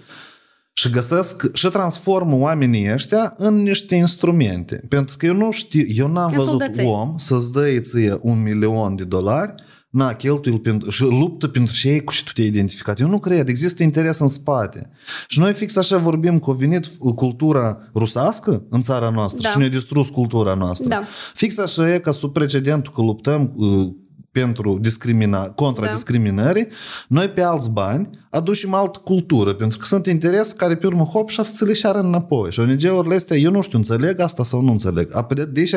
Și 0.72 0.90
găsesc 0.90 1.54
și 1.54 1.68
transformă 1.68 2.36
oamenii 2.36 2.92
ăștia 2.92 3.34
în 3.36 3.62
niște 3.62 3.94
instrumente. 3.94 4.84
Pentru 4.88 5.16
că 5.16 5.26
eu 5.26 5.34
nu 5.34 5.50
știu, 5.50 5.84
eu 5.86 6.12
n-am 6.12 6.30
În 6.30 6.36
văzut 6.36 6.48
soldăței. 6.50 6.86
om 6.86 7.14
să-ți 7.16 7.52
dă 7.52 7.78
ție 7.78 8.18
un 8.20 8.42
milion 8.42 8.96
de 8.96 9.04
dolari 9.04 9.54
Na, 9.90 10.12
cheltuiel 10.12 10.58
pentru, 10.58 10.90
și 10.90 11.02
luptă 11.02 11.48
pentru 11.48 11.74
ce 11.74 11.88
ei 11.88 12.04
cu 12.04 12.12
și 12.12 12.24
tu 12.24 12.32
te-ai 12.32 12.46
identificat. 12.46 13.00
Eu 13.00 13.08
nu 13.08 13.18
cred, 13.18 13.48
există 13.48 13.82
interes 13.82 14.18
în 14.18 14.28
spate. 14.28 14.90
Și 15.28 15.38
noi 15.38 15.52
fix 15.52 15.76
așa 15.76 15.96
vorbim 15.98 16.38
că 16.38 16.50
a 16.50 16.54
venit 16.54 16.86
cultura 17.14 17.78
rusească 17.94 18.64
în 18.70 18.80
țara 18.82 19.10
noastră 19.10 19.42
Da. 19.42 19.48
și 19.48 19.58
ne-a 19.58 19.68
distrus 19.68 20.08
cultura 20.08 20.54
noastră. 20.54 20.88
Da. 20.88 21.02
Fix 21.34 21.58
așa 21.58 21.94
e 21.94 21.98
ca 21.98 22.12
sub 22.12 22.32
precedentul 22.32 22.92
că 22.92 23.00
luptăm 23.02 23.52
uh, 23.56 23.88
pentru 24.32 24.78
discrimina, 24.80 25.48
contra 25.50 25.86
Da. 25.86 25.92
discriminării, 25.92 26.68
noi 27.08 27.28
pe 27.28 27.42
alți 27.42 27.70
bani 27.70 28.10
aducem 28.30 28.74
altă 28.74 28.98
cultură, 29.04 29.52
pentru 29.52 29.78
că 29.78 29.84
sunt 29.84 30.06
interes 30.06 30.52
care 30.52 30.76
pe 30.76 30.86
urmă 30.86 31.02
hop 31.04 31.28
și 31.28 31.42
să 31.44 31.64
le 31.64 31.72
șară 31.72 31.98
înapoi. 32.00 32.50
Și 32.52 32.60
ONG-urile 32.60 33.14
astea, 33.14 33.36
eu 33.36 33.50
nu 33.50 33.60
știu, 33.62 33.78
înțeleg 33.78 34.20
asta 34.20 34.44
sau 34.44 34.60
nu 34.62 34.70
înțeleg. 34.70 35.16
Apare- 35.16 35.44
Deci 35.44 35.74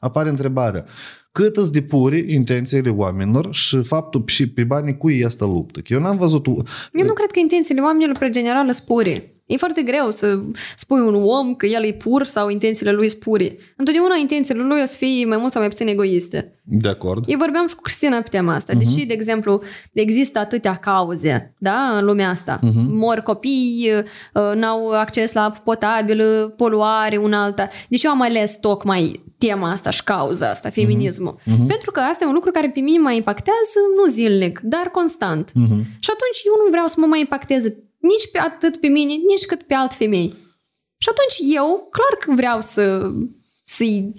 apare 0.00 0.28
întrebarea, 0.28 0.84
cât 1.32 1.56
îți 1.56 1.72
de 1.72 1.82
puri 1.82 2.32
intențiile 2.34 2.90
oamenilor 2.90 3.54
și 3.54 3.82
faptul 3.82 4.22
și 4.26 4.50
pe 4.50 4.64
banii 4.64 4.96
cui 4.96 5.18
este 5.18 5.44
luptă. 5.44 5.80
Că 5.80 5.92
eu 5.92 6.00
n-am 6.00 6.16
văzut... 6.16 6.46
Eu 6.46 7.06
nu 7.06 7.12
cred 7.12 7.30
că 7.30 7.38
intențiile 7.38 7.80
oamenilor, 7.80 8.16
pe 8.18 8.30
general, 8.30 8.72
sunt 8.72 8.86
pure. 8.86 9.39
E 9.50 9.56
foarte 9.56 9.82
greu 9.82 10.10
să 10.10 10.40
spui 10.76 11.00
un 11.00 11.14
om 11.14 11.54
că 11.54 11.66
el 11.66 11.84
e 11.84 11.92
pur 11.92 12.24
sau 12.24 12.48
intențiile 12.48 12.92
lui 12.92 13.08
sunt 13.08 13.20
pure. 13.20 13.56
Întotdeauna 13.76 14.16
intențiile 14.20 14.62
lui 14.62 14.80
o 14.82 14.86
să 14.86 14.96
fie 14.96 15.24
mai 15.26 15.36
mult 15.36 15.52
sau 15.52 15.60
mai 15.60 15.70
puțin 15.70 15.86
egoiste. 15.86 16.54
De 16.62 16.88
acord. 16.88 17.24
Eu 17.26 17.38
vorbeam 17.38 17.68
și 17.68 17.74
cu 17.74 17.80
Cristina 17.80 18.20
pe 18.20 18.28
tema 18.30 18.54
asta. 18.54 18.72
Deși, 18.72 19.06
de 19.06 19.12
exemplu, 19.12 19.62
există 19.92 20.38
atâtea 20.38 20.74
cauze 20.74 21.54
da, 21.58 21.96
în 21.98 22.04
lumea 22.04 22.28
asta. 22.28 22.58
Mor 22.88 23.18
copii, 23.18 23.90
uh, 24.34 24.52
n-au 24.54 24.90
acces 24.90 25.32
la 25.32 25.44
apă 25.44 25.60
potabilă, 25.64 26.54
poluare, 26.56 27.16
una 27.16 27.42
alta. 27.42 27.68
Deci 27.88 28.02
eu 28.02 28.10
am 28.10 28.22
ales 28.22 28.58
tocmai 28.60 29.24
tema 29.38 29.70
asta 29.70 29.90
și 29.90 30.04
cauza 30.04 30.50
asta, 30.50 30.70
feminismul. 30.70 31.38
Pentru 31.66 31.90
că 31.90 32.00
asta 32.00 32.24
e 32.24 32.28
un 32.28 32.34
lucru 32.34 32.50
care 32.50 32.70
pe 32.74 32.80
mine 32.80 32.98
mă 32.98 33.12
impactează 33.12 33.78
nu 33.96 34.12
zilnic, 34.12 34.60
dar 34.62 34.86
constant. 34.92 35.52
Și 35.98 36.10
atunci 36.14 36.40
eu 36.44 36.64
nu 36.64 36.70
vreau 36.70 36.86
să 36.86 36.96
mă 36.98 37.06
mai 37.06 37.20
impacteze 37.20 37.89
nici 38.00 38.30
pe 38.32 38.38
atât 38.38 38.80
pe 38.80 38.86
mine, 38.86 39.12
nici 39.12 39.46
cât 39.46 39.62
pe 39.62 39.74
alt 39.74 39.92
femei. 39.94 40.34
Și 40.98 41.08
atunci 41.10 41.54
eu, 41.56 41.88
clar 41.90 42.18
că 42.20 42.32
vreau 42.34 42.60
să 42.60 43.12
să-i 43.64 44.14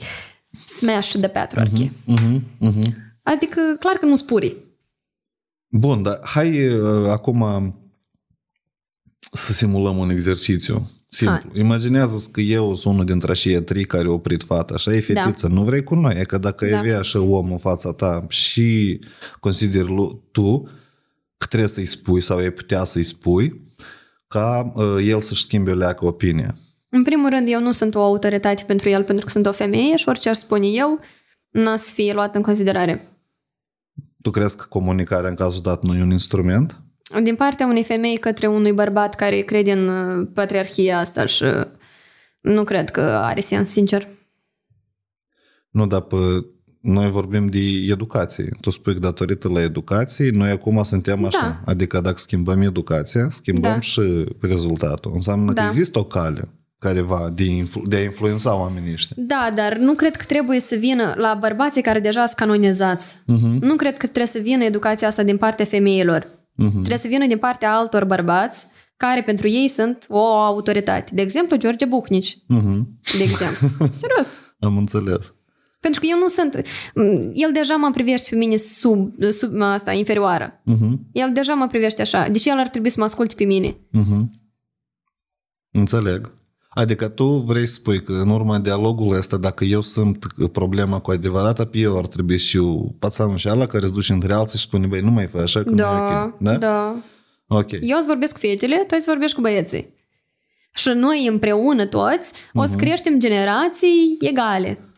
smash 0.79 1.11
the 1.11 1.27
patriarchy. 1.29 1.91
Mhm, 2.05 2.43
mhm. 2.59 2.95
Adică, 3.23 3.75
clar 3.79 3.95
că 3.95 4.05
nu 4.05 4.15
spuri. 4.15 4.57
Bun, 5.67 6.01
dar 6.01 6.19
hai 6.23 6.67
uh, 6.67 7.09
acum 7.09 7.75
să 9.31 9.53
simulăm 9.53 9.97
un 9.97 10.09
exercițiu 10.09 10.89
simplu. 11.09 11.35
Hai. 11.51 11.59
Imaginează 11.61 12.29
că 12.31 12.41
eu 12.41 12.75
sunt 12.75 12.93
unul 12.93 13.05
dintre 13.05 13.31
aceia 13.31 13.61
trei 13.61 13.85
care 13.85 14.07
au 14.07 14.13
oprit 14.13 14.43
fata 14.43 14.77
și 14.77 14.89
e 14.89 14.99
fetiță. 14.99 15.47
Nu 15.47 15.63
vrei 15.63 15.83
cu 15.83 15.95
noi. 15.95 16.19
E 16.19 16.23
că 16.23 16.37
dacă 16.37 16.65
Da. 16.65 16.71
ai 16.71 16.77
avea 16.79 16.99
așa 16.99 17.19
om 17.21 17.51
în 17.51 17.57
fața 17.57 17.93
ta 17.93 18.25
și 18.29 18.99
consideri 19.39 19.87
lu- 19.87 20.23
tu 20.31 20.69
că 21.37 21.45
trebuie 21.47 21.69
să-i 21.69 21.85
spui 21.85 22.21
sau 22.21 22.37
ai 22.37 22.51
putea 22.51 22.83
să-i 22.83 23.03
spui 23.03 23.61
ca 24.31 24.71
uh, 24.75 25.07
el 25.07 25.21
să-și 25.21 25.43
schimbe 25.43 25.71
o 25.71 25.75
leacă 25.75 26.05
opinia. 26.05 26.55
În 26.89 27.03
primul 27.03 27.29
rând, 27.29 27.47
eu 27.49 27.61
nu 27.61 27.71
sunt 27.71 27.95
o 27.95 28.01
autoritate 28.01 28.63
pentru 28.67 28.89
el 28.89 29.03
pentru 29.03 29.25
că 29.25 29.31
sunt 29.31 29.45
o 29.45 29.51
femeie 29.51 29.95
și 29.95 30.09
orice 30.09 30.29
aș 30.29 30.37
spune 30.37 30.67
eu 30.67 30.99
n-aș 31.49 31.79
să 31.79 31.93
fie 31.93 32.13
luat 32.13 32.35
în 32.35 32.41
considerare. 32.41 33.07
Tu 34.21 34.29
crezi 34.29 34.57
că 34.57 34.65
comunicarea 34.69 35.29
în 35.29 35.35
cazul 35.35 35.61
dat 35.61 35.83
nu 35.83 35.95
e 35.95 36.01
un 36.01 36.11
instrument? 36.11 36.79
Din 37.23 37.35
partea 37.35 37.65
unei 37.65 37.83
femei 37.83 38.17
către 38.17 38.47
unui 38.47 38.71
bărbat 38.71 39.15
care 39.15 39.39
crede 39.39 39.71
în 39.71 39.87
uh, 39.87 40.27
patriarhia 40.33 40.99
asta 40.99 41.25
și 41.25 41.43
uh, 41.43 41.65
nu 42.41 42.63
cred 42.63 42.89
că 42.89 43.01
are 43.01 43.41
sens, 43.41 43.69
sincer. 43.69 44.07
Nu, 45.69 45.87
dar 45.87 46.01
pe, 46.01 46.15
noi 46.81 47.09
vorbim 47.11 47.47
de 47.47 47.59
educație. 47.89 48.49
Tu 48.61 48.69
spui 48.69 48.93
că 48.93 48.99
datorită 48.99 49.49
la 49.49 49.61
educație, 49.61 50.29
noi 50.29 50.49
acum 50.49 50.83
suntem 50.83 51.25
așa. 51.25 51.61
Da. 51.65 51.71
Adică 51.71 52.01
dacă 52.01 52.17
schimbăm 52.17 52.61
educația, 52.61 53.27
schimbăm 53.29 53.71
Da. 53.71 53.79
și 53.79 54.25
rezultatul. 54.41 55.11
Înseamnă 55.15 55.53
Da. 55.53 55.61
că 55.61 55.67
există 55.67 55.99
o 55.99 56.03
cale 56.03 56.49
careva 56.79 57.29
de, 57.33 57.43
influ- 57.43 57.87
de 57.87 57.95
a 57.95 58.01
influența 58.03 58.55
oamenii 58.55 58.91
ăștia. 58.93 59.15
Da, 59.19 59.51
dar 59.55 59.77
nu 59.77 59.93
cred 59.93 60.15
că 60.15 60.23
trebuie 60.27 60.59
să 60.59 60.75
vină 60.75 61.13
la 61.17 61.37
bărbații 61.39 61.81
care 61.81 61.99
deja 61.99 62.25
sunt 62.25 62.37
canonizați. 62.37 63.17
Uh-huh. 63.17 63.59
Nu 63.59 63.75
cred 63.75 63.97
că 63.97 64.05
trebuie 64.07 64.27
să 64.33 64.39
vină 64.39 64.63
educația 64.63 65.07
asta 65.07 65.23
din 65.23 65.37
partea 65.37 65.65
femeilor. 65.65 66.21
Uh-huh. 66.23 66.71
Trebuie 66.71 66.97
să 66.97 67.07
vină 67.07 67.27
din 67.27 67.37
partea 67.37 67.73
altor 67.75 68.05
bărbați 68.05 68.67
care 68.97 69.21
pentru 69.21 69.47
ei 69.47 69.67
sunt 69.67 70.05
o 70.09 70.19
autoritate. 70.25 71.11
De 71.13 71.21
exemplu, 71.21 71.57
George 71.57 71.85
Buhnici. 71.85 72.35
Uh-huh. 72.35 72.81
De 73.17 73.23
exemplu. 73.23 73.67
Serios. 74.01 74.27
Am 74.59 74.77
înțeles. 74.77 75.33
Pentru 75.81 75.99
că 75.99 76.05
eu 76.09 76.17
nu 76.17 76.27
sunt... 76.27 76.55
El 77.33 77.51
deja 77.53 77.75
mă 77.75 77.89
privește 77.93 78.27
pe 78.29 78.35
mine 78.35 78.57
sub, 78.57 79.21
sub 79.39 79.61
asta, 79.61 79.93
inferioară. 79.93 80.61
Uh-huh. 80.71 80.91
El 81.11 81.29
deja 81.33 81.53
mă 81.53 81.67
privește 81.67 82.01
așa. 82.01 82.27
Deci 82.27 82.45
el 82.45 82.57
ar 82.57 82.69
trebui 82.69 82.89
să 82.89 82.95
mă 82.99 83.05
asculte 83.05 83.33
pe 83.37 83.43
mine. 83.43 83.71
Uh-huh. 83.71 84.23
Înțeleg. 85.71 86.33
Adică 86.69 87.07
tu 87.07 87.25
vrei 87.25 87.65
să 87.65 87.73
spui 87.73 88.03
că 88.03 88.11
în 88.11 88.29
urma 88.29 88.59
dialogului 88.59 89.17
ăsta, 89.17 89.37
dacă 89.37 89.63
eu 89.63 89.81
sunt 89.81 90.25
problema 90.51 90.99
cu 90.99 91.11
adevărată, 91.11 91.65
pe 91.65 91.77
eu 91.77 91.97
ar 91.97 92.07
trebui 92.07 92.37
și 92.37 92.57
eu 92.57 92.95
pațanul 92.99 93.37
și 93.37 93.47
ala 93.47 93.65
care 93.65 93.83
îți 93.83 93.93
duce 93.93 94.13
între 94.13 94.33
alții 94.33 94.59
și 94.59 94.65
spune, 94.65 94.87
băi, 94.87 95.01
nu 95.01 95.11
mai 95.11 95.27
fă 95.27 95.37
așa, 95.37 95.63
că 95.63 95.69
nu 95.69 95.75
e 95.75 95.81
Da, 95.81 96.23
ok. 96.23 96.37
Da? 96.39 96.57
da. 96.57 97.03
Ok. 97.47 97.71
Eu 97.71 97.97
îți 97.97 98.07
vorbesc 98.07 98.33
cu 98.33 98.39
fetele, 98.39 98.75
tu 98.75 98.95
îți 98.97 99.05
vorbești 99.05 99.35
cu 99.35 99.41
băieții. 99.41 99.93
Și 100.73 100.89
noi 100.89 101.27
împreună 101.27 101.85
toți 101.85 102.33
o 102.53 102.65
să 102.65 102.75
creștem 102.75 103.19
generații 103.19 104.17
egale. 104.19 104.90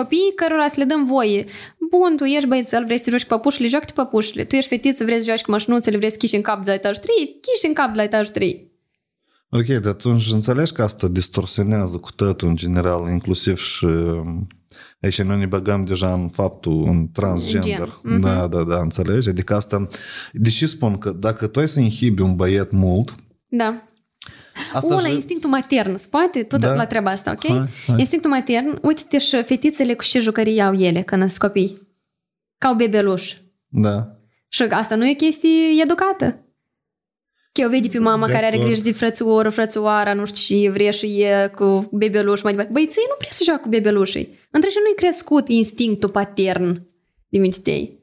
Copiii 0.00 0.34
cărora 0.36 0.68
să 0.68 0.74
le 0.78 0.84
dăm 0.84 1.06
voie. 1.06 1.44
Bun, 1.90 2.16
tu 2.16 2.24
ești 2.24 2.46
băiețel, 2.46 2.84
vrei 2.84 2.98
să 2.98 3.04
te 3.04 3.10
joci 3.10 3.22
cu 3.22 3.28
păpușile, 3.28 3.68
joacă 3.68 3.84
cu 3.88 3.92
păpușile. 3.92 4.44
Tu 4.44 4.54
ești 4.54 4.68
fetiță, 4.68 5.04
vrei 5.04 5.18
să 5.18 5.30
joci 5.30 5.40
cu 5.40 5.50
mașinuțele, 5.50 5.96
vrei 5.96 6.10
să 6.10 6.16
chiși 6.16 6.34
în 6.34 6.42
cap 6.42 6.64
de 6.64 6.70
la 6.70 6.74
etajul 6.74 7.02
3, 7.02 7.14
chiși 7.40 7.66
în 7.66 7.72
cap 7.72 7.88
de 7.88 7.96
la 7.96 8.02
etajul 8.02 8.32
3. 8.32 8.72
Ok, 9.48 9.66
dar 9.66 9.92
atunci 9.92 10.32
înțelegi 10.32 10.72
că 10.72 10.82
asta 10.82 11.08
distorsionează 11.08 11.96
cu 11.96 12.12
totul 12.12 12.48
în 12.48 12.56
general, 12.56 13.08
inclusiv 13.08 13.58
și 13.58 13.84
um, 13.84 14.46
aici 15.00 15.22
noi 15.22 15.38
ne 15.38 15.46
băgăm 15.46 15.84
deja 15.84 16.12
în 16.12 16.28
faptul, 16.28 16.84
în 16.86 17.08
transgender. 17.12 18.00
Gen. 18.08 18.20
Da, 18.20 18.46
da, 18.46 18.62
da, 18.62 18.80
înțelegi? 18.80 19.28
Adică 19.28 19.54
asta, 19.54 19.86
deși 20.32 20.66
spun 20.66 20.98
că 20.98 21.10
dacă 21.10 21.46
tu 21.46 21.58
ai 21.58 21.68
să 21.68 21.80
inhibi 21.80 22.22
un 22.22 22.36
băiet 22.36 22.70
mult, 22.70 23.14
Da. 23.48 23.88
Asta 24.72 24.94
Una, 24.94 25.06
și- 25.06 25.12
instinctul 25.14 25.50
matern, 25.50 25.96
spate 25.96 26.42
tot 26.42 26.60
Da. 26.60 26.74
la 26.74 26.86
treaba 26.86 27.10
asta, 27.10 27.30
ok? 27.30 27.46
Hai, 27.46 27.68
hai. 27.86 27.96
Instinctul 27.98 28.30
matern, 28.30 28.78
uite-te 28.82 29.18
și 29.18 29.42
fetițele 29.42 29.94
cu 29.94 30.04
ce 30.04 30.20
jucării 30.20 30.60
au 30.62 30.74
ele 30.74 31.00
când 31.02 31.20
sunt 31.22 31.38
copii. 31.38 31.88
Ca 32.58 32.70
o 32.70 32.74
bebeluș. 32.74 33.34
Da. 33.68 34.08
Și 34.48 34.62
asta 34.62 34.94
nu 34.94 35.06
e 35.06 35.10
o 35.12 35.14
chestie 35.14 35.82
educată. 35.82 36.38
Că 37.52 37.60
eu 37.60 37.68
vede 37.68 37.88
pe 37.88 37.98
mama 37.98 38.26
De 38.26 38.32
care 38.32 38.44
are 38.46 38.54
acord. 38.54 38.68
grijă 38.70 38.82
de 38.84 38.92
frățuoră, 38.92 39.50
frățoara, 39.50 40.14
nu 40.14 40.24
știu 40.26 40.56
ce, 40.62 40.70
vrea 40.70 40.90
și 40.90 41.06
e 41.22 41.50
cu 41.54 41.88
bebeluș 41.92 42.42
mai 42.42 42.52
departe. 42.52 42.72
Băi, 42.72 42.86
ții 42.86 43.02
nu 43.08 43.14
prea 43.18 43.30
să 43.32 43.42
joacă 43.44 43.60
cu 43.62 43.68
bebelușii. 43.68 44.38
Între 44.50 44.70
și 44.70 44.76
nu-i 44.84 44.94
crescut 44.96 45.48
instinctul 45.48 46.08
patern 46.08 46.86
din 47.28 47.40
mintei. 47.40 48.02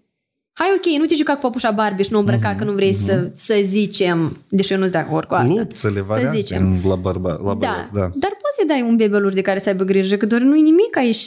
Hai, 0.61 0.69
ok, 0.75 0.99
nu 0.99 1.05
te 1.05 1.15
juca 1.15 1.33
cu 1.33 1.39
păpușa 1.41 1.71
Barbie 1.71 2.03
și 2.03 2.11
nu 2.11 2.19
îmbrăca 2.19 2.55
că 2.55 2.63
nu 2.63 2.71
vrei 2.71 2.93
să, 2.93 3.29
să 3.33 3.53
zicem, 3.65 4.37
deși 4.49 4.71
eu 4.71 4.77
nu 4.77 4.83
sunt 4.83 4.95
de 4.95 5.01
acord 5.01 5.27
cu 5.27 5.33
asta. 5.33 5.53
Lupțele 5.57 5.97
să 5.99 6.03
variante 6.07 6.37
zicem. 6.37 6.65
în- 6.83 6.89
la, 6.89 6.95
bărba, 6.95 7.29
la 7.29 7.37
Da, 7.37 7.53
băieți, 7.53 7.93
da. 7.93 7.99
dar 7.99 8.31
poți 8.41 8.55
să 8.59 8.63
dai 8.67 8.85
un 8.89 8.95
bebeluș 8.95 9.33
de 9.33 9.41
care 9.41 9.59
să 9.59 9.69
aibă 9.69 9.83
grijă, 9.83 10.15
că 10.15 10.25
doar 10.25 10.41
nu-i 10.41 10.61
nimic 10.61 10.97
aici 10.97 11.17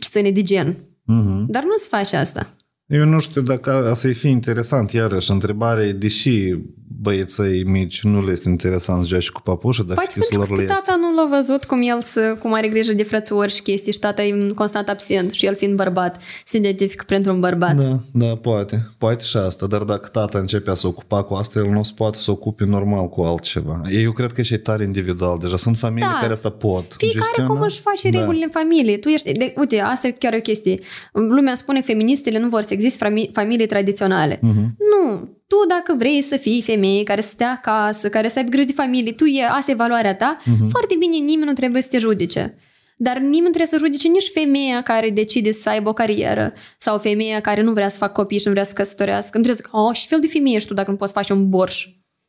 ce 0.00 0.08
ține 0.10 0.30
de 0.30 0.42
gen. 0.42 0.76
Mhm. 1.04 1.46
Dar 1.48 1.62
nu-ți 1.62 1.88
faci 1.88 2.12
asta. 2.12 2.54
Eu 2.86 3.04
nu 3.04 3.18
știu 3.20 3.42
dacă 3.42 3.88
asta 3.90 4.08
e 4.08 4.12
fi 4.12 4.28
interesant, 4.28 4.90
iarăși, 4.92 5.30
întrebarea 5.30 5.84
e, 5.84 5.92
deși 5.92 6.54
băieței 7.00 7.62
mici 7.64 8.02
nu 8.02 8.24
le 8.24 8.32
este 8.32 8.48
interesant 8.48 9.02
să 9.02 9.08
joace 9.08 9.30
cu 9.30 9.40
papușă, 9.40 9.82
dar 9.82 9.94
Poate 9.94 10.10
știi 10.10 10.22
să 10.22 10.28
pentru 10.30 10.48
lor 10.48 10.58
că 10.58 10.64
le 10.64 10.72
este. 10.72 10.82
tata 10.86 10.98
nu 11.00 11.14
l-a 11.14 11.36
văzut 11.36 11.64
cum 11.64 11.80
el 11.82 12.02
să, 12.02 12.36
cum 12.40 12.52
are 12.54 12.68
grijă 12.68 12.92
de 12.92 13.02
frățuri 13.02 13.52
și 13.54 13.62
chestii 13.62 13.92
și 13.92 13.98
tata 13.98 14.22
e 14.22 14.52
constant 14.54 14.88
absent 14.88 15.32
și 15.32 15.46
el 15.46 15.56
fiind 15.56 15.76
bărbat 15.76 16.20
se 16.44 16.56
identifică 16.56 17.04
pentru 17.06 17.32
un 17.32 17.40
bărbat. 17.40 17.74
Da, 17.76 18.00
da, 18.12 18.34
poate. 18.36 18.88
Poate 18.98 19.22
și 19.24 19.36
asta, 19.36 19.66
dar 19.66 19.82
dacă 19.82 20.08
tata 20.08 20.38
începe 20.38 20.70
a 20.70 20.74
se 20.74 20.86
ocupa 20.86 21.22
cu 21.22 21.34
asta, 21.34 21.58
el 21.58 21.66
nu 21.70 21.82
se 21.82 21.92
poate 21.96 22.16
să 22.18 22.30
ocupe 22.30 22.64
normal 22.64 23.08
cu 23.08 23.20
altceva. 23.22 23.80
Eu 23.90 24.12
cred 24.12 24.32
că 24.32 24.42
și 24.42 24.54
e 24.54 24.56
tare 24.56 24.84
individual. 24.84 25.38
Deja 25.40 25.56
sunt 25.56 25.78
familii 25.78 26.08
Da. 26.12 26.18
care 26.20 26.32
asta 26.32 26.50
pot 26.50 26.94
Fiecare 26.96 27.20
gestiona. 27.26 27.48
cum 27.48 27.60
își 27.60 27.80
face 27.80 28.10
Da. 28.10 28.18
regulile 28.18 28.44
în 28.44 28.50
familie. 28.50 28.96
Tu 28.98 29.08
ești, 29.08 29.32
de, 29.32 29.54
uite, 29.56 29.80
asta 29.80 30.06
e 30.06 30.10
chiar 30.10 30.32
o 30.34 30.40
chestie. 30.40 30.78
Lumea 31.12 31.54
spune 31.54 31.78
că 31.78 31.84
feministele 31.86 32.38
nu 32.38 32.48
vor 32.48 32.62
să 32.62 32.72
existe 32.72 33.06
fami- 33.08 33.32
familii 33.32 33.66
tradiționale. 33.66 34.38
Mhm. 34.42 34.76
Nu. 34.92 35.32
Tu 35.46 35.56
dacă 35.68 35.94
vrei 35.98 36.22
să 36.22 36.36
fii 36.36 36.62
femeie 36.62 37.02
care 37.02 37.20
să 37.20 37.28
stea 37.28 37.50
acasă, 37.62 38.08
care 38.08 38.28
să 38.28 38.38
aibă 38.38 38.50
grijă 38.50 38.66
de 38.66 38.72
familie, 38.72 39.12
tu 39.12 39.24
e, 39.24 39.44
asta 39.44 39.70
e 39.70 39.74
valoarea 39.74 40.14
ta, 40.14 40.36
Mhm. 40.44 40.68
foarte 40.68 40.94
bine, 40.98 41.16
nimeni 41.16 41.48
nu 41.48 41.52
trebuie 41.52 41.82
să 41.82 41.88
te 41.90 41.98
judece. 41.98 42.54
Dar 42.96 43.16
nimeni 43.18 43.38
nu 43.40 43.48
trebuie 43.50 43.66
să 43.66 43.78
judece 43.78 44.08
nici 44.08 44.30
femeia 44.34 44.82
care 44.82 45.10
decide 45.10 45.52
să 45.52 45.68
aibă 45.68 45.88
o 45.88 45.92
carieră 45.92 46.52
sau 46.78 46.98
femeia 46.98 47.40
care 47.40 47.62
nu 47.62 47.72
vrea 47.72 47.88
să 47.88 47.96
facă 47.98 48.12
copii 48.12 48.38
și 48.38 48.46
nu 48.46 48.52
vrea 48.52 48.64
să 48.64 48.72
căsătorească. 48.72 49.38
Nu 49.38 49.42
trebuie 49.44 49.54
să 49.54 49.62
zic, 49.64 49.76
oh, 49.80 49.94
și 49.96 50.06
fel 50.06 50.20
de 50.20 50.26
femeie 50.26 50.56
ești 50.56 50.68
tu 50.68 50.74
dacă 50.74 50.90
nu 50.90 50.96
poți 50.96 51.12
face 51.12 51.32
un 51.32 51.48
borș. 51.48 51.86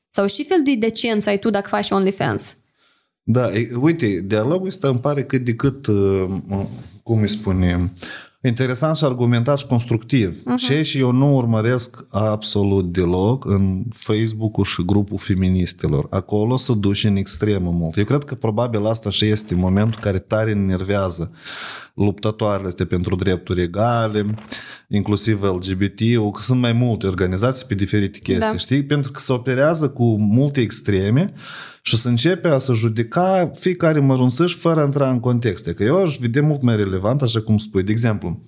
Sau 0.09 0.27
și 0.27 0.43
fel 0.43 0.61
de 0.63 0.75
decență 0.75 1.29
ai 1.29 1.37
tu 1.39 1.49
dacă 1.49 1.67
faci 1.67 1.89
OnlyFans. 1.89 2.57
Da, 3.23 3.51
e, 3.53 3.69
uite, 3.81 4.21
dialogul 4.25 4.67
ăsta 4.67 4.87
îmi 4.87 4.99
pare 4.99 5.23
cât 5.23 5.41
de 5.43 5.53
cât, 5.53 5.87
uh, 5.87 6.29
cum 7.03 7.21
îi 7.21 7.27
spune, 7.29 7.91
interesant 8.47 8.95
și 8.95 9.03
argumentat 9.03 9.57
și 9.57 9.67
constructiv. 9.67 10.39
Uh-huh. 10.39 10.67
Ce 10.67 10.83
și 10.83 10.99
eu 10.99 11.11
nu 11.11 11.35
urmăresc 11.35 12.05
absolut 12.09 12.91
deloc 12.91 13.45
în 13.45 13.83
Facebook-ul 13.93 14.63
și 14.63 14.85
grupul 14.85 15.17
feministelor. 15.17 16.07
Acolo 16.09 16.57
se 16.57 16.73
duce 16.73 17.07
în 17.07 17.15
extremă 17.15 17.69
mult. 17.71 17.97
Eu 17.97 18.03
cred 18.03 18.23
că 18.23 18.35
probabil 18.35 18.85
asta 18.85 19.09
și 19.09 19.25
este 19.25 19.55
momentul 19.55 19.99
care 20.01 20.19
tare 20.19 20.49
enervează 20.49 21.31
luptătoarele 21.95 22.67
astea 22.67 22.85
pentru 22.85 23.15
drepturi 23.15 23.61
egale, 23.61 24.25
inclusiv 24.87 25.43
LGBT, 25.43 25.99
că 26.33 26.41
sunt 26.41 26.59
mai 26.59 26.73
multe 26.73 27.07
organizații 27.07 27.65
pe 27.65 27.75
diferite 27.75 28.19
chestii, 28.19 28.49
Da. 28.51 28.57
știi? 28.57 28.83
Pentru 28.83 29.11
că 29.11 29.19
se 29.19 29.31
operează 29.33 29.89
cu 29.89 30.17
multe 30.17 30.61
extreme 30.61 31.33
și 31.81 31.97
să 31.97 32.07
începe 32.07 32.47
a 32.47 32.57
să 32.57 32.73
judeca 32.73 33.51
fiecare 33.55 33.99
mărunțăș 33.99 34.55
fără 34.55 34.81
a 34.81 34.83
intra 34.83 35.09
în 35.09 35.19
contexte. 35.19 35.73
Că 35.73 35.83
eu 35.83 36.03
aș 36.03 36.17
vedea 36.17 36.41
mult 36.41 36.61
mai 36.61 36.75
relevant, 36.75 37.21
așa 37.21 37.41
cum 37.41 37.57
spui. 37.57 37.83
De 37.83 37.91
exemplu, 37.91 38.39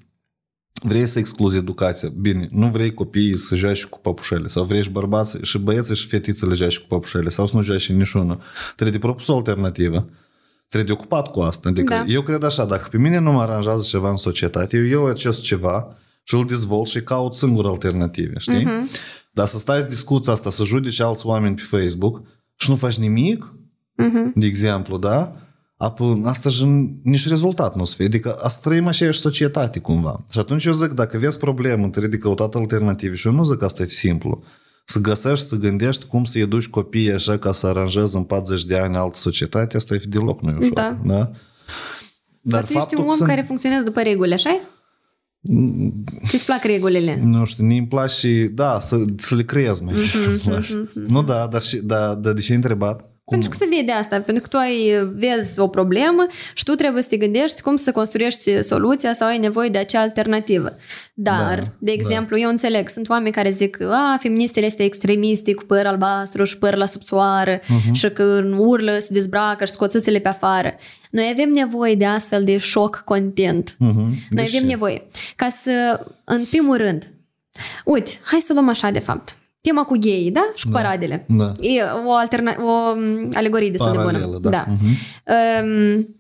vrei 0.82 1.06
să 1.06 1.20
excluzi 1.20 1.58
educația. 1.58 2.10
Bine, 2.20 2.48
nu 2.52 2.68
vrei 2.68 2.94
copiii 2.94 3.38
să 3.38 3.56
joace 3.56 3.86
cu 3.86 4.00
păpușele 4.00 4.48
sau 4.48 4.64
vrei 4.64 4.84
și 4.84 4.90
bărbați 4.90 5.38
și 5.42 5.58
băieții 5.58 5.96
și 5.96 6.08
fetițele 6.08 6.54
joace 6.54 6.80
cu 6.80 6.86
păpușele 6.88 7.30
sau 7.30 7.48
să 7.48 7.56
nu 7.56 7.64
joace 7.64 7.94
niciunul. 7.94 8.42
Trebuie 8.76 8.98
de 8.98 9.06
propus 9.06 9.28
o 9.28 9.36
alternativă. 9.36 10.10
Trebuie 10.68 10.96
de 10.96 11.02
ocupat 11.02 11.32
cu 11.32 11.40
asta. 11.40 11.70
Adică 11.70 11.94
Da. 11.94 12.04
eu 12.08 12.22
cred 12.22 12.44
așa, 12.44 12.66
dacă 12.66 12.88
pe 12.92 12.98
mine 12.98 13.20
nu 13.20 13.32
mă 13.32 13.42
aranjează 13.42 13.84
ceva 13.88 14.10
în 14.10 14.18
societate, 14.18 14.78
eu 14.78 14.84
iau 14.84 15.06
acest 15.06 15.42
ceva 15.42 15.96
și 16.24 16.36
îl 16.36 16.46
dezvolt 16.46 16.88
și 16.88 17.02
caut 17.02 17.34
singur 17.34 17.66
alternative, 17.66 18.34
știi? 18.38 18.64
Uh-huh. 18.64 18.92
Dar 19.32 19.48
să 19.48 19.60
stai 19.60 19.80
să 19.80 19.88
discuți 19.88 20.30
asta, 20.30 20.52
să 20.52 20.64
judeci 20.64 21.00
alți 21.00 21.26
oameni 21.26 21.56
pe 21.56 21.62
Facebook 21.62 22.22
și 22.56 22.70
nu 22.70 22.76
faci 22.76 22.98
nimic, 22.98 23.54
uh-huh. 24.04 24.34
de 24.36 24.46
exemplu, 24.46 24.98
da? 24.98 25.36
Apoi, 25.78 26.22
asta 26.26 26.50
și 26.50 26.66
nici 27.04 27.28
rezultat 27.28 27.76
nu 27.76 27.82
o 27.82 27.86
să 27.86 27.96
fie. 27.96 28.06
Adică 28.06 28.38
asta 28.42 28.70
trăim 28.70 28.88
aceeași 28.88 29.20
societate 29.20 29.80
cumva. 29.80 30.26
Și 30.30 30.40
atunci 30.40 30.66
eu 30.66 30.74
zic, 30.74 30.92
dacă 30.92 31.18
vezi 31.18 31.38
problemă, 31.38 31.88
trebuie 31.88 32.12
de 32.12 32.18
căutat 32.18 32.56
alternative 32.56 33.16
și 33.16 33.28
eu 33.28 33.34
nu 33.34 33.44
zic 33.44 33.58
că 33.58 33.66
asta 33.66 33.84
e 33.84 33.88
simplu. 33.88 34.44
Să 34.90 35.00
găsești, 35.00 35.46
să 35.46 35.56
gândești 35.56 36.06
cum 36.06 36.24
să 36.24 36.40
educi 36.40 36.68
copiii 36.68 37.12
așa 37.12 37.38
ca 37.38 37.52
să 37.52 37.68
aranjezi 37.68 38.16
în 38.16 38.24
40 38.24 38.66
de 38.66 38.78
ani 38.78 38.96
altă 38.96 39.18
societate, 39.18 39.76
asta 39.78 39.94
e 39.94 40.02
deloc 40.08 40.42
nu 40.42 40.50
e 40.50 40.56
ușor. 40.58 40.74
Da. 40.74 40.98
da? 41.06 41.32
Dar 42.42 42.64
tu 42.66 42.74
ești 42.74 42.96
un 42.96 43.02
om 43.02 43.08
că 43.08 43.16
sunt- 43.16 43.28
care 43.28 43.42
funcționează 43.42 43.84
după 43.84 44.02
reguli, 44.02 44.34
așa 44.34 44.60
Ți-ți 46.28 46.46
plac 46.46 46.64
regulile? 46.64 47.20
nu 47.24 47.46
știu, 47.46 47.66
mi 47.66 47.78
îmi 47.78 47.88
place, 47.88 48.48
da, 48.48 48.80
să, 48.80 49.06
să 49.16 49.36
le 49.36 49.44
creez 49.44 49.80
mai 49.80 49.94
Mhm, 49.94 50.40
mm-hmm, 50.52 50.62
mm-hmm. 50.62 51.06
Nu, 51.08 51.24
da, 51.24 51.48
dar, 51.48 51.62
și, 51.62 51.78
da, 51.78 52.16
dar 52.16 52.34
de 52.34 52.42
ce 52.42 52.52
ai 52.52 52.56
întrebat? 52.58 53.10
Cum? 53.28 53.40
Pentru 53.40 53.58
că 53.58 53.66
se 53.66 53.76
vede 53.76 53.92
asta, 53.92 54.22
pentru 54.22 54.44
că 54.44 54.50
tu 54.50 54.58
ai, 54.58 55.10
vezi 55.14 55.60
o 55.60 55.68
problemă 55.68 56.28
și 56.54 56.64
tu 56.64 56.76
trebuie 56.76 57.02
să 57.04 57.10
te 57.10 57.18
gândești 57.18 57.62
cum 57.62 57.76
să 57.78 57.92
construiești 57.92 58.64
soluția 58.64 59.14
sau 59.14 59.28
ai 59.28 59.38
nevoie 59.38 59.70
de 59.70 59.78
acea 59.78 60.02
alternativă. 60.02 60.76
Dar, 61.14 61.60
Da, 61.60 61.68
de 61.80 61.92
exemplu, 61.92 62.40
eu 62.40 62.50
înțeleg, 62.50 62.90
sunt 62.90 63.10
oameni 63.10 63.34
care 63.34 63.52
zic 63.52 63.76
că 63.76 63.92
a, 63.94 64.18
feministele 64.20 64.66
este 64.66 64.84
extremiste 64.84 65.54
cu 65.54 65.64
păr 65.64 65.86
albastru 65.86 66.44
și 66.44 66.58
păr 66.58 66.76
la 66.76 66.86
subțoară 66.86 67.60
Mhm. 67.68 67.80
uh-huh. 67.90 67.92
și 67.94 68.10
că 68.10 68.44
urlă, 68.58 68.98
se 69.00 69.08
dezbracă 69.14 69.66
și 69.66 69.72
scoțâțele 69.72 70.20
pe 70.20 70.28
afară. 70.28 70.76
Noi 71.12 71.30
avem 71.34 71.50
nevoie 71.54 71.96
de 71.96 72.06
astfel 72.06 72.44
de 72.44 72.58
șoc 72.58 73.02
content. 73.06 73.76
Mhm. 73.78 74.00
Noi 74.02 74.16
De 74.30 74.42
avem 74.42 74.60
ce? 74.60 74.66
nevoie. 74.66 75.04
Ca 75.36 75.50
să, 75.62 76.06
în 76.24 76.46
primul 76.46 76.78
rând, 76.78 77.12
uite, 77.86 78.12
hai 78.24 78.40
să 78.40 78.54
luăm 78.54 78.70
așa 78.70 78.90
de 78.90 79.00
fapt. 79.00 79.38
Tema 79.62 79.84
cu 79.84 79.98
gay, 80.00 80.30
da? 80.34 80.52
Și 80.56 80.66
cu 80.66 80.72
Da. 80.72 80.78
paradele. 80.82 81.26
Da. 81.30 81.52
E 81.60 81.82
o, 82.06 82.12
alterna- 82.14 82.58
o 82.64 82.96
m, 82.96 83.30
alegorie 83.34 83.70
destul 83.70 83.92
de 83.92 83.98
Paralelă, 83.98 84.26
bună. 84.26 84.40
da. 84.40 84.50
da. 84.50 84.66
Mhm. 84.70 84.86
Um, 84.86 86.16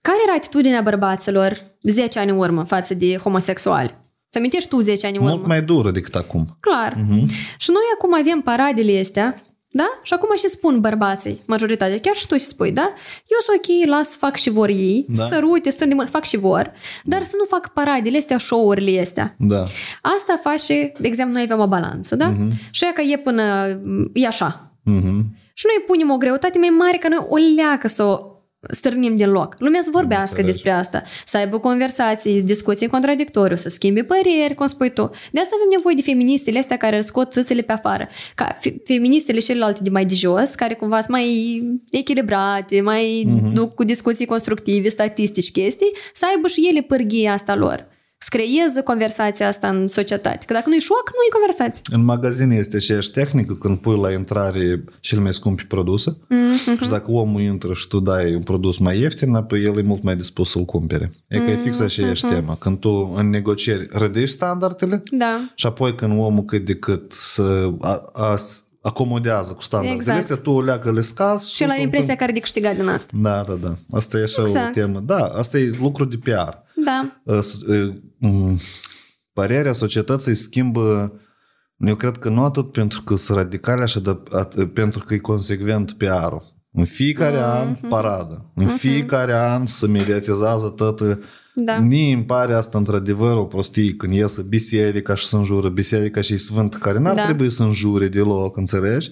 care 0.00 0.18
era 0.26 0.34
atitudinea 0.36 0.80
bărbaților 0.82 1.76
10 1.82 2.18
ani 2.18 2.30
în 2.30 2.36
urmă 2.38 2.62
față 2.62 2.94
de 2.94 3.16
homosexuali? 3.16 3.96
Să 4.30 4.38
amintești 4.38 4.68
tu 4.68 4.80
10 4.80 5.06
ani 5.06 5.16
în 5.16 5.22
urmă? 5.22 5.34
Mult 5.34 5.46
mai 5.48 5.62
dură 5.62 5.90
decât 5.90 6.14
acum. 6.14 6.56
Clar. 6.60 6.94
Mhm. 7.08 7.26
Și 7.58 7.70
noi 7.70 7.82
acum 7.98 8.14
avem 8.14 8.40
paradele 8.40 9.00
astea, 9.00 9.42
da? 9.76 9.98
Și 10.02 10.12
acum 10.12 10.28
și 10.36 10.48
spun 10.48 10.80
bărbații, 10.80 11.42
majoritatea, 11.44 11.98
chiar 12.00 12.14
și 12.14 12.26
tu 12.26 12.36
și 12.36 12.44
spui, 12.44 12.72
da? 12.72 12.92
Eu 13.26 13.38
sunt 13.46 13.56
ok, 13.56 13.88
las 13.88 14.10
să 14.10 14.16
fac 14.18 14.36
și 14.36 14.50
vor 14.50 14.68
ei, 14.68 15.06
Da. 15.08 15.22
da. 15.22 15.28
sărute, 15.34 15.70
stând 15.70 15.90
de 15.90 15.96
mână, 15.96 16.08
fac 16.08 16.24
și 16.24 16.36
vor, 16.36 16.72
dar 17.04 17.22
să 17.24 17.34
nu 17.38 17.44
fac 17.44 17.72
paradele 17.72 18.18
astea, 18.18 18.38
show-urile 18.38 19.00
astea. 19.00 19.34
Da. 19.38 19.62
Asta 20.02 20.40
face, 20.42 20.92
de 20.98 21.06
exemplu, 21.06 21.34
noi 21.34 21.42
avem 21.42 21.60
o 21.60 21.66
balanță, 21.68 22.16
da? 22.16 22.28
Mhm. 22.28 22.50
Și 22.70 22.84
ea 22.84 22.92
că 22.92 23.00
e 23.00 23.16
până, 23.16 23.42
e 24.12 24.26
așa. 24.26 24.70
Mhm. 24.82 25.24
Și 25.54 25.64
noi 25.66 25.84
punem 25.86 26.10
o 26.10 26.16
greutate 26.16 26.58
mai 26.58 26.68
mare 26.68 26.96
ca 26.96 27.08
noi 27.08 27.26
o 27.28 27.36
leacă 27.56 27.88
să 27.88 28.02
o 28.02 28.20
stârnim 28.70 29.16
din 29.16 29.30
loc. 29.30 29.54
Lumea 29.58 29.80
să 29.82 29.88
vorbească 29.92 30.24
înțeles. 30.28 30.50
despre 30.52 30.70
asta, 30.70 31.02
să 31.26 31.36
aibă 31.36 31.58
conversații, 31.58 32.42
discuții 32.42 32.84
în 32.84 32.90
contradictoriu, 32.92 33.56
să 33.56 33.68
schimbe 33.68 34.02
păreri, 34.02 34.54
cum 34.54 34.66
spui 34.66 34.90
tu. 34.92 35.10
De 35.32 35.40
asta 35.40 35.54
avem 35.58 35.68
nevoie 35.76 35.94
de 35.94 36.02
feministele 36.02 36.58
astea 36.58 36.76
care 36.76 37.00
scot 37.00 37.30
țâțele 37.32 37.62
pe 37.62 37.72
afară. 37.72 38.08
Ca 38.34 38.56
fe- 38.60 38.76
feministele 38.84 39.38
celelalte 39.38 39.80
de 39.82 39.90
mai 39.90 40.04
de 40.04 40.14
jos, 40.14 40.54
care 40.54 40.74
cumva 40.74 40.96
sunt 40.96 41.10
mai 41.10 41.62
echilibrate, 41.90 42.80
mai 42.80 43.22
Mhm. 43.26 43.52
duc 43.52 43.74
cu 43.74 43.84
discuții 43.84 44.26
constructive, 44.26 44.88
statistici, 44.88 45.50
chestii, 45.50 45.92
să 46.14 46.26
aibă 46.34 46.48
și 46.48 46.66
ele 46.70 46.80
pârghia 46.80 47.32
asta 47.32 47.54
lor. 47.54 47.86
Să 48.30 48.36
creeze 48.36 48.80
conversația 48.80 49.48
asta 49.48 49.68
în 49.68 49.88
societate. 49.88 50.44
Că 50.46 50.52
dacă 50.52 50.68
nu-i 50.68 50.78
șoc, 50.78 51.02
nu 51.12 51.20
e 51.28 51.32
conversație. 51.38 51.82
În 51.96 52.04
magazin 52.04 52.50
este 52.50 52.76
aceeași 52.76 53.10
tehnică 53.10 53.54
când 53.54 53.78
pui 53.78 53.98
la 54.00 54.12
intrare 54.12 54.84
cel 55.00 55.18
mai 55.20 55.34
scumpe 55.34 55.64
produse 55.68 56.16
Mhm. 56.28 56.82
și 56.82 56.88
dacă 56.88 57.10
omul 57.10 57.40
intră 57.40 57.72
și 57.72 57.88
tu 57.88 58.00
dai 58.00 58.34
un 58.34 58.42
produs 58.42 58.78
mai 58.78 58.98
ieftin, 59.00 59.34
apoi 59.34 59.62
el 59.62 59.78
e 59.78 59.82
mult 59.82 60.02
mai 60.02 60.16
dispus 60.16 60.50
să-l 60.50 60.64
cumpere. 60.64 61.12
E 61.28 61.36
că 61.36 61.50
e 61.50 61.56
fix 61.62 61.80
aceeași 61.80 62.24
Mhm. 62.24 62.34
temă. 62.34 62.56
Când 62.60 62.78
tu 62.78 63.12
în 63.16 63.30
negocieri 63.30 63.88
rădești 63.90 64.34
standardele 64.34 65.02
Da. 65.10 65.50
și 65.54 65.66
apoi 65.66 65.94
când 65.94 66.12
omul 66.20 66.44
cât 66.44 66.64
de 66.64 66.74
cât 66.74 67.12
să 67.12 67.70
a, 67.80 68.02
a, 68.12 68.36
acomodează 68.86 69.52
cu 69.52 69.62
standardele 69.62 70.00
Exact. 70.02 70.18
astea, 70.18 70.36
tu 70.36 70.50
o 70.50 70.60
leagă 70.62 70.92
le 70.92 71.00
scazi 71.00 71.54
Și 71.54 71.62
el 71.62 71.68
are 71.68 71.78
se 71.78 71.84
impresia 71.84 72.12
întâmplă- 72.12 72.16
că 72.16 72.22
are 72.24 72.32
de 72.32 72.40
câștigat 72.40 72.76
din 72.76 72.88
asta. 72.88 73.12
Da, 73.16 73.42
da, 73.48 73.54
da. 73.54 73.74
Asta 73.96 74.18
e 74.18 74.22
așa 74.22 74.42
Exact. 74.42 74.76
o 74.76 74.80
temă. 74.80 75.00
Da, 75.00 75.24
asta 75.26 75.58
e 75.58 75.76
lucru 75.80 76.04
de 76.04 76.16
PR. 76.22 76.54
Da. 76.84 77.20
Uh, 77.24 77.38
s- 77.40 77.60
uh, 77.60 77.94
mm, 78.18 78.58
Părerea 79.32 79.72
societății 79.72 80.34
schimbă 80.34 81.12
eu 81.78 81.94
cred 81.94 82.16
că 82.16 82.28
nu 82.28 82.44
atât 82.44 82.72
pentru 82.72 83.02
că 83.02 83.16
sunt 83.16 83.38
radicale 83.38 83.82
așa, 83.82 84.00
dar 84.00 84.22
at- 84.44 84.72
pentru 84.72 85.04
că 85.06 85.14
e 85.14 85.18
consecvent 85.18 85.92
PR-ul. 85.92 86.54
În 86.72 86.84
fiecare 86.84 87.38
an 87.42 87.74
paradă. 87.88 88.50
În 88.54 88.66
fiecare 88.66 89.32
an 89.34 89.66
se 89.66 89.86
mediatizează 89.86 90.68
toată 90.68 91.20
Da. 91.64 91.78
Mie 91.78 92.14
îmi 92.14 92.24
pare 92.24 92.54
asta 92.54 92.78
într-adevăr 92.78 93.36
o 93.36 93.44
prostie 93.44 93.94
când 93.94 94.12
iese 94.12 94.42
biserica 94.42 95.14
și 95.14 95.26
să 95.26 95.36
înjură 95.36 95.68
biserica 95.68 96.20
și 96.20 96.32
e 96.32 96.36
sfânt 96.36 96.74
care 96.74 96.98
n-ar 96.98 97.14
Da. 97.14 97.24
trebui 97.24 97.50
să 97.50 97.62
înjure 97.62 98.08
deloc, 98.08 98.56
înțelegi? 98.56 99.10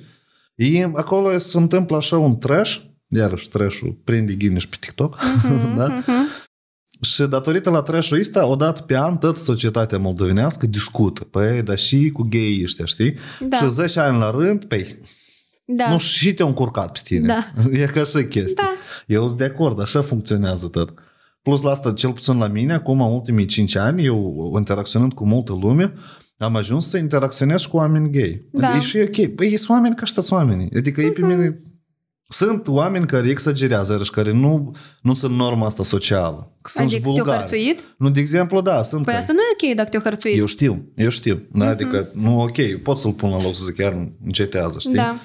E, 0.55 0.85
acolo 0.95 1.39
se 1.39 1.59
întâmplă 1.59 1.97
așa 1.97 2.19
un 2.19 2.39
trash, 2.39 2.77
iarăși 3.09 3.49
trash-ul 3.49 3.99
prinde 4.05 4.33
Guinness 4.35 4.67
pe 4.67 4.77
TikTok, 4.81 5.19
da? 5.77 6.03
Și 7.01 7.23
datorită 7.23 7.71
la 7.71 7.83
trash-ul 7.83 8.19
ăsta, 8.19 8.47
odată 8.47 8.83
pe 8.83 8.97
an, 8.97 9.17
tot 9.19 9.37
societatea 9.37 9.99
moldovenească 9.99 10.67
discută. 10.67 11.25
Păi, 11.25 11.63
dar 11.63 11.79
și 11.79 12.11
cu 12.13 12.23
gay 12.31 12.61
ăștia, 12.63 12.85
știi? 12.85 13.15
Da. 13.49 13.57
Și 13.57 13.69
10 13.69 14.01
ani 14.01 14.19
la 14.19 14.31
rând, 14.31 14.65
păi, 14.65 14.99
Da. 15.65 15.91
nu, 15.91 15.99
și 15.99 16.35
te-au 16.35 16.49
încurcat 16.49 16.93
pe 16.93 17.01
tine. 17.05 17.27
Da. 17.27 17.45
E 17.81 17.87
ca 17.87 18.01
așa 18.01 18.23
chestie. 18.25 18.55
Da. 18.57 18.75
Eu 19.07 19.27
sunt 19.27 19.39
de 19.39 19.45
acord, 19.45 19.81
așa 19.81 20.03
funcționează 20.03 20.67
tot. 20.67 20.93
Plus 21.45 21.63
la 21.63 21.71
asta, 21.71 21.93
cel 21.93 22.13
puțin 22.13 22.39
la 22.39 22.47
mine, 22.47 22.73
acum, 22.73 23.01
în 23.01 23.13
ultimii 23.13 23.47
5 23.47 23.77
ani, 23.77 24.05
eu 24.05 24.53
interacționând 24.57 25.13
cu 25.13 25.27
multă 25.27 25.53
lume, 25.61 25.93
am 26.39 26.57
ajuns 26.57 26.89
să 26.89 26.97
interacționez 26.97 27.63
cu 27.65 27.77
oameni 27.77 28.11
gay. 28.11 28.49
Da. 28.53 28.67
Adică 28.69 28.79
e 28.79 28.89
și 28.89 29.23
ok. 29.23 29.35
Păi, 29.35 29.57
sunt 29.57 29.69
oameni 29.69 29.95
ca 29.95 30.05
și 30.05 30.15
toți 30.15 30.33
oamenii. 30.33 30.71
Adică 30.77 31.01
ei 31.01 31.11
pe 31.13 31.21
Mhm. 31.21 31.31
mine... 31.31 31.63
Sunt 32.29 32.69
oameni 32.69 33.07
care 33.07 33.29
exagerează 33.29 34.01
și 34.03 34.11
care 34.11 34.33
nu, 34.33 34.75
nu 35.03 35.15
sunt 35.15 35.37
norma 35.37 35.67
asta 35.67 35.83
socială. 35.83 36.57
Că 36.63 36.71
sunt 36.75 36.89
și 36.91 36.95
Adică 36.95 37.11
te-au 37.13 37.15
vulgari. 37.25 37.39
hărțuit? 37.39 37.85
Nu, 37.99 38.11
de 38.11 38.21
exemplu, 38.21 38.61
da, 38.61 38.83
sunt 38.83 39.05
Păi 39.05 39.13
care- 39.13 39.19
asta 39.25 39.33
nu 39.33 39.39
e 39.67 39.71
ok 39.71 39.77
dacă 39.77 39.89
te-au 39.89 40.03
hărțuit. 40.03 40.39
eu 40.39 40.47
știu, 40.47 40.89
eu 40.97 41.09
știu. 41.09 41.43
Da? 41.53 41.67
Adică, 41.67 42.09
nu, 42.13 42.41
ok, 42.43 42.63
pot 42.83 42.99
să-l 42.99 43.13
pun 43.13 43.31
la 43.31 43.43
loc 43.43 43.55
să 43.55 43.65
zic 43.65 43.75
chiar 43.75 44.11
încetează, 44.25 44.79
știi? 44.79 44.95
Da. 44.95 45.17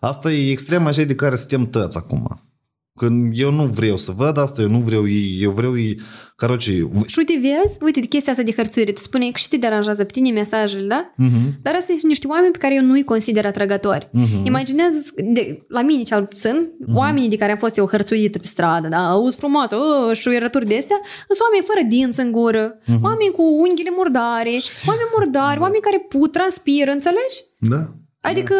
Asta 0.00 0.32
e 0.32 0.50
extrem 0.50 0.86
așa 0.86 1.02
de 1.02 1.14
care 1.14 1.34
suntem 1.36 1.66
tăți 1.66 1.96
acum. 1.96 2.40
Când 2.96 3.32
eu 3.36 3.52
nu 3.52 3.64
vreau 3.64 3.96
să 3.96 4.12
văd 4.16 4.38
asta, 4.38 4.62
eu 4.62 4.68
nu 4.68 4.78
vreau 4.78 5.08
ei, 5.08 5.38
eu 5.40 5.50
vreau 5.50 5.78
ei, 5.78 6.00
caroci, 6.36 6.70
Și 7.06 7.18
uite, 7.18 7.32
vezi, 7.40 7.76
uite, 7.80 8.00
de 8.00 8.06
chestia 8.06 8.32
asta 8.32 8.44
de 8.44 8.52
hărțuire, 8.56 8.92
tu 8.92 9.00
spuneai 9.00 9.30
că 9.30 9.38
și 9.38 9.48
te 9.48 9.56
deranjează 9.56 10.04
pe 10.04 10.10
tine 10.12 10.30
mesajele, 10.30 10.86
da? 10.86 11.12
Mhm. 11.16 11.58
Dar 11.62 11.74
asta 11.74 11.86
sunt 11.98 12.02
niște 12.02 12.26
oameni 12.26 12.52
pe 12.52 12.58
care 12.58 12.74
eu 12.74 12.82
nu-i 12.82 13.04
consider 13.04 13.46
atrăgători. 13.46 14.10
Imaginează, 14.44 14.98
de, 15.32 15.64
la 15.68 15.82
mine 15.82 16.02
cel 16.02 16.26
puțin, 16.26 16.68
oamenii 16.94 17.28
de 17.28 17.36
care 17.36 17.52
am 17.52 17.58
fost 17.58 17.76
eu 17.76 17.86
hărțuită 17.86 18.38
pe 18.38 18.46
stradă, 18.46 18.88
da, 18.88 19.08
auzi 19.08 19.36
frumos, 19.36 19.70
oh, 19.70 20.16
șuierături 20.16 20.66
de 20.66 20.76
astea, 20.76 21.00
sunt 21.28 21.40
oameni 21.40 21.66
fără 21.66 21.86
dinți 21.88 22.20
în 22.20 22.32
gură, 22.32 22.78
oameni 23.02 23.30
cu 23.32 23.42
unghiile 23.42 23.90
murdare, 23.96 24.54
oameni 24.86 25.08
murdari, 25.16 25.60
oameni 25.60 25.82
care 25.82 26.06
put, 26.08 26.32
transpiră, 26.32 26.90
înțelegi? 26.90 27.38
da. 27.58 27.88
Adică 28.20 28.54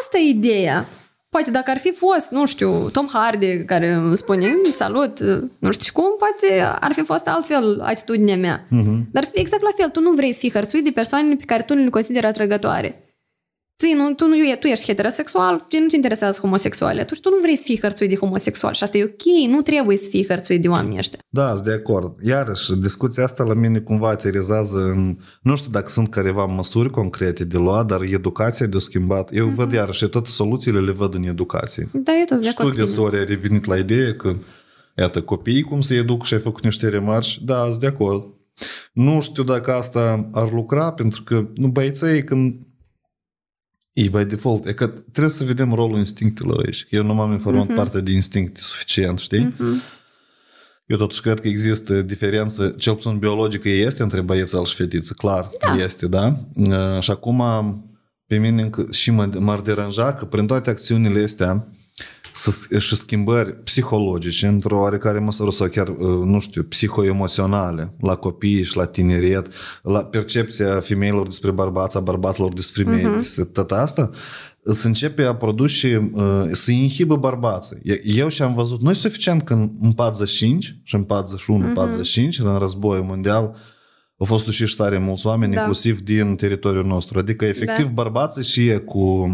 asta 0.00 0.18
e 0.18 0.28
ideea. 0.28 0.88
Poate 1.30 1.50
dacă 1.50 1.70
ar 1.70 1.78
fi 1.78 1.92
fost, 1.92 2.30
nu 2.30 2.46
știu, 2.46 2.88
Tom 2.90 3.08
Hardy 3.12 3.64
care 3.64 3.88
îmi 3.88 4.16
spune 4.16 4.52
salut, 4.76 5.20
nu 5.58 5.72
știu 5.72 5.92
cum, 5.92 6.16
poate 6.18 6.62
ar 6.80 6.92
fi 6.92 7.02
fost 7.02 7.28
altfel 7.28 7.80
atitudinea 7.80 8.36
mea. 8.36 8.66
Dar 9.12 9.28
exact 9.32 9.62
la 9.62 9.70
fel, 9.76 9.88
tu 9.88 10.00
nu 10.00 10.10
vrei 10.10 10.32
să 10.32 10.38
fii 10.38 10.52
hărțuit 10.52 10.84
de 10.84 10.90
persoanele 10.90 11.34
pe 11.34 11.44
care 11.44 11.62
tu 11.62 11.74
nu 11.74 11.82
le 11.82 11.88
consideri 11.90 12.26
atrăgătoare. 12.26 13.02
Tu, 13.82 13.96
nu, 13.96 14.14
tu, 14.14 14.26
nu, 14.26 14.34
tu 14.60 14.66
ești 14.66 14.84
heterosexual, 14.86 15.66
tu 15.68 15.78
nu 15.80 15.86
te 15.86 15.96
interesează 15.96 16.40
homosexuale, 16.40 17.00
atunci 17.00 17.20
tu 17.20 17.30
nu 17.30 17.36
vrei 17.40 17.56
să 17.56 17.62
fii 17.64 17.78
hărțuit 17.80 18.08
de 18.08 18.16
homosexual 18.16 18.72
și 18.74 18.82
asta 18.82 18.98
e 18.98 19.04
ok, 19.04 19.48
nu 19.48 19.60
trebuie 19.62 19.96
să 19.96 20.08
fii 20.08 20.26
hărțuit 20.28 20.62
de 20.62 20.68
oamenii 20.68 20.98
ăștia. 20.98 21.18
Da, 21.28 21.52
sunt 21.54 21.64
de 21.66 21.72
acord. 21.72 22.20
Iarăși, 22.20 22.76
discuția 22.76 23.24
asta 23.24 23.44
la 23.44 23.54
mine 23.54 23.78
cumva 23.78 24.08
aterizează 24.08 24.76
în... 24.78 25.16
Nu 25.42 25.56
știu 25.56 25.70
dacă 25.70 25.88
sunt 25.88 26.08
careva 26.08 26.44
măsuri 26.44 26.90
concrete 26.90 27.44
de 27.44 27.56
luat, 27.56 27.86
dar 27.86 28.02
educația 28.02 28.66
de-o 28.66 28.78
schimbat. 28.78 29.34
Eu 29.34 29.46
văd 29.46 29.72
iarăși, 29.72 30.06
toate 30.06 30.28
soluțiile 30.28 30.80
le 30.80 30.92
văd 30.92 31.14
în 31.14 31.22
educație. 31.24 31.88
Da, 31.92 32.12
eu 32.18 32.24
tot 32.24 32.40
de 32.40 32.48
acord 32.48 32.72
Știu 32.72 32.84
cu 32.84 32.88
de 32.88 32.94
tine. 32.94 33.06
ori 33.06 33.16
a 33.16 33.24
revenit 33.24 33.64
la 33.64 33.76
idee 33.76 34.12
că 34.12 34.34
iată, 34.96 35.22
copiii 35.22 35.62
cum 35.62 35.80
se 35.80 35.94
educ 35.94 36.24
și 36.24 36.34
ai 36.34 36.40
făcut 36.40 36.64
niște 36.64 36.88
remarci, 36.88 37.40
da, 37.44 37.64
sunt 37.64 37.76
de 37.80 37.86
acord. 37.86 38.24
Nu 38.92 39.20
știu 39.20 39.42
dacă 39.42 39.72
asta 39.72 40.28
ar 40.32 40.52
lucra, 40.52 40.92
pentru 40.92 41.22
că 41.22 41.46
nu 41.54 41.68
băieței 41.68 42.24
când 42.24 42.54
e 44.04 44.08
by 44.08 44.24
default, 44.24 44.66
e 44.66 44.72
că 44.72 44.86
trebuie 44.86 45.32
să 45.32 45.44
vedem 45.44 45.72
rolul 45.72 45.98
instinctelor 45.98 46.62
aici. 46.66 46.86
Eu 46.90 47.04
nu 47.04 47.14
m-am 47.14 47.32
informat 47.32 47.70
uh-huh. 47.70 47.74
parte 47.74 48.00
de 48.00 48.12
instincte 48.12 48.60
suficient, 48.60 49.18
știi? 49.18 49.54
Uh-huh. 49.54 49.96
Eu 50.86 50.96
totuși 50.96 51.20
cred 51.20 51.40
că 51.40 51.48
există 51.48 52.02
diferență, 52.02 52.74
cel 52.78 52.94
puțin 52.94 53.18
biologică 53.18 53.68
este 53.68 54.02
între 54.02 54.20
băiețel 54.20 54.64
și 54.64 54.74
fetiță, 54.74 55.14
clar, 55.16 55.50
Da. 55.66 55.82
este, 55.84 56.06
da? 56.06 56.34
Uh, 56.54 57.00
Și 57.00 57.10
acum 57.10 57.42
pe 58.26 58.36
mine 58.36 58.62
încă 58.62 58.86
și 58.92 59.10
mă, 59.10 59.30
m-ar 59.38 59.60
deranja 59.60 60.12
că 60.14 60.24
prin 60.24 60.46
toate 60.46 60.70
acțiunile 60.70 61.22
astea 61.22 61.48
să, 61.56 61.66
și 62.78 62.96
schimbări 62.96 63.54
psihologice 63.54 64.46
într-o 64.46 64.78
oarecare 64.78 65.18
măsură 65.18 65.50
sau 65.50 65.68
chiar, 65.68 65.88
uh, 65.88 65.96
nu 66.24 66.40
știu, 66.40 66.62
psihoemoționale 66.62 67.94
la 68.00 68.16
copii 68.16 68.62
și 68.62 68.76
la 68.76 68.84
tineret, 68.84 69.52
la 69.82 70.04
percepția 70.04 70.80
femeilor 70.80 71.26
despre 71.26 71.50
bărbați, 71.50 71.96
a 71.96 72.00
bărbaților 72.00 72.52
despre 72.52 72.82
femei, 72.82 73.04
uh-huh. 73.04 73.16
despre 73.16 73.44
tot 73.44 73.70
asta, 73.70 74.10
să 74.64 74.86
începe 74.86 75.22
a 75.22 75.34
produce, 75.34 76.10
uh, 76.12 76.42
să 76.52 76.70
inhibă 76.70 77.16
bărbații. 77.16 77.78
Eu 78.04 78.28
și-am 78.28 78.54
văzut, 78.54 78.80
nu 78.80 78.90
e 78.90 78.94
suficient 78.94 79.42
că 79.42 79.52
în 79.80 79.92
45 79.92 80.80
și 80.82 80.94
în 80.94 81.02
41, 81.02 81.70
uh-huh. 81.70 81.74
45, 81.74 82.38
în 82.38 82.58
războiul 82.58 83.04
mondial, 83.04 83.56
au 84.16 84.26
fost 84.26 84.46
uciși 84.46 84.76
tare 84.76 84.98
mulți 84.98 85.26
oameni, 85.26 85.52
Da. 85.54 85.58
inclusiv 85.58 86.00
din 86.00 86.36
teritoriul 86.36 86.84
nostru. 86.84 87.18
Adică, 87.18 87.44
efectiv, 87.44 87.84
da. 87.84 87.90
bărbații 87.92 88.44
și 88.44 88.68
e 88.68 88.76
cu 88.76 89.28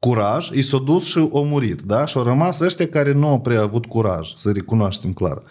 curaj, 0.00 0.50
i 0.50 0.62
s-a 0.62 0.78
dus 0.78 1.04
și 1.04 1.18
au 1.18 1.44
murit, 1.44 1.80
da? 1.80 2.06
Și 2.06 2.16
au 2.18 2.24
rămas 2.24 2.60
ăștia 2.60 2.88
care 2.88 3.12
nu 3.12 3.26
au 3.28 3.40
prea 3.40 3.60
avut 3.62 3.86
curaj, 3.86 4.32
să 4.34 4.50
recunoaștem 4.52 5.12
clar. 5.12 5.42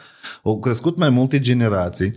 Au 0.44 0.60
crescut 0.60 0.98
mai 0.98 1.10
multe 1.10 1.40
generații, 1.40 2.16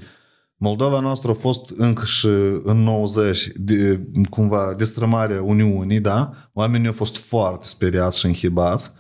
Moldova 0.57 1.01
noastră 1.01 1.31
a 1.31 1.35
fost 1.35 1.71
încă 1.77 2.05
și 2.05 2.27
în 2.63 2.77
90 2.83 3.49
de, 3.55 4.01
cumva 4.31 4.75
destrămarea 4.77 5.43
Uniunii, 5.43 6.01
da? 6.01 6.33
Oamenii 6.53 6.87
au 6.87 6.93
fost 6.93 7.17
foarte 7.17 7.67
speriați 7.67 8.19
și 8.19 8.27
înhibați 8.27 8.93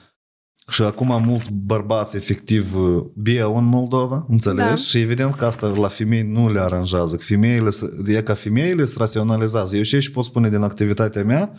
Și 0.68 0.82
acum 0.82 1.22
mulți 1.26 1.52
bărbați 1.52 2.16
efectiv 2.16 2.76
uh, 2.76 3.02
beau 3.14 3.56
în 3.56 3.64
Moldova, 3.64 4.26
înțelegi? 4.28 4.68
Da. 4.68 4.74
Și 4.74 4.98
evident 4.98 5.34
că 5.34 5.44
asta 5.44 5.66
la 5.66 5.88
femei 5.88 6.22
nu 6.22 6.52
le 6.52 6.60
aranjează. 6.60 7.16
Că 7.16 7.22
Femeile, 7.22 7.70
se- 7.70 7.90
e 8.06 8.22
ca 8.22 8.34
femeile 8.34 8.84
se 8.84 8.94
raționalizează. 8.98 9.76
Eu 9.76 9.82
și 9.82 9.94
aici 9.94 10.10
pot 10.10 10.24
spune 10.24 10.48
din 10.50 10.62
activitatea 10.62 11.24
mea, 11.24 11.52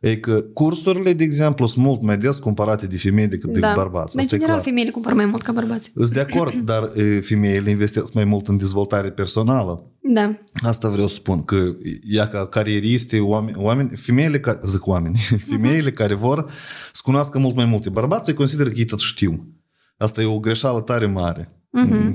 e 0.00 0.16
că 0.16 0.40
cursurile, 0.40 1.12
de 1.12 1.24
exemplu, 1.24 1.66
sunt 1.66 1.84
mult 1.84 2.02
mai 2.02 2.18
des 2.18 2.38
comparate 2.38 2.86
de 2.86 2.96
femei 2.96 3.26
decât 3.26 3.52
de 3.52 3.58
da. 3.58 3.72
bărbați. 3.76 4.14
Dar, 4.14 4.14
în 4.14 4.20
Asta 4.20 4.34
e 4.34 4.38
general, 4.38 4.54
clar. 4.54 4.62
femeile 4.62 4.90
cumpără 4.90 5.14
mai 5.14 5.24
mult 5.24 5.42
ca 5.42 5.52
bărbați. 5.52 5.92
Sunt 5.94 6.10
de 6.10 6.20
acord, 6.20 6.54
dar 6.72 6.90
e, 6.96 7.20
femeile 7.20 7.70
investesc 7.70 8.12
mai 8.12 8.24
mult 8.24 8.48
în 8.48 8.56
dezvoltare 8.56 9.10
personală. 9.10 9.84
Da. 10.02 10.34
Asta 10.62 10.88
vreau 10.88 11.06
să 11.06 11.14
spun, 11.14 11.42
că 11.42 11.76
ea 12.10 12.28
ca 12.28 12.46
carieriste, 12.46 13.18
oameni, 13.20 13.56
oameni 13.60 13.90
femeile, 13.96 14.40
ca, 14.40 14.60
zic 14.64 14.86
oameni, 14.86 15.16
femeile 15.50 15.90
care 15.90 16.14
vor 16.14 16.50
să 16.92 17.00
cunoască 17.04 17.38
mult 17.38 17.54
mai 17.54 17.64
multe. 17.64 17.88
Bărbații 17.88 18.34
consideră 18.34 18.68
că 18.68 18.78
ei 18.78 18.84
tot 18.84 18.98
știu. 18.98 19.54
Asta 19.96 20.20
e 20.22 20.24
o 20.24 20.38
greșeală 20.38 20.80
tare 20.80 21.06
mare. 21.06 21.54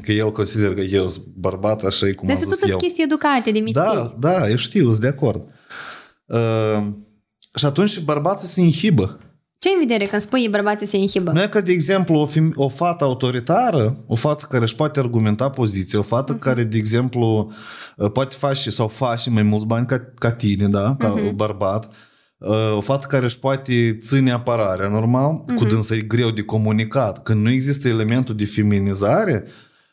Că 0.01 0.11
el 0.11 0.31
consideră 0.31 0.73
că 0.73 0.81
eu 0.81 1.07
sunt 1.07 1.25
bărbat, 1.25 1.83
așa 1.83 2.07
e 2.07 2.11
cum 2.11 2.27
Dar 2.27 2.35
am 2.35 2.41
sunt 2.41 2.53
zis 2.55 2.61
tot 2.63 2.71
eu. 2.71 2.77
chestii 2.77 3.03
educate 3.03 3.51
de 3.51 3.59
mici. 3.59 3.73
Da, 3.73 4.15
da, 4.19 4.49
eu 4.49 4.55
știu, 4.55 4.85
sunt 4.89 4.99
de 4.99 5.07
acord. 5.07 5.43
Uh, 6.25 6.87
și 7.55 7.65
atunci 7.65 7.99
bărbații 7.99 8.47
se 8.47 8.61
inhibă. 8.61 9.19
Ce 9.65 9.71
ai 9.71 9.77
în 9.79 9.87
vedere 9.87 10.09
când 10.09 10.21
spui 10.21 10.47
bărbații 10.51 10.87
se 10.87 10.97
inhibă? 10.97 11.31
Nu 11.31 11.41
e 11.41 11.47
că, 11.47 11.61
de 11.61 11.71
exemplu, 11.71 12.15
o, 12.19 12.27
fem- 12.27 12.53
o 12.55 12.69
fată 12.69 13.03
autoritară, 13.03 14.03
o 14.07 14.15
fată 14.15 14.45
care 14.49 14.63
își 14.63 14.75
poate 14.75 14.99
argumenta 14.99 15.49
poziția, 15.49 15.99
o 15.99 16.01
fată 16.01 16.35
uh-huh. 16.35 16.39
care, 16.39 16.63
de 16.63 16.77
exemplu, 16.77 17.51
uh, 17.97 18.11
poate 18.11 18.35
face 18.39 18.69
sau 18.69 18.87
face 18.87 19.29
mai 19.29 19.43
mulți 19.43 19.65
bani 19.65 19.85
ca, 19.85 20.11
ca 20.15 20.31
tine, 20.31 20.67
da? 20.67 20.95
ca 20.99 21.15
uh-huh. 21.15 21.35
bărbat, 21.35 21.91
uh, 22.37 22.75
o 22.75 22.81
fată 22.81 23.07
care 23.09 23.25
își 23.25 23.39
poate 23.39 23.97
ține 24.01 24.31
apărarea, 24.31 24.87
normal, 24.87 25.43
uh-huh. 25.43 25.55
cu 25.55 25.65
dânsă 25.65 25.95
e 25.95 26.01
greu 26.01 26.29
de 26.29 26.41
comunicat. 26.41 27.23
Când 27.23 27.41
nu 27.41 27.49
există 27.49 27.87
elementul 27.87 28.35
de 28.35 28.45
feminizare, 28.45 29.45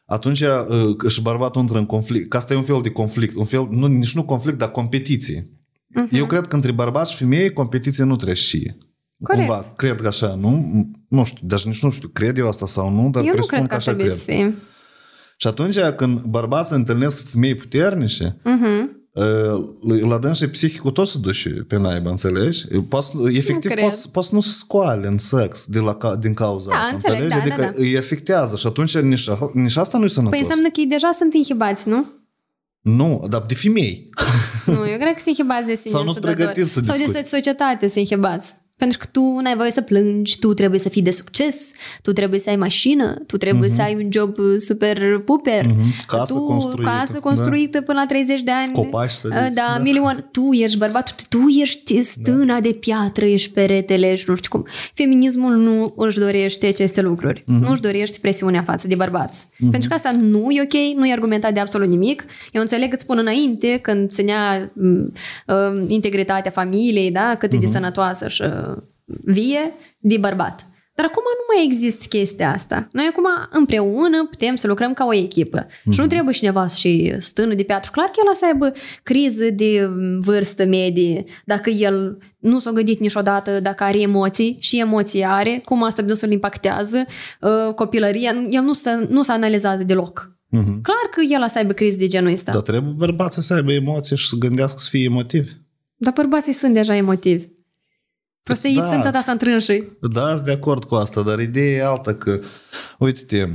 atunci 0.07 0.41
uh, 0.41 1.09
și 1.09 1.23
bărbatul 1.23 1.61
intră 1.61 1.79
în 1.79 1.87
conflict. 1.87 2.29
Că 2.29 2.37
asta 2.37 2.53
e 2.53 2.57
un 2.57 2.63
fel 2.63 2.81
de 2.83 2.91
conflict, 2.91 3.37
un 3.37 3.45
fel, 3.45 3.67
nu, 3.71 3.87
nici 3.87 4.15
nu 4.15 4.25
conflict, 4.25 4.59
dar 4.59 4.71
competiție. 4.71 5.47
Uh-huh. 6.01 6.11
Eu 6.11 6.27
cred 6.27 6.47
că 6.47 6.55
între 6.55 6.73
bărbați 6.73 7.11
și 7.11 7.17
femei 7.17 7.53
competiție 7.53 8.05
nu 8.05 8.15
trebuie 8.17 8.37
și 8.37 8.73
Corect. 9.23 9.47
Cumva, 9.49 9.73
cred 9.77 10.01
că 10.01 10.07
așa, 10.07 10.35
nu? 10.41 10.65
Nu 11.09 11.25
știu, 11.25 11.47
deci 11.47 11.65
nici 11.65 11.83
nu 11.83 11.91
știu, 11.91 12.09
cred 12.09 12.39
eu 12.39 12.49
asta 12.49 12.67
sau 12.67 12.91
nu, 12.91 13.11
dar 13.11 13.23
Eu 13.23 13.29
nu 13.29 13.33
presupun 13.35 13.57
cred 13.59 13.69
că 13.69 13.75
ar 13.75 13.79
așa 13.81 13.91
trebui 13.93 14.07
cred. 14.07 14.17
să 14.19 14.25
fie. 14.25 14.55
Și 15.37 15.47
atunci 15.47 15.79
când 15.97 16.21
bărbații 16.23 16.77
întâlnesc 16.77 17.29
femei 17.31 17.55
puternice, 17.55 18.41
Mhm. 18.45 18.65
uh-huh. 18.65 19.01
la 20.09 20.19
dâns 20.19 20.39
și 20.39 20.47
psihicul 20.49 20.91
tot 20.91 21.09
se 21.09 21.19
duce 21.19 21.49
pe 21.49 21.77
naibă, 21.79 22.09
înțelegi? 22.09 22.67
Poți, 22.89 23.11
efectiv, 23.33 23.71
cred. 23.71 23.85
poți, 23.85 24.11
poți 24.11 24.35
nu 24.35 24.41
se 24.41 24.51
scoale 24.59 25.07
în 25.07 25.19
sex 25.19 25.67
de 25.67 25.79
la, 25.79 25.95
ca- 25.95 26.17
din 26.17 26.35
cauza 26.35 26.71
Da, 26.71 26.77
asta, 26.77 26.93
înțeleg, 26.95 27.23
înțelegi? 27.23 27.49
da, 27.49 27.57
da, 27.57 27.63
adică 27.63 27.77
da. 27.81 27.83
îi 27.87 27.99
afectează 27.99 28.57
și 28.57 28.67
atunci 28.67 28.99
nici, 28.99 29.29
nici 29.55 29.77
asta 29.77 29.99
nu 29.99 30.05
e 30.05 30.09
sănătos. 30.09 30.31
Păi 30.31 30.41
înseamnă 30.41 30.69
că 30.69 30.81
ei 30.81 30.87
deja 30.87 31.11
sunt 31.19 31.35
inhibați, 31.35 31.89
nu? 31.89 32.07
Nu, 32.83 33.27
dar 33.31 33.43
de 33.47 33.55
femei. 33.55 34.09
Nu, 34.67 34.73
eu 34.89 34.99
cred 34.99 35.13
că 35.13 35.19
sunt 35.23 35.37
inhibați 35.39 35.67
de 35.67 35.75
sine 35.75 35.91
Sau 35.93 36.05
nu-s 36.05 36.15
sădători. 36.15 36.37
pregătiți 36.37 36.73
să 36.73 36.81
Sau 36.85 36.97
de 36.97 37.05
discuți. 37.05 37.29
societate 37.29 37.89
sunt 37.89 38.09
inhibați. 38.09 38.55
Pentru 38.83 38.99
că 38.99 39.07
tu 39.13 39.39
n-ai 39.43 39.57
voie 39.57 39.71
să 39.71 39.81
plângi, 39.81 40.39
tu 40.39 40.55
trebuie 40.55 40.81
să 40.81 40.89
fii 40.89 41.03
de 41.03 41.11
succes, 41.11 41.57
tu 42.03 42.13
trebuie 42.13 42.41
să 42.41 42.51
ai 42.51 42.57
mașină, 42.57 43.15
tu 43.27 43.37
trebuie 43.37 43.69
să 43.69 43.83
ai 43.83 43.95
un 43.95 44.09
job 44.13 44.39
uh, 44.39 44.59
super 44.59 45.19
puper, 45.25 45.67
Mhm. 45.67 46.07
Casă 46.07 46.33
tu, 46.33 46.41
construită, 46.45 46.91
casă 46.91 47.13
da. 47.13 47.19
construită 47.19 47.81
până 47.81 47.99
la 47.99 48.07
30 48.07 48.41
de 48.43 48.51
ani, 48.51 48.73
Copaci 48.73 49.11
sădiți, 49.11 49.41
Uh, 49.41 49.47
da, 49.55 49.73
da. 49.77 49.83
milion. 49.83 50.29
Tu 50.31 50.49
ești 50.53 50.79
bărbatul, 50.79 51.15
tu 51.29 51.39
ești 51.61 52.03
stâna 52.03 52.61
de 52.61 52.69
piatră, 52.69 53.25
ești 53.25 53.51
peretele 53.51 54.15
și 54.17 54.25
nu 54.29 54.35
știu 54.35 54.51
cum. 54.51 54.67
Feminismul 54.95 55.53
nu 55.57 55.93
își 55.97 56.19
dorește 56.19 56.67
aceste 56.67 57.01
lucruri. 57.01 57.43
Mhm. 57.47 57.61
Nu 57.61 57.71
își 57.71 57.81
dorește 57.81 58.19
presiunea 58.21 58.63
față 58.63 58.87
de 58.89 58.95
bărbați. 58.95 59.47
Pentru 59.71 59.89
că 59.89 59.95
asta 59.95 60.11
nu 60.21 60.51
e 60.51 60.63
ok, 60.63 60.97
nu 60.99 61.07
e 61.09 61.13
argumentat 61.13 61.53
de 61.55 61.61
absolut 61.61 61.89
nimic. 61.89 62.25
Eu 62.53 62.61
înțeleg 62.61 62.89
că 62.89 62.95
îți 62.95 63.03
spun 63.05 63.19
înainte, 63.19 63.79
când 63.83 64.11
ținea 64.11 64.71
m, 64.75 65.13
uh, 65.47 65.85
integritatea 65.89 66.51
familiei, 66.51 67.11
da, 67.11 67.35
cât 67.39 67.53
e 67.53 67.57
Mhm. 67.57 67.65
de 67.65 67.71
sănătoasă 67.73 68.29
și 68.29 68.43
uh, 68.43 68.72
vie, 69.25 69.73
de 69.99 70.17
bărbat. 70.19 70.67
Dar 70.95 71.07
acum 71.07 71.23
nu 71.23 71.55
mai 71.55 71.65
există 71.67 72.05
chestia 72.09 72.53
asta. 72.53 72.89
Noi 72.93 73.09
acum 73.11 73.25
împreună 73.51 74.27
putem 74.31 74.55
să 74.55 74.67
lucrăm 74.67 74.93
ca 74.93 75.05
o 75.05 75.15
echipă. 75.15 75.67
Și 75.71 75.89
Mhm. 75.89 76.01
nu 76.01 76.07
trebuie 76.07 76.35
cineva 76.35 76.67
și 76.67 77.15
stână 77.21 77.55
de 77.55 77.63
piatră. 77.63 77.91
Clar 77.93 78.07
că 78.07 78.13
el 78.25 78.31
o 78.33 78.35
să 78.35 78.45
aibă 78.47 78.73
criză 79.03 79.51
de 79.51 79.89
vârstă 80.19 80.65
medie, 80.67 81.25
dacă 81.45 81.71
el 81.71 82.19
nu 82.39 82.59
s-a 82.59 82.71
gândit 82.71 83.01
niciodată, 83.01 83.61
dacă 83.61 83.85
are 83.85 84.01
emoții 84.01 84.57
și 84.61 84.81
emoții 84.81 85.25
are, 85.25 85.63
cum 85.65 85.83
asta 85.83 86.03
dânsul 86.03 86.29
îl 86.29 86.35
impactează 86.35 87.05
uh, 87.41 87.75
copilăria, 87.75 88.33
el 88.51 88.63
nu 88.63 88.73
se, 88.73 88.91
nu 89.09 89.23
se 89.23 89.33
analizează 89.33 89.83
deloc. 89.85 90.31
Mhm. 90.49 90.81
Clar 90.83 91.09
că 91.11 91.21
el 91.35 91.43
o 91.45 91.49
să 91.49 91.59
aibă 91.59 91.73
criză 91.73 91.97
de 91.97 92.07
genul 92.07 92.33
ăsta. 92.33 92.53
Dar 92.53 92.63
trebuie 92.63 92.93
bărbații 92.97 93.43
să 93.43 93.55
aibă 93.55 93.73
emoții 93.73 94.17
și 94.17 94.29
să 94.29 94.37
gândească 94.39 94.79
să 94.81 94.89
fie 94.91 95.05
emotivi. 95.05 95.51
Dar 95.97 96.13
bărbații 96.13 96.53
sunt 96.53 96.75
deja 96.75 96.97
emotivi. 96.97 97.47
Păsăiți 98.43 98.79
da. 98.79 98.87
sunt 98.87 99.15
asta 99.15 99.33
întrânșii. 99.33 99.99
Da, 100.01 100.29
sunt 100.29 100.45
de 100.45 100.53
acord 100.53 100.85
cu 100.85 100.95
asta, 100.95 101.23
dar 101.23 101.41
ideea 101.41 101.77
e 101.77 101.85
alta 101.85 102.15
că, 102.15 102.41
uite-te, 102.99 103.49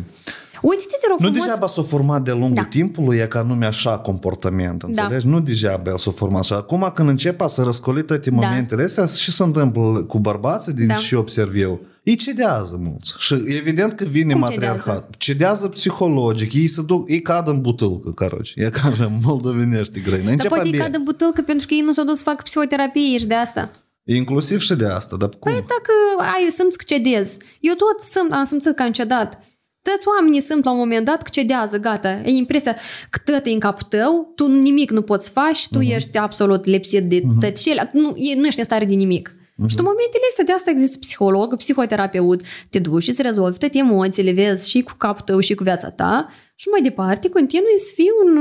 Uite-te, 0.61 0.97
te 1.01 1.07
rog 1.09 1.19
Nu 1.19 1.26
frumos. 1.26 1.43
degeaba 1.43 1.68
s-a 1.68 1.81
format 1.81 2.23
de 2.23 2.31
lungul 2.31 2.53
da. 2.55 2.64
timpului, 2.64 3.18
e 3.18 3.27
ca 3.27 3.41
nume 3.41 3.65
așa 3.65 3.97
comportament, 3.97 4.80
da. 4.80 4.88
înțelegi? 4.88 5.26
Da. 5.26 5.31
Nu 5.31 5.39
degeaba 5.39 5.97
s-a 5.97 6.11
format 6.11 6.39
așa. 6.39 6.55
Acum 6.55 6.91
când 6.95 7.09
începe 7.09 7.47
să 7.47 7.64
răscoli 7.64 8.03
toate 8.03 8.30
da. 8.30 8.35
momentele 8.35 8.81
da. 8.81 8.88
astea, 8.88 9.05
și 9.05 9.31
se 9.31 9.43
întâmplă 9.43 10.03
cu 10.07 10.19
bărbații, 10.19 10.73
din 10.73 10.88
da. 10.88 10.93
ce 10.93 11.15
observ 11.15 11.55
eu, 11.55 11.81
ei 12.03 12.15
cedează 12.15 12.80
mulți. 12.84 13.14
Și 13.18 13.34
evident 13.45 13.93
că 13.93 14.05
vine 14.05 14.31
Cum 14.31 14.41
matriarhat. 14.41 14.84
Cedează? 14.84 15.07
cedează 15.18 15.68
psihologic. 15.68 16.53
Ei 16.53 16.68
se 16.68 16.81
duc, 16.81 17.09
ei 17.09 17.22
cad 17.22 17.47
în 17.47 17.61
butâlcă, 17.61 18.11
caroci. 18.11 18.53
E 18.55 18.69
ca 18.69 18.93
moldovenește 19.22 19.99
grăină. 19.99 20.35
Dar 20.35 20.47
poate 20.47 20.68
ei 20.68 20.77
cad 20.77 20.95
în 20.95 21.03
butâlcă 21.03 21.41
pentru 21.41 21.68
că 21.68 21.73
ei 21.73 21.81
nu 21.81 21.93
s-au 21.93 22.05
dus 22.05 22.18
să 22.18 22.23
facă 22.23 22.41
psihoterapie 22.43 23.18
și 23.18 23.27
de 23.27 23.35
asta. 23.35 23.72
Inclusiv 24.15 24.59
și 24.61 24.75
de 24.75 24.85
asta, 24.85 25.15
dar 25.15 25.29
cum? 25.29 25.51
Păi 25.51 25.59
dacă 25.59 25.93
ai, 26.35 26.49
simți 26.49 26.77
că 26.77 26.84
cedezi. 26.88 27.38
Eu 27.59 27.73
tot 27.73 27.99
simt, 27.99 28.31
am 28.31 28.45
simțit 28.45 28.75
că 28.75 28.81
am 28.81 28.91
cedat. 28.91 29.39
Toți 29.81 30.07
oamenii 30.07 30.41
simt 30.41 30.63
la 30.63 30.71
un 30.71 30.77
moment 30.77 31.05
dat 31.05 31.21
că 31.21 31.29
cedează, 31.31 31.77
gata. 31.77 32.09
E 32.09 32.29
impresia 32.29 32.75
că 33.09 33.19
tot 33.25 33.45
e 33.45 33.49
în 33.49 33.59
capul 33.59 33.88
tău, 33.89 34.31
tu 34.35 34.47
nimic 34.47 34.91
nu 34.91 35.01
poți 35.01 35.29
face, 35.29 35.67
tu 35.71 35.79
ești 35.79 36.17
absolut 36.17 36.65
lipsit 36.65 37.03
de 37.03 37.19
uh-huh. 37.19 37.39
tăcele, 37.39 37.89
nu, 37.93 38.15
e- 38.15 38.35
nu 38.35 38.45
ești 38.45 38.59
în 38.59 38.65
stare 38.65 38.85
de 38.85 38.93
nimic. 38.93 39.29
Uh-huh. 39.29 39.67
Și 39.67 39.77
în 39.77 39.84
momentele 39.84 40.27
astea 40.29 40.43
de 40.43 40.51
asta 40.51 40.69
există 40.69 40.97
psiholog, 40.97 41.55
psihoterapeut, 41.55 42.41
te 42.69 42.79
duci 42.79 43.03
și 43.03 43.09
îți 43.09 43.21
rezolvi 43.21 43.57
toate 43.57 43.77
emoțiile, 43.77 44.31
vezi 44.31 44.69
și 44.69 44.81
cu 44.81 44.93
capul 44.97 45.23
tău 45.25 45.39
și 45.39 45.55
cu 45.55 45.63
viața 45.63 45.89
ta 45.89 46.29
și 46.55 46.67
mai 46.67 46.81
departe 46.81 47.29
continui 47.29 47.79
să 47.85 47.91
fii 47.95 48.11
un, 48.23 48.34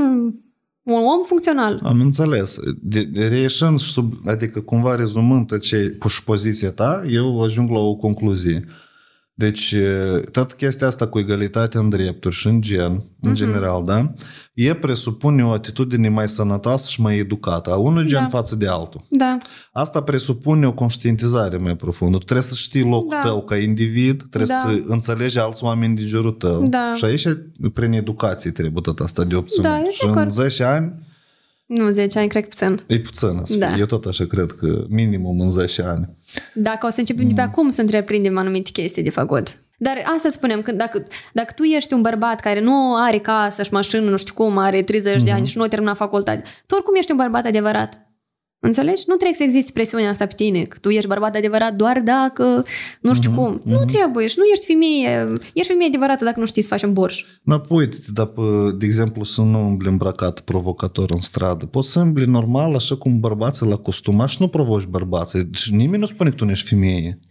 un 0.93 1.03
om 1.05 1.23
funcțional. 1.25 1.79
Am 1.83 2.01
înțeles. 2.01 2.59
De, 2.81 3.03
de 3.03 3.27
reieșând, 3.27 3.79
sub, 3.79 4.13
adică 4.25 4.61
cumva 4.61 4.95
rezumând 4.95 5.59
ce 5.59 5.97
și 6.07 6.23
poziția 6.23 6.71
ta, 6.71 7.03
eu 7.09 7.43
ajung 7.43 7.69
la 7.69 7.79
o 7.79 7.95
concluzie. 7.95 8.65
Deci, 9.39 9.75
toată 10.31 10.53
chestia 10.57 10.87
asta 10.87 11.07
cu 11.07 11.19
egalitatea 11.19 11.79
în 11.79 11.89
drepturi 11.89 12.35
și 12.35 12.47
în 12.47 12.61
gen, 12.61 13.03
în 13.21 13.35
general, 13.35 13.83
da? 13.85 14.13
E 14.53 14.73
presupune 14.73 15.45
o 15.45 15.49
atitudine 15.49 16.09
mai 16.09 16.27
sănătoasă 16.27 16.85
și 16.89 17.01
mai 17.01 17.17
educată 17.17 17.71
a 17.71 17.75
unui 17.75 18.05
gen 18.05 18.19
Da. 18.21 18.27
față 18.27 18.55
de 18.55 18.67
altul. 18.67 19.03
Da. 19.09 19.37
Asta 19.71 20.01
presupune 20.01 20.67
o 20.67 20.73
conștientizare 20.73 21.57
mai 21.57 21.75
profundă. 21.75 22.17
Tu 22.17 22.23
trebuie 22.23 22.45
să 22.47 22.53
știi 22.55 22.81
locul 22.83 23.09
Da. 23.21 23.27
tău 23.29 23.41
ca 23.43 23.57
individ, 23.57 24.23
trebuie 24.29 24.55
Da. 24.63 24.69
să 24.69 24.81
înțelegi 24.87 25.39
alți 25.39 25.63
oameni 25.63 25.95
din 25.95 26.07
jurul 26.07 26.31
tău. 26.31 26.63
Da. 26.63 26.91
Și 26.95 27.05
aici, 27.05 27.27
prin 27.73 27.91
educație, 27.91 28.51
trebuie 28.51 28.81
tot 28.81 28.99
asta 28.99 29.23
de 29.23 29.35
opțiune. 29.35 29.67
Da, 29.67 29.77
eu 29.79 29.89
și 29.89 29.97
sunt 29.97 30.11
de 30.13 30.19
în 30.19 30.25
acord. 30.25 30.33
10 30.33 30.63
ani, 30.63 31.05
Nu, 31.65 31.89
10 31.89 32.19
ani, 32.19 32.27
cred 32.27 32.43
că 32.43 32.49
puțin. 32.49 32.79
E 32.87 32.99
puțin 32.99 33.37
asta. 33.41 33.57
Da. 33.57 33.77
Eu 33.77 33.85
tot 33.85 34.05
așa 34.05 34.25
cred 34.25 34.51
că 34.51 34.85
minimum 34.89 35.39
în 35.39 35.51
10 35.51 35.81
ani. 35.83 36.16
Dacă 36.53 36.85
o 36.85 36.89
să 36.89 36.99
începem 36.99 37.27
de 37.27 37.33
pe 37.33 37.41
acum 37.41 37.69
să 37.69 37.81
întreprindem 37.81 38.37
anumite 38.37 38.69
chestii 38.71 39.03
de 39.03 39.09
făcut. 39.09 39.61
Dar 39.77 40.03
asta 40.15 40.29
spunem, 40.29 40.61
că 40.61 40.71
dacă, 40.71 41.07
dacă 41.33 41.53
tu 41.55 41.63
ești 41.63 41.93
un 41.93 42.01
bărbat 42.01 42.39
care 42.39 42.59
nu 42.59 42.95
are 42.95 43.17
casă 43.17 43.63
și 43.63 43.73
mașină, 43.73 44.09
nu 44.09 44.17
știu 44.17 44.33
cum, 44.33 44.57
are 44.57 44.81
30 44.81 45.23
de 45.23 45.31
ani 45.31 45.47
și 45.47 45.57
nu 45.57 45.63
a 45.63 45.67
terminat 45.67 45.95
facultate, 45.95 46.43
tu 46.65 46.75
oricum 46.75 46.95
ești 46.95 47.11
un 47.11 47.17
bărbat 47.17 47.45
adevărat. 47.45 48.06
Înțelegi? 48.59 49.03
Nu 49.07 49.13
trebuie 49.15 49.37
să 49.37 49.43
existe 49.43 49.71
presiunea 49.73 50.09
asta 50.09 50.25
pe 50.25 50.33
tine, 50.35 50.61
că 50.63 50.77
tu 50.81 50.89
ești 50.89 51.07
bărbat 51.07 51.35
adevărat 51.35 51.73
doar 51.73 52.01
dacă 52.01 52.65
nu 53.01 53.13
știu 53.13 53.31
cum. 53.31 53.61
Nu 53.65 53.83
trebuie 53.85 54.27
și 54.27 54.35
nu 54.37 54.43
ești 54.53 54.65
femeie. 54.65 55.25
Ești 55.53 55.67
femeie 55.71 55.87
adevărată 55.89 56.23
dacă 56.23 56.39
nu 56.39 56.45
știi 56.45 56.61
să 56.61 56.67
faci 56.67 56.83
un 56.83 56.93
borș. 56.93 57.23
Nu, 57.43 57.59
păi, 57.59 57.77
uite, 57.77 57.95
dar, 58.13 58.31
de 58.77 58.85
exemplu, 58.85 59.23
să 59.23 59.41
nu 59.41 59.59
umbli 59.67 59.87
îmbrăcat 59.87 60.39
provocator 60.39 61.11
în 61.11 61.21
stradă. 61.21 61.65
Poți 61.65 61.91
să 61.91 61.99
umbli 61.99 62.25
normal, 62.25 62.75
așa 62.75 62.95
cum 62.95 63.19
bărbații 63.19 63.67
la 63.67 63.75
costumaș, 63.75 64.37
nu 64.37 64.47
provoci 64.47 64.83
bărbații. 64.85 65.49
Și 65.51 65.73
nimeni 65.73 65.99
nu 66.01 66.05
spune 66.07 66.29
că 66.29 66.35
tu 66.35 66.45
nu 66.45 66.51
ești 66.51 66.69
femeie. 66.69 67.19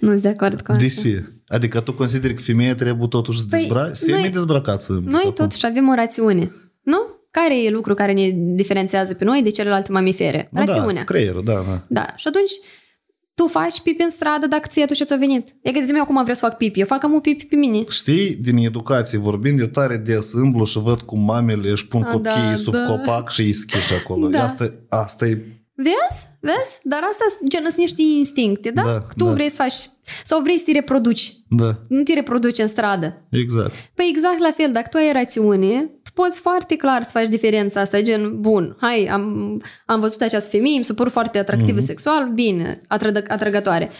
Nu 0.00 0.08
sunt 0.08 0.22
de 0.22 0.28
acord 0.28 0.60
cu 0.60 0.72
asta. 0.72 0.84
De 0.84 0.88
ce? 1.02 1.24
Adică 1.46 1.80
tu 1.80 1.92
consideri 1.94 2.34
că 2.34 2.42
femeia 2.42 2.74
trebuie 2.74 3.08
totuși 3.08 3.38
să 3.38 3.44
Păi, 3.50 3.58
dezbraci? 3.60 3.96
Semi 3.96 4.20
noi- 4.20 4.30
dezbrăcat 4.30 4.80
să 4.82 4.92
umbli, 4.92 5.10
Noi 5.10 5.20
sau 5.20 5.32
cum? 5.32 5.44
totuși 5.44 5.66
avem 5.66 5.88
o 5.88 5.94
rațiune. 5.94 6.50
Nu? 6.82 6.98
Care 7.30 7.62
e 7.62 7.70
lucru 7.70 7.94
care 7.94 8.12
ne 8.12 8.30
diferențiază 8.34 9.14
pe 9.14 9.24
noi 9.24 9.42
de 9.42 9.50
celelalte 9.50 9.92
mamifere? 9.92 10.48
Nu, 10.52 10.64
Rațiunea. 10.64 10.92
Da, 10.92 11.04
creierul, 11.04 11.44
da, 11.44 11.52
da. 11.52 11.84
Da, 11.88 12.06
și 12.16 12.28
atunci 12.28 12.50
tu 13.34 13.46
faci 13.46 13.80
pipi 13.80 14.02
în 14.02 14.10
stradă 14.10 14.46
dacă 14.46 14.66
ție 14.68 14.84
tu 14.84 14.94
și 14.94 15.04
ți-a 15.04 15.16
venit. 15.16 15.56
E 15.62 15.72
că 15.72 15.80
zi 15.84 15.92
eu 15.94 16.00
acum 16.00 16.20
vreau 16.20 16.36
să 16.36 16.46
fac 16.46 16.56
pipi. 16.56 16.80
Eu 16.80 16.86
fac 16.86 17.04
am 17.04 17.20
pipi 17.20 17.44
pe 17.44 17.56
mine. 17.56 17.84
Știi, 17.88 18.34
din 18.34 18.56
educație 18.56 19.18
vorbind, 19.18 19.60
eu 19.60 19.66
tare 19.66 19.96
des 19.96 20.32
îmblu 20.32 20.64
și 20.64 20.78
văd 20.78 21.00
cum 21.00 21.20
mamele 21.20 21.70
își 21.70 21.88
pun 21.88 22.02
A, 22.02 22.10
copiii 22.10 22.50
da, 22.50 22.54
sub 22.54 22.72
da. 22.72 22.82
copac 22.82 23.30
și 23.30 23.40
îi 23.40 23.52
schiși 23.52 23.94
acolo. 23.94 24.28
Da. 24.28 24.44
Asta, 24.44 24.74
asta 24.88 25.26
e 25.26 25.38
Vezi? 25.82 26.26
Vezi? 26.40 26.80
Dar 26.82 27.00
asta 27.10 27.24
gen 27.48 27.62
sunt 27.62 27.76
niște 27.76 28.02
instincte, 28.18 28.70
da? 28.70 28.82
Da, 28.82 29.00
Că 29.00 29.12
tu 29.16 29.24
da. 29.24 29.32
vrei 29.32 29.48
să 29.48 29.56
faci 29.56 29.74
sau 30.24 30.42
vrei 30.42 30.58
să 30.58 30.64
te 30.64 30.72
reproduci. 30.72 31.32
Da, 31.48 31.78
Nu 31.88 32.02
te 32.02 32.14
reproduci 32.14 32.58
în 32.58 32.66
stradă. 32.66 33.26
exact. 33.30 33.72
Păi 33.94 34.12
exact 34.14 34.38
la 34.38 34.50
fel, 34.56 34.72
dacă 34.72 34.86
tu 34.90 34.96
ai 34.96 35.12
rațiune, 35.12 35.90
tu 36.02 36.10
poți 36.14 36.40
foarte 36.40 36.76
clar 36.76 37.02
să 37.02 37.10
faci 37.12 37.28
diferența 37.28 37.80
asta, 37.80 38.00
gen, 38.00 38.40
bun, 38.40 38.76
hai, 38.80 39.08
am, 39.12 39.62
am 39.86 40.00
văzut 40.00 40.20
această 40.20 40.48
femeie, 40.50 40.78
mi 40.78 40.84
se 40.84 40.92
pare 40.94 41.08
foarte 41.08 41.38
atractivă 41.38 41.78
mm-hmm. 41.80 41.84
sexual, 41.84 42.30
bine, 42.34 42.80
atrădă, 42.88 43.22
atrăgătoare. 43.28 43.90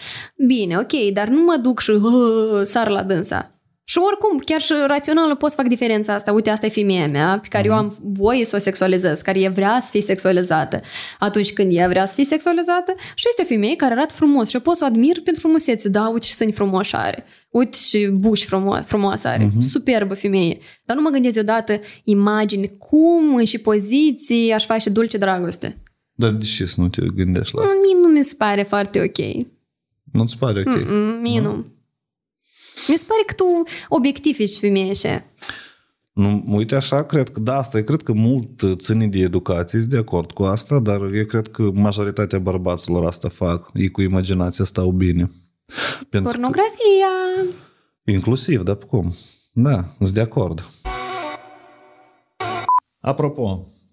Bine, 0.47 0.77
ok, 0.77 1.13
dar 1.13 1.27
nu 1.27 1.41
mă 1.41 1.57
duc 1.61 1.79
și 1.79 1.89
uh, 1.89 2.61
sar 2.63 2.87
la 2.87 3.03
dânsa. 3.03 3.60
Și 3.83 3.97
oricum, 3.97 4.37
chiar 4.37 4.61
și 4.61 4.73
rațional 4.87 5.27
nu 5.27 5.35
pot 5.35 5.49
să 5.49 5.55
fac 5.55 5.67
diferența 5.67 6.13
asta. 6.13 6.31
Uite, 6.31 6.49
asta 6.49 6.65
e 6.65 6.69
femeia 6.69 7.07
mea, 7.07 7.39
pe 7.41 7.47
care 7.47 7.67
eu 7.67 7.73
am 7.73 7.97
voie 8.03 8.45
să 8.45 8.55
o 8.55 8.59
sexualizez, 8.59 9.21
care 9.21 9.39
ea 9.39 9.49
vrea 9.49 9.79
să 9.81 9.87
fie 9.91 10.01
sexualizată. 10.01 10.81
Atunci 11.19 11.53
când 11.53 11.75
ea 11.75 11.87
vrea 11.87 12.05
să 12.05 12.13
fie 12.13 12.25
sexualizată, 12.25 12.95
și 13.15 13.25
este 13.29 13.41
o 13.41 13.45
femeie 13.45 13.75
care 13.75 13.93
arată 13.93 14.13
frumos 14.13 14.49
și 14.49 14.55
eu 14.55 14.61
pot 14.61 14.75
să 14.75 14.83
o 14.83 14.87
admir 14.87 15.21
pentru 15.21 15.41
frumusețe. 15.41 15.89
Da, 15.89 16.07
uite 16.07 16.25
ce 16.25 16.33
sâni 16.33 16.51
frumoși 16.51 16.95
are. 16.95 17.25
Uite 17.49 17.77
și 17.77 18.07
buși 18.07 18.45
frumos, 18.45 18.85
frumoasă 18.85 19.27
are. 19.27 19.45
Uh-huh. 19.47 19.61
Superbă 19.61 20.13
femeie. 20.13 20.57
Dar 20.85 20.95
nu 20.95 21.01
mă 21.01 21.09
gândesc 21.09 21.33
deodată 21.33 21.79
imagini, 22.03 22.71
cum 22.77 23.43
și 23.45 23.57
poziții 23.57 24.51
aș 24.51 24.65
face 24.65 24.89
dulce 24.89 25.17
dragoste. 25.17 25.81
Dar 26.13 26.31
de 26.31 26.45
ce 26.45 26.65
să 26.65 26.81
nu 26.81 26.87
te 26.87 27.01
gândești 27.15 27.55
la 27.55 27.61
asta? 27.61 27.73
Mie 27.85 28.01
nu 28.01 28.07
mi 28.07 28.23
se 28.23 28.33
pare 28.37 28.63
foarte 28.63 28.99
ok. 29.01 29.45
Nu-ți 30.11 30.37
pare 30.37 30.59
ok? 30.59 30.89
Mm, 30.89 31.19
Mie 31.21 31.41
nu. 31.41 31.65
Mi 32.87 32.95
se 32.95 33.03
pare 33.07 33.21
că 33.25 33.33
tu 33.33 33.45
obiectivici 33.89 34.57
femeie 34.57 34.89
așa. 34.89 35.23
Nu, 36.13 36.43
uite 36.47 36.75
așa, 36.75 37.03
cred 37.03 37.29
că 37.29 37.39
da, 37.39 37.57
asta, 37.57 37.77
eu 37.77 37.83
cred 37.83 38.01
că 38.01 38.13
mult 38.13 38.61
ține 38.77 39.07
de 39.07 39.19
educație, 39.19 39.79
sunt 39.79 39.91
de 39.91 39.97
acord 39.97 40.31
cu 40.31 40.43
asta, 40.43 40.79
dar 40.79 41.01
eu 41.13 41.25
cred 41.25 41.47
că 41.47 41.71
majoritatea 41.73 42.39
bărbaților 42.39 43.05
asta 43.05 43.29
fac. 43.29 43.69
Ei 43.73 43.89
cu 43.91 44.01
imaginația 44.01 44.65
stau 44.65 44.91
bine. 44.91 45.31
Pentru 46.09 46.31
că, 46.31 46.37
Pornografia. 46.37 47.13
inclusiv, 48.05 48.61
dar 48.61 48.77
cum? 48.77 49.13
Da, 49.53 49.85
sunt 49.97 50.09
de 50.09 50.21
acord. 50.21 50.65
Apropo, 52.99 53.71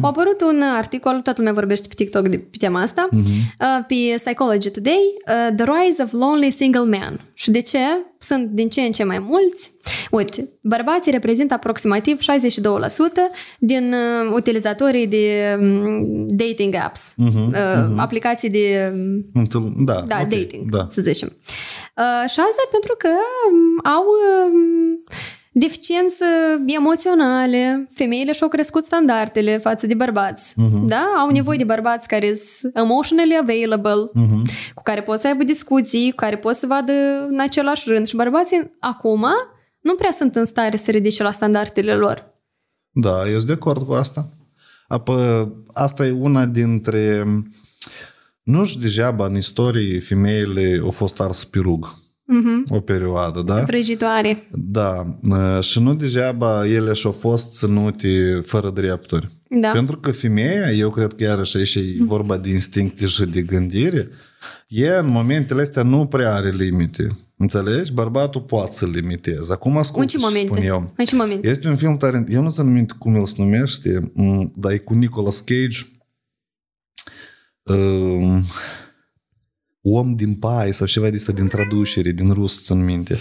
A 0.00 0.06
apărut 0.06 0.40
un 0.40 0.62
articol, 0.76 1.12
toată 1.12 1.34
lumea 1.36 1.52
vorbește 1.52 1.88
pe 1.88 1.94
TikTok 1.94 2.28
de, 2.28 2.38
pe 2.38 2.56
tema 2.58 2.80
asta, 2.82 3.08
uh, 3.12 3.84
pe 3.86 3.94
Psychology 4.16 4.70
Today, 4.70 5.00
uh, 5.26 5.54
The 5.56 5.64
Rise 5.64 6.02
of 6.02 6.12
Lonely 6.12 6.50
Single 6.50 6.84
Man. 6.98 7.20
Și 7.34 7.50
de 7.50 7.60
ce? 7.60 7.78
Sunt 8.18 8.48
din 8.48 8.68
ce 8.68 8.80
în 8.80 8.92
ce 8.92 9.04
mai 9.04 9.18
mulți. 9.18 9.72
Uite, 10.10 10.48
bărbații 10.60 11.12
reprezintă 11.12 11.54
aproximativ 11.54 12.18
62% 12.20 13.30
din 13.58 13.92
uh, 13.92 14.32
utilizatorii 14.34 15.06
de 15.06 15.58
um, 15.60 16.26
dating 16.26 16.74
apps, 16.74 17.14
uh, 17.16 17.92
aplicații 17.96 18.50
de 18.50 18.92
um, 18.94 19.24
Întâl- 19.34 19.72
Da, 19.76 19.92
da, 20.08 20.18
ok, 20.20 20.28
dating, 20.28 20.70
Da. 20.70 20.86
să 20.90 21.02
zicem. 21.02 21.28
Uh, 21.96 22.30
și 22.30 22.40
asta 22.40 22.62
pentru 22.70 22.94
că 22.98 23.08
um, 23.52 23.90
au 23.92 24.04
um, 24.52 25.04
deficiență 25.52 26.24
emoționale, 26.66 27.88
femeile 27.94 28.32
și-au 28.32 28.48
crescut 28.48 28.84
standardele 28.84 29.58
față 29.58 29.86
de 29.86 29.94
bărbați. 29.94 30.52
Uh-huh. 30.52 30.86
Da? 30.86 31.12
Au 31.18 31.30
nevoie 31.30 31.58
de 31.58 31.64
bărbați 31.64 32.08
care 32.08 32.34
sunt 32.34 32.76
emotionally 32.76 33.38
available, 33.40 34.10
uh-huh. 34.14 34.72
cu 34.74 34.82
care 34.82 35.02
pot 35.02 35.18
să 35.18 35.26
aibă 35.26 35.42
discuții, 35.42 36.10
cu 36.10 36.16
care 36.16 36.36
pot 36.36 36.54
să 36.54 36.66
vadă 36.66 36.92
în 37.28 37.40
același 37.40 37.88
rând. 37.88 38.06
Și 38.06 38.16
bărbații 38.16 38.76
acum 38.80 39.26
nu 39.80 39.94
prea 39.94 40.10
sunt 40.16 40.34
în 40.36 40.44
stare 40.44 40.76
să 40.76 40.90
ridice 40.90 41.22
la 41.22 41.32
standardele 41.32 41.94
lor. 41.94 42.28
Da, 42.90 43.28
eu 43.28 43.34
sunt 43.34 43.46
de 43.46 43.52
acord 43.52 43.86
cu 43.86 43.92
asta. 43.92 44.28
Apă, 44.88 45.48
asta 45.72 46.06
e 46.06 46.10
una 46.10 46.46
dintre... 46.46 47.24
Nu 48.42 48.64
știu 48.64 48.80
degeaba 48.80 49.26
în 49.26 49.36
istorie 49.36 50.00
femeile 50.00 50.80
au 50.82 50.90
fost 50.90 51.20
ars 51.20 51.44
pe 51.44 51.58
rug. 51.58 51.94
Uh-huh. 52.30 52.68
O 52.76 52.80
perioadă, 52.80 53.42
da? 53.42 53.62
Vrăjitoare. 53.62 54.38
Da. 54.52 55.18
uh, 55.30 55.62
Și 55.62 55.80
nu 55.80 55.94
degeaba 55.94 56.66
ele 56.66 56.92
și-au 56.92 57.12
fost 57.12 57.58
ținute 57.58 58.40
fără 58.44 58.70
drepturi. 58.70 59.28
Da. 59.60 59.70
Pentru 59.70 59.96
că 59.96 60.10
femeia, 60.10 60.70
eu 60.72 60.90
cred 60.90 61.12
că 61.12 61.22
iarăși 61.22 61.56
aici 61.56 61.74
e 61.74 61.94
vorba 61.98 62.36
de 62.36 62.48
instincte 62.50 63.06
și 63.06 63.24
de 63.24 63.40
gândire, 63.40 64.08
e 64.68 64.88
în 64.88 65.08
momentele 65.08 65.60
astea 65.62 65.82
nu 65.82 66.06
prea 66.06 66.34
are 66.34 66.50
limite. 66.50 67.18
Înțelegi? 67.36 67.92
Bărbatul 67.92 68.40
poate 68.40 68.72
să 68.72 68.86
limiteze. 68.86 69.52
Acum 69.52 69.76
ascult 69.76 70.02
În 70.02 70.08
ce 70.08 70.16
ce 70.16 70.22
spun 70.24 70.34
momente? 70.34 70.66
eu. 70.66 70.92
În 70.96 71.04
ce 71.04 71.16
momente? 71.16 71.48
Este 71.48 71.68
un 71.68 71.76
film 71.76 71.96
tare... 71.96 72.24
Eu 72.28 72.42
nu 72.42 72.50
țin 72.50 72.72
minte 72.72 72.94
cum 72.98 73.14
el 73.14 73.26
se 73.26 73.34
numește, 73.38 74.10
m, 74.14 74.52
dar 74.56 74.72
e 74.72 74.78
cu 74.78 74.94
Nicolas 74.94 75.40
Cage. 75.40 75.78
Um, 77.62 78.42
om 79.82 80.14
din 80.14 80.34
pai 80.34 80.72
sau 80.72 80.86
ceva 80.86 81.08
de 81.10 81.16
asta 81.16 81.32
din 81.32 81.48
traducere, 81.48 82.10
din 82.10 82.32
rus, 82.32 82.64
țin 82.64 82.84
minte. 82.84 83.16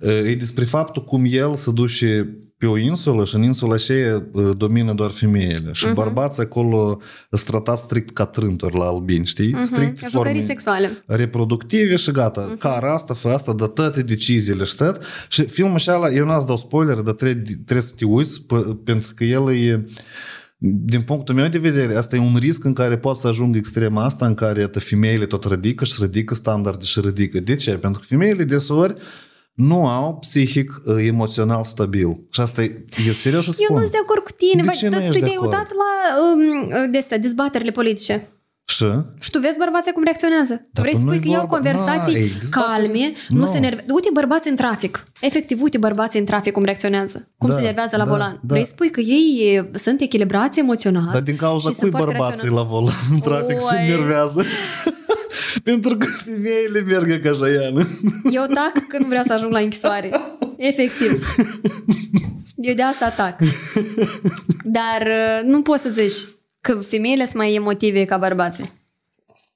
Uh, 0.00 0.08
E 0.26 0.34
despre 0.34 0.64
faptul 0.64 1.04
cum 1.04 1.24
el 1.28 1.56
se 1.56 1.70
duce 1.70 2.34
pe 2.58 2.66
o 2.66 2.76
insulă 2.78 3.24
și 3.24 3.34
în 3.34 3.42
insula 3.42 3.74
aceea 3.74 4.26
uh, 4.32 4.50
domină 4.56 4.92
doar 4.92 5.10
femeile. 5.10 5.70
Și 5.72 5.86
uh-huh. 5.86 5.94
bărbații 5.94 6.42
acolo 6.42 7.00
sunt 7.30 7.44
tratați 7.46 7.82
strict 7.82 8.14
ca 8.14 8.24
trântori 8.26 8.76
la 8.76 8.84
albini, 8.84 9.26
știi? 9.26 9.50
Uh-huh. 9.54 9.64
Strict 9.64 10.00
Mhm. 10.02 10.10
Jucării 10.10 10.42
sexuale. 10.44 11.02
reproductive 11.06 11.96
și 11.96 12.10
gata, 12.10 12.52
uh-huh. 12.54 12.58
cara 12.58 12.94
asta, 12.94 13.14
fă 13.14 13.28
asta, 13.28 13.52
dă 13.52 13.66
toate 13.66 14.02
deciziile 14.02 14.64
și 14.64 14.76
tot. 14.76 15.00
Și 15.28 15.42
filmul 15.42 15.74
ăsta, 15.74 16.10
eu 16.14 16.26
n-ați 16.26 16.46
dau 16.46 16.56
spoiler, 16.56 16.96
dar 16.96 17.14
trebuie, 17.14 17.42
trebuie 17.64 17.80
să 17.86 17.94
te 17.96 18.04
uiți 18.04 18.40
p- 18.40 18.84
pentru 18.84 19.12
că 19.14 19.24
el 19.24 19.54
e 19.54 19.84
din 20.62 21.02
punctul 21.02 21.34
meu 21.34 21.48
de 21.48 21.58
vedere, 21.58 21.96
asta 21.96 22.16
e 22.16 22.18
un 22.18 22.36
risc 22.36 22.64
în 22.64 22.72
care 22.72 22.98
poate 22.98 23.18
să 23.18 23.28
ajungă 23.28 23.58
extrema 23.58 24.04
asta, 24.04 24.26
în 24.26 24.34
care 24.34 24.60
iată, 24.60 24.80
femeile 24.80 25.26
tot 25.26 25.44
ridică 25.44 25.84
și 25.84 25.94
ridică 26.00 26.34
standarde 26.34 26.84
și 26.84 27.00
ridică. 27.00 27.40
De 27.40 27.54
ce? 27.54 27.70
Pentru 27.70 28.00
că 28.00 28.06
femeile 28.08 28.44
deseori 28.44 28.94
nu 29.54 29.86
au 29.86 30.16
psihic 30.18 30.80
uh, 30.84 30.96
emoțional 31.06 31.64
stabil. 31.64 32.26
Și 32.30 32.40
asta 32.40 32.62
e, 32.62 32.84
eu 33.06 33.12
serios 33.12 33.44
să 33.44 33.50
Eu 33.58 33.64
spun. 33.64 33.74
nu 33.76 33.80
sunt 33.80 33.92
de 33.92 33.98
acord 34.02 34.22
cu 34.22 34.32
tine. 34.32 34.62
De 34.62 34.68
Bă, 34.68 34.74
ce 34.78 34.88
nu 34.88 34.96
tu 34.96 35.02
ești 35.02 35.12
de 35.12 35.18
te-ai 35.18 35.34
acord? 35.36 35.52
uitat 35.52 35.70
la 35.72 35.92
um, 36.84 36.90
de 36.90 36.98
astea, 36.98 37.18
dezbaterile 37.18 37.70
politice. 37.70 38.28
Și? 38.76 38.84
Și 39.20 39.30
tu 39.30 39.38
vezi 39.38 39.58
bărbații 39.58 39.92
cum 39.92 40.02
reacționează. 40.04 40.54
Dar 40.72 40.84
Vrei 40.84 40.96
să 40.96 41.04
nu-i 41.04 41.14
spui 41.16 41.26
că 41.26 41.32
iau 41.36 41.46
vorba- 41.46 41.54
conversații 41.56 42.12
Na, 42.12 42.18
e 42.18 42.30
dezbatere- 42.38 42.76
calme, 42.76 43.12
nu, 43.28 43.38
Nu. 43.38 43.46
se 43.52 43.58
nervează. 43.58 43.92
Uite 43.94 44.08
bărbații 44.12 44.50
în 44.50 44.56
trafic. 44.56 45.04
Efectiv, 45.20 45.62
uite 45.62 45.78
bărbații 45.78 46.18
în 46.18 46.24
trafic 46.24 46.52
cum 46.52 46.64
reacționează. 46.64 47.28
Cum 47.38 47.48
Da, 47.50 47.54
se 47.56 47.60
nervează 47.62 47.96
la 47.96 48.04
da, 48.04 48.10
volan. 48.10 48.32
da. 48.32 48.38
Vrei 48.42 48.64
să 48.64 48.70
spui 48.70 48.90
că 48.90 49.00
ei 49.00 49.54
e, 49.54 49.78
sunt 49.78 50.00
echilibrați 50.00 50.58
emoțional. 50.58 51.08
Dar 51.12 51.22
din 51.22 51.36
cauza 51.36 51.58
și 51.70 51.74
cui 51.74 51.74
sunt 51.74 51.90
foarte 51.90 52.06
bărbații 52.18 52.36
raționali. 52.36 52.64
la 52.68 52.70
volan 52.76 52.94
în 53.14 53.20
trafic 53.20 53.60
se 53.60 53.76
Oi. 53.80 53.88
nervează? 53.88 54.44
Pentru 55.70 55.96
că 55.96 56.06
femeile 56.06 56.80
merg 56.80 57.22
ca 57.24 57.32
jaiană. 57.32 57.88
Eu 58.30 58.44
tac 58.54 58.86
că 58.88 58.98
nu 58.98 59.06
vreau 59.06 59.24
să 59.24 59.32
ajung 59.32 59.52
la 59.52 59.58
închisoare. 59.58 60.10
Efectiv. 60.56 61.34
Eu 62.56 62.74
de 62.74 62.82
asta 62.82 63.08
tac. 63.08 63.36
Dar 64.64 65.06
uh, 65.06 65.40
nu 65.44 65.62
poți 65.62 65.82
să 65.82 65.88
zici 65.88 66.28
că 66.60 66.74
femeile 66.74 67.24
sunt 67.24 67.36
mai 67.36 67.54
emotive 67.54 68.04
ca 68.04 68.16
bărbații. 68.16 68.78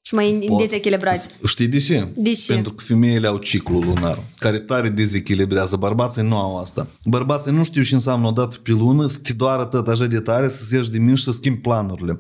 Și 0.07 0.15
mai 0.15 0.49
dezechilibrați. 0.59 1.35
Știi 1.47 1.67
de 1.67 1.79
ce? 1.79 2.09
De 2.17 2.33
ce? 2.33 2.53
Pentru 2.53 2.73
că 2.73 2.85
femeile 2.85 3.27
au 3.27 3.37
ciclu 3.37 3.79
lunar, 3.79 4.23
care 4.39 4.59
tare 4.59 4.89
dezechilibrează. 4.89 5.77
Bărbații 5.77 6.23
nu 6.23 6.37
au 6.37 6.59
asta. 6.59 6.89
Bărbații 7.05 7.53
nu 7.53 7.65
știu 7.65 7.83
ce 7.83 7.95
înseamnă 7.95 8.27
o 8.27 8.31
dată 8.31 8.57
pe 8.63 8.71
lună 8.71 9.07
să 9.07 9.19
te 9.23 9.33
doară 9.33 9.65
tot 9.65 9.89
așa 9.89 10.07
de 10.07 10.21
tare, 10.21 10.49
să 10.49 10.65
se 10.65 10.77
ieși 10.77 10.91
de 10.91 10.99
mine 10.99 11.15
și 11.15 11.25
să 11.25 11.33
schimbi 11.33 11.61
planurile. 11.61 12.19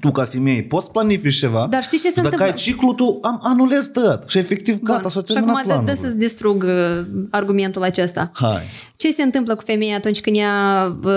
Tu, 0.00 0.10
ca 0.12 0.24
femeie, 0.24 0.62
poți 0.62 0.90
planifici 0.90 1.38
ceva, 1.38 1.66
Dar 1.70 1.82
știi 1.82 1.98
ce 1.98 2.08
se 2.08 2.12
dacă 2.14 2.24
întâmplă? 2.26 2.46
ai 2.46 2.54
ciclu, 2.54 2.92
tu 2.92 3.18
am, 3.22 3.40
anulezi 3.42 3.90
tot. 3.92 4.22
Și 4.26 4.38
efectiv, 4.38 4.80
gata, 4.82 5.08
s-a 5.08 5.14
Bun. 5.14 5.24
Și 5.26 5.32
terminat 5.32 5.56
acum 5.56 5.68
dă, 5.68 5.74
dă 5.76 5.82
planul. 5.82 6.02
să-ți 6.04 6.18
distrug 6.18 6.62
uh, 6.62 7.06
argumentul 7.30 7.82
acesta. 7.82 8.30
Hai, 8.34 8.62
Ce 8.96 9.12
se 9.12 9.22
întâmplă 9.22 9.54
cu 9.54 9.62
femeia 9.62 9.96
atunci 9.96 10.20
când 10.20 10.36
ea 10.36 10.96
uh, 11.04 11.10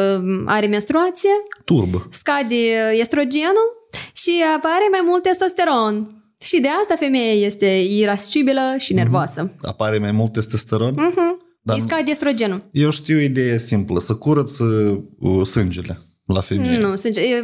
are 0.46 0.66
menstruație? 0.68 1.30
turbă. 1.66 2.08
Scade 2.12 2.56
estrogenul 3.00 3.70
și 4.14 4.32
apare 4.58 4.88
mai 4.92 5.02
mult 5.06 5.22
testosteron. 5.22 6.16
Și 6.44 6.60
de 6.62 6.68
asta 6.82 6.96
femeia 7.00 7.34
este 7.46 7.66
irascibilă 7.90 8.76
și 8.78 8.94
nervoasă. 8.94 9.52
Apare 9.62 9.98
mai 9.98 10.12
mult 10.12 10.32
testosteron? 10.32 10.94
Mm-hmm. 10.94 11.50
Dar- 11.62 11.76
Îi 11.76 11.82
scade 11.82 12.12
estrogenul. 12.12 12.64
Eu 12.72 12.90
știu 12.90 13.20
ideea 13.20 13.58
simplă, 13.58 14.00
să 14.00 14.14
curăță 14.16 14.64
uh, 15.20 15.46
sângele 15.46 16.00
la 16.32 16.42
femeie. 16.42 16.78
Nu, 16.80 16.96
sânge, 16.96 17.22
e, 17.22 17.44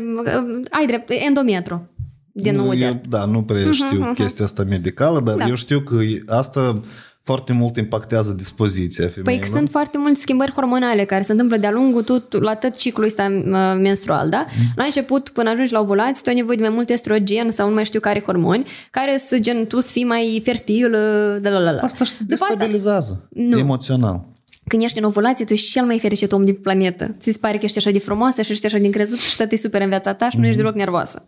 ai 0.69 0.85
drept, 0.85 1.11
endometru. 1.27 1.89
Din 2.31 2.55
nou 2.55 2.69
de. 2.73 2.85
eu, 2.85 3.01
da, 3.09 3.26
nu 3.26 3.41
prea 3.43 3.72
știu 3.72 4.11
chestia 4.15 4.45
asta 4.45 4.64
medicală, 4.64 5.19
dar 5.19 5.35
Da. 5.35 5.47
eu 5.47 5.55
știu 5.55 5.80
că 5.80 5.97
asta 6.27 6.81
foarte 7.23 7.53
mult 7.53 7.77
impactează 7.77 8.31
dispoziția 8.31 9.03
Păi 9.05 9.14
femeilor. 9.14 9.45
că 9.47 9.55
sunt 9.55 9.69
foarte 9.69 9.97
multe 9.97 10.19
schimbări 10.19 10.51
hormonale 10.51 11.03
care 11.05 11.23
se 11.23 11.31
întâmplă 11.31 11.57
de-a 11.57 11.72
lungul 11.72 12.01
tot, 12.03 12.41
la 12.41 12.55
tot 12.55 12.76
ciclul 12.76 13.05
ăsta 13.05 13.23
uh, 13.45 13.80
menstrual, 13.81 14.30
da? 14.30 14.45
La 14.76 14.84
început, 14.84 15.30
până 15.30 15.49
ajungi 15.49 15.73
la 15.73 15.80
ovulație, 15.80 16.19
tu 16.23 16.30
ai 16.30 16.35
nevoie 16.35 16.55
de 16.57 16.61
mai 16.61 16.72
mult 16.73 16.89
estrogen 16.89 17.51
sau 17.51 17.68
nu 17.68 17.73
mai 17.73 17.85
știu 17.85 17.99
care 17.99 18.23
hormoni, 18.26 18.65
care 18.91 19.18
să 19.27 19.39
gen 19.39 19.68
tu 19.68 19.80
să 19.80 19.89
fii 19.91 20.03
mai 20.03 20.41
fertil, 20.43 20.85
uh, 20.93 21.41
de 21.41 21.49
la 21.49 21.59
la 21.59 21.72
la. 21.72 21.81
Asta 21.81 22.03
și 22.03 22.11
te 22.18 22.18
După 22.23 22.34
asta, 22.34 22.47
destabilizează 22.47 23.27
Nu. 23.30 23.57
emoțional. 23.57 24.26
Când 24.68 24.81
ești 24.81 24.98
în 24.98 25.03
ovulație, 25.03 25.45
tu 25.45 25.53
ești 25.53 25.72
cel 25.72 25.85
mai 25.85 25.99
fericit 25.99 26.31
om 26.31 26.45
de 26.45 26.53
pe 26.53 26.60
planetă. 26.60 27.15
Ți 27.19 27.31
se 27.31 27.38
pare 27.38 27.57
că 27.57 27.65
ești 27.65 27.77
așa 27.77 27.91
de 27.91 27.99
frumoasă 27.99 28.41
și 28.41 28.52
ești 28.52 28.65
așa 28.65 28.77
de 28.77 28.85
încrezut 28.85 29.19
și 29.19 29.38
tot 29.38 29.52
e 29.52 29.56
super 29.56 29.81
în 29.81 29.89
viața 29.89 30.14
ta 30.14 30.30
și 30.30 30.38
nu 30.38 30.45
ești 30.45 30.57
deloc 30.57 30.76
nervoasă. 30.76 31.27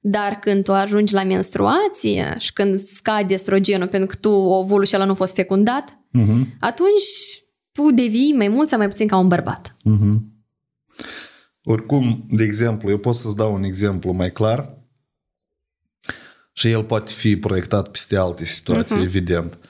Dar 0.00 0.38
când 0.38 0.64
tu 0.64 0.72
ajungi 0.72 1.14
la 1.14 1.24
menstruație 1.24 2.34
și 2.38 2.52
când 2.52 2.86
scade 2.86 3.34
estrogenul 3.34 3.88
pentru 3.88 4.08
că 4.08 4.14
tu 4.20 4.30
ovulul 4.30 4.84
și 4.84 4.94
ăla 4.94 5.04
nu 5.04 5.10
a 5.10 5.14
fost 5.14 5.34
fecundat, 5.34 5.98
atunci 6.60 7.42
tu 7.72 7.90
devii 7.90 8.34
mai 8.36 8.48
mult 8.48 8.68
sau 8.68 8.78
mai 8.78 8.88
puțin 8.88 9.06
ca 9.06 9.16
un 9.16 9.28
bărbat. 9.28 9.76
Oricum, 11.64 12.26
de 12.30 12.42
exemplu, 12.44 12.90
eu 12.90 12.98
pot 12.98 13.14
să-ți 13.14 13.36
dau 13.36 13.54
un 13.54 13.62
exemplu 13.62 14.12
mai 14.12 14.32
clar 14.32 14.74
și 16.52 16.70
el 16.70 16.84
poate 16.84 17.12
fi 17.12 17.36
proiectat 17.36 17.88
peste 17.88 18.16
alte 18.16 18.44
situații, 18.44 18.96
uh-huh. 18.96 19.04
evident. 19.04 19.54
Uh, 19.54 19.68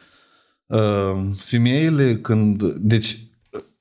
Femeile 1.36 2.16
când... 2.16 2.62
Deci, 2.72 3.20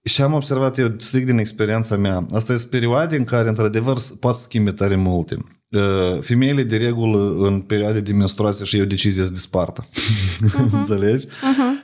și 0.03 0.21
am 0.21 0.33
observat 0.33 0.77
eu, 0.77 0.93
strict 0.97 1.25
din 1.25 1.37
experiența 1.37 1.97
mea, 1.97 2.25
asta 2.33 2.53
este 2.53 2.67
perioade 2.67 3.17
în 3.17 3.23
care, 3.23 3.49
într-adevăr, 3.49 3.97
poate 4.19 4.37
schimbe 4.41 4.71
tare 4.71 4.95
multe. 4.95 5.37
Uh, 5.69 6.19
Femeile, 6.21 6.63
de 6.63 6.77
regulă, 6.77 7.47
în 7.47 7.59
perioade 7.59 7.99
de 7.99 8.13
menstruație 8.13 8.65
și 8.65 8.77
eu 8.77 8.85
decizie 8.85 9.25
să 9.25 9.31
dispartă. 9.31 9.87
Înțelegi? 10.71 11.25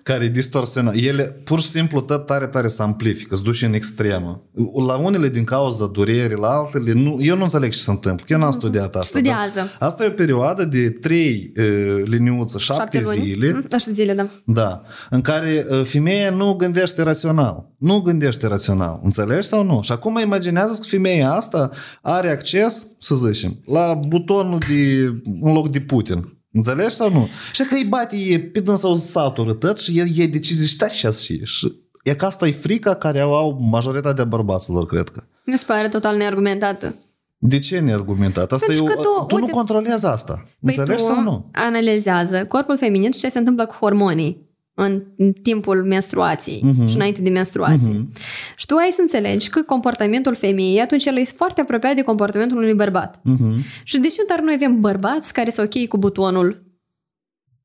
Care 0.03 0.27
distorsiona. 0.27 0.91
Ele, 0.93 1.23
pur 1.23 1.61
și 1.61 1.67
simplu, 1.69 2.01
tot 2.01 2.25
tare, 2.25 2.47
tare 2.47 2.67
se 2.67 2.81
amplifică, 2.81 3.35
se 3.35 3.41
duce 3.43 3.65
în 3.65 3.73
extremă. 3.73 4.41
La 4.87 4.95
unele 4.95 5.29
din 5.29 5.43
cauza 5.43 5.87
durerii, 5.87 6.37
la 6.37 6.47
altele, 6.47 6.93
nu, 6.93 7.17
eu 7.21 7.35
nu 7.37 7.43
înțeleg 7.43 7.71
ce 7.71 7.77
se 7.77 7.91
întâmplă, 7.91 8.25
că 8.27 8.33
eu 8.33 8.39
n-am 8.39 8.51
studiat 8.51 8.95
asta. 8.95 9.17
Studiază. 9.17 9.53
dar 9.55 9.75
Asta 9.79 10.03
e 10.03 10.07
o 10.07 10.11
perioadă 10.11 10.65
de 10.65 10.89
trei 10.89 11.51
uh, 11.57 12.01
liniuță, 12.05 12.57
șapte, 12.57 13.01
luni. 13.03 13.19
zile, 13.19 13.51
Mm, 13.51 13.61
Așa 13.71 13.91
zile, 13.91 14.13
da. 14.13 14.25
da, 14.45 14.81
în 15.09 15.21
care 15.21 15.65
uh, 15.69 15.81
femeia 15.83 16.29
nu 16.29 16.53
gândește 16.53 17.01
rațional. 17.01 17.69
Nu 17.77 17.99
gândește 17.99 18.47
rațional. 18.47 18.99
Înțelegi 19.03 19.47
sau 19.47 19.63
nu? 19.63 19.79
Și 19.83 19.91
acum 19.91 20.19
imaginează 20.23 20.73
că 20.81 20.87
femeia 20.87 21.33
asta 21.33 21.69
are 22.01 22.29
acces, 22.29 22.87
să 22.99 23.15
zicem, 23.15 23.59
la 23.65 23.99
butonul 24.07 24.57
de, 24.57 25.03
în 25.41 25.53
loc 25.53 25.69
de 25.71 25.79
Putin. 25.79 26.39
Înțelegi 26.51 26.95
sau 26.95 27.11
nu? 27.11 27.27
Și 27.51 27.63
că 27.63 27.75
îi 27.75 27.83
bate 27.85 28.15
e 28.15 28.39
pe 28.39 28.59
dânsa 28.59 28.87
o 28.87 28.93
satură 28.93 29.53
tot 29.53 29.79
și 29.79 29.99
el 29.99 30.07
e 30.15 30.25
decizii 30.27 30.67
și 30.67 30.77
așa 30.83 31.11
și, 31.11 31.45
și 31.45 31.75
e 32.03 32.13
că 32.15 32.25
asta 32.25 32.47
e 32.47 32.51
frica 32.51 32.95
care 32.95 33.19
au, 33.19 33.33
au 33.35 33.57
majoritatea 33.71 34.23
bărbaților, 34.25 34.85
cred 34.85 35.09
că. 35.09 35.23
Mi 35.45 35.57
se 35.57 35.63
pare 35.67 35.87
total 35.89 36.17
neargumentată. 36.17 36.95
De 37.37 37.59
ce 37.59 37.79
neargumentat? 37.79 38.51
Asta 38.51 38.65
Pentru 38.67 38.85
e 38.85 38.87
că 38.93 38.99
o, 38.99 39.01
tu, 39.03 39.25
tu, 39.25 39.35
nu 39.35 39.41
uite- 39.41 39.55
controlezi 39.55 40.05
asta. 40.05 40.33
Păi 40.33 40.75
Înțelegi 40.77 41.03
tu 41.03 41.09
sau 41.09 41.21
nu? 41.21 41.49
analizează 41.51 42.45
corpul 42.45 42.77
feminin 42.77 43.11
și 43.11 43.19
ce 43.19 43.29
se 43.29 43.37
întâmplă 43.39 43.65
cu 43.65 43.75
hormonii 43.79 44.49
în 44.85 45.03
în 45.17 45.31
timpul 45.31 45.83
menstruației 45.83 46.61
Mhm. 46.63 46.83
uh-huh. 46.85 46.89
și 46.89 46.95
înainte 46.95 47.21
de 47.21 47.29
menstruație. 47.29 47.93
Uh-huh. 47.93 48.17
Și 48.55 48.65
tu 48.65 48.75
ai 48.75 48.89
să 48.93 49.01
înțelegi 49.01 49.49
că 49.49 49.61
comportamentul 49.61 50.35
femeii 50.35 50.79
atunci 50.79 51.05
el 51.05 51.17
este 51.17 51.33
foarte 51.37 51.61
apropiat 51.61 51.95
de 51.95 52.01
comportamentul 52.01 52.57
unui 52.57 52.73
bărbat. 52.73 53.17
Uh-huh. 53.17 53.83
Și 53.83 53.97
de 53.97 54.07
ce 54.07 54.23
dar 54.27 54.39
noi 54.41 54.53
avem 54.55 54.79
bărbați 54.79 55.33
care 55.33 55.49
sunt 55.49 55.75
ok 55.75 55.87
cu 55.87 55.97
butonul? 55.97 56.69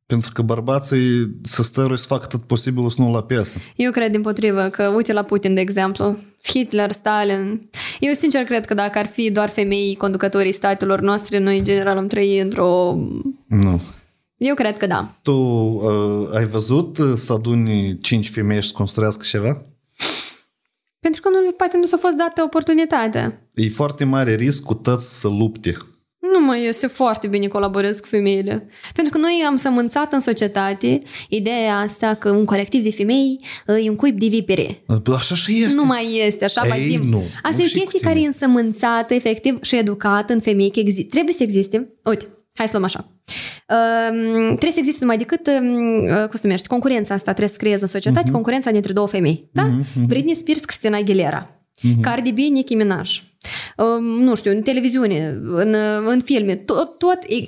Pentru 0.07 0.31
că 0.33 0.43
bărbații 0.43 1.31
să 1.43 1.63
stăruie 1.63 1.97
să 1.97 2.07
facă 2.07 2.27
tot 2.27 2.43
posibilul 2.43 2.91
să 2.91 2.97
nu 2.99 3.13
la 3.13 3.23
piesă. 3.23 3.59
Eu 3.77 3.91
cred 3.91 4.11
din 4.11 4.21
potrivă 4.21 4.63
că, 4.63 4.93
uite 4.97 5.13
la 5.13 5.23
Putin, 5.23 5.55
de 5.55 5.61
exemplu, 5.61 6.17
Hitler, 6.45 6.93
Stalin. 6.93 7.69
Eu 8.01 8.13
sincer 8.13 8.45
cred 8.45 8.67
că 8.67 8.75
dacă 8.75 8.99
ar 8.99 9.07
fi 9.07 9.31
doar 9.31 9.49
femei 9.49 9.95
conducătorii 9.99 10.53
statelor 10.53 11.01
noastre, 11.01 11.39
noi 11.39 11.59
în 11.59 11.65
general 11.65 11.97
am 11.97 12.07
trăi 12.07 12.41
într-o... 12.41 12.95
Nu. 13.47 13.81
Eu 14.37 14.55
cred 14.55 14.77
că 14.77 14.87
da. 14.87 15.11
Tu 15.23 15.33
uh, 15.33 16.29
ai 16.35 16.47
văzut 16.47 16.99
uh, 16.99 17.13
să 17.17 17.33
aduni 17.33 17.99
cinci 18.01 18.31
femei 18.31 18.61
și 18.63 18.69
să 18.69 18.75
construiască 18.75 19.25
ceva? 19.29 19.63
Pentru 21.01 21.21
că 21.21 21.29
nu, 21.29 21.53
poate 21.53 21.77
nu 21.77 21.87
s-a 21.87 21.97
fost 21.97 22.15
dată 22.15 22.43
oportunitatea. 22.43 23.41
E 23.55 23.69
foarte 23.69 24.05
mare 24.05 24.35
risc 24.35 24.63
cu 24.63 24.75
tăți 24.75 25.19
să 25.21 25.29
lupte. 25.29 25.77
Nu 26.33 26.45
mă, 26.45 26.57
eu 26.57 26.71
se 26.73 26.87
foarte 26.87 27.27
bine 27.27 27.47
colaborez 27.47 28.01
cu 28.01 28.07
femeile. 28.07 28.69
Pentru 28.95 29.13
că 29.13 29.19
noi 29.19 29.45
am 29.47 29.57
sămânțat 29.57 30.13
în 30.13 30.21
societate 30.21 31.03
ideea 31.29 31.77
asta 31.77 32.15
că 32.15 32.31
un 32.31 32.45
colectiv 32.45 32.83
de 32.83 32.91
femei 32.91 33.41
uh, 33.67 33.85
e 33.85 33.91
un 33.91 33.97
cuib 33.97 34.19
de 34.19 34.27
vipere. 34.27 34.83
Așa 35.17 35.35
și 35.35 35.63
este. 35.63 35.75
Nu 35.75 35.85
mai 35.85 36.23
este 36.27 36.45
așa, 36.45 36.61
Ei, 36.65 36.69
mai 36.69 36.87
timp. 36.89 37.05
nu. 37.05 37.23
Asta 37.43 37.57
Nu 37.57 37.63
e 37.63 37.65
o 37.65 37.67
și 37.67 37.73
cu 37.73 37.79
chestie 37.79 37.99
tine. 37.99 38.11
care 38.11 38.23
e 38.25 38.27
însămânțată, 38.27 39.15
efectiv, 39.15 39.59
și 39.63 39.77
educată 39.77 40.33
în 40.33 40.41
femei, 40.41 40.71
că 40.71 40.81
exi- 40.81 41.07
trebuie 41.11 41.35
să 41.35 41.43
existe. 41.43 41.89
Uite, 42.05 42.27
hai 42.55 42.67
să 42.67 42.73
luăm 42.73 42.85
așa. 42.85 43.11
Um, 43.69 44.47
trebuie 44.47 44.71
să 44.71 44.79
existe 44.79 45.01
numai 45.01 45.19
decât, 45.19 45.47
um, 45.47 46.03
uh, 46.03 46.29
cum 46.29 46.39
se 46.39 46.41
numește, 46.43 46.67
concurența 46.69 47.15
asta 47.15 47.31
trebuie 47.31 47.53
să 47.53 47.59
creeze 47.59 47.83
în 47.83 47.89
societate, 47.89 48.31
concurența 48.31 48.71
dintre 48.71 48.93
două 48.93 49.09
femei. 49.09 49.49
Da? 49.53 49.63
Britney 50.07 50.35
Spears, 50.35 50.65
Christina 50.65 50.97
Aguilera. 50.97 51.51
Cardi 52.01 52.33
B, 52.33 52.37
Nicki 52.37 52.75
Minaj. 52.75 53.23
Um, 53.77 54.05
nu 54.05 54.35
știu, 54.35 54.51
în 54.51 54.63
televiziune, 54.63 55.39
în, 55.45 55.75
uh, 55.75 56.05
în 56.07 56.21
filme, 56.21 56.55
tot, 56.55 56.99
tot 56.99 57.19
e, 57.27 57.47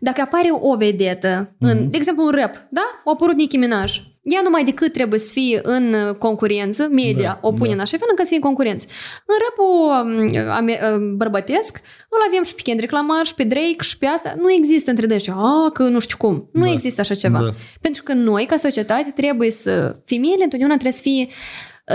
dacă 0.00 0.20
apare 0.20 0.48
o 0.52 0.76
vedetă, 0.76 1.54
în, 1.58 1.90
de 1.90 1.96
exemplu 1.96 2.24
un 2.24 2.30
rap, 2.30 2.66
da? 2.70 3.00
A 3.04 3.10
apărut 3.10 3.34
Nicki 3.34 3.56
Minaj. 3.56 4.00
Ea 4.34 4.40
numai 4.44 4.64
decât 4.64 4.92
trebuie 4.92 5.18
să 5.20 5.30
fie 5.32 5.60
în 5.62 5.92
uh, 5.92 6.14
concurență, 6.14 6.88
media 6.90 7.38
da, 7.42 7.48
o 7.48 7.52
pune 7.52 7.68
da. 7.68 7.74
în 7.74 7.80
așa 7.80 7.96
fel 7.96 8.06
încât 8.10 8.24
să 8.24 8.28
fie 8.28 8.36
în 8.36 8.42
concurență. 8.42 8.86
În 9.26 9.36
rap-ul 9.44 9.74
um, 9.86 10.50
ame- 10.50 10.80
um, 10.94 11.16
bărbătesc, 11.16 11.80
îl 12.08 12.18
avem 12.28 12.44
și 12.44 12.54
pe 12.54 12.62
Kendrick 12.62 12.92
Lamar, 12.92 13.26
și 13.26 13.34
pe 13.34 13.44
Drake, 13.44 13.76
și 13.80 13.98
pe 13.98 14.06
asta. 14.06 14.34
Nu 14.36 14.52
există 14.52 14.90
între 14.90 15.06
dânsii. 15.06 15.32
A, 15.36 15.70
că 15.72 15.82
nu 15.82 16.00
știu 16.00 16.16
cum. 16.16 16.48
Nu 16.52 16.64
Da. 16.64 16.70
există 16.72 17.00
așa 17.00 17.14
ceva. 17.14 17.38
Da. 17.38 17.54
Pentru 17.80 18.02
că 18.02 18.12
noi, 18.12 18.44
ca 18.44 18.56
societate, 18.56 19.10
trebuie 19.10 19.50
să... 19.50 19.96
Femeile 20.04 20.42
întotdeauna 20.42 20.74
trebuie 20.74 20.92
să 20.92 21.00
fie 21.02 21.28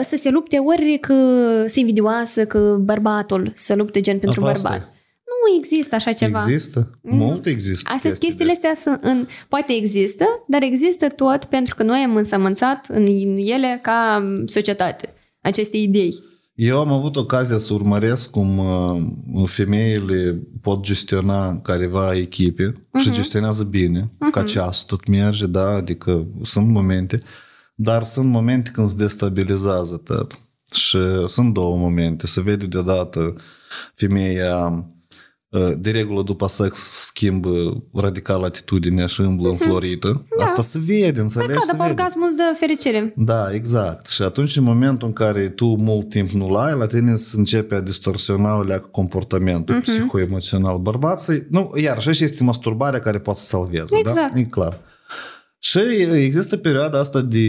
să 0.10 0.16
se 0.16 0.30
lupte 0.30 0.58
ori 0.58 0.98
că 1.02 1.16
se 1.68 1.80
invidioasă 1.80 2.46
că 2.46 2.78
bărbatul 2.80 3.52
să 3.56 3.76
lupte 3.76 4.02
gen 4.02 4.20
pentru 4.20 4.42
Apa 4.42 4.52
asta 4.52 4.70
bărbat. 4.70 4.94
E. 5.48 5.56
Nu 5.56 5.64
există 5.64 5.96
așa 5.96 6.12
ceva. 6.12 6.44
Există. 6.48 7.00
Mult 7.02 7.46
există. 7.46 7.92
Astea 7.94 8.10
chestii 8.10 8.28
chestiile 8.28 8.52
astea 8.52 8.76
sunt 8.76 9.04
în, 9.04 9.28
poate 9.48 9.74
există, 9.74 10.26
dar 10.48 10.62
există 10.62 11.08
tot 11.08 11.46
pentru 11.46 11.76
că 11.76 11.84
noi 11.84 12.00
am 12.00 12.16
însămânțat 12.16 12.86
în 12.88 13.06
ele 13.38 13.80
ca 13.82 14.24
societate 14.46 15.14
aceste 15.42 15.78
idei. 15.78 16.30
Eu 16.54 16.80
am 16.80 16.92
avut 16.92 17.16
ocazia 17.16 17.58
să 17.58 17.74
urmăresc 17.74 18.30
cum 18.30 18.58
uh, 18.58 19.50
femeile 19.50 20.48
pot 20.62 20.84
gestiona 20.84 21.60
careva 21.62 22.16
echipe 22.16 22.72
uh-huh. 22.72 23.02
și 23.02 23.12
gestionează 23.12 23.64
bine, 23.64 24.02
uh-huh. 24.02 24.32
ca 24.32 24.44
ceasul 24.44 24.88
tot 24.88 25.08
merge, 25.08 25.46
da, 25.46 25.68
adică 25.68 26.28
sunt 26.44 26.68
momente, 26.68 27.22
dar 27.76 28.04
sunt 28.04 28.30
momente 28.30 28.70
când 28.74 28.90
se 28.90 28.96
destabilizează 28.96 30.02
tot. 30.04 30.40
Și 30.74 30.98
sunt 31.28 31.54
două 31.54 31.78
momente. 31.78 32.28
Se 32.28 32.42
vede 32.42 32.66
deodată 32.66 33.36
femeia 33.94 34.66
uh, 34.66 34.84
de 35.78 35.92
regulă 35.92 36.22
după 36.22 36.48
sex 36.48 36.78
schimbă 37.06 37.84
radical 37.94 38.44
atitudinea 38.44 39.06
și 39.06 39.22
umblă 39.22 39.50
înflorită. 39.50 40.26
Asta 40.40 40.62
se 40.62 40.80
vede, 40.86 41.20
înțelegi? 41.20 41.52
Păi 41.52 41.58
ca, 41.58 41.66
se 41.66 41.72
după 41.72 41.84
vede. 41.84 41.96
orgasmul 41.96 42.28
îți 42.28 42.38
dă 42.38 42.56
fericire. 42.60 43.14
Da, 43.16 43.54
exact. 43.54 44.08
Și 44.08 44.22
atunci, 44.22 44.56
în 44.56 44.64
momentul 44.64 45.08
în 45.08 45.14
care 45.14 45.50
tu 45.50 45.66
mult 45.66 46.10
timp 46.10 46.30
nu-l 46.30 46.56
ai, 46.56 46.78
la 46.78 46.86
tine 46.86 47.16
se 47.16 47.38
începe 47.38 47.76
a 47.76 47.82
distorsiona 47.82 48.58
o 48.58 48.64
leacă 48.64 48.88
comportamentul 48.92 49.76
uh-huh. 49.76 49.84
psihoemoțional 49.84 50.78
bărbații. 50.78 51.46
Nu, 51.50 51.74
iar 51.76 52.02
și 52.02 52.24
este 52.24 52.44
masturbarea 52.44 53.00
care 53.00 53.20
poate 53.20 53.40
să 53.40 53.46
salveze. 53.46 53.98
Exact. 53.98 54.34
Da? 54.34 54.40
E 54.40 54.44
clar. 54.44 54.80
Și 55.64 55.80
există 56.14 56.58
perioada 56.58 57.00
asta 57.00 57.22
de 57.22 57.40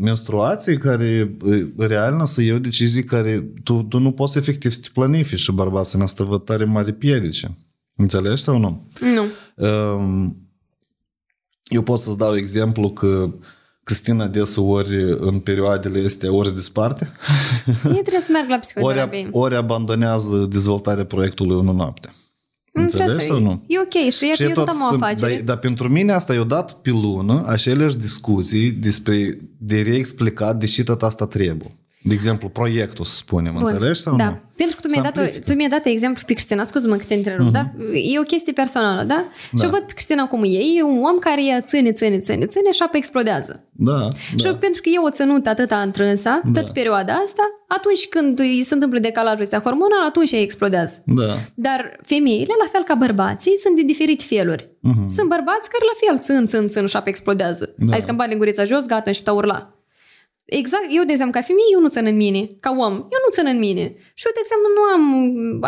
menstruație 0.00 0.74
care 0.76 1.06
e, 1.06 1.66
reală 1.76 2.24
să 2.24 2.42
iau 2.42 2.58
decizii 2.58 3.04
care 3.04 3.50
tu, 3.62 3.82
tu 3.82 3.98
nu 3.98 4.12
poți 4.12 4.38
efectiv 4.38 4.70
să 4.70 4.78
te 4.80 4.88
planifici 4.92 5.38
și 5.38 5.52
bărbații 5.52 5.98
în 5.98 6.04
asta 6.04 6.24
văd 6.24 6.44
tare 6.44 6.64
mari 6.64 6.92
piedice. 6.92 7.56
Înțelegi 7.96 8.42
sau 8.42 8.58
nu? 8.58 8.88
Nu. 9.00 9.24
Um, 9.66 10.36
Eu 11.64 11.82
pot 11.82 12.00
să-ți 12.00 12.18
dau 12.18 12.36
exemplu 12.36 12.90
că 12.90 13.34
Cristina 13.82 14.26
deseori 14.26 15.02
în 15.18 15.38
perioadele 15.38 16.02
astea 16.06 16.32
ori 16.32 16.48
se 16.48 16.54
disparte, 16.54 17.12
Ei 17.66 17.74
trebuie 17.82 18.20
să 18.20 18.28
merg 18.32 18.48
la 18.48 18.54
ori, 18.58 18.60
psihoterapie. 18.60 19.28
ori 19.30 19.54
abandonează 19.56 20.46
dezvoltarea 20.50 21.04
proiectului 21.04 21.58
în 21.58 21.68
o 21.68 21.72
noapte. 21.72 22.08
Înțelegi 22.76 23.06
Trebuie 23.08 23.26
sau 23.26 23.36
să- 23.36 23.42
nu? 23.42 23.62
E 23.66 23.78
ok 23.78 24.12
și 24.12 24.26
iată, 24.28 24.42
e 24.42 24.46
eu 24.46 24.52
tot 24.54 24.68
am 24.68 24.80
o 24.82 24.86
sunt- 24.88 25.02
afacere. 25.02 25.34
Dar, 25.34 25.42
dar 25.44 25.58
pentru 25.58 25.88
mine 25.88 26.12
asta 26.12 26.34
i-a 26.34 26.42
dat 26.42 26.72
pe 26.72 26.90
lună 26.90 27.44
aceleași 27.46 27.96
discuții 27.96 28.70
despre 28.70 29.38
de 29.58 29.80
reexplicat 29.80 30.56
de 30.58 30.66
și 30.66 30.82
tot 30.82 31.02
asta 31.02 31.26
trebuie. 31.26 31.76
De 32.06 32.14
exemplu, 32.14 32.48
proiectul, 32.48 33.04
să 33.04 33.14
spunem, 33.16 33.52
Bun. 33.52 33.62
înțelegi 33.66 34.00
sau 34.00 34.16
da. 34.16 34.24
nu? 34.28 34.40
Pentru 34.56 34.76
că 34.76 34.82
tu 34.82 34.88
mi-ai, 34.90 35.02
dat, 35.02 35.14
Simplifică. 35.14 35.50
tu 35.50 35.56
mi-ai 35.56 35.68
dat 35.68 35.86
exemplu 35.86 36.22
pe 36.26 36.32
Cristina, 36.32 36.64
scuză-mă 36.64 36.96
că 36.96 37.04
te 37.08 37.14
întrerup, 37.14 37.50
da? 37.52 37.64
E 38.14 38.18
o 38.18 38.22
chestie 38.22 38.52
personală, 38.52 39.02
da? 39.02 39.24
Și 39.38 39.48
Da. 39.54 39.64
eu 39.64 39.70
văd 39.70 39.80
pe 39.80 39.92
Cristina 39.92 40.26
cum 40.26 40.42
e. 40.44 40.46
E 40.78 40.82
un 40.82 41.02
om 41.04 41.18
care 41.18 41.44
ea 41.44 41.60
ține, 41.60 41.92
ține, 41.92 42.18
ține, 42.18 42.46
ține 42.46 42.72
și 42.72 42.82
apă 42.86 42.96
explodează. 42.96 43.64
Da, 43.72 44.08
Și 44.36 44.44
da. 44.44 44.54
pentru 44.54 44.80
că 44.82 44.88
eu 44.94 45.02
o 45.04 45.10
ținut 45.10 45.46
atâta 45.46 45.76
întrânsa, 45.76 46.40
Da. 46.52 46.60
tot 46.60 46.70
perioada 46.72 47.12
asta, 47.12 47.42
atunci 47.68 48.06
când 48.08 48.38
îi 48.38 48.62
se 48.64 48.74
întâmplă 48.74 48.98
decalajul 48.98 49.42
ăsta 49.42 49.60
hormonal, 49.60 50.04
atunci 50.08 50.30
ea 50.32 50.40
explodează. 50.40 51.02
Da. 51.06 51.34
Dar 51.54 51.96
femeile, 52.02 52.54
la 52.62 52.68
fel 52.72 52.82
ca 52.82 52.94
bărbații, 52.94 53.58
sunt 53.62 53.76
de 53.76 53.82
diferite 53.82 54.24
feluri. 54.28 54.70
Sunt 55.16 55.28
bărbați 55.28 55.68
care 55.72 55.84
la 55.92 55.96
fel 56.06 56.18
țin, 56.26 56.46
țin, 56.46 56.68
țin 56.68 56.86
și 56.86 56.96
apă 56.96 57.08
explodează. 57.08 57.74
Mhm. 57.76 57.86
Da. 57.86 57.92
Hai 57.92 58.00
să 58.06 58.12
bani 58.12 58.30
lingurița 58.30 58.64
jos, 58.64 58.86
gata, 58.86 59.12
și 59.12 59.18
putea 59.18 59.32
urla. 59.32 59.68
Exact, 60.44 60.86
eu, 60.96 61.04
de 61.04 61.12
exemplu, 61.12 61.34
ca 61.40 61.46
femeie, 61.50 61.72
eu 61.72 61.80
nu 61.80 61.88
țin 61.88 62.06
în 62.06 62.16
mine. 62.16 62.40
Ca 62.60 62.70
om, 62.70 62.92
eu 63.14 63.20
nu 63.24 63.30
țin 63.36 63.46
în 63.46 63.58
mine. 63.58 63.84
Și 64.14 64.24
eu, 64.26 64.32
de 64.36 64.42
exemplu, 64.44 64.68
nu 64.76 64.82
am 64.94 65.02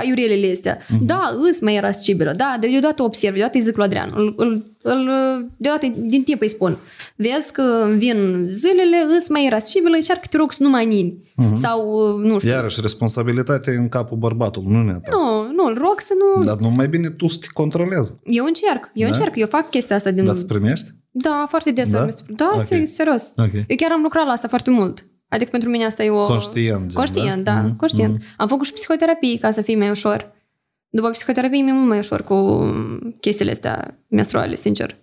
aiurelele 0.01 0.53
astea. 0.53 0.79
Mhm. 0.89 1.07
Da, 1.07 1.21
îs 1.51 1.61
mai 1.61 1.75
era 1.75 1.93
scibilă. 1.93 2.33
Da, 2.37 2.57
de 2.61 2.69
deodată 2.69 3.03
observ, 3.03 3.35
deodată 3.35 3.57
îi 3.57 3.63
zic 3.65 3.77
lui 3.77 3.85
Adrian. 3.85 4.11
Îl, 4.15 4.35
îl, 4.37 4.51
îl, 4.83 5.01
deodată 5.57 5.87
din 5.97 6.23
timp 6.23 6.41
îi 6.43 6.49
spun. 6.49 6.79
Vezi 7.17 7.53
că 7.53 7.63
îmi 7.63 7.99
vin 7.99 8.49
zilele, 8.51 8.97
îs 9.19 9.29
mai 9.29 9.47
era 9.47 9.59
scibilă, 9.59 9.97
încearcă, 9.97 10.27
te 10.31 10.37
rog, 10.37 10.53
să 10.53 10.63
nu 10.63 10.69
mai 10.69 10.87
nini. 10.87 11.25
Sau, 11.63 12.07
nu 12.17 12.39
știu. 12.39 12.51
Iarăși, 12.51 12.81
responsabilitatea 12.81 13.73
e 13.73 13.77
în 13.77 13.89
capul 13.89 14.17
bărbatului, 14.17 14.73
nu 14.73 14.83
ne 14.83 14.93
ta. 14.93 15.11
Nu, 15.11 15.53
nu, 15.53 15.65
îl 15.65 15.79
rog 15.79 16.01
să 16.01 16.13
nu... 16.19 16.45
Dar 16.45 16.57
nu 16.57 16.71
mai 16.71 16.89
bine 16.89 17.09
tu 17.11 17.29
să 17.29 17.37
te 17.41 17.47
controlezi. 17.53 18.13
Eu 18.25 18.45
încerc, 18.45 18.91
eu 18.95 19.09
Da? 19.09 19.15
încerc, 19.15 19.37
eu 19.37 19.47
fac 19.47 19.71
chestia 19.71 19.97
asta 19.97 20.11
din... 20.11 20.25
Dar 20.25 20.35
îți 20.35 20.47
primești? 20.47 20.87
Da, 21.19 21.47
foarte 21.49 21.71
des. 21.71 21.91
Da? 21.91 22.05
Da, 22.05 22.09
da 22.29 22.51
Ok. 22.55 22.61
okay. 22.61 22.87
serios. 22.87 23.33
Ok. 23.37 23.53
Eu 23.55 23.77
chiar 23.77 23.91
am 23.93 24.03
lucrat 24.03 24.27
la 24.27 24.33
asta 24.33 24.49
foarte 24.49 24.71
mult. 24.71 25.07
Adică 25.29 25.51
pentru 25.51 25.69
mine 25.69 25.85
asta 25.85 26.05
e 26.05 26.11
o... 26.11 26.27
Conștient, 26.27 26.81
gen, 26.81 26.95
Conștient, 26.95 27.45
da? 27.45 27.55
da, 27.55 27.61
Mhm, 27.61 27.77
conștient. 27.77 28.23
Am 28.37 28.49
făcut 28.49 28.67
și 28.67 28.73
psihoterapie 28.73 29.39
ca 29.39 29.51
să 29.51 29.63
fie 29.63 29.77
mai 29.77 29.91
ușor. 29.91 30.33
După 30.89 31.11
psihoterapie 31.11 31.63
mi-e 31.63 31.73
mult 31.73 31.89
mai 31.89 31.99
ușor 31.99 32.23
cu 32.23 32.65
chestiile 33.21 33.51
astea 33.51 33.99
menstruale, 34.09 34.55
sincer. 34.55 34.97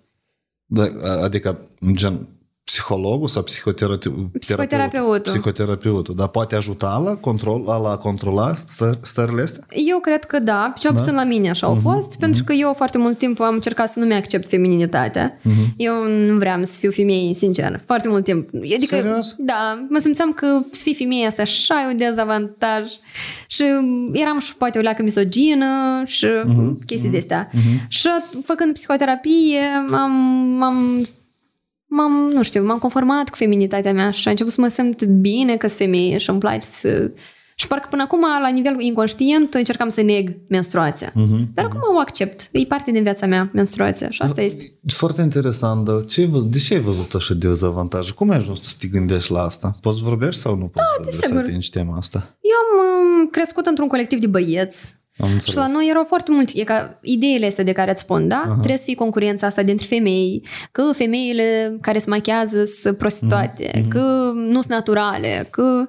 Da, 0.66 0.84
adică, 1.22 1.58
gen, 1.92 2.28
psihologul 2.74 3.28
sau 3.28 3.42
psihoterapeutul? 3.42 4.30
Psihoterapeutul. 4.38 5.32
Psihoterapeutul. 5.32 6.14
Dar 6.14 6.28
poate 6.28 6.54
ajuta 6.56 7.00
la, 7.04 7.14
control, 7.16 7.62
la, 7.66 7.76
la 7.76 7.96
controla 7.96 8.54
stă- 8.66 8.98
stările 9.02 9.42
astea? 9.42 9.62
Eu 9.70 9.98
cred 9.98 10.24
că 10.24 10.38
da, 10.38 10.72
cel 10.78 10.94
puțin 10.94 11.14
la 11.14 11.24
mine 11.24 11.50
așa 11.50 11.66
au 11.66 11.78
fost, 11.82 12.16
pentru 12.18 12.44
că 12.44 12.52
eu 12.52 12.72
foarte 12.76 12.98
mult 12.98 13.18
timp 13.18 13.40
am 13.40 13.54
încercat 13.54 13.88
să 13.88 13.98
nu 13.98 14.06
mi-accept 14.06 14.48
femininitatea. 14.48 15.38
Eu 15.76 15.94
nu 16.08 16.36
vreau 16.38 16.64
să 16.64 16.78
fiu 16.78 16.90
femeie, 16.90 17.34
sincer, 17.34 17.82
foarte 17.86 18.08
mult 18.08 18.24
timp. 18.24 18.48
Adică, 18.74 18.94
Serios? 18.96 19.34
Da, 19.38 19.86
mă 19.88 19.98
simțeam 19.98 20.32
că 20.32 20.46
să 20.72 20.80
fii 20.82 20.94
femeie 20.94 21.26
asta 21.26 21.42
așa 21.42 21.74
e 21.82 21.92
un 21.92 21.96
dezavantaj 21.96 22.82
și 23.46 23.62
eram 24.12 24.38
și 24.40 24.56
poate 24.56 24.78
o 24.78 24.82
leacă 24.82 25.02
misogină 25.02 26.02
și 26.04 26.26
chestii 26.86 27.10
de 27.10 27.16
astea. 27.16 27.50
Și 27.88 28.08
făcând 28.44 28.72
psihoterapie 28.72 29.60
am, 29.90 30.62
am 30.62 31.06
m-am, 31.94 32.30
nu 32.32 32.42
știu, 32.42 32.64
m-am 32.64 32.78
conformat 32.78 33.28
cu 33.28 33.36
feminitatea 33.36 33.92
mea 33.92 34.10
și 34.10 34.22
am 34.24 34.30
început 34.30 34.52
să 34.52 34.60
mă 34.60 34.68
simt 34.68 35.04
bine 35.04 35.56
că 35.56 35.66
sunt 35.66 35.78
femeie 35.78 36.18
și 36.18 36.30
îmi 36.30 36.38
place 36.38 36.66
să... 36.66 37.10
Și 37.56 37.66
parcă 37.66 37.86
până 37.90 38.02
acum, 38.02 38.20
la 38.42 38.48
nivel 38.48 38.80
inconștient, 38.80 39.54
încercam 39.54 39.88
să 39.88 40.02
neg 40.02 40.36
menstruația. 40.48 41.12
Dar 41.54 41.64
acum 41.64 41.80
o 41.94 41.98
accept. 41.98 42.48
E 42.52 42.64
parte 42.64 42.90
din 42.90 43.02
viața 43.02 43.26
mea, 43.26 43.50
menstruația. 43.52 44.10
Și 44.10 44.22
asta 44.22 44.40
este. 44.40 44.78
Foarte 44.86 45.22
interesant, 45.22 45.84
dar 45.84 46.04
ce 46.04 46.20
ai 46.20 46.26
văzut, 46.26 46.50
de 46.50 46.58
ce 46.58 46.74
ai 46.74 46.80
văzut 46.80 47.14
așa 47.14 47.34
dezavantaje? 47.34 48.12
Cum 48.12 48.30
ai 48.30 48.36
ajuns 48.36 48.62
să 48.62 48.74
te 48.78 48.86
gândești 48.86 49.32
la 49.32 49.42
asta? 49.42 49.76
Poți 49.80 50.02
vorbești 50.02 50.40
sau 50.40 50.56
nu 50.56 50.66
poți 50.66 50.86
vorbi 50.96 51.12
să 51.12 51.18
desigur. 51.20 51.42
atingi 51.42 51.70
tema 51.70 51.96
asta? 51.96 52.36
Eu 52.40 52.80
am 52.80 52.86
um, 53.20 53.28
crescut 53.28 53.66
într-un 53.66 53.88
colectiv 53.88 54.18
de 54.18 54.26
băieți. 54.26 55.03
Am 55.18 55.26
Și 55.28 55.32
înțeles. 55.32 55.54
la 55.54 55.66
noi 55.66 55.86
erau 55.90 56.04
foarte 56.04 56.30
mulți, 56.30 56.58
e 56.58 56.64
ca 56.64 56.98
ideile 57.02 57.46
astea 57.46 57.64
de 57.64 57.72
care 57.72 57.90
îți 57.90 58.00
spun, 58.00 58.28
da? 58.28 58.42
Uh-huh. 58.44 58.54
Trebuie 58.54 58.76
să 58.76 58.82
fie 58.84 58.94
concurența 58.94 59.46
asta 59.46 59.62
dintre 59.62 59.86
femei, 59.86 60.46
că 60.72 60.90
femeile 60.92 61.78
care 61.80 61.98
se 61.98 62.08
machează 62.08 62.64
sunt 62.64 62.96
prostituate, 62.96 63.70
uh-huh. 63.70 63.88
că 63.88 64.32
nu 64.34 64.52
sunt 64.52 64.66
naturale, 64.66 65.48
că... 65.50 65.88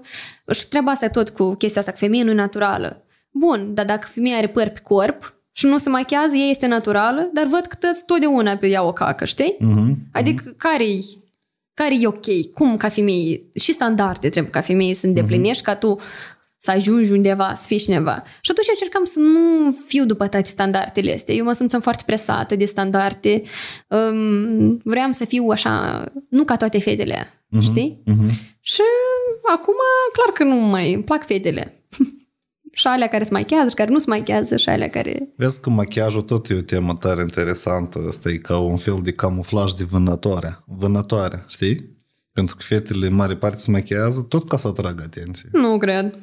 Și 0.53 0.68
treaba 0.68 0.91
asta 0.91 1.07
tot 1.07 1.30
cu 1.30 1.53
chestia 1.53 1.81
asta, 1.81 1.91
că 1.91 1.97
femeia 1.97 2.23
nu 2.23 2.31
e 2.31 2.34
naturală. 2.34 3.06
Bun, 3.31 3.73
dar 3.73 3.85
dacă 3.85 4.07
femeia 4.11 4.38
are 4.38 4.47
păr 4.47 4.68
pe 4.68 4.80
corp 4.84 5.35
și 5.52 5.65
nu 5.65 5.77
se 5.77 5.89
machează, 5.89 6.35
ea 6.35 6.49
este 6.49 6.68
naturală, 6.68 7.30
dar 7.34 7.45
văd 7.45 7.65
că 7.65 7.76
tăți 7.80 8.06
totdeauna 8.06 8.56
pe 8.56 8.68
ea 8.68 8.84
o 8.84 8.93
cacă, 8.93 9.26
știi? 9.26 9.57
Uh-huh. 9.61 9.95
Adică 10.11 10.53
care-i 10.57 11.23
care 11.73 11.95
e 11.99 12.07
ok? 12.07 12.52
Cum 12.53 12.77
ca 12.77 12.89
femeie? 12.89 13.41
Și 13.56 13.72
standarde 13.72 14.30
trebuie 14.30 14.52
ca 14.52 14.61
femeie 14.61 14.93
să 14.93 15.06
îndeplinești 15.06 15.64
ca 15.64 15.76
tu 15.76 15.95
să 16.66 16.72
ajungi 16.72 17.12
undeva, 17.12 17.54
să 17.56 17.64
fii 17.68 17.78
cineva. 17.78 18.24
Și 18.42 18.52
atunci 18.52 18.68
eu 18.68 18.74
încercam 18.78 19.06
să 19.06 19.20
nu 19.20 19.78
fiu 19.86 20.06
după 20.06 20.28
toate 20.28 20.48
standardele 20.48 21.14
astea. 21.14 21.36
Eu 21.36 21.44
mă 21.44 21.54
simțeam 21.54 21.82
foarte 21.82 22.04
presată 22.06 22.56
de 22.56 22.66
standarde. 22.66 23.42
Um, 23.88 24.78
vreau 24.84 25.12
să 25.12 25.26
fiu 25.26 25.48
așa, 25.48 26.04
nu 26.30 26.44
ca 26.44 26.56
toate 26.58 26.80
fetele, 26.80 27.28
știi? 27.62 28.04
Și 28.60 28.82
acum, 29.56 29.76
clar 30.14 30.34
că 30.34 30.44
nu 30.44 30.56
mai 30.56 30.94
îmi 30.94 31.04
plac 31.04 31.26
fetele. 31.26 31.88
și 32.80 32.88
alea 32.88 33.08
care 33.08 33.24
se 33.24 33.34
machează 33.34 33.68
și 33.70 33.76
care 33.76 33.92
nu 33.92 34.00
se 34.00 34.10
machează 34.10 34.58
și 34.58 34.70
alea 34.70 34.90
care... 34.90 35.34
Vezi 35.36 35.62
că 35.62 35.70
machiajul 35.70 36.22
tot 36.22 36.50
e 36.50 36.54
o 36.54 36.62
temă 36.62 36.96
tare 36.96 37.22
interesantă. 37.22 38.00
Asta 38.08 38.30
e 38.30 38.38
ca 38.38 38.58
un 38.58 38.78
fel 38.78 39.00
de 39.04 39.12
camuflaj 39.12 39.72
de 39.72 39.84
vânătoare. 39.84 40.58
Vânătoare, 40.66 41.44
știi? 41.48 41.94
Pentru 42.34 42.56
că 42.56 42.62
fetele 42.64 43.08
în 43.08 43.14
mare 43.14 43.36
parte 43.36 43.58
se 43.58 43.72
machează 43.72 44.22
tot 44.22 44.48
ca 44.48 44.58
să 44.58 44.68
atragă 44.68 45.04
atenție. 45.06 45.50
Nu 45.52 45.78
cred. 45.78 46.14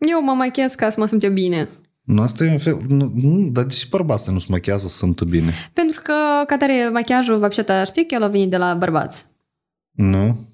Eu 0.00 0.22
mă 0.22 0.32
machiez 0.32 0.74
ca 0.74 0.90
să 0.90 1.00
mă 1.00 1.06
simt 1.06 1.22
eu 1.22 1.32
bine. 1.32 1.68
Nu, 2.02 2.22
asta 2.22 2.44
e 2.44 2.50
un 2.50 2.58
fel... 2.58 2.80
Nu, 2.88 3.12
nu 3.14 3.48
dar 3.50 3.64
de 3.64 3.74
ce 3.74 3.86
bărbații 3.90 4.32
nu 4.32 4.38
se 4.38 4.46
machează 4.48 4.88
să 4.88 4.96
sunt 4.96 5.22
bine? 5.22 5.52
Pentru 5.72 6.00
că, 6.02 6.12
ca 6.46 6.56
tare, 6.56 6.88
machiajul, 6.92 7.38
вообще 7.38 7.64
știi 7.86 8.06
că 8.06 8.14
el 8.14 8.22
a 8.22 8.28
venit 8.28 8.50
de 8.50 8.56
la 8.56 8.74
bărbați. 8.74 9.26
Nu? 9.90 10.48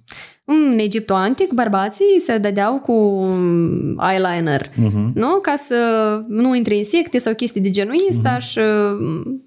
În 0.50 0.78
Egiptul 0.80 1.16
antic, 1.16 1.52
bărbații 1.52 2.20
se 2.20 2.38
dădeau 2.38 2.80
cu 2.80 3.26
eyeliner, 4.10 4.68
uh-huh. 4.68 5.14
nu? 5.14 5.40
Ca 5.42 5.56
să 5.56 5.76
nu 6.28 6.56
intre 6.56 6.76
insecte 6.76 7.20
sau 7.20 7.34
chestii 7.34 7.62
de 7.62 7.70
genul 7.70 7.96
ăsta 8.10 8.38
uh-huh. 8.38 8.42
și 8.42 8.60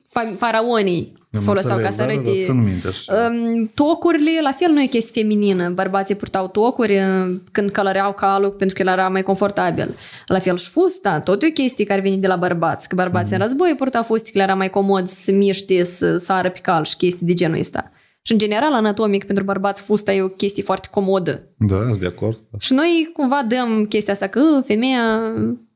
fa- 0.08 0.36
faraonii 0.38 1.12
se 1.32 1.44
foloseau 1.44 1.78
ca 1.78 1.90
să 1.90 1.96
da, 1.96 2.04
da, 2.04 2.12
arăte... 2.12 2.30
da, 2.30 2.44
țin 2.44 2.62
minte 2.62 2.88
așa. 2.88 3.30
Um, 3.30 3.70
tocurile, 3.74 4.30
la 4.42 4.52
fel, 4.52 4.70
nu 4.72 4.82
e 4.82 4.86
chestie 4.86 5.22
feminină. 5.22 5.70
Bărbații 5.70 6.14
purtau 6.14 6.48
tocuri 6.48 6.96
uh, 6.96 7.36
când 7.52 7.70
călăreau 7.70 8.12
calul 8.12 8.50
pentru 8.50 8.76
că 8.76 8.82
el 8.82 8.88
era 8.88 9.08
mai 9.08 9.22
confortabil. 9.22 9.94
La 10.26 10.38
fel 10.38 10.58
și 10.58 10.68
fusta, 10.68 11.20
tot 11.20 11.42
e 11.42 11.46
o 11.46 11.50
chestie 11.50 11.84
care 11.84 12.00
vine 12.00 12.16
de 12.16 12.26
la 12.26 12.36
bărbați. 12.36 12.88
Că 12.88 12.94
bărbații 12.94 13.36
în 13.36 13.42
război 13.42 13.74
purtau 13.76 14.02
fuste 14.02 14.30
că 14.30 14.38
le 14.38 14.42
era 14.42 14.54
mai 14.54 14.70
comod 14.70 15.08
să 15.08 15.32
miște, 15.32 15.84
să 15.84 16.18
sară 16.18 16.50
pe 16.50 16.58
cal 16.62 16.84
și 16.84 16.96
chestii 16.96 17.26
de 17.26 17.34
genul 17.34 17.58
ăsta. 17.58 17.90
Și 18.22 18.32
în 18.32 18.38
general, 18.38 18.72
anatomic, 18.72 19.24
pentru 19.24 19.44
bărbați, 19.44 19.82
fusta 19.82 20.12
e 20.12 20.22
o 20.22 20.28
chestie 20.28 20.62
foarte 20.62 20.88
comodă. 20.90 21.54
Da, 21.58 21.76
sunt 21.76 21.98
de 21.98 22.06
acord. 22.06 22.38
Și 22.58 22.72
noi 22.72 23.10
cumva 23.12 23.44
dăm 23.48 23.84
chestia 23.84 24.12
asta 24.12 24.26
că 24.26 24.40
femeia 24.64 25.20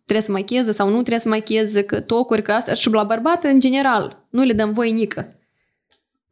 trebuie 0.05 0.27
să 0.27 0.33
machieze 0.33 0.73
sau 0.73 0.87
nu 0.87 0.95
trebuie 0.95 1.19
să 1.19 1.29
machieze, 1.29 1.83
că 1.83 2.01
tocuri, 2.01 2.43
că 2.43 2.53
asta. 2.53 2.75
Și 2.75 2.91
la 2.91 3.03
bărbat, 3.05 3.45
în 3.45 3.61
general, 3.61 4.27
nu 4.31 4.45
le 4.45 4.53
dăm 4.53 4.73
voie 4.73 4.91
nică. 4.91 5.35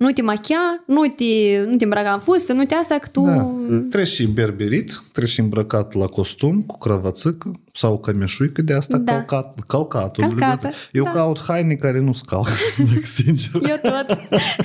Nu 0.03 0.11
te 0.11 0.23
machia, 0.23 0.59
nu 0.87 1.01
te, 1.17 1.25
nu 1.67 1.77
te 1.77 1.85
îmbrăca 1.85 2.13
în 2.13 2.21
fustă, 2.21 2.53
nu 2.53 2.65
te 2.65 2.75
asta, 2.75 2.99
că 2.99 3.09
tu... 3.13 3.25
Da. 3.25 3.35
Trebuie 3.79 4.05
și 4.05 4.27
berberit, 4.27 5.01
trebuie 5.13 5.33
și 5.33 5.41
îmbrăcat 5.41 5.95
la 5.95 6.07
costum, 6.07 6.63
cu 6.63 6.79
cravațică 6.79 7.53
sau 7.73 7.99
cămeșuică 7.99 8.63
de 8.63 8.75
asta 8.75 8.97
Da. 8.97 9.13
calcat, 9.13 9.55
calcatul. 9.67 10.25
Calcată, 10.25 10.71
Eu 10.93 11.05
da. 11.05 11.11
caut 11.11 11.41
haine 11.47 11.75
care 11.75 12.01
nu 12.01 12.13
scalc, 12.13 12.47
dacă 12.93 13.05
sincer. 13.07 13.61
Eu 13.69 13.77
tot. 13.83 14.19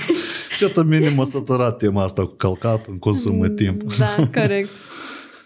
Ce 0.58 0.68
tot 0.68 0.86
mine 0.86 1.08
m-a 1.16 1.24
săturat 1.24 1.76
tema 1.78 2.02
asta 2.04 2.22
cu 2.26 2.34
calcatul, 2.34 2.92
în 2.92 2.98
consumă 2.98 3.48
timp. 3.48 3.82
Da, 3.98 4.28
corect. 4.40 4.68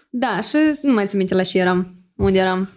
Da, 0.09 0.39
și 0.41 0.55
nu 0.81 0.93
mai 0.93 1.05
țin 1.07 1.17
minte 1.17 1.33
la 1.35 1.43
ce 1.43 1.57
eram. 1.59 1.95
Unde 2.15 2.39
eram? 2.39 2.69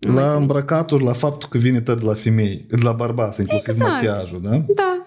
Nu 0.00 0.12
mai 0.12 0.22
La 0.22 0.28
țin 0.28 0.38
minte. 0.38 0.52
îmbrăcaturi, 0.54 1.04
la 1.04 1.12
faptul 1.12 1.48
că 1.48 1.58
vine 1.58 1.80
tot 1.80 1.98
de 1.98 2.04
la 2.04 2.14
femei, 2.14 2.66
de 2.68 2.76
la 2.82 2.92
bărbați, 2.92 3.40
inclusiv 3.40 3.68
Exact. 3.68 3.90
machiajul, 3.90 4.40
da? 4.42 4.50
Da. 4.50 5.05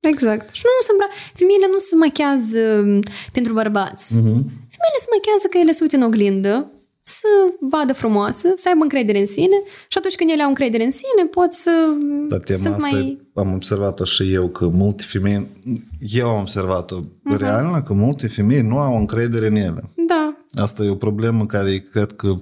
Exact. 0.00 0.54
Și 0.54 0.62
nu 0.64 0.86
se 0.86 0.92
îmbra... 0.92 1.08
Femeile 1.34 1.68
nu 1.74 1.78
se 1.88 1.94
machează 2.04 2.62
m, 2.90 3.02
pentru 3.32 3.52
bărbați. 3.52 4.06
Mhm. 4.14 4.40
Femeile 4.74 5.00
se 5.04 5.12
machează 5.16 5.46
că 5.50 5.56
ele 5.58 5.72
se 5.72 5.82
uită 5.82 5.96
în 5.96 6.02
oglindă, 6.02 6.72
să 7.02 7.28
vadă 7.60 7.92
frumoasă, 7.92 8.52
să 8.54 8.68
aibă 8.68 8.82
încredere 8.82 9.18
în 9.18 9.26
sine 9.26 9.62
și 9.88 9.98
atunci 9.98 10.14
când 10.14 10.30
ele 10.30 10.42
au 10.42 10.48
încredere 10.48 10.84
în 10.84 10.90
sine 10.90 11.24
pot 11.30 11.52
să 11.52 11.70
Dar 12.28 12.38
tema 12.38 12.58
sunt 12.58 12.74
asta 12.74 12.88
mai... 12.90 13.18
am 13.34 13.52
observat-o 13.54 14.04
și 14.04 14.32
eu, 14.32 14.48
că 14.48 14.66
multe 14.66 15.02
femei, 15.02 15.46
eu 15.98 16.28
am 16.28 16.40
observat-o, 16.40 17.00
uh-huh. 17.00 17.38
real, 17.38 17.82
că 17.86 17.92
multe 17.92 18.26
femei 18.26 18.60
nu 18.60 18.78
au 18.78 18.96
încredere 18.96 19.46
în 19.46 19.56
ele. 19.56 19.84
Da. 20.06 20.36
Asta 20.62 20.84
e 20.84 20.90
o 20.90 20.94
problemă 20.94 21.46
care 21.46 21.78
cred 21.92 22.12
că 22.12 22.40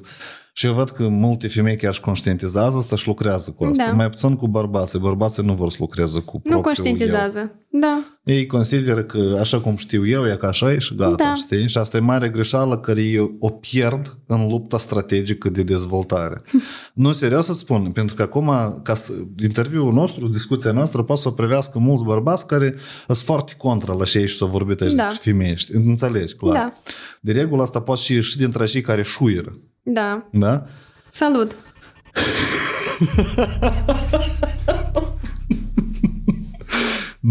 Și 0.59 0.67
eu 0.67 0.73
văd 0.73 0.91
că 0.91 1.09
multe 1.09 1.49
femei 1.49 1.77
chiar 1.77 1.95
și 1.95 2.01
conștientizează 2.01 2.77
asta 2.77 2.97
și 2.97 3.07
lucrează 3.07 3.51
cu 3.51 3.65
asta. 3.65 3.85
Da. 3.87 3.93
Mai 3.93 4.11
puțin 4.11 4.37
cu 4.37 4.49
bărbații. 4.49 4.99
Bărbații 4.99 5.43
nu 5.43 5.55
vor 5.55 5.71
să 5.71 5.77
lucreze 5.81 6.19
cu 6.19 6.33
Nu 6.33 6.39
propriul 6.41 6.63
conștientizează. 6.63 7.61
Da. 7.71 8.05
Eu. 8.25 8.35
Ei 8.35 8.47
consideră 8.47 9.03
că 9.03 9.37
așa 9.41 9.61
cum 9.61 9.77
știu 9.77 10.07
eu, 10.07 10.27
e 10.27 10.37
ca 10.41 10.47
așa 10.49 10.73
e 10.73 10.79
și 10.79 10.95
gata, 10.95 11.15
Da. 11.25 11.35
știi? 11.35 11.69
Și 11.69 11.79
asta 11.79 11.97
e 11.97 12.01
mare 12.01 12.29
greșeală 12.29 12.79
care 12.79 13.03
eu 13.03 13.37
o 13.41 13.51
pierd 13.51 14.17
în 14.27 14.49
lupta 14.49 14.79
strategică 14.79 15.49
de 15.49 15.63
dezvoltare. 15.63 16.41
nu, 16.95 17.13
serios 17.13 17.47
să 17.47 17.53
spun, 17.53 17.91
pentru 17.93 18.15
că 18.15 18.23
acum, 18.23 18.81
ca 18.83 18.95
să, 18.95 19.13
interviul 19.43 19.93
nostru, 19.93 20.29
discuția 20.29 20.73
noastră, 20.73 21.03
poate 21.03 21.21
să 21.23 21.29
o 21.29 21.31
privească 21.31 21.79
mulți 21.79 22.05
bărbați 22.05 22.47
care 22.47 22.75
sunt 23.07 23.19
foarte 23.19 23.55
contra 23.59 23.93
la 23.93 24.05
ce 24.05 24.27
și 24.27 24.37
s-au 24.37 24.49
vorbit 24.49 24.81
aici 24.81 24.95
Da. 24.95 25.07
despre 25.09 25.31
femei, 25.33 25.57
știi? 25.57 25.75
Înțelegi, 25.75 26.35
clar. 26.35 26.53
Da. 26.55 26.73
De 27.21 27.33
regulă 27.33 27.63
asta 27.63 27.81
poate 27.81 28.01
și, 28.01 28.21
și 28.21 28.37
dintre 28.37 28.65
cei 28.65 28.81
care 28.81 29.03
șuieră, 29.03 29.57
Da. 29.87 30.23
da? 30.33 30.67
Salut! 31.11 31.57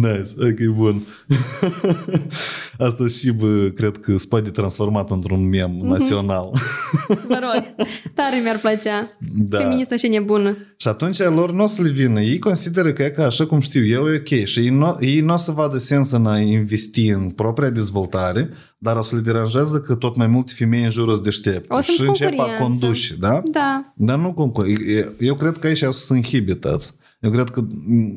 Nice, 0.01 0.31
ok, 0.37 0.75
bun. 0.75 1.01
Asta 2.77 3.07
și, 3.07 3.31
bă, 3.31 3.69
cred 3.75 3.97
că 3.97 4.17
se 4.17 4.25
poate 4.29 4.49
transformat 4.49 5.11
într-un 5.11 5.47
mem 5.49 5.71
Mhm. 5.71 5.87
național. 5.87 6.49
Mă 7.29 7.39
rog, 7.41 7.63
tare 8.13 8.39
mi-ar 8.43 8.57
plăcea. 8.61 9.17
Da. 9.35 9.57
Feministă 9.59 9.95
și 9.95 10.07
nebună. 10.07 10.57
și 10.77 10.87
atunci 10.87 11.19
lor 11.19 11.51
nu 11.51 11.63
o 11.63 11.67
să 11.67 11.81
le 11.81 11.89
vină. 11.89 12.21
Ei 12.21 12.39
consideră 12.39 12.91
că 12.91 13.03
e 13.03 13.09
ca 13.09 13.25
așa 13.25 13.45
cum 13.45 13.59
știu 13.59 13.85
eu, 13.85 14.07
e 14.07 14.15
ok. 14.17 14.45
Și 14.45 14.59
ei 14.59 14.69
nu, 14.69 14.97
ei 14.99 15.19
nu 15.19 15.33
o 15.33 15.37
să 15.37 15.51
vadă 15.51 15.77
sens 15.77 16.11
în 16.11 16.25
a 16.25 16.39
investi 16.39 17.07
în 17.07 17.29
propria 17.29 17.69
dezvoltare, 17.69 18.49
dar 18.77 18.95
o 18.97 19.03
să 19.03 19.15
le 19.15 19.21
deranjează 19.21 19.79
că 19.79 19.95
tot 19.95 20.15
mai 20.15 20.27
multe 20.27 20.53
femei 20.55 20.83
în 20.83 20.91
jurul 20.91 21.13
sunt 21.13 21.25
deștepte. 21.25 21.73
O 21.73 21.79
să-mi 21.81 21.97
și 21.97 22.03
încep 22.07 22.27
a 22.31 22.35
concurență. 22.35 22.63
conduce, 22.63 23.15
da? 23.19 23.41
Da. 23.51 23.93
Dar 23.95 24.17
nu 24.19 24.33
concur. 24.33 24.65
E- 24.65 25.11
Eu 25.19 25.35
cred 25.35 25.57
că 25.57 25.67
aici 25.67 25.81
o 25.81 25.91
să 25.91 26.05
se 26.05 26.15
inhibitați. 26.15 26.93
Eu 27.25 27.31
cred 27.31 27.49
că 27.49 27.67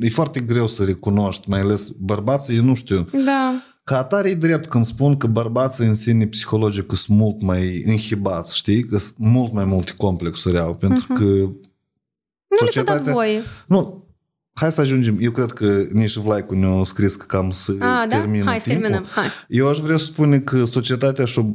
e 0.01 0.09
foarte 0.09 0.41
greu 0.41 0.67
să 0.67 0.85
recunoști, 0.85 1.49
mai 1.51 1.61
ales 1.61 1.89
bărbații, 1.89 2.57
eu 2.57 2.65
nu 2.65 2.75
știu. 2.75 3.09
Da. 3.25 3.63
Ca 3.85 3.99
atare 3.99 4.29
e 4.29 4.35
drept 4.35 4.67
când 4.69 4.85
spun 4.85 5.17
că 5.17 5.27
bărbații 5.27 5.87
în 5.87 5.95
sine 5.95 6.27
psihologic 6.27 6.93
sunt 6.97 7.19
mult 7.19 7.41
mai 7.43 7.83
inhibați, 7.87 8.57
știi? 8.57 8.85
Că 8.85 8.99
sunt 8.99 9.15
mult 9.19 9.53
mai 9.53 9.65
multe 9.65 9.93
complexuri 9.97 10.59
au, 10.59 10.75
pentru 10.75 11.07
că 11.15 11.23
Nu 11.25 12.65
le 12.65 12.71
s-a 12.71 12.83
dat 12.83 13.03
voie. 13.03 13.43
Nu, 13.67 14.07
hai 14.53 14.73
să 14.73 14.81
ajungem. 14.81 15.17
Eu 15.21 15.31
cred 15.31 15.53
că 15.53 15.87
nici 15.93 16.17
Vlaicu 16.17 16.55
ne-a 16.55 16.85
scris 16.85 17.17
că 17.17 17.25
cam 17.27 17.51
să 17.51 17.73
A, 17.79 18.07
da? 18.09 18.17
termină 18.19 18.45
Hai 18.45 18.61
să 18.61 18.69
timpul. 18.69 18.83
terminăm. 18.83 19.09
Hai. 19.15 19.27
Eu 19.49 19.69
aș 19.69 19.79
vrea 19.79 19.97
să 19.97 20.05
spun 20.05 20.45
că 20.45 20.65
societatea 20.65 21.25
și-a 21.25 21.55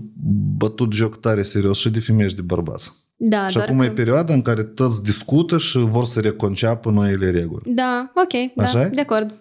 bătut 0.58 0.92
joc 0.94 1.20
tare 1.20 1.44
serios 1.44 1.78
și 1.78 1.90
de 1.90 2.00
femei 2.00 2.30
și 2.30 2.36
de 2.36 2.42
bărbați. 2.42 2.92
Da, 3.26 3.48
și 3.48 3.54
doar 3.54 3.68
acum 3.68 3.80
că... 3.80 3.86
e 3.86 3.92
perioada 3.92 4.34
în 4.34 4.42
care 4.42 4.64
toți 4.64 5.04
discută 5.04 5.58
și 5.58 5.78
vor 5.78 6.06
să 6.06 6.20
reconceapă 6.20 6.90
noile 6.90 7.32
reguli. 7.32 7.74
Da, 7.74 8.12
ok, 8.16 8.54
da, 8.56 8.64
Așa 8.64 8.82
e? 8.82 8.88
de 8.88 9.02
acord. 9.02 9.34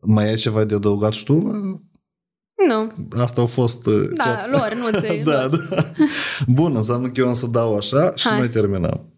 Mai 0.00 0.28
ai 0.28 0.34
ceva 0.34 0.64
de 0.64 0.74
adăugat 0.74 1.12
și 1.12 1.24
tu? 1.24 1.34
Nu, 2.68 2.86
Asta 3.20 3.40
au 3.40 3.46
fost... 3.46 3.86
uh, 3.86 4.08
da, 4.14 4.24
chat. 4.24 4.50
lor, 4.50 4.92
nu 4.92 5.00
ți 5.00 5.22
da, 5.30 5.48
da. 5.48 5.82
Bun, 6.46 6.76
înseamnă 6.76 7.10
că 7.10 7.20
eu 7.20 7.26
am 7.26 7.32
să 7.32 7.46
dau 7.46 7.76
așa 7.76 8.12
și 8.14 8.28
Hai. 8.28 8.38
noi 8.38 8.48
terminăm. 8.48 9.09